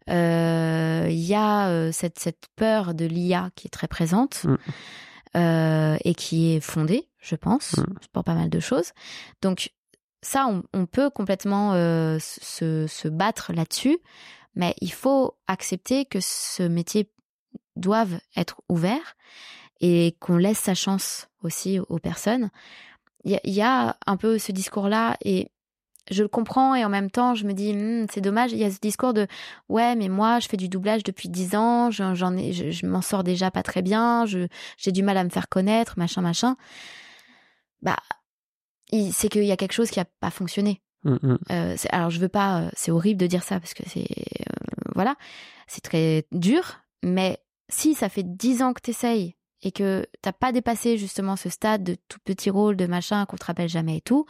Il 0.08 1.14
y 1.26 1.34
a 1.36 1.92
cette 1.92 2.20
cette 2.20 2.46
peur 2.56 2.94
de 2.94 3.06
l'IA 3.06 3.50
qui 3.56 3.68
est 3.68 3.72
très 3.72 3.88
présente 3.88 4.46
euh, 5.36 5.98
et 6.04 6.14
qui 6.16 6.54
est 6.54 6.60
fondée, 6.62 7.08
je 7.20 7.36
pense, 7.36 7.78
Mhm. 7.78 7.86
pour 8.14 8.24
pas 8.24 8.36
mal 8.36 8.50
de 8.50 8.60
choses. 8.60 8.92
Donc 9.42 9.72
ça, 10.22 10.48
on, 10.50 10.64
on 10.74 10.86
peut 10.86 11.10
complètement 11.10 11.74
euh, 11.74 12.18
se, 12.20 12.88
se 12.88 13.08
battre 13.08 13.52
là-dessus, 13.54 13.98
mais 14.56 14.76
il 14.82 14.92
faut 14.92 15.38
accepter 15.48 16.06
que 16.06 16.20
ce 16.22 16.64
métier 16.64 17.10
doive 17.76 18.20
être 18.36 18.62
ouvert 18.70 19.16
et 19.82 20.16
qu'on 20.20 20.38
laisse 20.38 20.60
sa 20.60 20.74
chance 20.76 21.28
aussi 21.44 21.80
aux 21.80 22.00
personnes. 22.00 22.50
Il 23.24 23.40
y, 23.44 23.62
a- 23.62 23.98
un 24.06 24.18
peu 24.18 24.38
ce 24.38 24.52
discours-là 24.52 25.18
et 25.24 25.50
je 26.12 26.22
le 26.22 26.30
comprends 26.30 26.76
et 26.76 26.86
en 26.86 26.90
même 26.90 27.10
temps 27.10 27.34
je 27.34 27.46
me 27.46 27.54
dis 27.54 27.74
Hmm, 27.74 28.06
c'est 28.12 28.22
dommage. 28.22 28.52
Il 28.52 28.60
y 28.60 28.64
a 28.64 28.72
ce 28.72 28.80
discours 28.80 29.14
de 29.14 29.28
ouais 29.70 29.96
mais 29.96 30.08
moi 30.08 30.40
je 30.40 30.48
fais 30.48 30.58
du 30.58 30.70
doublage 30.70 31.04
depuis 31.04 31.30
dix 31.30 31.56
ans 31.56 31.90
j'en 31.90 32.38
ai 32.38 32.54
je, 32.54 32.70
je 32.70 32.86
m'en 32.86 33.02
sors 33.02 33.24
déjà 33.24 33.50
pas 33.50 33.64
très 33.64 33.82
bien 33.82 34.26
j'ai 34.26 34.92
du 34.92 35.02
mal 35.02 35.18
à 35.18 35.24
me 35.24 35.30
faire 35.30 35.50
connaître 35.50 35.98
machin 35.98 36.22
machin. 36.22 36.56
Bah 37.82 37.98
c'est 39.12 39.30
qu'il 39.30 39.44
y 39.44 39.52
a 39.52 39.58
quelque 39.58 39.74
chose 39.74 39.90
qui 39.90 40.00
a 40.00 40.06
pas 40.06 40.30
fonctionné 40.30 40.82
Mm, 41.06 41.18
mm. 41.22 41.38
euh, 41.52 41.76
alors 41.92 42.10
je 42.10 42.20
veux 42.20 42.30
pas, 42.30 42.62
euh, 42.64 42.70
c'est 42.76 42.92
horrible 42.92 43.20
de 43.22 43.28
dire 43.28 43.44
ça 43.44 43.60
parce 43.60 43.74
que 43.74 43.84
c'est 43.88 44.02
euh, 44.02 44.54
voilà, 44.96 45.16
c'est 45.68 45.82
très 45.82 46.26
dur. 46.32 46.80
Mais 47.04 47.40
si 47.70 47.94
ça 47.94 48.10
fait 48.10 48.24
dix 48.24 48.62
ans 48.64 48.74
que 48.74 48.82
t'essayes 48.82 49.36
et 49.62 49.72
que 49.72 50.06
t'as 50.22 50.32
pas 50.34 50.52
dépassé 50.52 50.98
justement 50.98 51.36
ce 51.36 51.50
stade 51.50 51.84
de 51.84 51.96
tout 52.10 52.20
petit 52.24 52.50
rôle 52.50 52.76
de 52.76 52.86
machin 52.88 53.26
qu'on 53.26 53.38
te 53.38 53.46
rappelle 53.46 53.70
jamais 53.70 53.98
et 53.98 54.02
tout, 54.02 54.26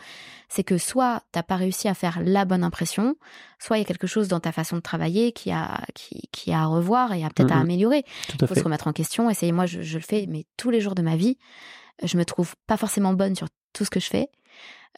c'est 0.50 0.64
que 0.64 0.78
soit 0.78 1.24
t'as 1.32 1.44
pas 1.44 1.56
réussi 1.56 1.88
à 1.88 1.94
faire 1.94 2.20
la 2.24 2.46
bonne 2.46 2.64
impression, 2.64 3.16
soit 3.60 3.78
il 3.78 3.82
y 3.82 3.84
a 3.84 3.88
quelque 3.88 4.08
chose 4.08 4.28
dans 4.28 4.40
ta 4.40 4.52
façon 4.52 4.76
de 4.78 4.82
travailler 4.82 5.32
qui 5.32 5.52
a 5.52 5.82
qui, 5.94 6.30
qui 6.32 6.52
a 6.54 6.62
à 6.62 6.66
revoir 6.68 7.12
et 7.14 7.24
à 7.26 7.30
peut-être 7.30 7.52
à 7.52 7.56
Mhm. 7.56 7.62
améliorer 7.62 8.04
Tout 8.30 8.38
à 8.42 8.48
faut 8.48 8.54
fait. 8.54 8.60
se 8.60 8.66
remettre 8.66 8.88
en 8.88 8.94
question. 8.94 9.30
Essayer, 9.30 9.52
moi, 9.52 9.66
je, 9.66 9.82
je 9.82 9.98
le 9.98 10.04
fais, 10.04 10.26
mais 10.30 10.46
tous 10.58 10.70
les 10.70 10.80
jours 10.82 10.96
de 10.96 11.02
ma 11.02 11.16
vie, 11.16 11.38
je 12.04 12.18
me 12.18 12.24
trouve 12.26 12.56
pas 12.68 12.78
forcément 12.78 13.14
bonne 13.14 13.36
sur 13.36 13.48
tout 13.74 13.84
ce 13.86 13.90
que 13.90 14.00
je 14.00 14.08
fais. 14.08 14.30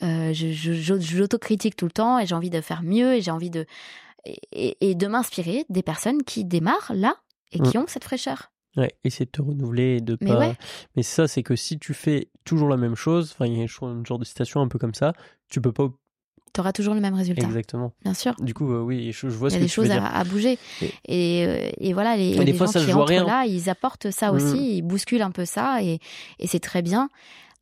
Euh, 0.03 0.31
je, 0.33 0.51
je, 0.51 0.73
je- 0.73 0.99
je 0.99 1.17
l'autocritique 1.17 1.75
tout 1.75 1.85
le 1.85 1.91
temps 1.91 2.19
et 2.19 2.25
j'ai 2.27 2.35
envie 2.35 2.49
de 2.51 2.61
faire 2.61 2.83
mieux 2.83 3.15
et 3.15 3.21
j'ai 3.21 3.31
envie 3.31 3.49
de 3.49 3.65
et, 4.51 4.95
de 4.95 5.07
m'inspirer 5.07 5.65
des 5.69 5.81
personnes 5.83 6.23
qui 6.23 6.43
démarrent 6.43 6.91
là 6.93 7.15
et 7.53 7.59
qui 7.59 7.77
ont 7.77 7.85
cette 7.87 8.03
fraîcheur. 8.03 8.51
Ouais, 8.75 8.91
essayer 9.03 9.25
de 9.25 9.31
te 9.31 9.41
renouveler 9.41 9.97
et 9.97 10.01
de 10.01 10.17
Mais 10.21 10.27
pas. 10.27 10.39
ouais. 10.39 10.55
Mais 10.95 11.01
ça, 11.03 11.27
c'est 11.27 11.41
que 11.43 11.55
si 11.55 11.79
tu 11.79 11.93
fais 11.93 12.29
toujours 12.43 12.67
la 12.69 12.77
même 12.77 12.95
chose, 12.95 13.31
enfin, 13.33 13.45
il 13.47 13.57
y 13.57 13.61
a 13.61 13.63
un 13.63 14.03
genre 14.03 14.19
de 14.19 14.25
citation 14.25 14.61
un 14.61 14.67
peu 14.67 14.77
comme 14.77 14.93
ça, 14.93 15.13
tu 15.49 15.61
peux 15.61 15.71
pas. 15.71 15.87
Tu 16.53 16.59
auras 16.61 16.73
toujours 16.73 16.93
le 16.93 16.99
même 17.01 17.13
résultat, 17.15 17.45
Exactement. 17.47 17.93
bien 18.03 18.13
sûr. 18.13 18.35
Du 18.39 18.53
coup, 18.53 18.71
euh, 18.71 18.81
oui, 18.81 19.11
je, 19.13 19.29
je 19.29 19.35
vois 19.35 19.49
Il 19.49 19.53
y 19.53 19.53
ce 19.53 19.57
a 19.57 19.59
que 19.59 19.65
des 19.65 19.69
tu 19.71 19.79
veux 19.79 19.85
choses 19.87 19.93
dire. 19.93 20.03
à, 20.05 20.19
à 20.19 20.23
bouger. 20.25 20.59
Et- 20.81 20.91
Et, 21.41 21.45
euh, 21.47 21.69
et 21.79 21.93
voilà, 21.93 22.17
les, 22.17 22.33
Et 22.35 22.39
des 22.39 22.45
les 22.45 22.53
fois, 22.53 22.65
gens 22.67 22.73
ça 22.73 22.79
qui 22.81 22.91
joue 22.91 22.99
à 22.99 23.01
entrent 23.03 23.09
rien. 23.09 23.25
là, 23.25 23.45
ils 23.45 23.69
apportent 23.69 24.11
ça 24.11 24.31
aussi, 24.31 24.55
Mm. 24.55 24.57
ils 24.75 24.81
bousculent 24.83 25.21
un 25.23 25.31
peu 25.31 25.45
ça 25.45 25.81
et, 25.81 25.99
et 26.39 26.47
c'est 26.47 26.59
très 26.59 26.81
bien. 26.81 27.09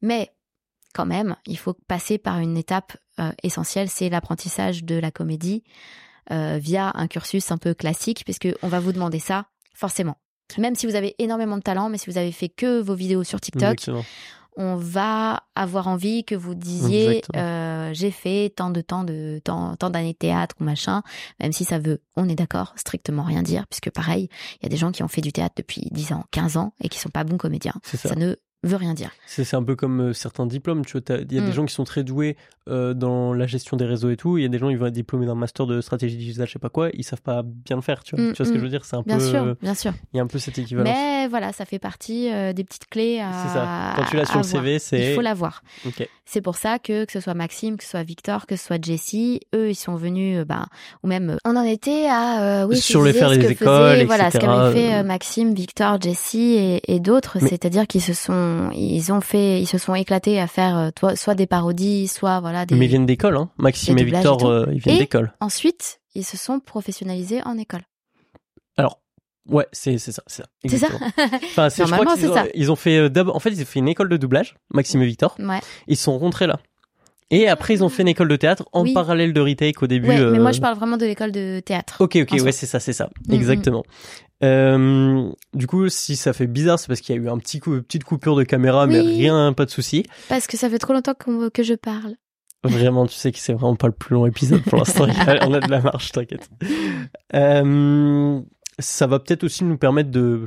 Mais 0.02 0.32
quand 0.96 1.06
même, 1.06 1.36
il 1.46 1.58
faut 1.58 1.74
passer 1.74 2.18
par 2.18 2.40
une 2.40 2.58
étape 2.58 2.96
euh, 3.20 3.32
essentielle, 3.44 3.90
c'est 3.90 4.10
l'apprentissage 4.10 4.86
de 4.86 4.96
la 4.96 5.12
comédie 5.12 5.62
euh, 6.32 6.58
via 6.60 6.92
un 6.96 7.08
cursus 7.08 7.52
un 7.52 7.58
peu 7.58 7.74
classique, 7.74 8.24
puisque 8.24 8.48
on 8.64 8.70
va 8.70 8.80
vous 8.80 8.94
demander 8.94 9.20
ça 9.20 9.48
forcément. 9.74 10.16
Même 10.58 10.76
si 10.76 10.88
vous 10.88 10.96
avez 10.96 11.16
énormément 11.20 11.58
de 11.58 11.62
talent, 11.62 11.90
mais 11.90 11.98
si 11.98 12.10
vous 12.10 12.18
avez 12.18 12.32
fait 12.32 12.50
que 12.50 12.80
vos 12.80 12.96
vidéos 12.96 13.24
sur 13.24 13.42
TikTok, 13.42 13.74
Exactement. 13.74 14.06
on 14.56 14.76
va 14.76 15.44
avoir 15.56 15.90
envie 15.90 16.24
que 16.24 16.36
vous 16.36 16.56
disiez 16.56 17.22
euh, 17.36 17.92
j'ai 17.94 18.12
fait 18.12 18.54
tant 18.56 18.70
de 18.70 18.80
temps 18.80 19.04
de 19.04 19.42
tant, 19.44 19.76
tant 19.76 19.90
d'années 19.90 20.14
de 20.14 20.18
théâtre 20.18 20.56
ou 20.62 20.64
machin, 20.64 21.04
même 21.42 21.52
si 21.52 21.66
ça 21.66 21.78
veut, 21.78 22.02
on 22.16 22.30
est 22.30 22.36
d'accord, 22.36 22.74
strictement 22.78 23.24
rien 23.24 23.44
dire, 23.44 23.68
puisque 23.68 23.92
pareil, 23.92 24.30
il 24.62 24.64
y 24.64 24.66
a 24.68 24.70
des 24.70 24.78
gens 24.78 24.94
qui 24.94 25.04
ont 25.04 25.10
fait 25.10 25.22
du 25.22 25.34
théâtre 25.34 25.56
depuis 25.58 25.90
10 25.92 26.14
ans, 26.14 26.24
15 26.32 26.56
ans 26.56 26.74
et 26.82 26.88
qui 26.88 27.00
sont 27.00 27.10
pas 27.10 27.26
bons 27.26 27.38
comédiens. 27.38 27.76
ça. 27.84 27.98
ça 27.98 28.16
ne 28.16 28.36
veut 28.64 28.76
rien 28.78 28.94
dire. 28.94 29.12
C'est 29.26 29.54
un 29.54 29.64
peu 29.64 29.76
comme 29.76 30.02
euh, 30.02 30.14
certains 30.14 30.46
diplômes, 30.46 30.86
tu 30.86 30.94
vois. 30.94 31.02
Il 31.08 31.34
y 31.34 31.38
a 31.38 31.42
des 31.42 31.50
mm. 31.50 31.52
gens 31.52 31.66
qui 31.66 31.74
sont 31.74 31.84
très 31.84 32.04
doués 32.04 32.36
euh, 32.68 32.94
dans 32.94 33.34
la 33.34 33.46
gestion 33.46 33.78
des 33.78 33.86
réseaux 33.86 34.10
et 34.10 34.18
tout. 34.18 34.38
Il 34.38 34.42
y 34.42 34.46
a 34.46 34.50
des 34.50 34.58
gens, 34.58 34.70
ils 34.70 34.78
vont 34.78 34.88
être 34.88 34.94
diplômés 34.94 35.26
d'un 35.26 35.36
master 35.36 35.68
de 35.68 35.82
stratégie 35.82 36.18
digitale, 36.18 36.48
je 36.48 36.54
sais 36.54 36.60
pas 36.60 36.70
quoi, 36.70 36.90
ils 36.94 37.04
savent 37.04 37.22
pas 37.22 37.44
bien 37.44 37.76
le 37.76 37.82
faire, 37.82 38.04
tu 38.04 38.16
vois. 38.16 38.26
Mm, 38.26 38.34
tu 38.34 38.38
vois 38.38 38.46
ce 38.46 38.52
que 38.52 38.58
mm. 38.58 38.60
je 38.60 38.64
veux 38.64 38.70
dire? 38.70 38.86
C'est 38.86 38.96
un 38.96 39.02
bien 39.02 39.18
peu. 39.18 39.24
Sûr, 39.24 39.56
bien 39.62 39.74
sûr. 39.76 39.94
Il 40.14 40.18
y 40.18 40.20
a 40.20 40.24
un 40.24 40.28
peu 40.28 40.40
cette 40.40 40.58
équivalence. 40.58 40.94
Mais 40.94 41.15
voilà, 41.28 41.52
ça 41.54 41.66
fait 41.66 41.80
partie 41.80 42.32
euh, 42.32 42.54
des 42.54 42.64
petites 42.64 42.88
clés 42.88 43.20
à. 43.20 43.32
C'est 43.32 43.54
ça. 43.54 43.94
Quand 43.96 44.10
tu 44.10 44.18
l'as 44.18 44.26
sur 44.26 44.38
le 44.38 44.44
CV, 44.44 44.80
c'est. 44.80 45.12
Il 45.12 45.16
faut 45.16 45.22
l'avoir. 45.22 45.64
C'est 46.28 46.42
pour 46.42 46.56
ça 46.56 46.80
que 46.80 47.06
que 47.06 47.12
ce 47.12 47.20
soit 47.20 47.36
Maxime, 47.36 47.78
que 47.78 47.84
ce 47.84 47.92
soit 47.92 48.04
Victor, 48.04 48.48
que 48.48 48.56
ce 48.56 48.66
soit 48.66 48.84
Jessie, 48.84 49.42
eux, 49.54 49.70
ils 49.70 49.76
sont 49.76 49.96
venus, 49.96 50.44
bah, 50.46 50.66
ou 51.04 51.08
même, 51.08 51.38
on 51.46 51.56
en 51.56 51.64
était 51.64 52.08
à, 52.10 52.66
oui, 52.68 52.78
sur 52.78 53.04
le 53.04 53.14
faire 53.14 53.30
des 53.30 53.52
écoles, 53.52 54.06
Voilà, 54.06 54.32
ce 54.32 54.40
qu'avaient 54.40 54.74
fait 54.74 55.04
Maxime, 55.04 55.54
Victor, 55.54 56.02
Jessie 56.02 56.56
et, 56.58 56.96
et 56.96 57.00
d'autres, 57.00 57.38
c'est-à-dire 57.40 57.86
qu'ils 57.86 58.02
se 58.02 58.14
sont, 58.14 58.72
ils 58.74 59.14
ont 59.14 59.22
fait, 59.22 59.62
ils 59.62 59.68
se 59.68 59.78
sont 59.78 59.94
éclatés 59.94 60.40
à 60.40 60.48
faire 60.48 60.92
soit 61.16 61.36
des 61.36 61.48
parodies, 61.48 62.08
soit 62.08 62.40
voilà 62.40 62.66
des. 62.66 62.76
Mais 62.76 62.86
ils 62.86 62.90
viennent 62.90 63.06
d'école, 63.06 63.38
hein. 63.38 63.50
Maxime 63.58 63.98
et 63.98 64.04
Victor, 64.04 64.46
euh, 64.46 64.66
ils 64.72 64.80
viennent 64.80 64.98
d'école. 64.98 65.34
Ensuite, 65.40 66.00
ils 66.16 66.26
se 66.26 66.38
sont 66.38 66.60
professionnalisés 66.60 67.42
en 67.46 67.58
école. 67.58 67.82
Ouais, 69.48 69.68
c'est 69.72 69.98
ça, 69.98 70.12
c'est 70.26 70.42
ça. 70.42 70.48
C'est 70.66 70.78
ça. 70.78 70.88
enfin, 71.44 71.70
c'est 71.70 71.86
ça. 71.86 72.46
Ils 72.56 72.72
ont 72.72 72.76
fait 72.76 72.98
euh, 72.98 73.24
en 73.28 73.40
fait, 73.40 73.52
ils 73.52 73.62
ont 73.62 73.66
fait 73.66 73.80
une 73.80 73.88
école 73.88 74.10
de 74.10 74.18
doublage, 74.18 74.56
Maxime 74.74 75.02
et 75.02 75.06
Victor. 75.06 75.36
Ouais. 75.40 75.60
Ils 75.88 75.98
sont 75.98 76.18
rentrés 76.18 76.48
là. 76.48 76.60
Et 77.32 77.48
après, 77.48 77.74
ils 77.74 77.84
ont 77.84 77.90
fait 77.90 78.04
une 78.04 78.08
école 78.08 78.28
de 78.28 78.36
théâtre 78.36 78.66
en 78.72 78.86
parallèle 78.94 79.34
de 79.34 79.42
retake 79.42 79.82
au 79.82 79.88
début. 79.88 80.10
Ouais, 80.10 80.32
mais 80.32 80.38
moi, 80.38 80.50
euh, 80.50 80.54
je 80.54 80.62
parle 80.62 80.76
vraiment 80.76 80.98
de 80.98 81.06
l'école 81.06 81.32
de 81.32 81.60
théâtre. 81.60 81.98
Ok, 82.00 82.18
ok, 82.18 82.40
ouais, 82.44 82.52
c'est 82.52 82.68
ça, 82.68 82.80
c'est 82.80 82.94
ça, 82.94 83.10
mm, 83.28 83.32
mm. 83.32 83.36
exactement. 83.36 83.84
Euh, 84.44 85.30
du 85.54 85.66
coup, 85.66 85.90
si 85.90 86.16
ça 86.18 86.34
fait 86.34 86.46
bizarre, 86.46 86.78
c'est 86.78 86.88
parce 86.88 87.02
qu'il 87.02 87.16
y 87.16 87.20
a 87.20 87.22
eu 87.22 87.30
un 87.30 87.40
petit 87.40 87.60
coup, 87.60 87.82
petite 87.82 88.04
coupure 88.04 88.36
de 88.36 88.44
caméra, 88.44 88.86
mais 88.86 89.00
rien, 89.00 89.54
pas 89.54 89.66
de 89.66 89.72
souci. 89.72 90.06
Parce 90.30 90.46
que 90.46 90.56
ça 90.56 90.70
fait 90.70 90.78
trop 90.78 90.94
longtemps 90.94 91.16
que 91.16 91.64
je 91.64 91.74
parle. 91.74 92.16
Vraiment, 92.64 93.06
tu 93.06 93.16
sais 93.16 93.32
que 93.32 93.38
c'est 93.38 93.54
vraiment 93.54 93.76
pas 93.76 93.88
le 93.88 93.94
plus 93.94 94.16
long 94.16 94.26
épisode 94.26 94.62
pour 94.64 94.80
l'instant. 94.80 95.06
On 95.48 95.54
a 95.54 95.60
de 95.60 95.70
la 95.70 95.82
marche, 95.82 96.12
t'inquiète. 96.12 96.50
Euh, 97.34 98.42
ça 98.80 99.08
va 99.08 99.20
peut-être 99.20 99.44
aussi 99.44 99.64
nous 99.64 99.78
permettre 99.78 100.12
de 100.12 100.46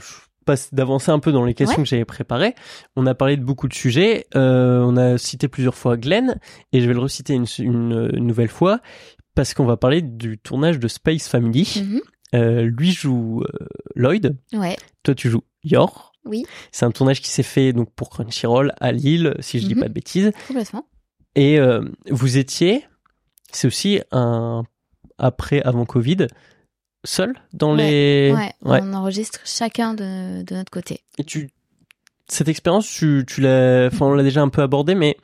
d'avancer 0.73 1.11
un 1.11 1.19
peu 1.19 1.33
dans 1.33 1.45
les 1.45 1.53
questions 1.53 1.83
que 1.83 1.89
j'avais 1.89 2.05
préparées. 2.05 2.55
On 2.97 3.07
a 3.07 3.15
parlé 3.15 3.37
de 3.37 3.45
beaucoup 3.45 3.69
de 3.69 3.75
sujets. 3.75 4.27
Euh, 4.35 4.81
on 4.81 4.97
a 4.97 5.19
cité 5.19 5.47
plusieurs 5.47 5.75
fois 5.75 5.99
Glenn 5.99 6.39
et 6.73 6.81
je 6.81 6.87
vais 6.87 6.95
le 6.95 7.01
reciter 7.01 7.35
une, 7.35 7.47
une, 7.59 8.09
nouvelle 8.17 8.49
fois 8.49 8.81
parce 9.35 9.53
qu'on 9.53 9.67
va 9.67 9.77
parler 9.77 10.01
du 10.01 10.39
tournage 10.39 10.79
de 10.79 10.89
Space 10.89 11.29
Family. 11.29 11.63
Mm-hmm. 11.63 12.01
Euh, 12.35 12.63
lui 12.63 12.93
joue 12.93 13.43
euh, 13.43 13.67
Lloyd. 13.95 14.37
Ouais. 14.55 14.77
Toi, 15.03 15.15
tu 15.15 15.29
joues 15.29 15.45
Yor. 15.65 16.13
Oui. 16.25 16.45
C'est 16.73 16.87
un 16.87 16.93
tournage 16.93 17.21
qui 17.21 17.31
s'est 17.31 17.43
fait 17.43 17.73
donc 17.73 17.93
pour 17.95 18.11
Crunchyroll 18.11 18.73
à 18.81 18.93
Lille, 18.93 19.35
si 19.41 19.61
je 19.61 19.67
dis 19.67 19.75
mhm. 19.75 19.81
pas 19.81 19.89
de 19.89 19.95
bêtises. 19.95 20.33
Complètement. 20.47 20.87
Et 21.35 21.59
vous 22.11 22.37
étiez, 22.37 22.85
c'est 23.53 23.67
aussi 23.67 24.01
un 24.11 24.65
après 25.19 25.63
avant 25.63 25.85
Covid, 25.85 26.27
seul 27.05 27.35
dans 27.53 27.75
les. 27.75 28.35
Ouais, 28.35 28.81
On 28.83 28.95
enregistre 28.95 29.41
chacun 29.45 29.95
de, 29.95 30.43
de, 30.43 30.55
notre 30.55 30.71
côté. 30.71 31.01
Et 31.19 31.25
tu, 31.25 31.51
cette 32.29 32.49
expérience, 32.49 32.89
tu, 32.89 33.25
tu 33.27 33.41
l'as, 33.41 33.87
enfin, 33.87 34.07
on 34.07 34.15
l'a 34.15 34.23
déjà 34.23 34.43
un 34.43 34.49
peu 34.49 34.63
abordé, 34.63 34.95
mais 34.95 35.17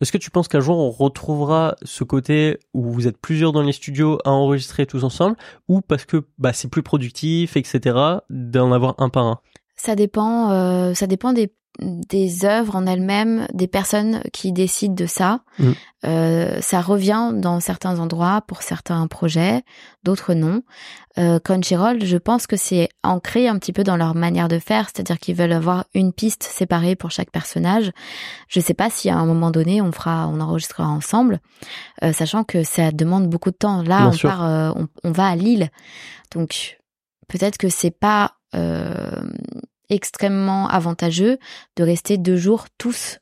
est-ce 0.00 0.12
que 0.12 0.18
tu 0.18 0.30
penses 0.30 0.48
qu'un 0.48 0.60
jour 0.60 0.78
on 0.78 0.90
retrouvera 0.90 1.76
ce 1.82 2.04
côté 2.04 2.58
où 2.74 2.90
vous 2.90 3.06
êtes 3.06 3.18
plusieurs 3.18 3.52
dans 3.52 3.62
les 3.62 3.72
studios 3.72 4.18
à 4.24 4.30
enregistrer 4.30 4.86
tous 4.86 5.04
ensemble, 5.04 5.36
ou 5.68 5.80
parce 5.80 6.04
que 6.04 6.24
bah, 6.38 6.52
c'est 6.52 6.68
plus 6.68 6.82
productif, 6.82 7.56
etc., 7.56 7.96
d'en 8.28 8.72
avoir 8.72 8.94
un 8.98 9.08
par 9.08 9.26
un? 9.26 9.40
Ça 9.76 9.96
dépend. 9.96 10.50
Euh, 10.50 10.94
ça 10.94 11.06
dépend 11.06 11.32
des 11.32 11.52
des 11.78 12.44
œuvres 12.44 12.76
en 12.76 12.86
elles-mêmes, 12.86 13.46
des 13.52 13.66
personnes 13.66 14.22
qui 14.32 14.52
décident 14.52 14.94
de 14.94 15.06
ça. 15.06 15.40
Mm. 15.58 15.70
Euh, 16.04 16.60
ça 16.60 16.80
revient 16.80 17.30
dans 17.34 17.60
certains 17.60 17.98
endroits 17.98 18.42
pour 18.46 18.62
certains 18.62 19.06
projets, 19.06 19.62
d'autres 20.02 20.34
non. 20.34 20.62
Euh, 21.18 21.38
Crunchyroll, 21.38 22.04
je 22.04 22.16
pense 22.16 22.46
que 22.46 22.56
c'est 22.56 22.88
ancré 23.02 23.48
un 23.48 23.58
petit 23.58 23.72
peu 23.72 23.84
dans 23.84 23.96
leur 23.96 24.14
manière 24.14 24.48
de 24.48 24.58
faire, 24.58 24.88
c'est-à-dire 24.88 25.18
qu'ils 25.18 25.34
veulent 25.34 25.52
avoir 25.52 25.84
une 25.94 26.12
piste 26.12 26.42
séparée 26.42 26.96
pour 26.96 27.10
chaque 27.10 27.30
personnage. 27.30 27.90
Je 28.48 28.60
sais 28.60 28.74
pas 28.74 28.90
si 28.90 29.10
à 29.10 29.16
un 29.16 29.26
moment 29.26 29.50
donné 29.50 29.80
on 29.80 29.92
fera, 29.92 30.28
on 30.28 30.40
enregistrera 30.40 30.88
ensemble, 30.88 31.40
euh, 32.02 32.12
sachant 32.12 32.44
que 32.44 32.64
ça 32.64 32.90
demande 32.92 33.28
beaucoup 33.28 33.50
de 33.50 33.56
temps. 33.56 33.82
Là, 33.82 34.10
on 34.12 34.16
part, 34.16 34.44
euh, 34.44 34.72
on, 34.74 34.88
on, 35.04 35.12
va 35.12 35.28
à 35.28 35.36
Lille, 35.36 35.70
donc 36.32 36.78
peut-être 37.28 37.58
que 37.58 37.68
c'est 37.68 37.90
pas 37.90 38.32
euh, 38.54 39.22
extrêmement 39.92 40.68
avantageux 40.68 41.38
de 41.76 41.84
rester 41.84 42.18
deux 42.18 42.36
jours 42.36 42.66
tous 42.78 43.18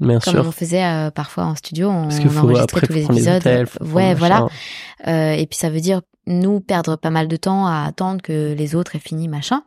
Bien 0.00 0.18
comme 0.18 0.38
on 0.38 0.52
faisait 0.52 0.84
euh, 0.84 1.10
parfois 1.10 1.44
en 1.44 1.54
studio, 1.54 1.88
on, 1.88 2.08
enregistrait 2.08 2.86
tous 2.86 2.92
les 2.92 3.04
épisodes. 3.04 3.42
ouais, 3.80 4.14
voilà. 4.14 4.48
Euh, 5.06 5.32
et 5.32 5.46
puis 5.46 5.56
ça 5.56 5.70
veut 5.70 5.80
dire 5.80 6.00
nous 6.26 6.60
perdre 6.60 6.96
pas 6.96 7.10
mal 7.10 7.28
de 7.28 7.36
temps 7.36 7.66
à 7.66 7.84
attendre 7.86 8.20
que 8.22 8.52
les 8.52 8.74
autres 8.74 8.96
aient 8.96 9.00
fini, 9.00 9.28
machin. 9.28 9.62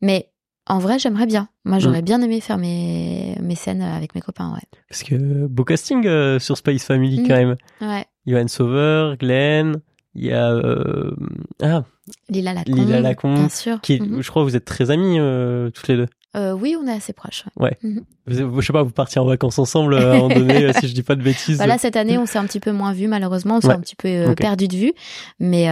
Mais 0.00 0.30
en 0.66 0.78
vrai, 0.78 0.98
j'aimerais 0.98 1.26
bien. 1.26 1.48
Moi, 1.64 1.78
j'aurais 1.78 2.02
mm. 2.02 2.04
bien 2.04 2.22
aimé 2.22 2.40
faire 2.40 2.58
mes, 2.58 3.36
mes 3.40 3.54
scènes 3.54 3.82
avec 3.82 4.14
mes 4.14 4.20
copains, 4.20 4.52
ouais. 4.52 4.78
Parce 4.88 5.02
que 5.02 5.46
beau 5.46 5.64
casting 5.64 6.06
euh, 6.06 6.38
sur 6.38 6.56
Space 6.56 6.84
Family 6.84 7.26
quand 7.26 7.34
mm. 7.34 7.46
même. 7.46 7.56
Ouais. 7.80 8.04
Johan 8.26 8.48
Sauveur, 8.48 9.16
Glenn, 9.16 9.80
il 10.14 10.24
y 10.24 10.32
a 10.32 10.50
euh... 10.52 11.14
ah 11.62 11.84
Lila 12.28 12.52
Lacombe, 12.52 12.76
Lila 12.76 13.00
Lacombe 13.00 13.34
bien 13.34 13.48
sûr. 13.48 13.80
Qui, 13.80 14.00
mhm. 14.00 14.22
je 14.22 14.30
crois, 14.30 14.42
vous 14.42 14.56
êtes 14.56 14.64
très 14.64 14.90
amis 14.90 15.18
euh, 15.18 15.70
toutes 15.70 15.88
les 15.88 15.96
deux. 15.96 16.08
Euh, 16.36 16.52
oui, 16.52 16.76
on 16.80 16.86
est 16.88 16.92
assez 16.92 17.12
proches. 17.12 17.44
Ouais. 17.56 17.76
Mhm. 17.82 18.02
je 18.26 18.60
sais 18.60 18.72
pas, 18.72 18.82
vous 18.82 18.90
partiez 18.90 19.20
en 19.20 19.24
vacances 19.24 19.58
ensemble 19.58 19.94
euh, 19.94 20.12
à 20.12 20.14
un 20.14 20.18
moment 20.18 20.34
donné, 20.34 20.72
si 20.72 20.88
je 20.88 20.94
dis 20.94 21.04
pas 21.04 21.14
de 21.14 21.22
bêtises. 21.22 21.56
Voilà, 21.56 21.78
cette 21.78 21.96
année, 21.96 22.18
on 22.18 22.26
s'est 22.26 22.38
un 22.38 22.46
petit 22.46 22.60
peu 22.60 22.72
moins 22.72 22.92
vu, 22.92 23.06
malheureusement, 23.06 23.58
on 23.58 23.60
s'est 23.60 23.70
un 23.70 23.80
petit 23.80 23.94
peu 23.94 24.08
euh, 24.08 24.34
perdu 24.34 24.66
de 24.66 24.76
vue, 24.76 24.92
mais, 25.38 25.66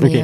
mais 0.00 0.22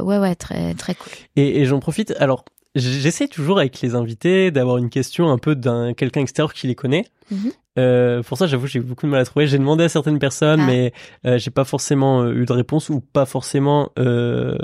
ouais, 0.00 0.18
ouais, 0.18 0.34
très, 0.34 0.74
très 0.74 0.94
cool. 0.94 1.12
Et, 1.36 1.60
et 1.60 1.66
j'en 1.66 1.78
profite. 1.78 2.14
Alors, 2.18 2.44
j'essaie 2.74 3.28
toujours 3.28 3.58
avec 3.58 3.80
les 3.82 3.94
invités 3.94 4.50
d'avoir 4.50 4.78
une 4.78 4.90
question 4.90 5.30
un 5.30 5.38
peu 5.38 5.54
d'un 5.54 5.92
quelqu'un 5.92 6.22
extérieur 6.22 6.54
qui 6.54 6.66
les 6.66 6.74
connaît. 6.74 7.04
Mhm. 7.30 7.52
Euh, 7.78 8.22
pour 8.22 8.36
ça, 8.36 8.46
j'avoue, 8.46 8.66
j'ai 8.66 8.80
beaucoup 8.80 9.06
de 9.06 9.10
mal 9.10 9.20
à 9.20 9.24
trouver. 9.24 9.46
J'ai 9.46 9.58
demandé 9.58 9.84
à 9.84 9.88
certaines 9.88 10.18
personnes, 10.18 10.60
ah. 10.60 10.66
mais 10.66 10.92
euh, 11.24 11.38
j'ai 11.38 11.50
pas 11.50 11.64
forcément 11.64 12.22
euh, 12.22 12.34
eu 12.34 12.44
de 12.44 12.52
réponse 12.52 12.90
ou 12.90 13.00
pas 13.00 13.24
forcément, 13.24 13.90
euh, 13.98 14.58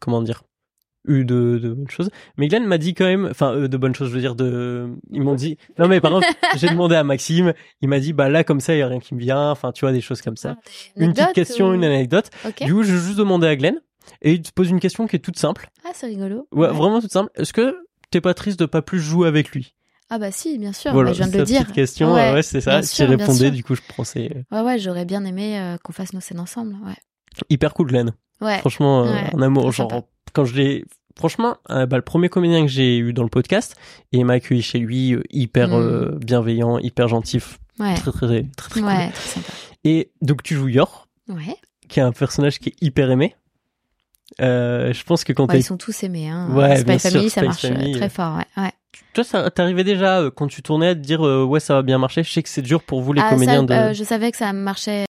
comment 0.00 0.22
dire, 0.22 0.42
eu 1.08 1.24
de, 1.24 1.58
de 1.58 1.72
bonnes 1.72 1.90
choses. 1.90 2.10
Mais 2.36 2.46
Glenn 2.46 2.64
m'a 2.64 2.78
dit 2.78 2.94
quand 2.94 3.04
même, 3.04 3.26
enfin, 3.28 3.56
de 3.56 3.76
bonnes 3.76 3.94
choses, 3.94 4.10
je 4.10 4.14
veux 4.14 4.20
dire, 4.20 4.36
de, 4.36 4.88
ils 5.10 5.20
m'ont 5.20 5.34
dit, 5.34 5.58
non 5.78 5.88
mais 5.88 6.00
par 6.00 6.12
contre, 6.12 6.28
j'ai 6.56 6.68
demandé 6.68 6.94
à 6.94 7.02
Maxime, 7.02 7.54
il 7.80 7.88
m'a 7.88 7.98
dit, 7.98 8.12
bah 8.12 8.28
là 8.28 8.44
comme 8.44 8.60
ça, 8.60 8.74
il 8.76 8.78
y 8.78 8.82
a 8.82 8.86
rien 8.86 9.00
qui 9.00 9.16
me 9.16 9.20
vient, 9.20 9.50
enfin, 9.50 9.72
tu 9.72 9.84
vois, 9.84 9.90
des 9.90 10.00
choses 10.00 10.22
comme 10.22 10.36
ça. 10.36 10.56
Une 10.96 11.12
petite 11.12 11.32
question, 11.32 11.74
une 11.74 11.84
anecdote. 11.84 12.30
Du 12.60 12.72
coup, 12.72 12.84
je 12.84 12.94
juste 12.94 13.18
demandé 13.18 13.48
à 13.48 13.56
Glenn 13.56 13.80
et 14.20 14.34
il 14.34 14.42
te 14.42 14.52
pose 14.52 14.70
une 14.70 14.78
question 14.78 15.08
qui 15.08 15.16
est 15.16 15.18
toute 15.18 15.38
simple. 15.38 15.68
Ah, 15.84 15.90
c'est 15.92 16.06
rigolo. 16.06 16.46
Ouais, 16.52 16.68
vraiment 16.68 17.00
toute 17.00 17.12
simple. 17.12 17.32
Est-ce 17.34 17.52
que 17.52 17.76
t'es 18.10 18.20
pas 18.20 18.34
triste 18.34 18.60
de 18.60 18.66
pas 18.66 18.82
plus 18.82 19.00
jouer 19.00 19.26
avec 19.26 19.50
lui? 19.50 19.74
Ah 20.10 20.18
bah 20.18 20.30
si, 20.30 20.58
bien 20.58 20.72
sûr. 20.72 20.92
Voilà, 20.92 21.10
bah, 21.10 21.14
je 21.14 21.22
viens 21.22 21.32
de 21.32 21.38
le 21.38 21.44
dire. 21.44 21.60
Petite 21.62 21.74
question, 21.74 22.14
ouais, 22.14 22.42
c'est 22.42 22.60
ça. 22.60 22.82
Tu 22.82 23.02
répondais, 23.04 23.50
du 23.50 23.64
coup, 23.64 23.74
je 23.74 23.82
pensais. 23.96 24.44
Ouais, 24.50 24.60
ouais, 24.60 24.78
j'aurais 24.78 25.04
bien 25.04 25.24
aimé 25.24 25.58
euh, 25.58 25.76
qu'on 25.82 25.92
fasse 25.92 26.12
nos 26.12 26.20
scènes 26.20 26.40
ensemble. 26.40 26.76
Ouais. 26.84 26.96
Hyper 27.48 27.72
cool, 27.74 27.88
Glenn. 27.88 28.12
Ouais. 28.40 28.58
Franchement, 28.58 29.04
euh, 29.04 29.14
un 29.32 29.42
amour. 29.42 29.72
Genre, 29.72 30.06
quand 30.32 30.44
je 30.44 30.54
l'ai, 30.54 30.84
franchement, 31.16 31.56
euh, 31.70 31.86
bah, 31.86 31.96
le 31.96 32.02
premier 32.02 32.28
comédien 32.28 32.62
que 32.62 32.70
j'ai 32.70 32.98
eu 32.98 33.12
dans 33.12 33.22
le 33.22 33.28
podcast, 33.28 33.76
et 34.12 34.18
il 34.18 34.24
m'a 34.24 34.34
accueilli 34.34 34.62
chez 34.62 34.78
lui, 34.78 35.16
hyper 35.30 35.68
mm. 35.68 36.18
bienveillant, 36.18 36.78
hyper 36.78 37.08
gentil, 37.08 37.40
ouais. 37.78 37.94
très, 37.94 38.12
très, 38.12 38.26
très, 38.26 38.46
très, 38.56 38.80
cool. 38.80 38.88
Ouais, 38.88 39.10
très 39.10 39.28
sympa. 39.28 39.52
Et 39.84 40.12
donc 40.20 40.42
tu 40.42 40.54
joues 40.54 40.68
Yor, 40.68 41.08
ouais. 41.28 41.56
qui 41.88 42.00
est 42.00 42.02
un 42.02 42.12
personnage 42.12 42.58
qui 42.58 42.68
est 42.70 42.76
hyper 42.80 43.10
aimé. 43.10 43.34
Euh, 44.40 44.92
je 44.92 45.04
pense 45.04 45.24
que 45.24 45.32
quand 45.32 45.50
ouais, 45.50 45.60
ils 45.60 45.64
sont 45.64 45.76
tous 45.76 46.02
aimés. 46.02 46.28
Hein. 46.28 46.48
Ouais, 46.54 46.76
Spy 46.76 46.98
Family, 46.98 47.30
ça 47.30 47.42
marche 47.42 47.60
très 47.60 48.08
fort. 48.08 48.36
Ouais. 48.36 48.62
ouais. 48.62 48.72
Toi, 49.14 49.24
ça 49.24 49.50
t'arrivait 49.50 49.84
déjà 49.84 50.20
euh, 50.20 50.30
quand 50.30 50.46
tu 50.46 50.62
tournais 50.62 50.88
à 50.88 50.94
te 50.94 51.00
dire 51.00 51.26
euh, 51.26 51.44
ouais 51.44 51.60
ça 51.60 51.74
va 51.74 51.82
bien 51.82 51.98
marcher. 51.98 52.22
Je 52.22 52.32
sais 52.32 52.42
que 52.42 52.48
c'est 52.48 52.62
dur 52.62 52.82
pour 52.82 53.02
vous 53.02 53.12
les 53.12 53.22
ah, 53.22 53.30
comédiens 53.30 53.62
de. 53.62 53.72
Euh, 53.72 53.92
je 53.92 54.04
savais 54.04 54.30
que 54.30 54.38
ça 54.38 54.52
marchait. 54.52 55.04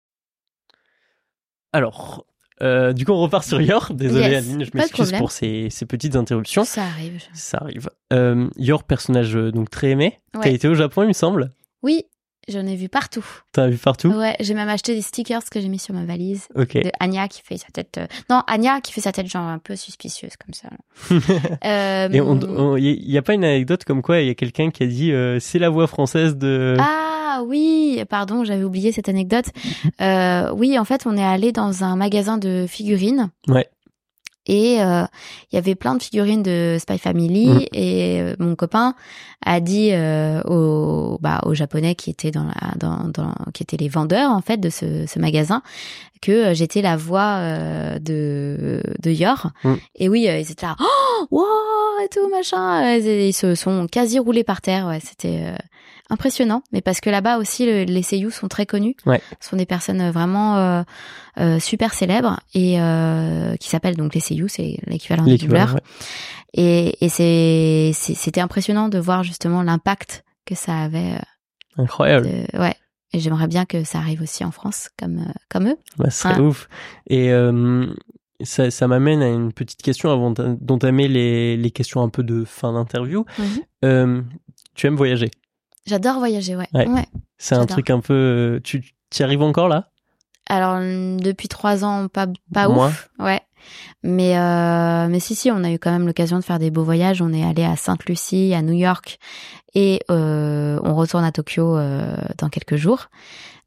Alors, 1.73 2.25
euh, 2.61 2.93
du 2.93 3.05
coup, 3.05 3.11
on 3.11 3.21
repart 3.21 3.43
sur 3.43 3.61
Yor. 3.61 3.93
Désolé, 3.93 4.35
Aline, 4.35 4.63
je 4.63 4.71
m'excuse 4.73 5.11
pour 5.13 5.31
ces, 5.31 5.69
ces, 5.69 5.85
petites 5.85 6.15
interruptions. 6.15 6.63
Ça 6.63 6.83
arrive. 6.83 7.23
Ça 7.33 7.59
arrive. 7.61 7.89
Euh, 8.13 8.49
Yor, 8.57 8.83
personnage 8.83 9.33
donc 9.33 9.69
très 9.69 9.89
aimé, 9.89 10.19
ouais. 10.35 10.47
a 10.47 10.49
été 10.49 10.67
au 10.67 10.75
Japon, 10.75 11.03
il 11.03 11.09
me 11.09 11.13
semble. 11.13 11.53
Oui, 11.83 12.05
J'en 12.49 12.65
ai 12.65 12.75
vu 12.75 12.89
partout. 12.89 13.25
T'en 13.53 13.63
as 13.63 13.69
vu 13.69 13.77
partout? 13.77 14.09
Ouais, 14.09 14.35
j'ai 14.39 14.53
même 14.55 14.69
acheté 14.69 14.95
des 14.95 15.01
stickers 15.01 15.43
que 15.51 15.61
j'ai 15.61 15.67
mis 15.69 15.79
sur 15.79 15.93
ma 15.93 16.03
valise. 16.03 16.47
Ok. 16.55 16.73
De 16.73 16.91
Anya 16.99 17.27
qui 17.27 17.41
fait 17.43 17.57
sa 17.57 17.67
tête. 17.71 17.97
euh, 17.99 18.07
Non, 18.29 18.41
Anya 18.47 18.81
qui 18.81 18.91
fait 18.91 19.01
sa 19.01 19.11
tête 19.11 19.27
genre 19.27 19.43
un 19.47 19.59
peu 19.59 19.75
suspicieuse 19.75 20.33
comme 20.37 20.53
ça. 20.53 20.69
Euh, 21.65 22.09
Et 22.11 22.21
on, 22.21 22.75
il 22.77 23.09
y 23.11 23.17
a 23.17 23.21
pas 23.21 23.33
une 23.33 23.43
anecdote 23.43 23.83
comme 23.85 24.01
quoi 24.01 24.19
il 24.21 24.27
y 24.27 24.29
a 24.29 24.35
quelqu'un 24.35 24.71
qui 24.71 24.83
a 24.83 24.87
dit 24.87 25.11
euh, 25.11 25.39
c'est 25.39 25.59
la 25.59 25.69
voix 25.69 25.87
française 25.87 26.35
de. 26.37 26.75
Ah 26.79 27.41
oui, 27.45 28.03
pardon, 28.09 28.43
j'avais 28.43 28.63
oublié 28.63 28.91
cette 28.91 29.07
anecdote. 29.09 29.45
Euh, 30.01 30.51
oui, 30.55 30.77
en 30.79 30.85
fait, 30.85 31.05
on 31.05 31.15
est 31.17 31.23
allé 31.23 31.51
dans 31.51 31.83
un 31.83 31.95
magasin 31.95 32.37
de 32.37 32.65
figurines. 32.67 33.29
Ouais. 33.47 33.67
Et 34.51 34.81
euh, 34.81 35.03
il 35.51 35.55
y 35.55 35.57
avait 35.59 35.75
plein 35.75 35.93
de 35.95 36.01
figurines 36.01 36.41
de 36.43 36.77
Spy 36.79 36.97
Family 36.97 37.47
Mhm. 37.49 37.65
et 37.73 38.19
euh, 38.21 38.35
mon 38.39 38.55
copain 38.55 38.95
a 39.45 39.59
dit 39.59 39.89
euh, 39.93 40.41
aux 40.43 41.17
bah 41.21 41.39
aux 41.45 41.53
japonais 41.53 41.93
qui 41.93 42.09
étaient 42.09 42.31
dans 42.31 42.45
la 42.45 42.73
dans, 42.77 43.07
dans 43.09 43.33
qui 43.53 43.61
étaient 43.63 43.77
les 43.77 43.89
vendeurs 43.89 44.31
en 44.31 44.41
fait 44.41 44.57
de 44.57 44.69
ce, 44.71 45.05
ce 45.05 45.19
magasin 45.19 45.61
que 46.21 46.31
euh, 46.31 46.53
j'étais 46.55 46.81
la 46.81 46.97
voix 46.97 47.35
euh, 47.37 47.99
de 47.99 48.81
de 49.01 49.11
Yor 49.11 49.51
Mhm. 49.63 49.77
et 49.95 50.09
oui 50.09 50.21
ils 50.27 50.51
étaient 50.51 50.65
là 50.65 50.75
oh 50.79 51.25
wow 51.31 52.03
et 52.03 52.09
tout 52.09 52.27
machin 52.29 52.95
ils 52.97 53.33
se 53.33 53.53
sont 53.55 53.85
quasi 53.87 54.17
roulés 54.19 54.43
par 54.43 54.61
terre 54.61 54.87
ouais 54.87 54.99
c'était 54.99 55.41
euh, 55.43 55.55
impressionnant 56.09 56.63
mais 56.71 56.81
parce 56.81 57.01
que 57.01 57.09
là-bas 57.09 57.37
aussi 57.37 57.65
le- 57.65 57.83
les 57.83 58.01
seiyuu 58.03 58.31
sont 58.31 58.47
très 58.47 58.65
connus 58.65 58.95
Ouais. 59.05 59.21
Ce 59.39 59.49
sont 59.49 59.55
des 59.57 59.65
personnes 59.65 60.01
euh, 60.01 60.11
vraiment 60.11 60.57
euh, 60.57 60.83
euh, 61.39 61.59
super 61.59 61.93
célèbres 61.93 62.39
et 62.53 62.77
qui 63.59 63.69
s'appellent 63.69 63.95
donc 63.97 64.13
les 64.15 64.19
seiyuu 64.21 64.49
c'est 64.49 64.77
l'équivalent 64.87 65.23
du 65.23 65.31
L'équivalent, 65.31 65.65
doubleur 65.65 65.75
ouais. 65.75 65.81
et, 66.53 67.05
et 67.05 67.09
c'est 67.09 67.91
c'est- 67.93 68.15
c'était 68.15 68.41
impressionnant 68.41 68.89
de 68.89 68.99
voir 68.99 69.23
justement 69.23 69.61
l'impact 69.63 70.23
que 70.45 70.55
ça 70.55 70.77
avait 70.77 71.19
Incroyable. 71.77 72.25
de- 72.27 72.59
ouais 72.59 72.75
et 73.13 73.19
j'aimerais 73.19 73.47
bien 73.47 73.65
que 73.65 73.83
ça 73.83 73.97
arrive 73.99 74.21
aussi 74.21 74.43
en 74.43 74.51
France 74.51 74.89
comme 74.99 75.25
comme 75.49 75.67
eux 75.67 75.77
Bah, 75.97 76.09
ce 76.09 76.21
serait 76.23 76.35
Ouais. 76.35 76.41
ouf. 76.41 76.67
Et 77.07 77.31
euh, 77.31 77.87
ça, 78.43 78.69
ça 78.71 78.87
m'amène 78.87 79.21
à 79.23 79.27
une 79.27 79.51
petite 79.51 79.81
question 79.81 80.11
avant 80.11 80.31
d'en- 80.31 80.55
d'entamer 80.61 81.07
les, 81.07 81.57
les 81.57 81.71
questions 81.71 82.01
un 82.03 82.09
peu 82.09 82.23
de 82.23 82.45
fin 82.45 82.71
d'interview. 82.73 83.25
Euh, 83.83 84.21
tu 84.75 84.87
aimes 84.87 84.95
voyager? 84.95 85.29
J'adore 85.85 86.19
voyager 86.19 86.55
ouais. 86.55 86.67
Ouais. 86.73 86.87
ouais. 86.87 87.05
C'est 87.37 87.55
un 87.55 87.65
truc 87.65 87.89
un 87.89 87.99
peu. 87.99 88.59
Tu 88.63 88.83
y 89.17 89.23
arrives 89.23 89.41
encore 89.41 89.67
là? 89.69 89.89
Alors 90.47 90.79
depuis 90.79 91.47
trois 91.47 91.85
ans 91.85 92.07
pas 92.07 92.27
pas 92.53 92.67
Moins. 92.67 92.87
ouf 92.87 93.09
ouais. 93.19 93.41
Mais 94.03 94.37
euh, 94.37 95.07
mais 95.09 95.19
si 95.19 95.35
si 95.35 95.51
on 95.51 95.63
a 95.63 95.71
eu 95.71 95.79
quand 95.79 95.91
même 95.91 96.07
l'occasion 96.07 96.39
de 96.39 96.43
faire 96.43 96.59
des 96.59 96.71
beaux 96.71 96.83
voyages. 96.83 97.21
On 97.21 97.33
est 97.33 97.43
allé 97.43 97.63
à 97.63 97.75
Sainte-Lucie 97.75 98.53
à 98.53 98.61
New 98.61 98.73
York 98.73 99.19
et 99.75 100.01
euh, 100.09 100.79
on 100.83 100.95
retourne 100.95 101.23
à 101.23 101.31
Tokyo 101.31 101.77
euh, 101.77 102.15
dans 102.37 102.49
quelques 102.49 102.77
jours 102.77 103.09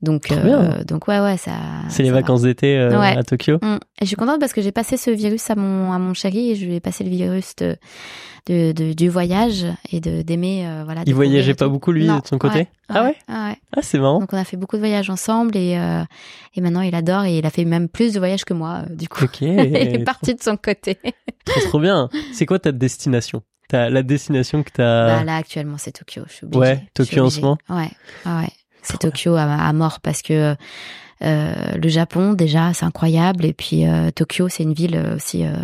donc 0.03 0.31
euh, 0.33 0.85
donc 0.85 1.07
ouais 1.09 1.21
ouais 1.21 1.37
ça 1.37 1.53
C'est 1.89 2.03
les 2.03 2.11
va. 2.11 2.17
vacances 2.21 2.43
d'été 2.43 2.77
euh, 2.77 2.99
Ouais. 3.01 3.17
à 3.17 3.23
Tokyo? 3.23 3.59
Mm. 3.63 3.77
Et 3.77 3.79
je 4.03 4.07
suis 4.07 4.17
contente 4.17 4.41
parce 4.41 4.53
que 4.53 4.61
j'ai 4.61 4.73
passé 4.73 4.97
ce 4.97 5.11
virus 5.11 5.49
à 5.51 5.55
mon 5.55 5.93
à 5.93 5.99
mon 5.99 6.13
chéri 6.15 6.51
et 6.51 6.57
je 6.57 6.67
lui 6.67 6.75
ai 6.75 6.81
passé 6.81 7.05
le 7.05 7.11
virus 7.11 7.55
de, 7.57 7.77
de, 8.47 8.73
de- 8.73 8.93
du 8.93 9.09
voyage 9.09 9.65
et 9.93 10.01
de 10.01 10.23
d'aimer 10.23 10.67
euh, 10.67 10.83
voilà. 10.85 11.03
Il 11.07 11.15
voyageait 11.15 11.55
pas 11.55 11.67
tout. 11.67 11.71
beaucoup 11.71 11.93
lui 11.93 12.07
Non. 12.07 12.19
de 12.19 12.27
son 12.27 12.39
côté? 12.39 12.59
Ouais. 12.59 12.69
Ah 12.89 13.05
ouais? 13.05 13.17
Ah 13.29 13.49
ouais. 13.51 13.57
Ah 13.77 13.81
c'est 13.83 13.99
marrant. 13.99 14.19
Donc 14.21 14.33
on 14.33 14.37
a 14.37 14.45
fait 14.45 14.57
beaucoup 14.57 14.77
de 14.77 14.81
voyages 14.83 15.09
ensemble 15.09 15.57
et 15.57 15.77
euh, 15.79 16.03
et 16.57 16.61
maintenant 16.61 16.81
il 16.83 16.95
adore 16.95 17.25
et 17.25 17.39
il 17.39 17.47
a 17.47 17.51
fait 17.51 17.65
même 17.65 17.89
plus 17.89 18.13
de 18.15 18.19
voyages 18.19 18.45
que 18.45 18.55
moi 18.55 18.83
euh, 18.91 18.95
du 18.95 19.09
coup. 19.09 19.25
Ok. 19.25 19.41
il 19.41 19.49
est 19.77 20.05
parti 20.05 20.35
de 20.35 20.43
son 20.43 20.57
côté. 20.57 20.99
trop, 21.45 21.61
trop 21.69 21.79
bien. 21.81 22.09
C'est 22.33 22.45
quoi 22.47 22.59
ta 22.59 22.73
destination? 22.73 23.43
T'as 23.69 23.89
la 23.89 24.03
destination 24.03 24.63
que 24.65 24.71
t'as. 24.71 25.07
Bah, 25.19 25.25
là 25.25 25.37
actuellement 25.37 25.79
c'est 25.79 25.93
Tokyo. 25.93 26.25
Je 26.29 26.33
suis 26.35 26.45
obligée. 26.45 26.61
Ouais, 26.61 26.83
Tokyo 26.93 27.25
en 27.25 27.31
ce 27.31 27.41
moment? 27.41 27.59
Ouais. 27.71 27.89
Ah 28.27 28.41
ouais. 28.41 28.51
C'est 28.83 28.99
Tokyo 28.99 29.35
à, 29.37 29.45
à 29.45 29.73
mort 29.73 30.01
parce 30.01 30.23
que 30.23 30.55
euh, 31.23 31.55
le 31.77 31.89
Japon 31.89 32.33
déjà 32.33 32.73
c'est 32.75 32.85
incroyable 32.85 33.45
et 33.45 33.53
puis 33.53 33.87
euh, 33.87 34.11
Tokyo 34.11 34.49
c'est 34.49 34.65
une 34.65 34.73
ville 34.75 34.97
euh, 34.97 35.17
aussi 35.17 35.47
euh, 35.47 35.55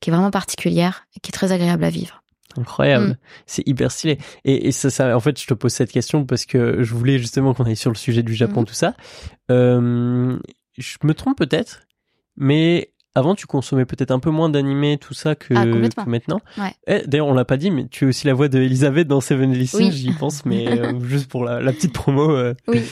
qui 0.00 0.10
est 0.10 0.12
vraiment 0.12 0.30
particulière 0.32 1.06
et 1.16 1.20
qui 1.20 1.28
est 1.30 1.32
très 1.32 1.52
agréable 1.52 1.84
à 1.84 1.90
vivre. 1.90 2.22
Incroyable. 2.58 3.06
Mm. 3.08 3.16
C'est 3.46 3.68
hyper 3.68 3.92
stylé. 3.92 4.18
Et, 4.44 4.68
et 4.68 4.72
ça, 4.72 4.88
ça, 4.90 5.14
en 5.14 5.20
fait, 5.20 5.38
je 5.40 5.46
te 5.46 5.52
pose 5.54 5.72
cette 5.72 5.92
question 5.92 6.24
parce 6.24 6.46
que 6.46 6.82
je 6.82 6.94
voulais 6.94 7.18
justement 7.18 7.52
qu'on 7.52 7.64
aille 7.64 7.76
sur 7.76 7.90
le 7.90 7.96
sujet 7.96 8.22
du 8.22 8.34
Japon, 8.34 8.60
Mhm. 8.60 8.66
tout 8.66 8.74
ça. 8.74 8.94
Je 9.48 10.96
me 11.04 11.14
trompe 11.14 11.36
peut-être, 11.38 11.82
mais 12.36 12.92
avant, 13.16 13.34
tu 13.34 13.46
consommais 13.46 13.86
peut-être 13.86 14.10
un 14.10 14.18
peu 14.18 14.30
moins 14.30 14.48
d'animés, 14.50 14.98
tout 14.98 15.14
ça, 15.14 15.34
que, 15.34 15.54
Ah, 15.56 15.64
que 15.64 16.08
maintenant. 16.08 16.40
Ouais. 16.58 16.74
Eh, 16.86 17.02
D'ailleurs, 17.06 17.26
on 17.28 17.32
l'a 17.34 17.46
pas 17.46 17.56
dit, 17.56 17.70
mais 17.70 17.86
tu 17.88 18.04
es 18.04 18.08
aussi 18.08 18.26
la 18.26 18.34
voix 18.34 18.48
de 18.48 18.60
Elisabeth 18.60 19.08
dans 19.08 19.20
Seven 19.22 19.52
Listen, 19.52 19.86
Oui. 19.86 19.90
j'y 19.92 20.12
pense, 20.12 20.44
mais 20.44 20.66
euh, 20.78 21.00
juste 21.00 21.28
pour 21.30 21.42
la, 21.44 21.60
la 21.60 21.72
petite 21.72 21.92
promo. 21.94 22.30
euh, 22.30 22.54
Oui. 22.68 22.82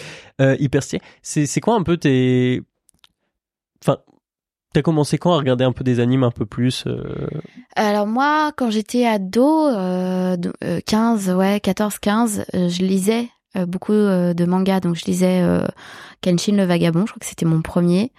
euh, 0.41 0.57
hyper. 0.59 0.83
C'est, 1.23 1.61
quoi 1.61 1.75
un 1.75 1.83
peu 1.83 1.97
tes... 1.99 2.63
Enfin, 3.83 3.99
t'as 4.73 4.81
commencé 4.83 5.19
quand 5.19 5.35
à 5.35 5.37
regarder 5.37 5.65
un 5.65 5.73
peu 5.73 5.85
des 5.85 6.01
animes 6.01 6.25
un 6.25 6.31
peu 6.31 6.47
plus 6.47 6.85
euh, 6.87 7.29
Alors 7.77 8.07
moi, 8.07 8.51
quand 8.57 8.71
j'étais 8.71 9.05
ado, 9.05 9.67
euh, 9.69 10.37
euh, 10.65 10.81
15, 10.87 11.31
ouais, 11.31 11.61
14, 11.61 11.99
15, 11.99 12.45
euh, 12.55 12.69
je 12.71 12.83
lisais 12.83 13.29
beaucoup 13.69 13.93
de 13.93 14.45
mangas. 14.47 14.81
Donc 14.81 14.97
je 14.97 15.05
lisais 15.05 15.41
euh, 15.43 15.67
Kenshin 16.23 16.57
le 16.57 16.65
Vagabond, 16.65 17.01
je 17.07 17.13
crois 17.13 17.21
que 17.21 17.27
c'était 17.27 17.47
mon 17.47 17.63
premier. 17.63 18.11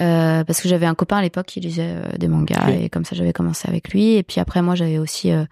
Euh, 0.00 0.44
parce 0.44 0.60
que 0.60 0.68
j'avais 0.68 0.86
un 0.86 0.94
copain 0.94 1.16
à 1.16 1.22
l'époque 1.22 1.46
qui 1.46 1.58
lisait 1.58 1.82
euh, 1.96 2.16
des 2.16 2.28
mangas 2.28 2.70
et 2.70 2.88
comme 2.88 3.04
ça 3.04 3.16
j'avais 3.16 3.32
commencé 3.32 3.68
avec 3.68 3.88
lui. 3.90 4.14
Et 4.14 4.22
puis 4.22 4.40
après 4.40 4.62
moi 4.62 4.76
j'avais 4.76 4.98
aussi 4.98 5.32
euh, 5.32 5.44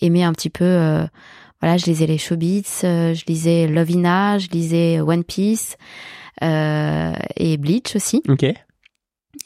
aimé 0.00 0.22
un 0.22 0.32
petit 0.32 0.50
peu, 0.50 0.64
euh, 0.64 1.04
voilà, 1.60 1.78
je 1.78 1.86
lisais 1.86 2.06
les 2.06 2.16
Showbiz, 2.18 2.82
euh, 2.84 3.12
je 3.12 3.24
lisais 3.26 3.66
Lovina, 3.66 4.38
je 4.38 4.48
lisais 4.50 5.00
One 5.00 5.24
Piece 5.24 5.76
euh, 6.42 7.12
et 7.36 7.56
Bleach 7.56 7.96
aussi. 7.96 8.22
Ok. 8.28 8.46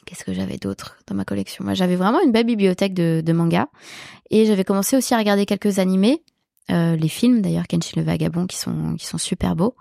Qu'est-ce 0.05 0.25
que 0.25 0.35
j'avais 0.35 0.59
d'autre 0.59 0.99
dans 1.07 1.15
ma 1.15 1.25
collection? 1.25 1.65
Moi, 1.65 1.73
j'avais 1.73 1.97
vraiment 1.97 2.21
une 2.23 2.33
belle 2.33 2.45
bibliothèque 2.45 2.93
de, 2.93 3.23
de 3.25 3.33
mangas. 3.33 3.69
Et 4.31 4.45
j'avais 4.45 4.65
commencé 4.65 4.97
aussi 4.97 5.15
à 5.15 5.19
regarder 5.19 5.47
quelques 5.47 5.79
animés, 5.79 6.23
euh, 6.71 6.97
les 6.97 7.09
films 7.09 7.41
d'ailleurs, 7.41 7.67
Kenshin 7.67 7.95
le 7.97 8.03
Vagabond, 8.03 8.47
qui 8.47 8.59
sont 8.59 8.97
qui 8.97 9.07
sont 9.07 9.19
super 9.19 9.57
beaux. 9.57 9.75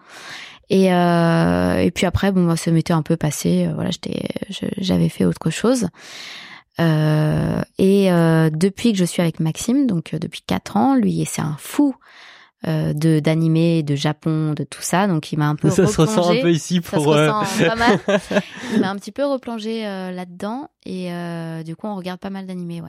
Et 0.72 0.93
euh, 0.93 1.80
et 1.80 1.91
puis 1.91 2.06
après, 2.06 2.31
bon, 2.31 2.39
moi, 2.43 2.56
ça 2.56 2.72
m'était 2.72 2.93
un 2.93 3.02
peu 3.02 3.18
passé. 3.18 3.68
euh, 3.68 3.73
voilà, 3.73 3.91
j'étais, 3.91 4.23
j'avais 4.77 5.10
fait 5.10 5.26
autre 5.26 5.49
chose. 5.49 5.89
Euh, 6.80 7.61
et 7.77 8.10
euh, 8.10 8.49
depuis 8.49 8.93
que 8.93 8.98
je 8.98 9.03
suis 9.03 9.22
avec 9.22 9.41
Maxime, 9.41 9.85
donc 9.85 10.14
euh, 10.14 10.18
depuis 10.19 10.41
quatre 10.48 10.77
ans, 10.77 10.95
lui, 10.95 11.26
c'est 11.27 11.41
un 11.41 11.57
fou 11.60 11.93
euh, 12.68 12.93
de 12.93 13.19
d'animé, 13.19 13.84
de 13.84 13.95
Japon, 13.95 14.53
de 14.53 14.64
tout 14.64 14.81
ça. 14.81 15.07
Donc 15.07 15.34
il 15.34 15.39
m'a 15.39 15.49
un 15.49 15.57
peu 15.57 15.69
Ça 15.69 15.85
se 15.88 15.99
ressent 15.99 16.31
un 16.31 16.41
peu 16.41 16.52
ici 16.52 16.80
Ça 16.81 16.95
pour... 16.95 17.03
se 17.03 17.19
euh, 17.19 17.34
ressent 17.34 17.65
pas 17.68 17.76
mal. 17.76 17.99
Il 18.73 18.80
m'a 18.80 18.89
un 18.91 18.95
petit 18.95 19.11
peu 19.11 19.26
replongé 19.26 19.85
euh, 19.85 20.11
là-dedans 20.11 20.69
et 20.85 21.11
euh, 21.11 21.64
du 21.64 21.76
coup 21.76 21.88
on 21.88 21.98
regarde 21.98 22.22
pas 22.22 22.30
mal 22.30 22.45
d'animés, 22.45 22.80
ouais. 22.81 22.88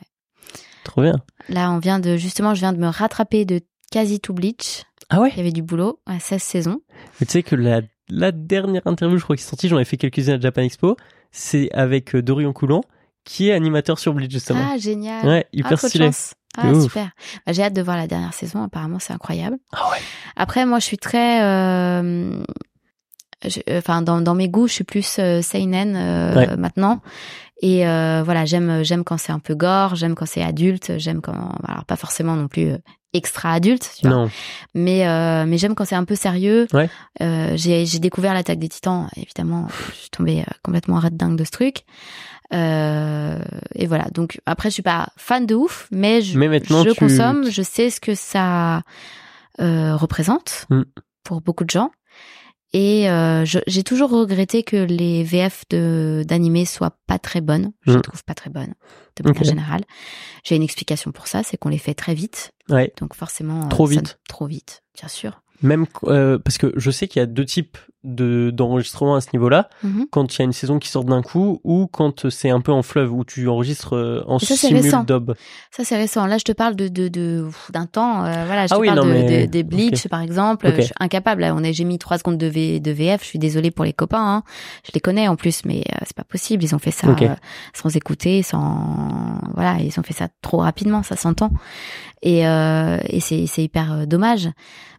Trop 0.85 1.03
bien. 1.03 1.17
Là 1.49 1.73
on 1.73 1.79
vient 1.81 1.99
de 1.99 2.17
justement 2.17 2.55
je 2.55 2.61
viens 2.61 2.73
de 2.73 2.79
me 2.79 2.89
rattraper 2.89 3.45
de 3.45 3.61
quasi 3.91 4.21
tout 4.21 4.35
Bleach. 4.35 4.85
Ah 5.13 5.21
ouais 5.21 5.31
Il 5.33 5.37
y 5.37 5.41
avait 5.41 5.53
du 5.53 5.63
boulot 5.63 6.01
à 6.07 6.19
16 6.19 6.43
saisons. 6.43 6.81
Mais 7.21 7.27
tu 7.27 7.33
sais 7.33 7.43
que 7.43 7.55
la, 7.55 7.83
la 8.09 8.33
dernière 8.33 8.83
interview, 8.87 9.19
je 9.19 9.25
crois, 9.25 9.37
qui 9.37 9.43
est 9.43 9.47
sortie, 9.47 9.69
j'en 9.69 9.79
ai 9.79 9.85
fait 9.85 9.97
quelques-unes 9.97 10.31
à 10.35 10.41
Japan 10.41 10.63
Expo, 10.63 10.97
c'est 11.31 11.71
avec 11.73 12.15
euh, 12.15 12.23
Dorian 12.23 12.53
Coulon, 12.53 12.81
qui 13.25 13.49
est 13.49 13.53
animateur 13.53 13.99
sur 13.99 14.15
Bleach, 14.15 14.31
justement. 14.33 14.67
Ah 14.73 14.79
génial. 14.79 15.27
ouais, 15.27 15.45
Ah, 15.47 15.51
hyper 15.53 15.71
de 15.73 15.77
stylé. 15.77 16.11
Ah 16.59 16.73
super. 16.81 17.11
Bah, 17.47 17.53
j'ai 17.53 17.63
hâte 17.63 17.73
de 17.73 17.81
voir 17.83 17.97
la 17.97 18.07
dernière 18.07 18.35
saison. 18.35 18.63
Apparemment 18.65 18.99
c'est 18.99 19.13
incroyable. 19.15 19.57
Ah 19.73 19.91
ouais. 19.91 19.99
Après 20.37 20.67
moi 20.67 20.81
je 20.81 20.85
suis 20.85 20.99
très 20.99 21.43
euh, 21.43 22.43
je- 23.47 23.61
enfin 23.79 24.03
dans, 24.03 24.21
dans 24.21 24.35
mes 24.35 24.49
goûts 24.51 24.69
je 24.69 24.73
suis 24.75 24.85
plus 24.85 25.19
euh, 25.19 25.41
seinen 25.41 25.97
euh, 25.97 26.35
Ouais. 26.35 26.57
maintenant 26.59 27.01
et 27.63 27.87
euh, 27.89 28.23
voilà 28.23 28.45
j'aime 28.45 28.83
j'aime 28.85 29.03
quand 29.03 29.17
c'est 29.17 29.33
un 29.33 29.39
peu 29.39 29.55
gore 29.55 29.95
j'aime 29.95 30.15
quand 30.15 30.27
c'est 30.27 30.43
adulte 30.43 30.99
j'aime 30.99 31.23
quand 31.23 31.53
alors 31.67 31.87
pas 31.87 31.97
forcément 31.97 32.37
non 32.37 32.49
plus 32.49 32.67
euh, 32.73 32.79
extra 33.15 33.53
adulte 33.53 33.91
tu 33.99 34.07
vois 34.09 34.17
Non. 34.17 34.31
mais 34.75 35.07
euh, 35.07 35.45
mais 35.47 35.59
j'aime 35.59 35.75
quand 35.75 35.85
c'est 35.85 35.95
un 35.95 36.05
peu 36.05 36.15
sérieux 36.15 36.67
Ouais. 36.73 36.89
euh, 37.21 37.53
j'ai 37.57 37.85
j'ai 37.87 37.99
découvert 37.99 38.33
l'attaque 38.35 38.59
des 38.59 38.69
titans 38.69 39.09
évidemment 39.17 39.69
je 39.91 39.95
suis 39.97 40.11
tombée 40.11 40.41
euh, 40.41 40.53
complètement 40.63 40.99
red 40.99 41.17
dingue 41.17 41.37
de 41.37 41.45
ce 41.45 41.51
truc 41.51 41.83
euh, 42.53 43.39
et 43.75 43.87
voilà 43.87 44.07
donc 44.13 44.41
après 44.47 44.69
je 44.69 44.75
suis 44.75 44.83
pas 44.83 45.09
fan 45.17 45.47
de 45.47 45.55
ouf 45.55 45.89
mais 45.91 46.21
je, 46.23 46.39
Mais 46.39 46.49
maintenant, 46.49 46.85
je 46.85 46.91
tu- 46.91 46.99
consomme 46.99 47.51
je 47.51 47.63
sais 47.63 47.91
ce 47.91 48.01
que 48.01 48.15
ça 48.15 48.83
euh, 49.61 49.97
représente 49.97 50.67
Mm. 50.71 50.83
pour 51.25 51.41
beaucoup 51.41 51.65
de 51.65 51.71
gens 51.71 51.91
et 52.75 53.11
euh, 53.11 53.45
j'ai 53.45 53.83
toujours 53.83 54.11
regretté 54.11 54.63
que 54.63 54.77
les 54.77 55.23
VF 55.25 55.65
d'animés 55.71 56.65
soient 56.65 56.97
pas 57.07 57.19
très 57.19 57.41
bonnes 57.41 57.73
je 57.83 57.93
les 57.93 57.99
Mm. 57.99 58.03
trouve 58.03 58.25
pas 58.25 58.35
très 58.35 58.51
bonnes 58.51 58.75
de 59.17 59.23
manière 59.29 59.45
générale 59.45 59.83
j'ai 60.45 60.57
une 60.57 60.63
explication 60.63 61.13
pour 61.13 61.27
ça 61.27 61.43
c'est 61.43 61.57
qu'on 61.59 61.69
les 61.69 61.79
fait 61.79 61.95
très 61.95 62.15
vite 62.15 62.53
Ouais. 62.69 62.93
donc 63.01 63.15
forcément 63.15 63.65
euh, 63.65 63.69
Trop 63.69 63.87
ça- 63.87 63.95
vite. 63.95 64.19
trop 64.29 64.47
vite 64.47 64.83
bien 64.99 65.09
sûr 65.09 65.43
Même 65.63 65.87
euh, 66.05 66.39
parce 66.39 66.59
que 66.59 66.73
je 66.77 66.91
sais 66.91 67.09
qu'il 67.09 67.21
y 67.21 67.23
a 67.23 67.27
deux 67.27 67.45
types 67.45 67.79
de 68.05 68.51
d'enregistrement 68.51 69.15
à 69.15 69.21
ce 69.21 69.29
niveau-là 69.33 69.69
Mhm. 69.85 70.07
quand 70.11 70.35
il 70.35 70.39
y 70.41 70.43
a 70.43 70.45
une 70.45 70.53
saison 70.53 70.81
qui 70.81 70.89
sort 70.89 71.05
d'un 71.05 71.23
coup 71.23 71.61
ou 71.63 71.87
quand 71.87 72.29
c'est 72.31 72.51
un 72.51 72.61
peu 72.61 72.73
en 72.73 72.83
fleuve 72.83 73.13
où 73.13 73.25
tu 73.25 73.47
enregistres 73.49 73.95
euh, 73.95 74.25
en 74.27 74.39
Et 74.39 74.45
ça, 74.45 74.57
c'est 74.57 74.75
récent. 74.75 75.05
simul-dub. 75.07 75.35
Ça, 75.71 75.85
c'est 75.85 75.97
récent. 75.97 76.27
Là, 76.27 76.37
je 76.39 76.43
te 76.43 76.51
parle 76.51 76.75
de 76.75 76.89
de 76.89 77.07
de- 77.07 77.47
d'un 77.73 77.87
temps. 77.87 78.25
euh, 78.25 78.45
voilà, 78.47 78.67
je 78.67 78.73
Ah 78.75 78.77
te 78.77 78.81
oui, 78.81 78.89
parle 78.89 78.99
non, 78.99 79.07
de, 79.07 79.13
mais- 79.13 79.47
de- 79.47 79.51
des 79.53 79.63
Bleach, 79.63 80.09
par 80.09 80.21
exemple. 80.21 80.69
Je 80.77 80.81
suis 80.83 80.95
incapable. 80.99 81.43
Là, 81.43 81.55
on 81.55 81.63
est, 81.63 81.73
j'ai 81.73 81.85
mis 81.85 81.99
trois 81.99 82.19
secondes 82.19 82.39
de, 82.39 82.47
v, 82.49 82.81
de 82.81 82.91
VF. 82.91 83.23
Je 83.23 83.27
suis 83.29 83.39
désolée 83.39 83.71
pour 83.71 83.85
les 83.85 83.93
copains. 83.93 84.19
Hein. 84.39 84.43
Je 84.85 84.91
les 84.95 85.01
connais 85.01 85.29
en 85.29 85.37
plus, 85.37 85.65
mais 85.65 85.85
euh, 85.93 85.99
c'est 86.05 86.17
pas 86.17 86.25
possible. 86.25 86.65
Ils 86.65 86.75
ont 86.75 86.81
fait 86.81 86.91
ça 86.91 87.07
euh, 87.07 87.29
sans 87.73 87.95
écouter, 87.95 88.43
sans 88.43 89.39
voilà. 89.55 89.77
Ils 89.81 89.97
ont 90.01 90.03
fait 90.03 90.13
ça 90.15 90.27
trop 90.43 90.59
rapidement. 90.59 91.05
Ça 91.05 91.15
s'entend. 91.15 91.53
Et 92.23 92.41
et, 92.41 92.97
et 93.09 93.21
c'est 93.21 93.47
c'est 93.47 93.63
hyper 93.63 94.07
dommage. 94.09 94.49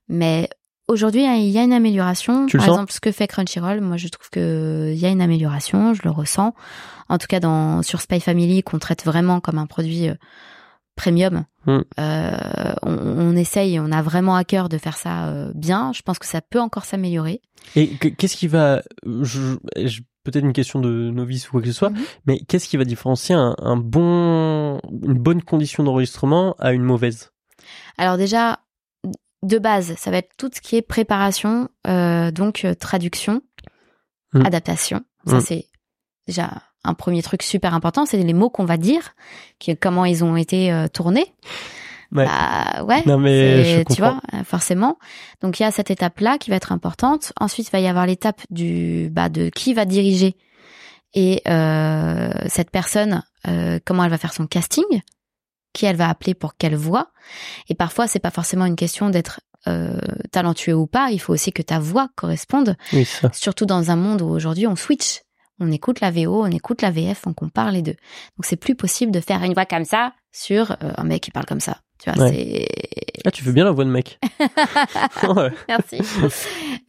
Mais 0.10 0.50
aujourd'hui, 0.88 1.26
hein, 1.26 1.36
il 1.36 1.50
y 1.50 1.58
a 1.58 1.64
une 1.64 1.74
amélioration. 1.74 2.46
Tu 2.46 2.58
Par 2.58 2.68
exemple, 2.68 2.92
ce 2.92 3.00
que 3.00 3.12
fait 3.12 3.28
Crunchyroll, 3.28 3.82
moi, 3.82 3.98
je 3.98 4.08
trouve 4.08 4.30
que 4.30 4.92
il 4.94 5.00
y 5.00 5.06
a 5.06 5.10
une 5.10 5.22
amélioration. 5.22 5.94
Je 5.94 6.02
le 6.04 6.12
ressens. 6.12 6.54
En 7.10 7.18
tout 7.18 7.28
cas, 7.28 7.40
dans 7.40 7.82
sur 7.84 8.02
Spy 8.02 8.20
Family, 8.20 8.64
qu'on 8.64 8.80
traite 8.80 9.06
vraiment 9.06 9.40
comme 9.40 9.58
un 9.58 9.66
produit 9.68 10.10
euh, 10.10 10.16
premium. 10.96 11.46
Mm. 11.66 11.80
Euh, 12.00 12.74
on, 12.84 12.92
on 12.98 13.36
essaye, 13.36 13.80
on 13.80 13.92
a 13.92 14.02
vraiment 14.02 14.36
à 14.36 14.44
cœur 14.44 14.70
de 14.70 14.78
faire 14.78 14.98
ça 14.98 15.28
euh, 15.28 15.52
bien. 15.56 15.92
Je 15.94 16.02
pense 16.02 16.20
que 16.20 16.26
ça 16.26 16.42
peut 16.42 16.60
encore 16.60 16.86
s'améliorer. 16.86 17.42
Et 17.76 17.90
que- 17.96 18.10
qu'est-ce 18.10 18.36
qui 18.36 18.48
va 18.48 18.82
je, 19.06 19.56
je- 19.78 20.02
peut-être 20.26 20.44
une 20.46 20.54
question 20.54 20.80
de 20.80 21.10
novice 21.12 21.50
ou 21.50 21.52
quoi 21.54 21.62
que 21.62 21.68
ce 21.68 21.74
soit, 21.74 21.90
Mhm. 21.90 22.02
mais 22.28 22.40
qu'est-ce 22.40 22.68
qui 22.70 22.78
va 22.78 22.84
différencier 22.86 23.36
un, 23.36 23.56
un 23.60 23.76
bon 23.78 24.80
une 25.02 25.18
bonne 25.18 25.42
condition 25.42 25.84
d'enregistrement 25.84 26.56
à 26.60 26.72
une 26.74 26.84
mauvaise? 26.84 27.32
Alors 27.98 28.18
déjà, 28.18 28.60
de 29.44 29.58
base, 29.60 29.94
ça 29.98 30.10
va 30.12 30.18
être 30.18 30.32
tout 30.38 30.50
ce 30.54 30.62
qui 30.62 30.76
est 30.78 30.82
préparation, 30.82 31.70
euh, 31.88 32.32
donc 32.32 32.66
euh, 32.66 32.74
traduction, 32.76 33.42
Mm. 34.34 34.46
adaptation. 34.48 35.02
Ça 35.28 35.38
Mm. 35.38 35.42
c'est 35.42 35.66
déjà 36.28 36.50
un 36.84 36.94
premier 36.96 37.22
truc 37.22 37.44
super 37.44 37.74
important. 37.76 38.06
C'est 38.08 38.18
les 38.18 38.34
mots 38.34 38.50
qu'on 38.50 38.66
va 38.66 38.78
dire, 38.78 39.14
qui, 39.60 39.78
comment 39.78 40.06
ils 40.06 40.24
ont 40.24 40.36
été 40.36 40.72
euh, 40.72 40.88
tournés. 40.88 41.28
Ouais. 42.12 42.26
Bah, 42.26 42.84
ouais. 42.84 43.02
Non 43.06 43.18
mais 43.18 43.64
je 43.64 43.78
tu 43.80 43.86
comprends. 44.02 44.12
vois, 44.14 44.22
euh, 44.40 44.44
forcément. 44.44 44.98
Donc 45.42 45.60
il 45.60 45.64
y 45.64 45.66
a 45.66 45.72
cette 45.72 45.90
étape-là 45.92 46.38
qui 46.40 46.50
va 46.50 46.56
être 46.58 46.72
importante. 46.72 47.32
Ensuite, 47.40 47.68
il 47.68 47.72
va 47.72 47.80
y 47.80 47.88
avoir 47.88 48.06
l'étape 48.06 48.42
du 48.50 49.10
bah 49.12 49.30
de 49.30 49.50
qui 49.50 49.74
va 49.74 49.86
diriger 49.86 50.36
et 51.16 51.42
euh, 51.48 52.32
cette 52.48 52.72
personne, 52.72 53.24
euh, 53.48 53.80
comment 53.86 54.04
elle 54.04 54.10
va 54.12 54.18
faire 54.18 54.34
son 54.34 54.46
casting, 54.48 54.84
qui 55.74 55.86
elle 55.86 55.96
va 55.96 56.10
appeler 56.10 56.34
pour 56.34 56.56
quelle 56.56 56.76
voix. 56.76 57.10
Et 57.70 57.76
parfois, 57.76 58.08
c'est 58.08 58.20
pas 58.20 58.32
forcément 58.32 58.66
une 58.66 58.76
question 58.76 59.10
d'être 59.10 59.42
euh, 59.68 60.00
talentueux 60.32 60.76
ou 60.76 60.88
pas. 60.88 61.10
Il 61.12 61.20
faut 61.20 61.34
aussi 61.34 61.52
que 61.52 61.62
ta 61.62 61.80
voix 61.80 62.10
corresponde. 62.16 62.76
Oui, 62.92 63.06
ça. 63.06 63.32
Surtout 63.34 63.66
dans 63.66 63.92
un 63.92 63.96
monde 63.96 64.22
où 64.22 64.28
aujourd'hui 64.28 64.68
on 64.68 64.76
switch. 64.76 65.22
On 65.60 65.72
écoute 65.72 66.02
la 66.02 66.12
VO, 66.12 66.44
on 66.44 66.52
écoute 66.52 66.82
la 66.82 66.92
VF, 66.92 67.22
on 67.28 67.34
compare 67.34 67.72
les 67.72 67.82
deux. 67.82 67.96
Donc 68.38 68.46
c'est 68.46 68.56
plus 68.56 68.76
possible 68.76 69.12
de 69.12 69.20
faire 69.20 69.42
une 69.44 69.54
voix 69.54 69.66
comme 69.66 69.86
ça 69.86 70.14
sur 70.32 70.72
euh, 70.72 70.92
un 70.98 71.04
mec 71.04 71.22
qui 71.22 71.32
parle 71.32 71.46
comme 71.46 71.60
ça. 71.60 71.78
Tu 72.04 72.12
vois, 72.12 72.24
Ouais. 72.26 72.32
c'est 72.32 73.22
Ah, 73.26 73.32
tu 73.32 73.44
fais 73.44 73.52
bien 73.54 73.64
la 73.64 73.72
voix 73.72 73.86
de 73.86 73.90
mec. 73.90 74.20
Ouais. 75.24 75.52
Merci. 75.70 76.00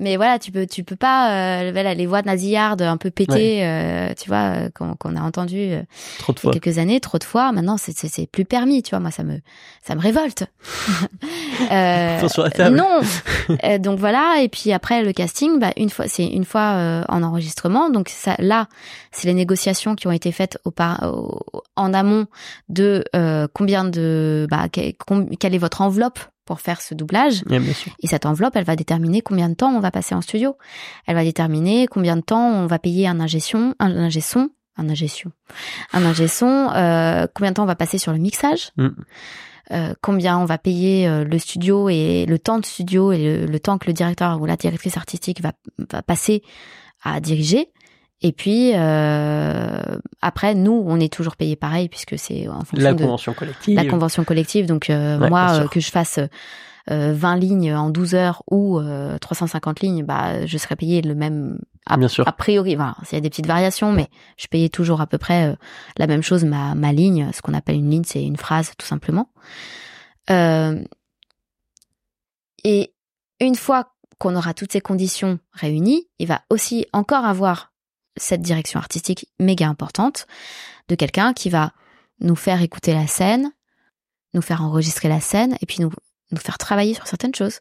Mais 0.01 0.17
voilà, 0.17 0.39
tu 0.41 0.51
peux, 0.51 0.67
tu 0.67 0.83
peux 0.83 0.97
pas, 0.97 1.61
euh, 1.63 1.71
voilà, 1.73 1.95
les 1.95 2.07
voix 2.07 2.21
de 2.23 2.27
nasillardes 2.27 2.83
un 2.83 2.97
peu 2.97 3.11
pétées, 3.11 3.65
euh, 3.65 4.13
tu 4.21 4.29
vois, 4.29 4.67
euh, 4.67 4.69
qu'on 4.99 5.15
a 5.17 5.21
entendu 5.23 5.57
euh, 5.59 5.83
Trop 6.19 6.33
de 6.33 6.39
il 6.39 6.41
y 6.41 6.49
a 6.49 6.53
fois. 6.53 6.53
quelques 6.61 6.79
années, 6.79 6.99
trop 6.99 7.19
de 7.19 7.25
fois. 7.25 7.53
Maintenant, 7.53 7.77
c'est 7.77 8.27
plus 8.31 8.45
permis, 8.45 8.83
tu 8.83 8.91
vois. 8.91 8.99
Moi, 9.01 9.11
ça 9.13 9.23
me, 9.23 9.39
ça 9.87 9.95
me 9.95 10.01
révolte. 10.01 10.45
Euh, 11.71 12.19
Faut 12.19 12.29
sur 12.29 12.43
la 12.43 12.51
table. 12.51 12.77
non. 12.77 13.01
Euh, 13.65 13.79
donc 13.79 13.99
voilà. 14.01 14.39
Et 14.43 14.49
puis 14.49 14.73
après, 14.73 15.03
le 15.03 15.13
casting, 15.13 15.59
bah, 15.61 15.71
une 15.77 15.89
fois, 15.89 16.07
c'est 16.09 16.27
une 16.27 16.45
fois 16.45 16.73
euh, 16.75 17.05
en 17.09 17.23
enregistrement. 17.23 17.91
Donc 17.91 18.09
ça, 18.09 18.35
là, 18.41 18.67
c'est 19.13 19.29
les 19.29 19.35
négociations 19.35 19.95
qui 19.95 20.07
ont 20.09 20.13
été 20.13 20.33
faites 20.33 20.59
au 20.65 20.71
par, 20.73 21.03
au- 21.15 21.41
en 21.77 21.95
amont 21.95 22.27
de 22.69 23.05
euh, 23.15 23.47
combien 23.55 23.85
de, 23.85 24.47
bah, 24.51 24.67
quelle 25.39 25.55
est 25.55 25.59
votre 25.59 25.81
enveloppe 25.81 26.19
pour 26.45 26.61
faire 26.61 26.81
ce 26.81 26.95
doublage. 26.95 27.43
Et 28.03 28.07
cette 28.07 28.27
enveloppe, 28.27 28.57
elle 28.57 28.65
va 28.65 28.77
déterminer 28.77 29.23
combien 29.23 29.49
de 29.49 29.55
temps 29.55 29.71
on 29.75 29.81
va 29.81 29.91
passer 29.91 30.15
en 30.15 30.21
studio. 30.21 30.57
Elle 31.07 31.15
va 31.15 31.25
déterminer 31.25 31.87
combien 31.87 32.17
de 32.17 32.23
temps 32.23 32.47
on 32.51 32.67
va 32.67 32.79
payer 32.79 33.07
un 33.09 33.19
ingé 33.21 33.41
son, 33.41 33.75
un 33.79 33.97
ingé 33.97 34.21
son, 34.21 34.51
un 34.77 34.89
ingé 34.91 35.09
son, 35.09 35.31
un 35.93 36.05
ingé 36.05 36.29
son, 36.29 36.69
euh, 36.75 37.27
combien 37.35 37.51
de 37.53 37.55
temps 37.55 37.63
on 37.63 37.67
va 37.67 37.77
passer 37.77 37.99
sur 37.99 38.13
le 38.13 38.19
mixage, 38.19 38.73
Mm. 38.77 38.89
euh, 39.71 39.95
combien 40.03 40.39
on 40.39 40.45
va 40.45 40.59
payer 40.59 41.09
euh, 41.09 41.25
le 41.25 41.39
studio 41.39 41.89
et 41.89 42.27
le 42.29 42.39
temps 42.39 42.59
de 42.59 42.67
studio 42.67 43.13
et 43.13 43.19
le, 43.19 43.47
le 43.47 43.61
temps 43.61 43.79
que 43.79 43.87
le 43.87 43.93
directeur 43.95 44.41
ou 44.41 44.47
la 44.47 44.57
directrice 44.57 44.97
artistique 44.99 45.41
va, 45.41 45.53
va 45.91 46.03
passer 46.03 46.43
à 47.03 47.21
diriger. 47.21 47.71
Et 48.27 48.33
puis 48.33 48.73
euh, 48.75 49.99
après, 50.23 50.55
nous, 50.55 50.83
on 50.87 50.99
est 50.99 51.13
toujours 51.13 51.37
payé 51.37 51.57
pareil 51.57 51.91
puisque 51.91 52.19
c'est 52.19 52.49
en 52.49 52.61
fonction 52.65 52.79
La 52.83 52.95
de 52.95 53.03
convention 53.03 53.35
collective. 53.35 53.77
la 53.77 53.85
convention 53.85 54.25
collective. 54.25 54.65
Donc 54.67 54.89
euh, 54.89 55.19
Ouais, 55.19 55.29
moi, 55.29 55.61
euh, 55.65 55.69
que 55.69 55.79
je 55.79 55.91
fasse 55.91 56.19
euh, 56.91 57.13
20 57.15 57.37
lignes 57.37 57.75
en 57.75 57.91
12 57.91 58.15
heures 58.15 58.43
ou 58.51 58.79
euh, 58.79 59.19
350 59.19 59.81
lignes, 59.81 60.05
bah 60.05 60.47
je 60.47 60.57
serais 60.57 60.75
payé 60.75 61.03
le 61.03 61.15
même 61.15 61.59
a, 61.85 61.99
Bien 61.99 62.09
sûr. 62.09 62.27
a 62.27 62.33
priori. 62.33 62.77
Voilà, 62.77 62.97
s'il 63.05 63.17
y 63.17 63.19
a 63.19 63.21
des 63.21 63.29
petites 63.29 63.47
variations, 63.47 63.93
mais 63.93 64.09
je 64.39 64.47
payais 64.47 64.71
toujours 64.71 65.03
à 65.03 65.07
peu 65.07 65.19
près 65.19 65.51
euh, 65.51 65.55
la 65.99 66.07
même 66.07 66.23
chose. 66.23 66.47
Ma 66.47 66.75
ma 66.75 66.93
ligne, 66.95 67.29
ce 67.35 67.43
qu'on 67.43 67.53
appelle 67.53 67.77
une 67.77 67.91
ligne, 67.91 68.05
c'est 68.07 68.25
une 68.25 68.39
phrase 68.39 68.73
tout 68.79 68.87
simplement. 68.87 69.29
Euh, 70.31 70.83
et 72.65 72.95
une 73.39 73.55
fois 73.57 73.91
qu'on 74.19 74.35
aura 74.35 74.55
toutes 74.55 74.73
ces 74.73 74.81
conditions 74.81 75.39
réunies, 75.53 76.07
il 76.19 76.27
va 76.29 76.41
aussi 76.49 76.87
encore 76.95 77.27
avoir 77.27 77.73
cette 78.17 78.43
direction 78.43 78.79
artistique 78.79 79.29
méga 79.39 79.69
importante 79.69 80.27
de 80.89 80.95
quelqu'un 80.95 81.33
qui 81.33 81.51
va 81.51 81.73
nous 82.21 82.37
faire 82.37 82.63
écouter 82.63 82.95
la 82.95 83.07
scène, 83.07 83.53
nous 84.35 84.43
faire 84.43 84.63
enregistrer 84.63 85.09
la 85.09 85.21
scène 85.21 85.57
et 85.61 85.67
puis 85.67 85.81
nous, 85.81 85.91
nous 86.31 86.41
faire 86.41 86.59
travailler 86.59 86.95
sur 86.95 87.07
certaines 87.07 87.35
choses. 87.35 87.61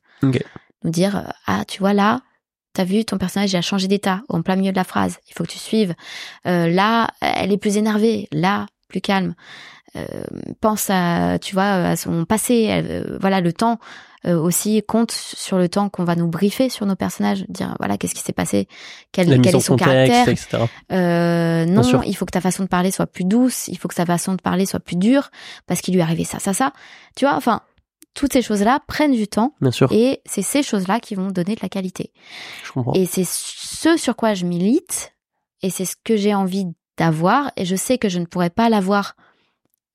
Nous 0.83 0.91
dire, 0.91 1.17
euh, 1.17 1.31
ah, 1.47 1.65
tu 1.65 1.79
vois 1.79 1.93
là, 1.93 2.21
t'as 2.73 2.83
vu, 2.83 3.05
ton 3.05 3.17
personnage 3.17 3.53
il 3.53 3.57
a 3.57 3.61
changé 3.61 3.87
d'état 3.87 4.21
en 4.29 4.41
plein 4.41 4.55
milieu 4.55 4.71
de 4.71 4.77
la 4.77 4.83
phrase, 4.83 5.19
il 5.29 5.33
faut 5.33 5.43
que 5.43 5.51
tu 5.51 5.59
suives. 5.59 5.95
Euh, 6.45 6.67
là, 6.67 7.09
elle 7.21 7.51
est 7.51 7.57
plus 7.57 7.77
énervée, 7.77 8.27
là, 8.31 8.65
plus 8.89 9.01
calme. 9.01 9.35
Euh, 9.95 10.05
pense 10.59 10.89
à, 10.89 11.37
tu 11.39 11.53
vois, 11.53 11.71
à 11.71 11.95
son 11.95 12.25
passé. 12.25 12.67
Euh, 12.71 13.17
voilà, 13.19 13.41
le 13.41 13.53
temps 13.53 13.79
euh, 14.25 14.39
aussi 14.39 14.81
compte 14.87 15.11
sur 15.11 15.57
le 15.57 15.67
temps 15.67 15.89
qu'on 15.89 16.05
va 16.05 16.15
nous 16.15 16.27
briefer 16.27 16.69
sur 16.69 16.85
nos 16.85 16.95
personnages, 16.95 17.43
dire 17.49 17.75
voilà 17.79 17.97
qu'est-ce 17.97 18.15
qui 18.15 18.21
s'est 18.21 18.31
passé, 18.31 18.69
quel, 19.11 19.41
quel 19.41 19.53
est 19.53 19.59
son 19.59 19.73
contexte, 19.73 20.07
caractère? 20.07 20.29
etc. 20.29 20.57
Euh, 20.93 21.65
non, 21.65 22.01
il 22.03 22.15
faut 22.15 22.25
que 22.25 22.31
ta 22.31 22.39
façon 22.39 22.63
de 22.63 22.69
parler 22.69 22.89
soit 22.91 23.05
plus 23.05 23.25
douce, 23.25 23.67
il 23.67 23.77
faut 23.77 23.89
que 23.89 23.95
ta 23.95 24.05
façon 24.05 24.31
de 24.31 24.41
parler 24.41 24.65
soit 24.65 24.79
plus 24.79 24.95
dure 24.95 25.29
parce 25.67 25.81
qu'il 25.81 25.93
lui 25.93 25.99
est 25.99 26.03
arrivé 26.03 26.23
ça, 26.23 26.39
ça, 26.39 26.53
ça. 26.53 26.71
Tu 27.17 27.25
vois, 27.25 27.35
enfin, 27.35 27.63
toutes 28.13 28.31
ces 28.31 28.41
choses-là 28.41 28.79
prennent 28.87 29.11
du 29.11 29.27
temps 29.27 29.55
Bien 29.59 29.71
sûr. 29.71 29.91
et 29.91 30.21
c'est 30.25 30.41
ces 30.41 30.63
choses-là 30.63 31.01
qui 31.01 31.15
vont 31.15 31.27
donner 31.27 31.55
de 31.55 31.61
la 31.61 31.67
qualité. 31.67 32.13
Je 32.63 32.71
comprends. 32.71 32.93
Et 32.93 33.05
c'est 33.05 33.27
ce 33.27 33.97
sur 33.97 34.15
quoi 34.15 34.35
je 34.35 34.45
milite 34.45 35.13
et 35.61 35.69
c'est 35.69 35.85
ce 35.85 35.97
que 36.01 36.15
j'ai 36.15 36.33
envie 36.33 36.67
d'avoir 36.97 37.51
et 37.57 37.65
je 37.65 37.75
sais 37.75 37.97
que 37.97 38.07
je 38.07 38.19
ne 38.19 38.25
pourrais 38.25 38.51
pas 38.51 38.69
l'avoir 38.69 39.17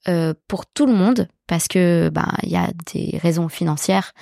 euh, 0.06 0.32
pour 0.46 0.64
tout 0.66 0.86
le 0.86 0.92
monde 0.92 1.28
parce 1.48 1.66
que 1.66 2.08
ben 2.10 2.32
il 2.44 2.50
y 2.50 2.56
a 2.56 2.70
des 2.92 3.18
raisons 3.18 3.48
financières 3.48 4.12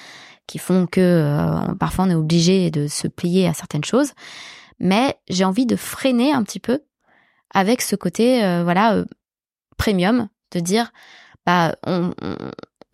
qui 0.46 0.58
font 0.58 0.86
que 0.86 1.00
euh, 1.00 1.74
parfois 1.74 2.06
on 2.06 2.10
est 2.10 2.14
obligé 2.14 2.70
de 2.70 2.86
se 2.86 3.08
plier 3.08 3.46
à 3.46 3.52
certaines 3.52 3.84
choses. 3.84 4.12
Mais 4.80 5.18
j'ai 5.28 5.44
envie 5.44 5.66
de 5.66 5.76
freiner 5.76 6.32
un 6.32 6.42
petit 6.44 6.60
peu 6.60 6.82
avec 7.52 7.82
ce 7.82 7.94
côté 7.94 8.42
euh, 8.42 8.64
voilà 8.64 9.04
premium 9.76 10.28
de 10.52 10.60
dire 10.60 10.92
bah 11.44 11.76
on, 11.86 12.12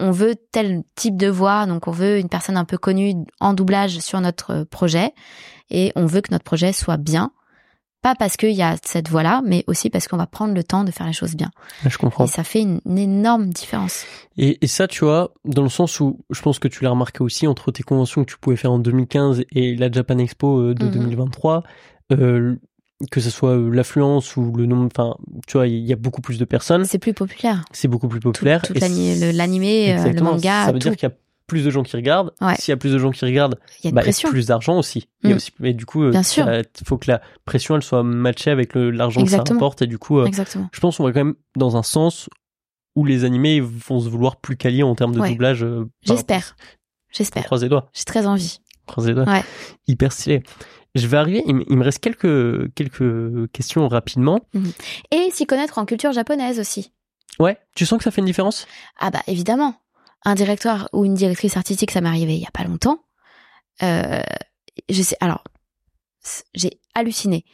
on, 0.01 0.11
veut 0.11 0.35
tel 0.51 0.83
type 0.97 1.17
de 1.17 1.29
voix 1.29 1.67
donc 1.67 1.87
on 1.87 1.93
veut 1.93 2.19
une 2.19 2.29
personne 2.29 2.57
un 2.57 2.65
peu 2.65 2.79
connue 2.79 3.15
en 3.41 3.55
doublage 3.55 4.01
sur 4.01 4.21
notre 4.21 4.65
projet 4.65 5.15
et 5.71 5.93
on 5.95 6.07
veut 6.07 6.21
que 6.21 6.33
notre 6.33 6.45
projet 6.45 6.73
soit 6.73 6.97
bien 6.97 7.33
pas 8.03 8.15
parce 8.17 8.37
qu'il 8.37 8.51
y 8.53 8.63
a 8.63 8.77
cette 8.85 9.09
voix 9.09 9.23
là 9.23 9.41
mais 9.45 9.63
aussi 9.69 9.89
parce 9.89 10.09
qu'on 10.09 10.17
va 10.17 10.27
prendre 10.27 10.53
le 10.55 10.65
temps 10.65 10.83
de 10.85 10.91
faire 10.91 11.07
les 11.07 11.13
choses 11.13 11.35
bien 11.37 11.51
Je 11.87 11.97
comprends. 11.99 12.25
et 12.25 12.29
ça 12.29 12.43
fait 12.45 12.61
une, 12.61 12.81
une 12.85 12.99
énorme 12.99 13.47
différence 13.51 14.05
Et, 14.37 14.59
et 14.63 14.67
ça, 14.67 14.89
tu 14.89 15.05
vois, 15.05 15.33
dans 15.45 15.63
le 15.63 15.69
sens 15.69 16.01
où 16.01 16.19
je 16.31 16.41
pense 16.43 16.59
que 16.59 16.69
tu 16.69 16.83
l'as 16.85 16.91
remarqué 16.91 17.23
aussi 17.23 17.47
entre 17.47 17.71
tes 17.73 17.83
conventions 17.83 18.25
que 18.25 18.31
tu 18.31 18.39
pouvais 18.39 18.57
faire 18.57 18.73
en 18.73 18.79
2015 18.79 19.45
et 19.53 19.77
la 19.77 19.91
Japan 19.91 20.19
Expo 20.19 20.59
euh, 20.61 20.75
de 20.75 20.87
Mhm. 20.87 20.93
2023, 20.93 21.63
euh, 22.13 22.57
que 23.11 23.21
ce 23.21 23.31
soit 23.31 23.51
euh, 23.57 23.71
l'affluence 23.71 24.37
ou 24.37 24.53
le 24.57 24.67
nombre, 24.67 24.89
enfin, 24.93 25.17
tu 25.47 25.57
vois, 25.57 25.67
il 25.67 25.85
y 25.85 25.93
a 25.93 25.97
beaucoup 25.97 26.21
plus 26.21 26.39
de 26.39 26.45
personnes, 26.45 26.85
c'est 26.85 26.99
plus 26.99 27.15
populaire 27.15 27.65
c'est 27.73 27.89
beaucoup 27.89 28.09
plus 28.09 28.21
tout, 28.21 28.31
populaire. 28.33 28.63
tout 28.63 28.75
le- 28.75 29.33
l'animé 29.33 29.95
le 30.13 30.21
manga 30.23 30.67
Ça 30.67 30.73
veut 30.73 30.79
tout. 30.79 30.89
dire 30.89 30.97
qu'il 30.97 31.09
y 31.09 31.13
a 31.13 31.15
plus 31.53 31.65
de 31.65 31.71
gens 31.71 31.83
qui 31.83 31.95
regardent. 31.97 32.33
Ouais. 32.41 32.55
S'il 32.57 32.73
y 32.73 32.75
a 32.75 32.77
plus 32.79 32.93
de 32.93 32.99
gens 32.99 33.11
qui 33.11 33.25
regardent, 33.25 33.59
il 33.83 33.87
y 33.87 33.89
a 33.89 33.93
bah, 33.93 34.03
y 34.05 34.09
a 34.09 34.29
plus 34.31 34.47
d'argent 34.47 34.79
aussi. 34.79 35.07
Il 35.23 35.29
y 35.29 35.33
a 35.33 35.35
Mm. 35.35 35.37
aussi, 35.37 35.53
et 35.63 35.75
du 35.75 35.85
coup, 35.87 36.03
euh, 36.03 36.13
il 36.15 36.87
faut 36.87 36.97
que 36.97 37.11
la 37.11 37.21
pression 37.45 37.77
elle 37.77 37.83
soit 37.83 38.03
matchée 38.03 38.51
avec 38.51 38.75
le- 38.75 38.91
l'argent 38.91 39.23
que 39.23 39.31
ça 39.31 39.39
rapporte. 39.47 39.83
Et 39.83 39.87
du 39.87 39.99
coup, 39.99 40.19
euh, 40.21 40.29
je 40.73 40.81
pense 40.81 40.97
qu'on 40.97 41.05
va 41.05 41.13
quand 41.13 41.25
même 41.25 41.35
dans 41.57 41.77
un 41.77 41.83
sens 41.83 42.29
où 42.97 43.05
les 43.05 43.25
animés 43.25 43.61
vont 43.61 44.01
se 44.01 44.09
vouloir 44.09 44.37
plus 44.37 44.57
quali 44.57 44.83
en 44.83 44.95
termes 44.95 45.15
de 45.15 45.21
Ouais. 45.21 45.31
doublage. 45.31 45.63
euh, 45.63 45.85
j'espère 46.03 46.57
j'espère 47.13 47.45
Croise 47.45 47.63
les 47.63 47.69
doigts. 47.69 47.91
j'ai 47.93 48.05
très 48.05 48.27
envie 48.27 48.59
Croise 48.87 49.07
les 49.09 49.15
doigts. 49.15 49.25
Ouais. 49.25 49.43
Hyper 49.87 50.11
stylé. 50.13 50.43
Je 50.95 51.07
vais 51.07 51.17
arriver. 51.17 51.43
Il, 51.47 51.55
me 51.77 51.85
reste 51.85 52.01
quelques 52.01 52.73
quelques 52.75 53.51
questions 53.53 53.87
rapidement. 53.89 54.41
Mhm. 54.55 54.73
Et 55.11 55.31
s'y 55.33 55.47
connaître 55.47 55.79
en 55.79 55.85
culture 55.87 56.13
japonaise 56.13 56.59
aussi. 56.61 56.93
Ouais. 57.39 57.57
Tu 57.75 57.87
sens 57.87 57.97
que 57.99 58.05
ça 58.05 58.11
fait 58.11 58.21
une 58.21 58.27
différence? 58.27 58.67
Ah 58.99 59.11
bah 59.11 59.23
évidemment. 59.27 59.75
Un 60.25 60.35
directeur 60.35 60.89
ou 60.93 61.05
une 61.05 61.15
directrice 61.15 61.57
artistique, 61.57 61.91
ça 61.91 62.01
m'est 62.01 62.09
arrivé 62.09 62.35
il 62.35 62.41
y 62.41 62.47
a 62.47 62.51
pas 62.53 62.65
longtemps. 62.65 63.01
Euh, 63.83 64.23
je 64.89 65.03
sais. 65.03 65.17
Alors, 65.21 65.43
j'ai 66.55 66.81
halluciné. 66.95 67.45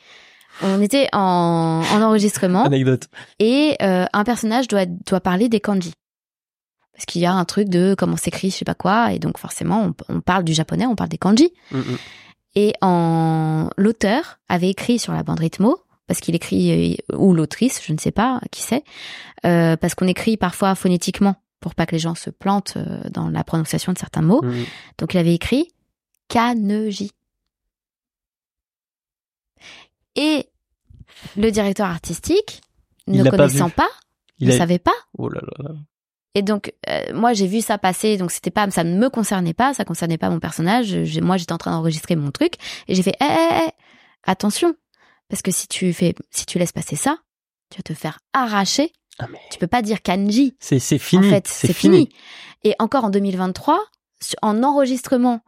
On 0.63 0.83
était 0.83 1.09
en, 1.13 1.83
en 1.91 2.03
enregistrement. 2.03 2.65
Anecdote. 2.65 3.09
Et 3.39 3.77
euh, 3.83 4.07
un 4.13 4.25
personnage 4.25 4.69
doit 4.69 4.87
doit 4.87 5.21
parler 5.21 5.49
des 5.49 5.61
kanji 5.61 5.93
parce 6.99 7.07
qu'il 7.07 7.23
y 7.23 7.27
a 7.27 7.33
un 7.33 7.45
truc 7.45 7.69
de 7.69 7.95
comment 7.97 8.17
s'écrit, 8.17 8.51
je 8.51 8.57
sais 8.57 8.65
pas 8.65 8.75
quoi, 8.75 9.13
et 9.13 9.21
donc 9.21 9.39
forcément 9.39 9.93
on, 10.09 10.21
parle 10.21 10.43
du 10.43 10.53
japonais, 10.53 10.85
on 10.85 10.97
parle 10.97 11.11
des 11.11 11.19
kanji. 11.19 11.53
Mm, 11.71 11.79
mm. 11.79 11.99
Et 12.57 12.75
en 12.81 13.71
l'auteur 13.77 14.41
avait 14.49 14.71
écrit 14.71 14.99
sur 14.99 15.13
la 15.13 15.23
bande 15.23 15.39
rythmo 15.39 15.79
parce 16.09 16.19
qu'il 16.19 16.35
écrit 16.35 16.99
euh, 17.13 17.17
ou 17.17 17.35
l'autrice, 17.35 17.81
je 17.87 17.93
ne 17.93 17.99
sais 17.99 18.11
pas 18.11 18.41
qui 18.51 18.63
c'est, 18.63 18.83
euh, 19.47 19.77
parce 19.77 19.95
qu'on 19.95 20.09
écrit 20.09 20.37
parfois 20.37 20.75
phonétiquement 20.75 21.37
pour 21.61 21.75
pas 21.75 21.87
que 21.87 21.93
les 21.93 21.99
gens 21.99 22.15
se 22.15 22.31
plantent 22.31 22.75
euh, 22.77 23.03
dans 23.11 23.29
la 23.29 23.45
prononciation 23.45 23.93
de 23.93 23.99
certains 23.99 24.23
mots. 24.23 24.43
Mm, 24.43 24.65
donc 24.99 25.15
il 25.15 25.19
avait 25.19 25.35
écrit 25.35 25.69
kaneji. 26.29 27.13
Et 30.15 30.49
le 31.37 31.51
directeur 31.51 31.87
artistique, 31.87 32.61
ne 33.07 33.29
connaissant 33.29 33.71
pas, 33.71 33.89
ne 34.41 34.53
savait 34.53 34.79
pas. 34.79 34.95
Oh 35.17 35.29
là 35.29 35.41
là. 35.59 35.75
Et 36.35 36.43
donc 36.43 36.73
euh, 36.89 37.13
moi 37.15 37.33
j'ai 37.33 37.47
vu 37.47 37.61
ça 37.61 37.79
passer, 37.79 38.17
donc 38.17 38.31
c'était 38.31 38.51
pas, 38.51 38.71
ça 38.71 38.85
ne 38.85 38.97
me 38.97 39.09
concernait 39.09 39.55
pas, 39.55 39.75
ça 39.75 39.85
concernait 39.85 40.19
pas 40.19 40.31
mon 40.31 40.39
personnage. 40.39 40.95
moi 41.21 41.37
j'étais 41.37 41.53
en 41.53 41.59
train 41.59 41.73
d'enregistrer 41.73 42.17
mon 42.17 42.31
truc 42.31 42.55
et 42.87 42.95
j'ai 42.95 43.03
fait, 43.03 43.17
eh, 43.21 43.25
eh, 43.25 43.67
eh, 43.67 43.71
attention, 44.25 44.75
parce 45.29 45.43
que 45.43 45.51
si 45.51 45.67
tu 45.67 45.93
fais, 45.93 46.15
si 46.31 46.47
tu 46.47 46.59
laisses 46.59 46.73
passer 46.73 46.97
ça, 46.97 47.19
tu 47.71 47.79
vas 47.79 47.83
te 47.83 47.95
faire 47.95 48.21
arracher. 48.33 48.93
Ah 49.19 49.27
mais... 49.31 49.41
Tu 49.51 49.59
peux 49.59 49.67
pas 49.67 49.83
dire 49.83 50.03
kanji. 50.03 50.57
C'est 50.61 50.79
fini. 50.99 51.27
En 51.27 51.31
fait, 51.31 51.49
c'est 51.49 51.73
fini. 51.73 52.09
Et 52.65 52.75
encore 52.79 53.05
en 53.05 53.11
2023, 53.11 53.79
en 54.43 54.63
enregistrement 54.63 55.41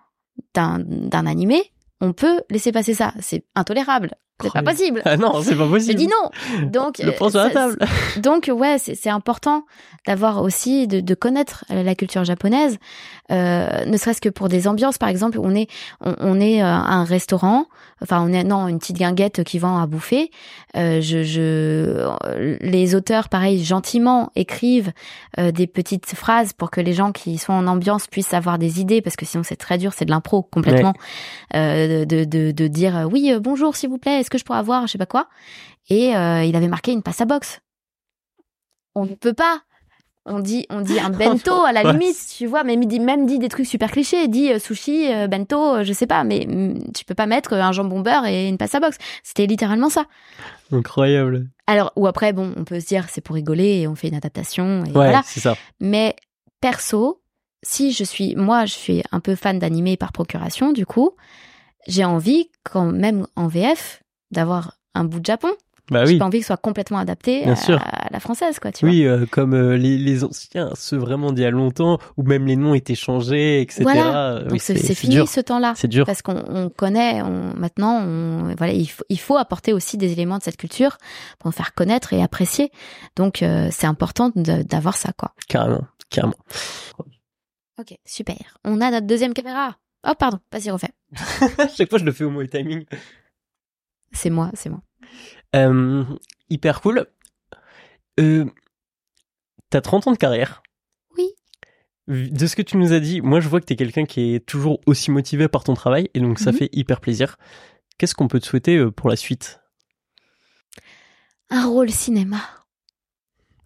d'un 0.55 0.79
d'un 0.79 1.27
animé, 1.27 1.73
on 2.01 2.13
peut 2.13 2.43
laisser 2.51 2.73
passer 2.73 2.95
ça. 2.95 3.13
C'est 3.21 3.45
intolérable. 3.55 4.15
C'est 4.43 4.53
pas 4.53 4.63
possible. 4.63 5.03
Ah 5.05 5.17
non, 5.17 5.43
c'est 5.43 5.57
pas 5.57 5.67
possible. 5.67 5.93
Je 5.93 5.97
dis 5.97 6.09
non. 6.09 6.69
Donc, 6.69 6.99
le 6.99 7.13
sur 7.13 7.39
la 7.39 7.51
table. 7.51 7.79
donc 8.17 8.51
ouais, 8.53 8.79
c'est 8.79 9.11
important 9.11 9.65
d'avoir 10.07 10.43
aussi 10.43 10.87
de, 10.87 11.01
de, 11.01 11.15
connaître 11.15 11.65
la 11.69 11.95
culture 11.95 12.25
japonaise, 12.25 12.79
euh, 13.31 13.85
ne 13.85 13.97
serait-ce 13.97 14.21
que 14.21 14.29
pour 14.29 14.49
des 14.49 14.67
ambiances. 14.67 14.99
Par 14.99 15.09
exemple, 15.09 15.39
on 15.41 15.55
est 15.55 15.69
on, 16.01 16.15
on 16.21 16.41
est 16.41 16.63
euh, 16.63 16.67
un 16.67 17.05
restaurant, 17.05 17.67
enfin 18.03 18.25
on 18.27 18.33
est 18.33 18.45
non 18.45 18.69
une 18.69 18.79
petite 18.79 18.97
guinguette 18.97 19.45
qui 19.45 19.59
vend 19.59 19.81
à 19.81 19.87
bouffer. 19.87 20.31
Euh, 20.77 21.01
je, 21.01 21.23
je 21.23 22.09
les 22.61 22.95
auteurs 22.95 23.29
pareil 23.29 23.63
gentiment 23.63 24.31
écrivent 24.37 24.93
euh, 25.39 25.53
des 25.53 25.67
petites 25.67 26.15
phrases 26.15 26.53
pour 26.53 26.71
que 26.71 26.81
les 26.81 26.93
gens 26.93 27.13
qui 27.13 27.39
sont 27.39 27.53
en 27.53 27.67
ambiance 27.67 28.07
puissent 28.07 28.35
avoir 28.35 28.59
des 28.59 28.81
idées 28.81 29.03
parce 29.03 29.17
que 29.17 29.27
sinon 29.27 29.43
c'est 29.43 29.57
très 29.57 29.79
dur, 29.79 29.93
c'est 29.93 30.05
de 30.05 30.11
l'impro 30.11 30.43
complètement. 30.43 30.95
Euh, 31.55 32.05
de, 32.05 32.25
de, 32.25 32.53
de 32.53 32.67
dire 32.69 33.09
oui 33.11 33.33
bonjour 33.41 33.77
s'il 33.77 33.91
vous 33.91 33.99
plaît 33.99 34.21
que 34.31 34.39
je 34.39 34.45
pourrais 34.45 34.59
avoir 34.59 34.87
je 34.87 34.93
sais 34.93 34.99
pas 34.99 35.07
quoi 35.07 35.29
Et 35.89 36.17
euh, 36.17 36.45
il 36.45 36.57
avait 36.57 36.69
marqué 36.69 36.93
une 36.93 37.03
passe 37.03 37.21
à 37.21 37.27
box. 37.27 37.61
On 38.95 39.05
ne 39.05 39.15
peut 39.15 39.35
pas. 39.35 39.63
On 40.27 40.39
dit, 40.39 40.67
on 40.69 40.83
dit 40.83 41.01
un 41.01 41.11
bento 41.11 41.65
à 41.65 41.73
la 41.73 41.93
limite, 41.93 42.17
tu 42.37 42.47
vois, 42.47 42.63
mais 42.63 42.77
dit, 42.77 43.01
même 43.01 43.27
dit 43.27 43.39
des 43.39 43.49
trucs 43.49 43.67
super 43.67 43.91
clichés, 43.91 44.29
dit 44.29 44.53
euh, 44.53 44.59
sushi, 44.59 45.11
euh, 45.13 45.29
bento, 45.29 45.83
je 45.83 45.93
sais 45.93 46.07
pas, 46.07 46.25
mais 46.25 46.47
mm, 46.47 46.93
tu 46.93 47.05
peux 47.05 47.15
pas 47.15 47.27
mettre 47.27 47.55
un 47.55 47.73
jambon 47.73 48.01
beurre 48.01 48.27
et 48.27 48.49
une 48.49 48.59
passe 48.59 48.75
à 48.75 48.81
box. 48.81 48.99
C'était 49.23 49.47
littéralement 49.47 49.89
ça. 49.89 50.05
Incroyable. 50.73 51.49
Alors, 51.67 51.93
ou 51.97 52.07
après, 52.07 52.33
bon, 52.33 52.53
on 52.57 52.65
peut 52.65 52.81
se 52.81 52.87
dire 52.87 53.07
c'est 53.09 53.23
pour 53.23 53.35
rigoler 53.35 53.81
et 53.81 53.89
on 53.89 53.95
fait 53.95 54.09
une 54.09 54.15
adaptation. 54.15 54.85
Et 54.85 54.91
ouais, 54.91 55.15
c'est 55.25 55.41
ça. 55.41 55.57
Mais 55.81 56.17
perso, 56.61 57.23
si 57.63 57.93
je 57.93 58.05
suis, 58.05 58.37
moi, 58.37 58.67
je 58.67 58.75
suis 58.75 59.03
un 59.13 59.21
peu 59.21 59.35
fan 59.35 59.59
d'animé 59.59 59.97
par 59.97 60.13
procuration, 60.13 60.73
du 60.73 60.87
coup, 60.87 61.13
j'ai 61.87 62.05
envie, 62.05 62.51
quand 62.65 62.87
même 62.87 63.27
en 63.37 63.49
VF, 63.49 64.03
d'avoir 64.31 64.77
un 64.95 65.05
bout 65.05 65.21
de 65.21 65.27
Japon. 65.27 65.51
Bah 65.91 66.05
J'ai 66.05 66.19
pas 66.19 66.25
envie 66.25 66.39
que 66.39 66.45
ce 66.45 66.49
soit 66.49 66.57
complètement 66.57 66.99
adapté 66.99 67.45
à, 67.45 68.09
la 68.11 68.21
française, 68.21 68.61
quoi. 68.61 68.71
Tu 68.71 68.85
oui, 68.85 69.05
euh, 69.05 69.27
comme 69.29 69.55
euh, 69.55 69.77
les, 69.77 69.99
les, 69.99 70.23
anciens, 70.23 70.71
ceux 70.77 70.97
vraiment 70.97 71.33
d'il 71.33 71.43
y 71.43 71.47
a 71.47 71.51
longtemps, 71.51 71.99
où 72.17 72.23
même 72.23 72.47
les 72.47 72.55
noms 72.55 72.75
étaient 72.75 72.95
changés, 72.95 73.61
etc. 73.61 73.83
Voilà. 73.83 74.45
Donc 74.49 74.61
c'est 74.61 74.77
fini 74.95 75.27
ce 75.27 75.41
temps-là. 75.41 75.75
C'est 75.77 75.89
dur. 75.89 76.07
Parce 76.07 76.23
qu'on 76.23 76.71
connaît, 76.77 77.23
on, 77.23 77.55
maintenant, 77.57 78.05
on, 78.05 78.55
voilà, 78.57 78.73
il 78.73 78.87
faut, 78.87 79.03
il 79.09 79.19
faut 79.19 79.37
apporter 79.37 79.73
aussi 79.73 79.97
des 79.97 80.13
éléments 80.13 80.39
de 80.39 80.45
cette 80.45 80.57
culture 80.57 80.97
pour 81.41 81.53
faire 81.53 81.75
connaître 81.75 82.13
et 82.13 82.23
apprécier. 82.23 82.71
Donc 83.17 83.43
euh, 83.43 83.69
c'est 83.73 83.89
important 83.89 84.31
d'avoir 84.37 84.97
ça, 84.97 85.13
quoi. 85.13 85.35
Carrément, 85.49 85.87
carrément. 86.09 86.37
Ok, 87.81 87.99
super. 88.05 88.37
On 88.65 88.81
a 88.81 88.93
notre 88.93 89.09
deuxième 89.09 89.35
caméra. 89.35 89.77
Oh 90.09 90.13
pardon, 90.19 90.39
vas-y 90.53 90.71
refais. 90.71 90.91
Chaque 91.77 91.91
fois 91.91 91.99
je 91.99 92.05
le 92.05 92.13
fais 92.13 92.25
au 92.25 92.31
mauvais 92.31 92.49
timing. 92.49 92.85
C'est 94.13 94.31
moi, 94.31 94.51
c'est 94.55 94.69
moi. 94.69 94.83
Euh, 95.57 96.05
hyper 96.49 96.81
cool. 96.81 97.07
Euh, 98.19 98.47
T'as 99.71 99.81
30 99.81 100.09
ans 100.09 100.13
de 100.13 100.17
carrière. 100.17 100.63
Oui. 101.17 101.29
De 102.09 102.47
ce 102.49 102.57
que 102.57 102.63
tu 102.63 102.77
nous 102.77 102.93
as 102.93 102.99
dit, 102.99 103.21
moi 103.21 103.39
je 103.39 103.49
vois 103.49 103.61
que 103.61 103.67
t'es 103.67 103.77
quelqu'un 103.77 104.05
qui 104.05 104.35
est 104.35 104.45
toujours 104.45 104.81
aussi 104.87 105.13
motivé 105.13 105.47
par 105.47 105.63
ton 105.63 105.75
travail 105.75 106.11
et 106.13 106.21
donc 106.21 106.41
ça 106.41 106.51
mhm. 106.51 106.59
fait 106.59 106.69
hyper 106.73 107.01
plaisir. 107.01 107.37
Qu'est-ce 107.97 108.17
qu'on 108.17 108.27
peut 108.27 108.41
te 108.41 108.47
souhaiter 108.47 108.77
euh, 108.77 108.91
pour 108.91 109.09
la 109.09 109.15
suite? 109.15 109.61
Un 111.51 111.67
rôle 111.69 111.91
cinéma. 111.91 112.41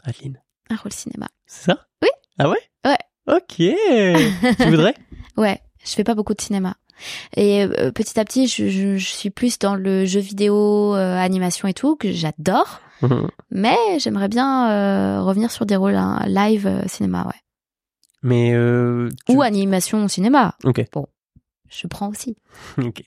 Adeline. 0.03 0.43
Un 0.69 0.77
rôle 0.77 0.93
cinéma. 0.93 1.29
C'est 1.47 1.71
ça? 1.71 1.87
Oui. 2.03 2.09
Ah 2.39 2.51
ouais? 2.51 2.59
Ouais. 2.85 2.99
Ok. 3.27 3.57
tu 3.57 4.71
voudrais? 4.71 4.95
Ouais, 5.37 5.61
je 5.85 5.91
fais 5.91 6.05
pas 6.05 6.15
beaucoup 6.15 6.35
de 6.35 6.41
cinéma. 6.41 6.77
Et 7.37 7.65
euh, 7.65 7.91
petit 7.91 8.19
à 8.19 8.25
petit, 8.25 8.47
je, 8.47 8.69
je, 8.69 8.97
je, 8.97 9.07
suis 9.07 9.31
plus 9.31 9.59
dans 9.59 9.75
le 9.75 10.05
jeu 10.05 10.21
vidéo, 10.21 10.95
euh, 10.95 11.17
animation 11.17 11.69
et 11.69 11.75
tout, 11.75 11.97
que 11.97 12.13
j'adore. 12.13 12.81
Mhm. 13.03 13.29
Mais 13.51 13.77
j'aimerais 13.99 14.29
bien 14.29 14.71
euh, 14.71 15.23
revenir 15.23 15.51
sur 15.51 15.67
des 15.67 15.77
rôles 15.77 15.97
hein, 15.97 16.23
live 16.27 16.85
cinéma, 16.87 17.27
ouais. 17.27 17.41
Mais 18.23 18.57
ou 19.29 19.43
animation 19.43 20.09
cinéma. 20.09 20.55
Ok. 20.65 20.83
Bon, 20.93 21.07
je 21.69 21.87
prends 21.87 22.09
aussi. 22.09 22.37
ok. 22.79 23.03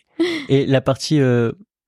Et 0.47 0.65
la 0.67 0.81
partie 0.81 1.19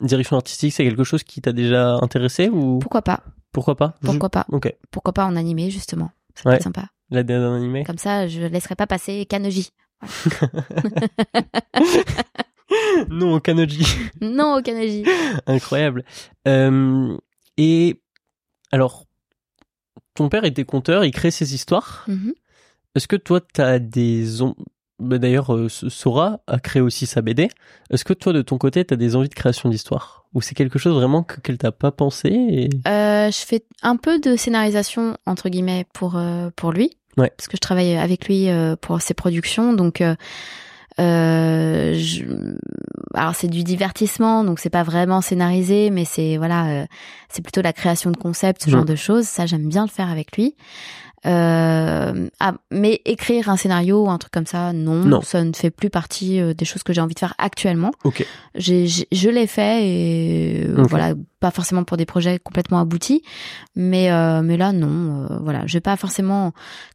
direction 0.02 0.38
artistique, 0.38 0.74
c'est 0.74 0.84
quelque 0.84 1.04
chose 1.04 1.24
qui 1.24 1.42
t'a 1.42 1.52
déjà 1.52 2.00
intéressé 2.02 2.50
ou? 2.50 2.80
Pourquoi 2.80 3.04
pas 3.04 3.22
Pourquoi 3.52 3.76
pas? 3.76 3.94
Pourquoi 4.02 4.30
pas 4.30 4.46
Ok. 4.52 4.74
Pourquoi 4.90 5.14
pas 5.14 5.26
en 5.26 5.36
animé 5.36 5.70
justement 5.70 6.10
C'est 6.34 6.64
sympa. 6.64 6.88
La 7.12 7.24
dernière 7.24 7.52
animé? 7.52 7.84
Comme 7.84 7.98
ça, 7.98 8.28
je 8.28 8.42
laisserai 8.42 8.76
pas 8.76 8.88
passer 8.88 9.26
Kanoji. 9.26 9.72
non 13.10 13.36
au 13.36 13.40
Kanoji. 13.40 13.86
non 14.22 14.58
au 14.58 14.62
Kanoji. 14.62 15.06
Incroyable. 15.48 16.04
Euh, 16.48 17.18
et 17.58 18.02
alors, 18.72 19.06
ton 20.16 20.30
père 20.30 20.46
était 20.46 20.66
conteur, 20.66 21.04
il 21.04 21.12
crée 21.12 21.32
ses 21.32 21.54
histoires. 21.54 22.06
Mm-hmm. 22.08 22.34
Est-ce 22.96 23.08
que 23.08 23.16
toi, 23.16 23.42
tu 23.42 23.62
as 23.62 23.80
des... 23.80 24.26
Bah, 25.00 25.18
d'ailleurs, 25.18 25.56
euh, 25.56 25.70
Sora 25.70 26.42
a 26.46 26.60
créé 26.60 26.82
aussi 26.82 27.06
sa 27.06 27.22
BD. 27.22 27.48
Est-ce 27.90 28.04
que 28.04 28.14
toi, 28.14 28.34
de 28.34 28.42
ton 28.42 28.58
côté, 28.58 28.84
tu 28.84 28.94
as 28.94 28.98
des 28.98 29.16
envies 29.16 29.30
de 29.30 29.34
création 29.34 29.70
d'histoire 29.70 30.26
Ou 30.34 30.42
c'est 30.42 30.56
quelque 30.56 30.78
chose 30.78 30.94
vraiment 30.94 31.24
que, 31.24 31.40
qu'elle 31.40 31.58
t'a 31.58 31.72
pas 31.72 31.94
pensé 31.94 32.70
euh, 32.86 33.32
Je 33.32 33.46
fais 33.46 33.64
un 33.82 33.96
peu 33.96 34.20
de 34.20 34.36
scénarisation, 34.36 35.18
entre 35.26 35.48
guillemets, 35.48 35.86
pour, 35.94 36.20
pour 36.58 36.74
lui. 36.74 36.99
Ouais. 37.18 37.32
Parce 37.36 37.48
que 37.48 37.58
je 37.58 37.62
travaille 37.62 37.98
avec 37.98 38.28
lui 38.28 38.50
euh, 38.50 38.76
pour 38.80 39.02
ses 39.02 39.14
productions, 39.14 39.74
donc 39.74 40.02
euh, 40.02 40.16
euh, 41.00 41.94
je... 41.96 42.24
alors 43.14 43.36
c'est 43.36 43.48
du 43.48 43.64
divertissement, 43.64 44.44
donc 44.44 44.60
c'est 44.60 44.70
pas 44.70 44.84
vraiment 44.84 45.22
scénarisé, 45.22 45.90
mais 45.90 46.06
c'est 46.06 46.38
voilà, 46.38 46.86
c'est 47.30 47.42
plutôt 47.42 47.62
la 47.62 47.74
création 47.74 48.12
de 48.12 48.18
concepts, 48.18 48.64
ce 48.64 48.70
genre 48.70 48.86
de 48.86 48.96
choses. 48.96 49.26
Ça, 49.26 49.46
j'aime 49.46 49.68
bien 49.68 49.84
le 49.84 49.90
faire 49.90 50.10
avec 50.10 50.36
lui. 50.36 50.56
Euh, 51.26 52.30
ah, 52.40 52.54
mais 52.72 53.02
écrire 53.06 53.50
un 53.50 53.58
scénario 53.58 54.06
ou 54.06 54.10
un 54.10 54.18
truc 54.18 54.32
comme 54.32 54.46
ça, 54.46 54.74
non, 54.74 55.04
non. 55.04 55.22
ça 55.22 55.44
ne 55.44 55.54
fait 55.54 55.70
plus 55.70 55.90
partie 55.90 56.40
euh, 56.40 56.54
des 56.54 56.66
choses 56.66 56.84
que 56.84 56.94
j'ai 56.94 57.02
envie 57.02 57.14
de 57.14 57.20
faire 57.20 57.34
actuellement. 57.38 57.92
Ok. 58.04 58.26
J'ai, 58.56 58.88
je 58.88 59.30
l'ai 59.30 59.48
fait 59.48 59.88
et 59.88 60.66
euh, 60.68 60.84
voilà, 60.90 61.14
pas 61.40 61.52
forcément 61.52 61.84
pour 61.84 61.98
des 61.98 62.06
projets 62.06 62.40
complètement 62.40 62.80
aboutis, 62.80 63.24
mais 63.76 64.12
euh, 64.12 64.42
mais 64.42 64.58
là 64.58 64.72
non, 64.72 65.28
voilà, 65.42 65.64
j'ai 65.66 65.82
pas 65.82 65.98
forcément. 65.98 66.54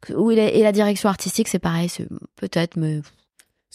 Et 0.09 0.63
la 0.63 0.73
direction 0.73 1.09
artistique, 1.09 1.49
c'est 1.49 1.59
pareil, 1.59 1.89
c'est 1.89 2.09
peut-être, 2.37 2.77
mais 2.77 3.01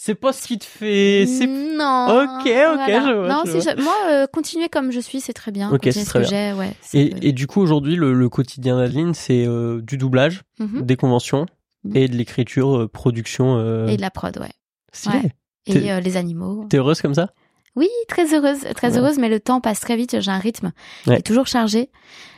c'est 0.01 0.15
pas 0.15 0.31
ce 0.31 0.47
qui 0.47 0.57
te 0.57 0.65
fait. 0.65 1.25
Non. 1.45 2.07
Ok, 2.07 2.45
ok, 2.45 2.47
je 2.47 3.13
vois. 3.13 3.27
Non, 3.27 3.83
moi, 3.83 3.95
euh, 4.09 4.27
continuer 4.31 4.69
comme 4.69 4.91
je 4.91 4.99
suis, 5.01 5.19
c'est 5.19 5.33
très 5.33 5.51
bien. 5.51 5.69
Ok, 5.71 5.89
c'est 5.91 6.05
très 6.05 6.21
bien. 6.21 6.57
Ouais, 6.57 6.73
et, 6.93 7.27
et, 7.27 7.31
du 7.33 7.47
coup, 7.47 7.59
aujourd'hui, 7.59 7.97
le, 7.97 8.13
le, 8.13 8.29
quotidien 8.29 8.77
d'Adeline, 8.77 9.13
c'est 9.13 9.45
euh, 9.45 9.81
du 9.81 9.97
doublage, 9.97 10.43
mhm. 10.59 10.83
des 10.83 10.95
conventions 10.95 11.47
mhm. 11.83 11.97
et 11.97 12.07
de 12.07 12.15
l'écriture, 12.15 12.77
euh, 12.77 12.87
production. 12.87 13.59
Et 13.87 13.97
de 13.97 14.01
la 14.01 14.09
prod, 14.09 14.37
ouais. 14.37 15.11
ouais. 15.11 15.33
Et 15.65 16.01
les 16.01 16.17
animaux. 16.17 16.65
T'es 16.69 16.77
heureuse 16.77 17.01
comme 17.01 17.13
ça? 17.13 17.33
Oui, 17.75 17.89
très 18.07 18.33
heureuse, 18.33 18.61
très 18.75 18.97
heureuse, 18.97 19.17
mais 19.19 19.29
le 19.29 19.41
temps 19.41 19.59
passe 19.59 19.81
très 19.81 19.97
vite. 19.97 20.21
J'ai 20.21 20.31
un 20.31 20.39
rythme 20.39 20.71
qui 21.03 21.11
est 21.11 21.21
toujours 21.21 21.47
chargé. 21.47 21.89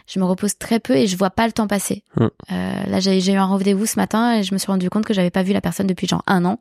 Je 0.08 0.20
me 0.20 0.26
repose 0.26 0.58
très 0.58 0.80
peu 0.80 0.96
et 0.96 1.06
je 1.06 1.16
vois 1.16 1.30
pas 1.30 1.46
le 1.46 1.54
temps 1.54 1.68
passer. 1.68 2.04
Mm. 2.18 2.28
Là, 2.90 3.00
j'ai 3.00 3.22
j'ai 3.22 3.34
eu 3.34 3.38
un 3.38 3.46
rendez-vous 3.46 3.86
ce 3.86 3.98
matin 3.98 4.40
et 4.40 4.44
je 4.44 4.54
me 4.54 4.58
suis 4.58 4.72
rendu 4.72 4.90
compte 4.90 5.06
que 5.06 5.14
j'avais 5.14 5.30
pas 5.30 5.44
vu 5.44 5.54
la 5.54 5.62
personne 5.62 5.88
depuis 5.88 6.08
genre 6.08 6.24
un 6.26 6.44
an. 6.44 6.60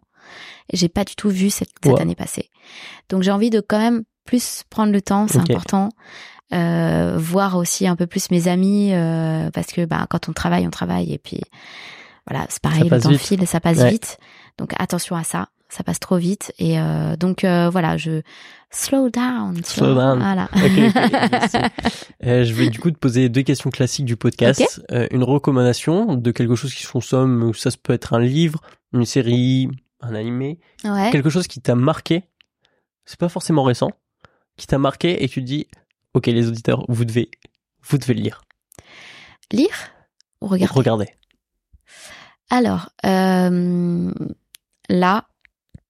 Et 0.73 0.77
j'ai 0.77 0.89
pas 0.89 1.05
du 1.05 1.15
tout 1.16 1.28
vu 1.31 1.51
cette, 1.51 1.70
cette 1.82 1.93
Wow. 1.93 2.01
année 2.01 2.15
passée. 2.15 2.51
Donc 3.09 3.23
j'ai 3.23 3.31
envie 3.31 3.51
de 3.51 3.61
quand 3.61 3.78
même 3.78 4.02
plus 4.24 4.62
prendre 4.70 4.93
le 4.93 5.01
temps, 5.02 5.27
c'est 5.28 5.39
important. 5.39 5.89
Euh, 6.52 7.15
voir 7.16 7.57
aussi 7.57 7.86
un 7.86 7.94
peu 7.94 8.07
plus 8.09 8.31
mes 8.32 8.48
amis 8.48 8.90
euh, 8.93 9.51
parce 9.52 9.69
que 9.69 9.85
bah, 9.85 10.07
quand 10.11 10.28
on 10.28 10.32
travaille, 10.32 10.66
on 10.66 10.70
travaille 10.70 11.12
et 11.12 11.19
puis 11.19 11.40
voilà, 12.28 12.44
c'est 12.48 12.61
pareil, 12.61 12.89
le 12.89 13.01
temps 13.01 13.09
vite. 13.11 13.20
file, 13.20 13.47
ça 13.47 13.61
passe 13.61 13.78
Ouais. 13.78 13.90
vite. 13.90 14.19
Donc 14.59 14.73
attention 14.78 15.15
à 15.16 15.23
ça, 15.24 15.48
ça 15.69 15.85
passe 15.85 16.01
trop 16.01 16.16
vite 16.16 16.52
et 16.59 16.81
euh, 16.81 17.16
donc 17.16 17.44
voilà, 17.44 17.97
je 17.97 18.23
slow 18.73 19.11
down. 19.11 19.61
Slow 19.65 19.94
down. 19.94 20.19
Voilà. 20.19 20.48
Je 22.23 22.52
vais 22.52 22.69
du 22.70 22.78
coup 22.78 22.90
te 22.90 22.98
poser 22.98 23.28
deux 23.28 23.43
questions 23.43 23.70
classiques 23.70 24.05
du 24.05 24.16
podcast. 24.16 24.82
Une 25.11 25.23
recommandation 25.24 26.15
de 26.16 26.31
quelque 26.31 26.55
chose 26.55 26.74
qui 26.74 26.82
se 26.85 26.90
consomme, 26.93 27.52
ça 27.55 27.70
peut 27.82 27.93
être 27.93 28.12
un 28.15 28.20
livre, 28.20 28.61
une 28.93 29.05
série, 29.05 29.69
un 30.01 30.14
animé, 30.14 30.59
ouais. 30.85 31.10
quelque 31.10 31.31
chose 31.31 31.47
qui 31.47 31.60
t'a 31.60 31.74
marqué. 31.74 32.24
C'est 33.05 33.18
pas 33.18 33.28
forcément 33.28 33.62
récent, 33.64 33.90
qui 34.56 34.66
t'a 34.66 34.78
marqué 34.78 35.22
et 35.24 35.28
tu 35.28 35.40
te 35.40 35.47
dis, 35.47 35.66
ok 36.14 36.27
les 36.27 36.48
auditeurs, 36.48 36.85
vous 36.89 37.05
devez, 37.05 37.31
vous 37.82 37.98
devez 37.98 38.14
le 38.14 38.20
lire, 38.22 38.43
Lire 39.52 39.90
ou 40.40 40.47
regarder? 40.47 40.78
regardez. 40.78 41.09
Alors 42.51 42.90
euh, 43.05 44.12
là, 44.89 45.24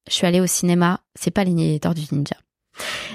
je 0.08 0.12
suis 0.14 0.26
allée 0.26 0.40
au 0.40 0.46
cinéma. 0.46 1.00
C'est 1.14 1.30
pas 1.30 1.44
les 1.44 1.78
Tortues 1.80 2.06
Ninja. 2.12 2.36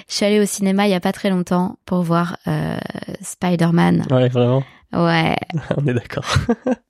Je 0.07 0.13
suis 0.13 0.25
allée 0.25 0.39
au 0.39 0.45
cinéma 0.45 0.87
il 0.87 0.91
y 0.91 0.95
a 0.95 0.99
pas 0.99 1.11
très 1.13 1.29
longtemps 1.31 1.77
pour 1.85 2.03
voir 2.03 2.37
euh, 2.47 2.77
Spider-Man. 3.21 4.05
Ouais, 4.11 4.29
vraiment? 4.29 4.63
Ouais, 4.93 5.35
On 5.77 5.87
est 5.87 5.93
d'accord. 5.93 6.25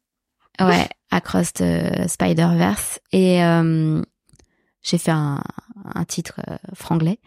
ouais, 0.60 0.88
Across 1.12 1.54
the 1.54 2.08
Spider-Verse. 2.08 3.00
Et 3.12 3.44
euh, 3.44 4.02
j'ai 4.82 4.98
fait 4.98 5.12
un, 5.12 5.42
un 5.94 6.06
titre 6.06 6.40
euh, 6.50 6.58
franglais. 6.74 7.20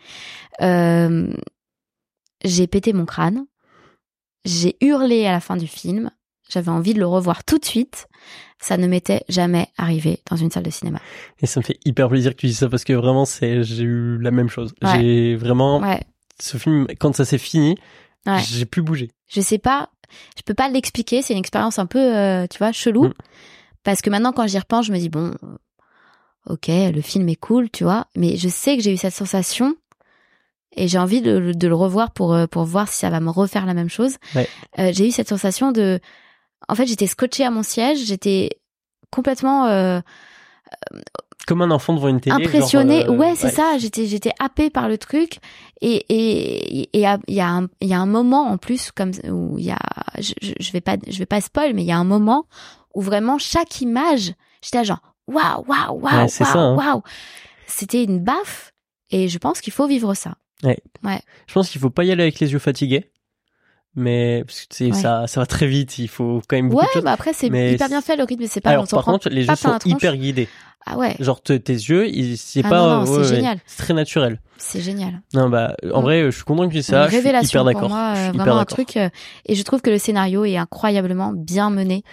Euh, 0.61 1.33
j'ai 2.45 2.67
pété 2.67 2.93
mon 2.93 3.05
crâne. 3.07 3.47
J'ai 4.45 4.77
hurlé 4.81 5.27
à 5.27 5.33
la 5.33 5.41
fin 5.41 5.57
du 5.57 5.67
film. 5.67 6.11
J'avais 6.49 6.71
envie 6.71 6.95
de 6.95 6.99
le 7.01 7.07
revoir 7.07 7.45
tout 7.45 7.59
de 7.59 7.65
suite. 7.65 8.07
Ça 8.61 8.77
ne 8.77 8.87
m'était 8.87 9.23
jamais 9.29 9.69
arrivé 9.77 10.21
dans 10.31 10.37
une 10.37 10.51
salle 10.51 10.63
de 10.65 10.71
cinéma. 10.71 11.01
Et 11.41 11.47
ça 11.47 11.61
me 11.61 11.65
fait 11.65 11.79
hyper 11.85 12.09
plaisir 12.09 12.33
que 12.33 12.39
tu 12.41 12.47
dises 12.47 12.59
ça 12.59 12.69
parce 12.69 12.85
que 12.85 12.93
vraiment, 12.93 13.25
c'est, 13.25 13.63
j'ai 13.63 13.85
eu 13.85 14.19
la 14.19 14.31
même 14.31 14.49
chose. 14.49 14.73
Ouais. 14.83 15.01
J'ai 15.01 15.37
vraiment, 15.37 15.79
Ouais, 15.81 16.01
ce 16.41 16.57
film, 16.57 16.87
quand 16.99 17.15
ça 17.15 17.25
s'est 17.25 17.39
fini, 17.39 17.77
ouais. 18.27 18.41
j'ai 18.41 18.65
plus 18.67 18.83
bougé. 18.83 19.11
Je 19.29 19.41
sais 19.41 19.59
pas, 19.59 19.91
je 20.37 20.43
peux 20.43 20.55
pas 20.55 20.69
l'expliquer. 20.69 21.23
C'est 21.23 21.33
une 21.35 21.39
expérience 21.39 21.79
un 21.79 21.87
peu, 21.87 22.17
euh, 22.17 22.47
tu 22.47 22.59
vois, 22.59 22.73
chelou. 22.73 23.09
Mm. 23.09 23.15
Parce 23.85 24.03
que 24.03 24.11
maintenant, 24.11 24.33
quand 24.33 24.47
j'y 24.47 24.59
repense, 24.59 24.87
je 24.87 24.93
me 24.93 24.99
dis 24.99 25.09
bon, 25.09 25.35
ok, 26.47 26.69
le 26.69 27.01
film 27.01 27.29
est 27.29 27.37
cool, 27.37 27.71
tu 27.71 27.85
vois, 27.85 28.07
mais 28.17 28.37
je 28.37 28.49
sais 28.49 28.77
que 28.77 28.83
j'ai 28.83 28.93
eu 28.93 28.97
cette 28.97 29.15
sensation 29.15 29.77
et 30.73 30.89
j'ai 30.89 30.99
envie 30.99 31.21
de, 31.21 31.53
de 31.53 31.69
le 31.69 31.75
revoir 31.75 32.11
pour 32.13 32.35
euh, 32.35 32.47
pour 32.47 32.65
voir 32.65 32.89
si 32.89 32.99
ça 32.99 33.11
va 33.11 33.21
me 33.21 33.31
refaire 33.31 33.67
la 33.67 33.75
même 33.75 33.89
chose. 33.89 34.17
Ouais. 34.35 34.49
Euh, 34.79 34.93
j'ai 34.93 35.09
eu 35.09 35.11
cette 35.11 35.29
sensation 35.29 35.73
de, 35.73 36.01
en 36.69 36.75
fait, 36.75 36.87
j'étais 36.87 37.07
scotchée 37.07 37.45
à 37.45 37.51
mon 37.51 37.63
siège, 37.63 38.05
j'étais 38.05 38.59
complètement 39.11 39.67
euh, 39.67 40.01
Comme 41.49 41.63
un 41.63 41.71
enfant 41.71 41.95
devant 41.95 42.09
une 42.09 42.21
télé. 42.21 42.37
impressionnée. 42.37 43.07
genre, 43.07 43.15
euh, 43.15 43.17
ouais, 43.17 43.35
c'est 43.35 43.49
ça. 43.49 43.79
J'étais, 43.79 44.05
j'étais 44.07 44.33
happée 44.39 44.69
par 44.69 44.87
le 44.87 44.99
truc. 44.99 45.39
Et 45.81 46.05
et 46.11 46.81
et 46.83 46.91
il 46.93 47.01
y 47.01 47.07
a, 47.07 47.19
y 47.27 47.41
a 47.41 47.49
un, 47.49 47.69
il 47.81 47.89
y 47.89 47.95
a 47.95 47.99
un 47.99 48.07
moment 48.07 48.49
en 48.51 48.59
plus 48.59 48.93
comme 48.93 49.13
où 49.25 49.57
il 49.59 49.65
y 49.65 49.71
a, 49.71 49.79
je, 50.19 50.35
je, 50.61 50.73
vais 50.73 50.83
pas, 50.83 50.97
je 51.09 51.19
vais 51.19 51.27
pas 51.27 51.41
spoil, 51.41 51.73
mais 51.73 51.83
il 51.83 51.87
y 51.89 51.93
a 51.93 51.97
un 51.97 52.05
moment 52.05 52.45
où 52.95 53.01
vraiment 53.01 53.39
chaque 53.39 53.81
image, 53.81 54.35
j'étais 54.63 54.85
genre 54.85 55.01
waouh, 55.27 55.65
waouh, 55.67 56.01
waouh, 56.01 56.27
Ouais, 56.27 56.27
hein. 56.41 56.55
waouh, 56.55 56.77
waouh. 56.77 57.03
C'était 57.67 58.05
une 58.05 58.21
baffe. 58.21 58.75
Et 59.11 59.29
je 59.29 59.39
pense 59.39 59.63
qu'il 59.63 59.73
faut 59.73 59.87
vivre 59.87 60.13
ça. 60.13 60.35
Je 61.47 61.55
pense 61.55 61.71
qu'il 61.71 61.81
faut 61.81 61.89
pas 61.89 62.05
y 62.05 62.13
aller 62.13 62.25
avec 62.25 62.41
les 62.41 62.53
yeux 62.53 62.59
fatigués. 62.59 63.11
Mais 63.97 64.45
parce 64.47 64.61
que 64.61 64.67
c'est 64.75 64.87
Ouais. 64.87 64.93
ça, 64.93 65.27
ça 65.27 65.41
va 65.41 65.47
très 65.47 65.67
vite. 65.67 65.99
Il 65.99 66.09
faut 66.09 66.41
quand 66.49 66.57
même 66.57 66.69
beaucoup 66.69 66.81
Ouais, 66.83 66.87
de 66.89 66.93
choses. 66.93 67.05
bah 67.05 67.13
après 67.13 67.33
c'est 67.33 67.49
hyper 67.49 67.89
bien 67.89 68.01
fait 68.01 68.17
le 68.17 68.25
rythme, 68.25 68.45
c'est 68.47 68.61
pas 68.61 68.71
Alors 68.71 68.87
par 68.87 69.05
contre, 69.05 69.29
les 69.29 69.45
plein 69.45 69.57
sont 69.57 69.79
hyper 69.85 70.17
guidés. 70.17 70.49
Ah 70.87 70.97
ouais, 70.97 71.17
Genre 71.19 71.43
te- 71.43 71.53
tes 71.55 71.73
yeux, 71.73 72.07
c'est 72.37 72.63
Ah 72.65 72.69
pas. 72.71 73.03
c'est 73.05 73.11
ouais, 73.13 73.19
ouais, 73.19 73.25
génial. 73.25 73.59
C'est 73.67 73.83
très 73.83 73.95
naturel. 73.95 74.41
c'est 74.57 74.81
génial. 74.81 75.21
Non 75.35 75.49
bah 75.51 75.75
en 75.93 76.01
Mm. 76.01 76.03
vrai, 76.05 76.25
je 76.27 76.31
suis 76.31 76.45
content 76.45 76.65
que 76.67 76.71
tu 76.73 76.77
dises 76.79 76.87
ça. 76.87 76.99
une 77.01 77.05
je 77.07 77.09
suis 77.11 77.17
révélation 77.19 77.61
hyper 77.61 77.65
d'accord. 77.65 77.95
euh, 77.95 78.31
vraiment 78.33 78.59
un 78.59 78.65
truc. 78.65 78.97
euh, 78.97 79.09
et 79.47 79.55
je 79.55 79.63
trouve 79.65 79.81
que 79.83 79.91
le 79.91 79.99
scénario 79.99 80.45
est 80.45 80.57
incroyablement 80.57 81.33
bien 81.35 81.69
mené, 81.71 82.05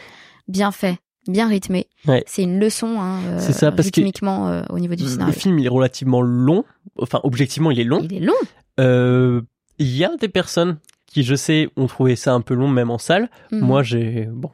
bien 0.47 0.71
fait, 0.71 0.97
bien 1.27 1.47
rythmé. 1.47 1.87
Ouais. 2.07 2.23
C'est 2.25 2.41
une 2.43 2.59
leçon, 2.59 2.99
hein, 2.99 3.19
euh, 3.27 3.37
C'est 3.39 3.53
ça, 3.53 3.71
parce 3.71 3.91
que- 3.91 3.97
rythmiquement 4.01 4.47
euh, 4.49 4.63
au 4.69 4.79
niveau 4.79 4.95
du 4.95 5.03
Le 5.03 5.09
scénario. 5.09 5.33
film, 5.33 5.59
il 5.59 5.65
est 5.67 5.69
relativement 5.69 6.21
long. 6.21 6.63
Enfin, 6.99 7.19
objectivement, 7.23 7.69
il 7.71 7.79
est 7.79 7.83
long. 7.85 8.01
Il 8.03 8.13
est 8.15 8.19
long. 8.19 8.33
Euh, 8.79 9.41
Il 9.77 9.95
y 9.95 10.03
a 10.05 10.15
des 10.15 10.29
personnes 10.29 10.77
qui, 11.15 11.23
je 11.23 11.33
sais, 11.35 11.69
ont 11.77 11.87
trouvé 11.87 12.17
ça 12.17 12.33
un 12.33 12.41
peu 12.41 12.53
long, 12.55 12.67
même 12.67 12.91
en 12.91 12.97
salle. 12.97 13.29
Mhm. 13.53 13.59
Moi, 13.61 13.83
j'ai 13.83 14.25
bon. 14.29 14.51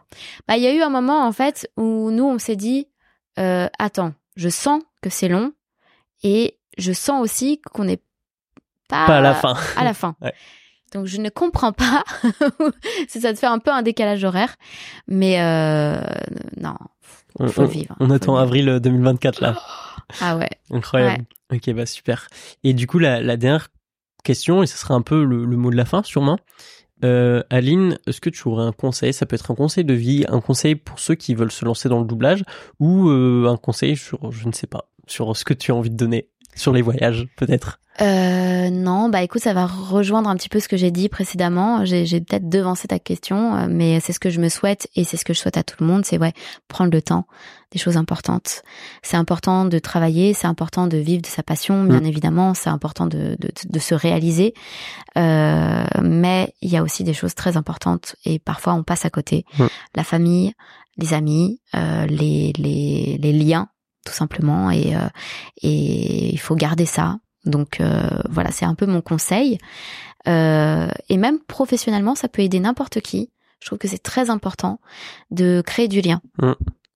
Bah, 0.47 0.57
il 0.57 0.61
y 0.63 0.67
a 0.67 0.73
eu 0.75 0.81
un 0.83 0.89
moment 0.91 1.25
en 1.25 1.31
fait 1.31 1.67
où 1.75 2.11
nous 2.11 2.23
on 2.23 2.37
s'est 2.37 2.55
dit, 2.55 2.87
euh, 3.39 3.67
attends, 3.79 4.13
je 4.35 4.47
sens 4.47 4.83
que 5.01 5.09
c'est 5.09 5.27
long 5.27 5.53
et 6.21 6.59
je 6.77 6.91
sens 6.93 7.19
aussi 7.23 7.59
qu'on 7.73 7.85
n'est 7.85 8.01
pas, 8.87 9.07
Pas 9.07 9.17
à 9.17 9.21
la 9.21 9.33
fin. 9.33 9.55
à 9.75 9.83
la 9.83 9.95
fin. 9.95 10.15
Ouais. 10.21 10.33
Donc 10.93 11.07
je 11.07 11.17
ne 11.19 11.29
comprends 11.29 11.71
pas 11.71 12.03
si 13.07 13.21
ça 13.21 13.33
te 13.33 13.39
fait 13.39 13.47
un 13.47 13.57
peu 13.57 13.71
un 13.71 13.81
décalage 13.81 14.23
horaire, 14.23 14.55
mais 15.07 15.41
euh, 15.41 15.99
non, 16.57 16.75
On, 17.39 17.47
faut 17.47 17.61
le 17.63 17.67
on- 17.67 17.71
vivre. 17.71 17.95
on 17.99 18.07
Faut 18.07 18.13
attend 18.13 18.33
vivre. 18.33 18.39
avril 18.43 18.79
2024 18.81 19.41
là. 19.41 19.57
Ah 20.21 20.37
ouais. 20.37 20.49
Incroyable. 20.69 21.23
Ok, 21.51 21.71
bah 21.73 21.85
super. 21.87 22.27
Et 22.63 22.73
du 22.75 22.85
coup, 22.85 22.99
la, 22.99 23.19
la 23.21 23.35
dernière 23.37 23.69
question, 24.23 24.63
et 24.63 24.67
ce 24.67 24.77
sera 24.77 24.93
un 24.93 25.01
peu 25.01 25.23
le, 25.23 25.45
le 25.45 25.57
mot 25.57 25.71
de 25.71 25.75
la 25.75 25.85
fin 25.85 26.03
sûrement. 26.03 26.37
Euh, 27.03 27.41
Aline, 27.49 27.97
est-ce 28.05 28.21
que 28.21 28.29
tu 28.29 28.47
aurais 28.47 28.65
un 28.65 28.71
conseil? 28.71 29.13
Ça 29.13 29.25
peut 29.25 29.35
être 29.35 29.49
un 29.51 29.55
conseil 29.55 29.83
de 29.83 29.93
vie, 29.93 30.25
un 30.27 30.39
conseil 30.39 30.75
pour 30.75 30.99
ceux 30.99 31.15
qui 31.15 31.33
veulent 31.33 31.51
se 31.51 31.65
lancer 31.65 31.89
dans 31.89 31.99
le 31.99 32.05
doublage, 32.05 32.43
ou 32.79 33.09
euh, 33.09 33.47
un 33.47 33.57
conseil 33.57 33.97
sur, 33.97 34.31
je 34.31 34.47
ne 34.47 34.53
sais 34.53 34.67
pas, 34.67 34.89
sur 35.07 35.35
ce 35.35 35.43
que 35.43 35.53
tu 35.53 35.71
as 35.71 35.75
envie 35.75 35.89
de 35.89 35.95
donner, 35.95 36.29
sur 36.55 36.73
les 36.73 36.81
voyages 36.81 37.27
peut-être? 37.37 37.79
Euh, 38.01 38.69
non, 38.69 39.09
bah 39.09 39.21
écoute, 39.21 39.41
ça 39.41 39.53
va 39.53 39.67
rejoindre 39.67 40.29
un 40.29 40.35
petit 40.35 40.49
peu 40.49 40.59
ce 40.59 40.67
que 40.69 40.77
j'ai 40.77 40.91
dit 40.91 41.09
précédemment. 41.09 41.83
J'ai 41.85 42.21
peut-être 42.21 42.49
devancé 42.49 42.87
ta 42.87 42.99
question, 42.99 43.55
euh, 43.55 43.67
mais 43.69 43.99
c'est 43.99 44.13
ce 44.13 44.19
que 44.19 44.29
je 44.29 44.39
me 44.39 44.49
souhaite 44.49 44.87
et 44.95 45.03
c'est 45.03 45.17
ce 45.17 45.25
que 45.25 45.33
je 45.33 45.39
souhaite 45.39 45.57
à 45.57 45.63
tout 45.63 45.75
le 45.81 45.85
monde. 45.85 46.05
C'est 46.05 46.17
ouais, 46.17 46.33
prendre 46.69 46.89
le 46.89 47.01
temps, 47.01 47.27
des 47.71 47.79
choses 47.79 47.97
importantes. 47.97 48.63
C'est 49.03 49.17
important 49.17 49.65
de 49.65 49.77
travailler, 49.77 50.33
c'est 50.33 50.47
important 50.47 50.87
de 50.87 50.97
vivre 50.97 51.21
de 51.21 51.27
sa 51.27 51.43
passion, 51.43 51.83
bien 51.83 52.03
évidemment. 52.03 52.53
C'est 52.53 52.69
important 52.69 53.07
de, 53.07 53.35
de, 53.39 53.51
de 53.69 53.79
se 53.79 53.93
réaliser, 53.93 54.53
Euh, 55.17 55.83
mais 56.01 56.53
il 56.61 56.69
y 56.69 56.77
a 56.77 56.83
aussi 56.83 57.03
des 57.03 57.13
choses 57.13 57.35
très 57.35 57.57
importantes 57.57 58.15
et 58.23 58.39
parfois 58.39 58.73
on 58.73 58.83
passe 58.83 59.03
à 59.03 59.09
côté. 59.09 59.43
Mm. 59.59 59.65
La 59.95 60.03
famille, 60.05 60.53
les 60.97 61.13
amis, 61.13 61.59
euh, 61.75 62.05
les, 62.07 62.53
les 62.57 63.17
les 63.19 63.33
liens, 63.33 63.67
tout 64.05 64.13
simplement, 64.13 64.71
et 64.71 64.95
euh, 64.95 65.07
et 65.61 66.31
il 66.33 66.39
faut 66.39 66.55
garder 66.55 66.85
ça. 66.85 67.19
Donc 67.45 67.79
euh, 67.79 68.07
voilà, 68.29 68.51
c'est 68.51 68.65
un 68.65 68.75
peu 68.75 68.85
mon 68.85 69.01
conseil. 69.01 69.57
Euh, 70.27 70.87
et 71.09 71.17
même 71.17 71.39
professionnellement, 71.39 72.15
ça 72.15 72.27
peut 72.27 72.41
aider 72.43 72.59
n'importe 72.59 73.01
qui. 73.01 73.31
Je 73.59 73.67
trouve 73.67 73.79
que 73.79 73.87
c'est 73.87 74.01
très 74.03 74.29
important 74.29 74.79
de 75.31 75.61
créer 75.65 75.87
du 75.87 76.01
lien. 76.01 76.21
Mm. 76.41 76.53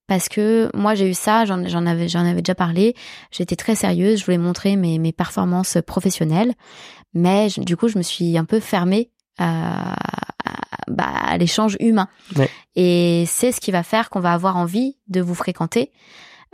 Parce 0.08 0.30
que 0.30 0.70
moi 0.76 0.94
j'ai 0.94 1.10
eu 1.10 1.16
ça, 1.16 1.46
j'en 1.46 1.68
j'en 1.68 1.88
avais 1.88 2.08
j'en 2.08 2.26
avais 2.26 2.44
déjà 2.44 2.54
parlé. 2.54 2.96
J'étais 3.32 3.56
très 3.56 3.74
sérieuse, 3.76 4.20
je 4.20 4.26
voulais 4.26 4.38
montrer 4.38 4.76
mes 4.76 5.00
mes 5.00 5.12
performances 5.12 5.78
professionnelles, 5.88 6.54
mais 7.16 7.50
je- 7.50 7.62
du 7.62 7.76
coup 7.76 7.88
je 7.88 7.98
me 7.98 8.04
suis 8.04 8.38
un 8.38 8.46
peu 8.46 8.60
fermée 8.60 9.10
à, 9.40 9.94
à, 9.94 10.62
bah, 10.88 11.06
à 11.08 11.38
l'échange 11.40 11.76
humain. 11.80 12.08
Ouais. 12.36 12.50
Et 12.76 13.26
c'est 13.28 13.52
ce 13.52 13.60
qui 13.60 13.72
va 13.72 13.82
faire 13.82 14.12
qu'on 14.12 14.20
va 14.20 14.34
avoir 14.34 14.58
envie 14.58 14.96
de 15.08 15.22
vous 15.22 15.34
fréquenter, 15.34 15.92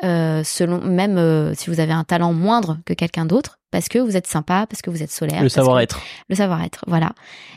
euh, 0.04 0.44
selon 0.44 0.82
même 0.82 1.18
euh, 1.18 1.54
si 1.54 1.70
vous 1.70 1.80
avez 1.80 1.94
un 1.94 2.04
talent 2.04 2.34
moindre 2.34 2.80
que 2.86 2.94
quelqu'un 2.94 3.26
d'autre, 3.26 3.60
parce 3.72 3.88
que 3.88 4.00
vous 4.00 4.18
êtes 4.18 4.28
sympa, 4.28 4.66
parce 4.70 4.82
que 4.82 4.90
vous 4.90 5.02
êtes 5.02 5.12
solaire. 5.12 5.42
Le 5.42 5.48
savoir-être. 5.50 6.02
le 6.30 6.36
savoir-être, 6.36 6.84
voilà. 6.88 7.14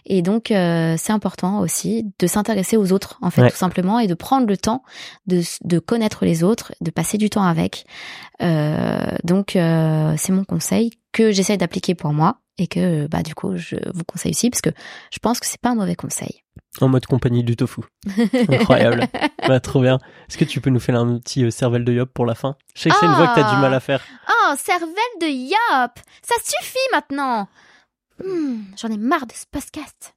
Et 0.06 0.22
donc 0.22 0.50
euh, 0.50 0.94
c'est 0.98 1.12
important 1.12 1.58
aussi 1.60 2.06
de 2.18 2.26
s'intéresser 2.26 2.76
aux 2.76 2.92
autres, 2.92 3.18
en 3.22 3.30
fait, 3.30 3.42
Ouais. 3.42 3.50
tout 3.50 3.56
simplement, 3.56 3.98
et 3.98 4.06
de 4.06 4.14
prendre 4.14 4.46
le 4.46 4.56
temps 4.56 4.82
de, 5.26 5.42
de 5.64 5.78
connaître 5.78 6.24
les 6.24 6.44
autres, 6.44 6.72
de 6.80 6.90
passer 6.90 7.18
du 7.18 7.30
temps 7.30 7.44
avec. 7.44 7.84
Euh, 8.42 8.98
donc 9.24 9.56
euh, 9.56 10.14
c'est 10.16 10.32
mon 10.32 10.44
conseil 10.44 10.90
que 11.12 11.32
j'essaye 11.32 11.58
d'appliquer 11.58 11.94
pour 11.94 12.12
moi 12.12 12.38
et 12.58 12.66
que 12.66 13.06
bah 13.08 13.22
du 13.22 13.34
coup 13.34 13.56
je 13.56 13.76
vous 13.92 14.04
conseille 14.04 14.32
aussi 14.32 14.50
parce 14.50 14.60
que 14.60 14.70
je 15.12 15.18
pense 15.18 15.40
que 15.40 15.46
c'est 15.46 15.60
pas 15.60 15.70
un 15.70 15.74
mauvais 15.74 15.96
conseil. 15.96 16.42
En 16.80 16.88
mode 16.88 17.06
compagnie 17.06 17.44
du 17.44 17.56
tofu. 17.56 17.82
Incroyable. 18.48 19.06
bah, 19.48 19.60
trop 19.60 19.80
bien. 19.80 20.00
Est-ce 20.28 20.36
que 20.36 20.44
tu 20.44 20.60
peux 20.60 20.70
nous 20.70 20.80
faire 20.80 20.96
un 20.96 21.18
petit 21.18 21.44
euh, 21.44 21.50
cervelle 21.50 21.84
de 21.84 21.92
Yop 21.92 22.12
pour 22.12 22.26
la 22.26 22.34
fin? 22.34 22.56
Je 22.74 22.82
sais 22.82 22.90
que 22.90 22.96
c'est 22.98 23.06
une 23.06 23.12
voix 23.12 23.28
que 23.28 23.40
t'as 23.40 23.54
du 23.54 23.60
mal 23.60 23.72
à 23.72 23.78
faire. 23.78 24.02
Oh, 24.28 24.54
cervelle 24.56 24.88
de 25.20 25.26
Yop 25.26 25.92
Ça 26.22 26.34
suffit 26.42 26.76
maintenant 26.92 27.48
hmm, 28.24 28.62
J'en 28.76 28.88
ai 28.88 28.96
marre 28.96 29.26
de 29.26 29.32
ce 29.34 29.44
podcast. 29.48 30.14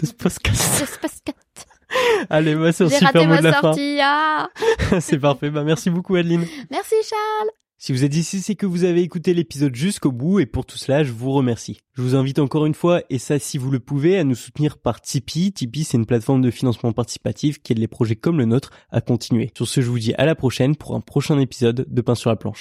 De 0.00 0.06
ce 0.06 0.14
podcast 0.14 0.80
De 0.80 0.86
ce 0.86 0.98
podcast. 0.98 1.68
Allez, 2.30 2.54
moi, 2.54 2.72
c'est 2.72 2.84
un 2.84 2.88
super 2.88 3.26
mot 3.26 3.36
de 3.36 3.42
la 3.42 3.60
sortie, 3.60 3.98
ah. 4.02 4.48
c'est 5.00 5.18
parfait. 5.18 5.50
Bah, 5.50 5.64
merci 5.64 5.90
beaucoup, 5.90 6.14
Adeline. 6.16 6.46
Merci, 6.70 6.94
Charles. 7.02 7.50
Si 7.80 7.92
vous 7.92 8.02
êtes 8.02 8.16
ici, 8.16 8.40
c'est 8.40 8.56
que 8.56 8.66
vous 8.66 8.82
avez 8.82 9.02
écouté 9.02 9.34
l'épisode 9.34 9.72
jusqu'au 9.72 10.10
bout 10.10 10.40
et 10.40 10.46
pour 10.46 10.66
tout 10.66 10.76
cela, 10.76 11.04
je 11.04 11.12
vous 11.12 11.30
remercie. 11.30 11.78
Je 11.94 12.02
vous 12.02 12.16
invite 12.16 12.40
encore 12.40 12.66
une 12.66 12.74
fois, 12.74 13.02
et 13.08 13.18
ça 13.18 13.38
si 13.38 13.56
vous 13.56 13.70
le 13.70 13.78
pouvez, 13.78 14.18
à 14.18 14.24
nous 14.24 14.34
soutenir 14.34 14.78
par 14.78 15.00
Tipeee. 15.00 15.52
Tipeee, 15.52 15.84
c'est 15.84 15.96
une 15.96 16.04
plateforme 16.04 16.42
de 16.42 16.50
financement 16.50 16.92
participatif 16.92 17.62
qui 17.62 17.72
aide 17.72 17.78
les 17.78 17.86
projets 17.86 18.16
comme 18.16 18.38
le 18.38 18.46
nôtre 18.46 18.72
à 18.90 19.00
continuer. 19.00 19.52
Sur 19.56 19.68
ce, 19.68 19.80
je 19.80 19.90
vous 19.90 20.00
dis 20.00 20.12
à 20.14 20.26
la 20.26 20.34
prochaine 20.34 20.74
pour 20.74 20.96
un 20.96 21.00
prochain 21.00 21.38
épisode 21.38 21.86
de 21.88 22.00
Pain 22.00 22.16
sur 22.16 22.30
la 22.30 22.36
planche. 22.36 22.56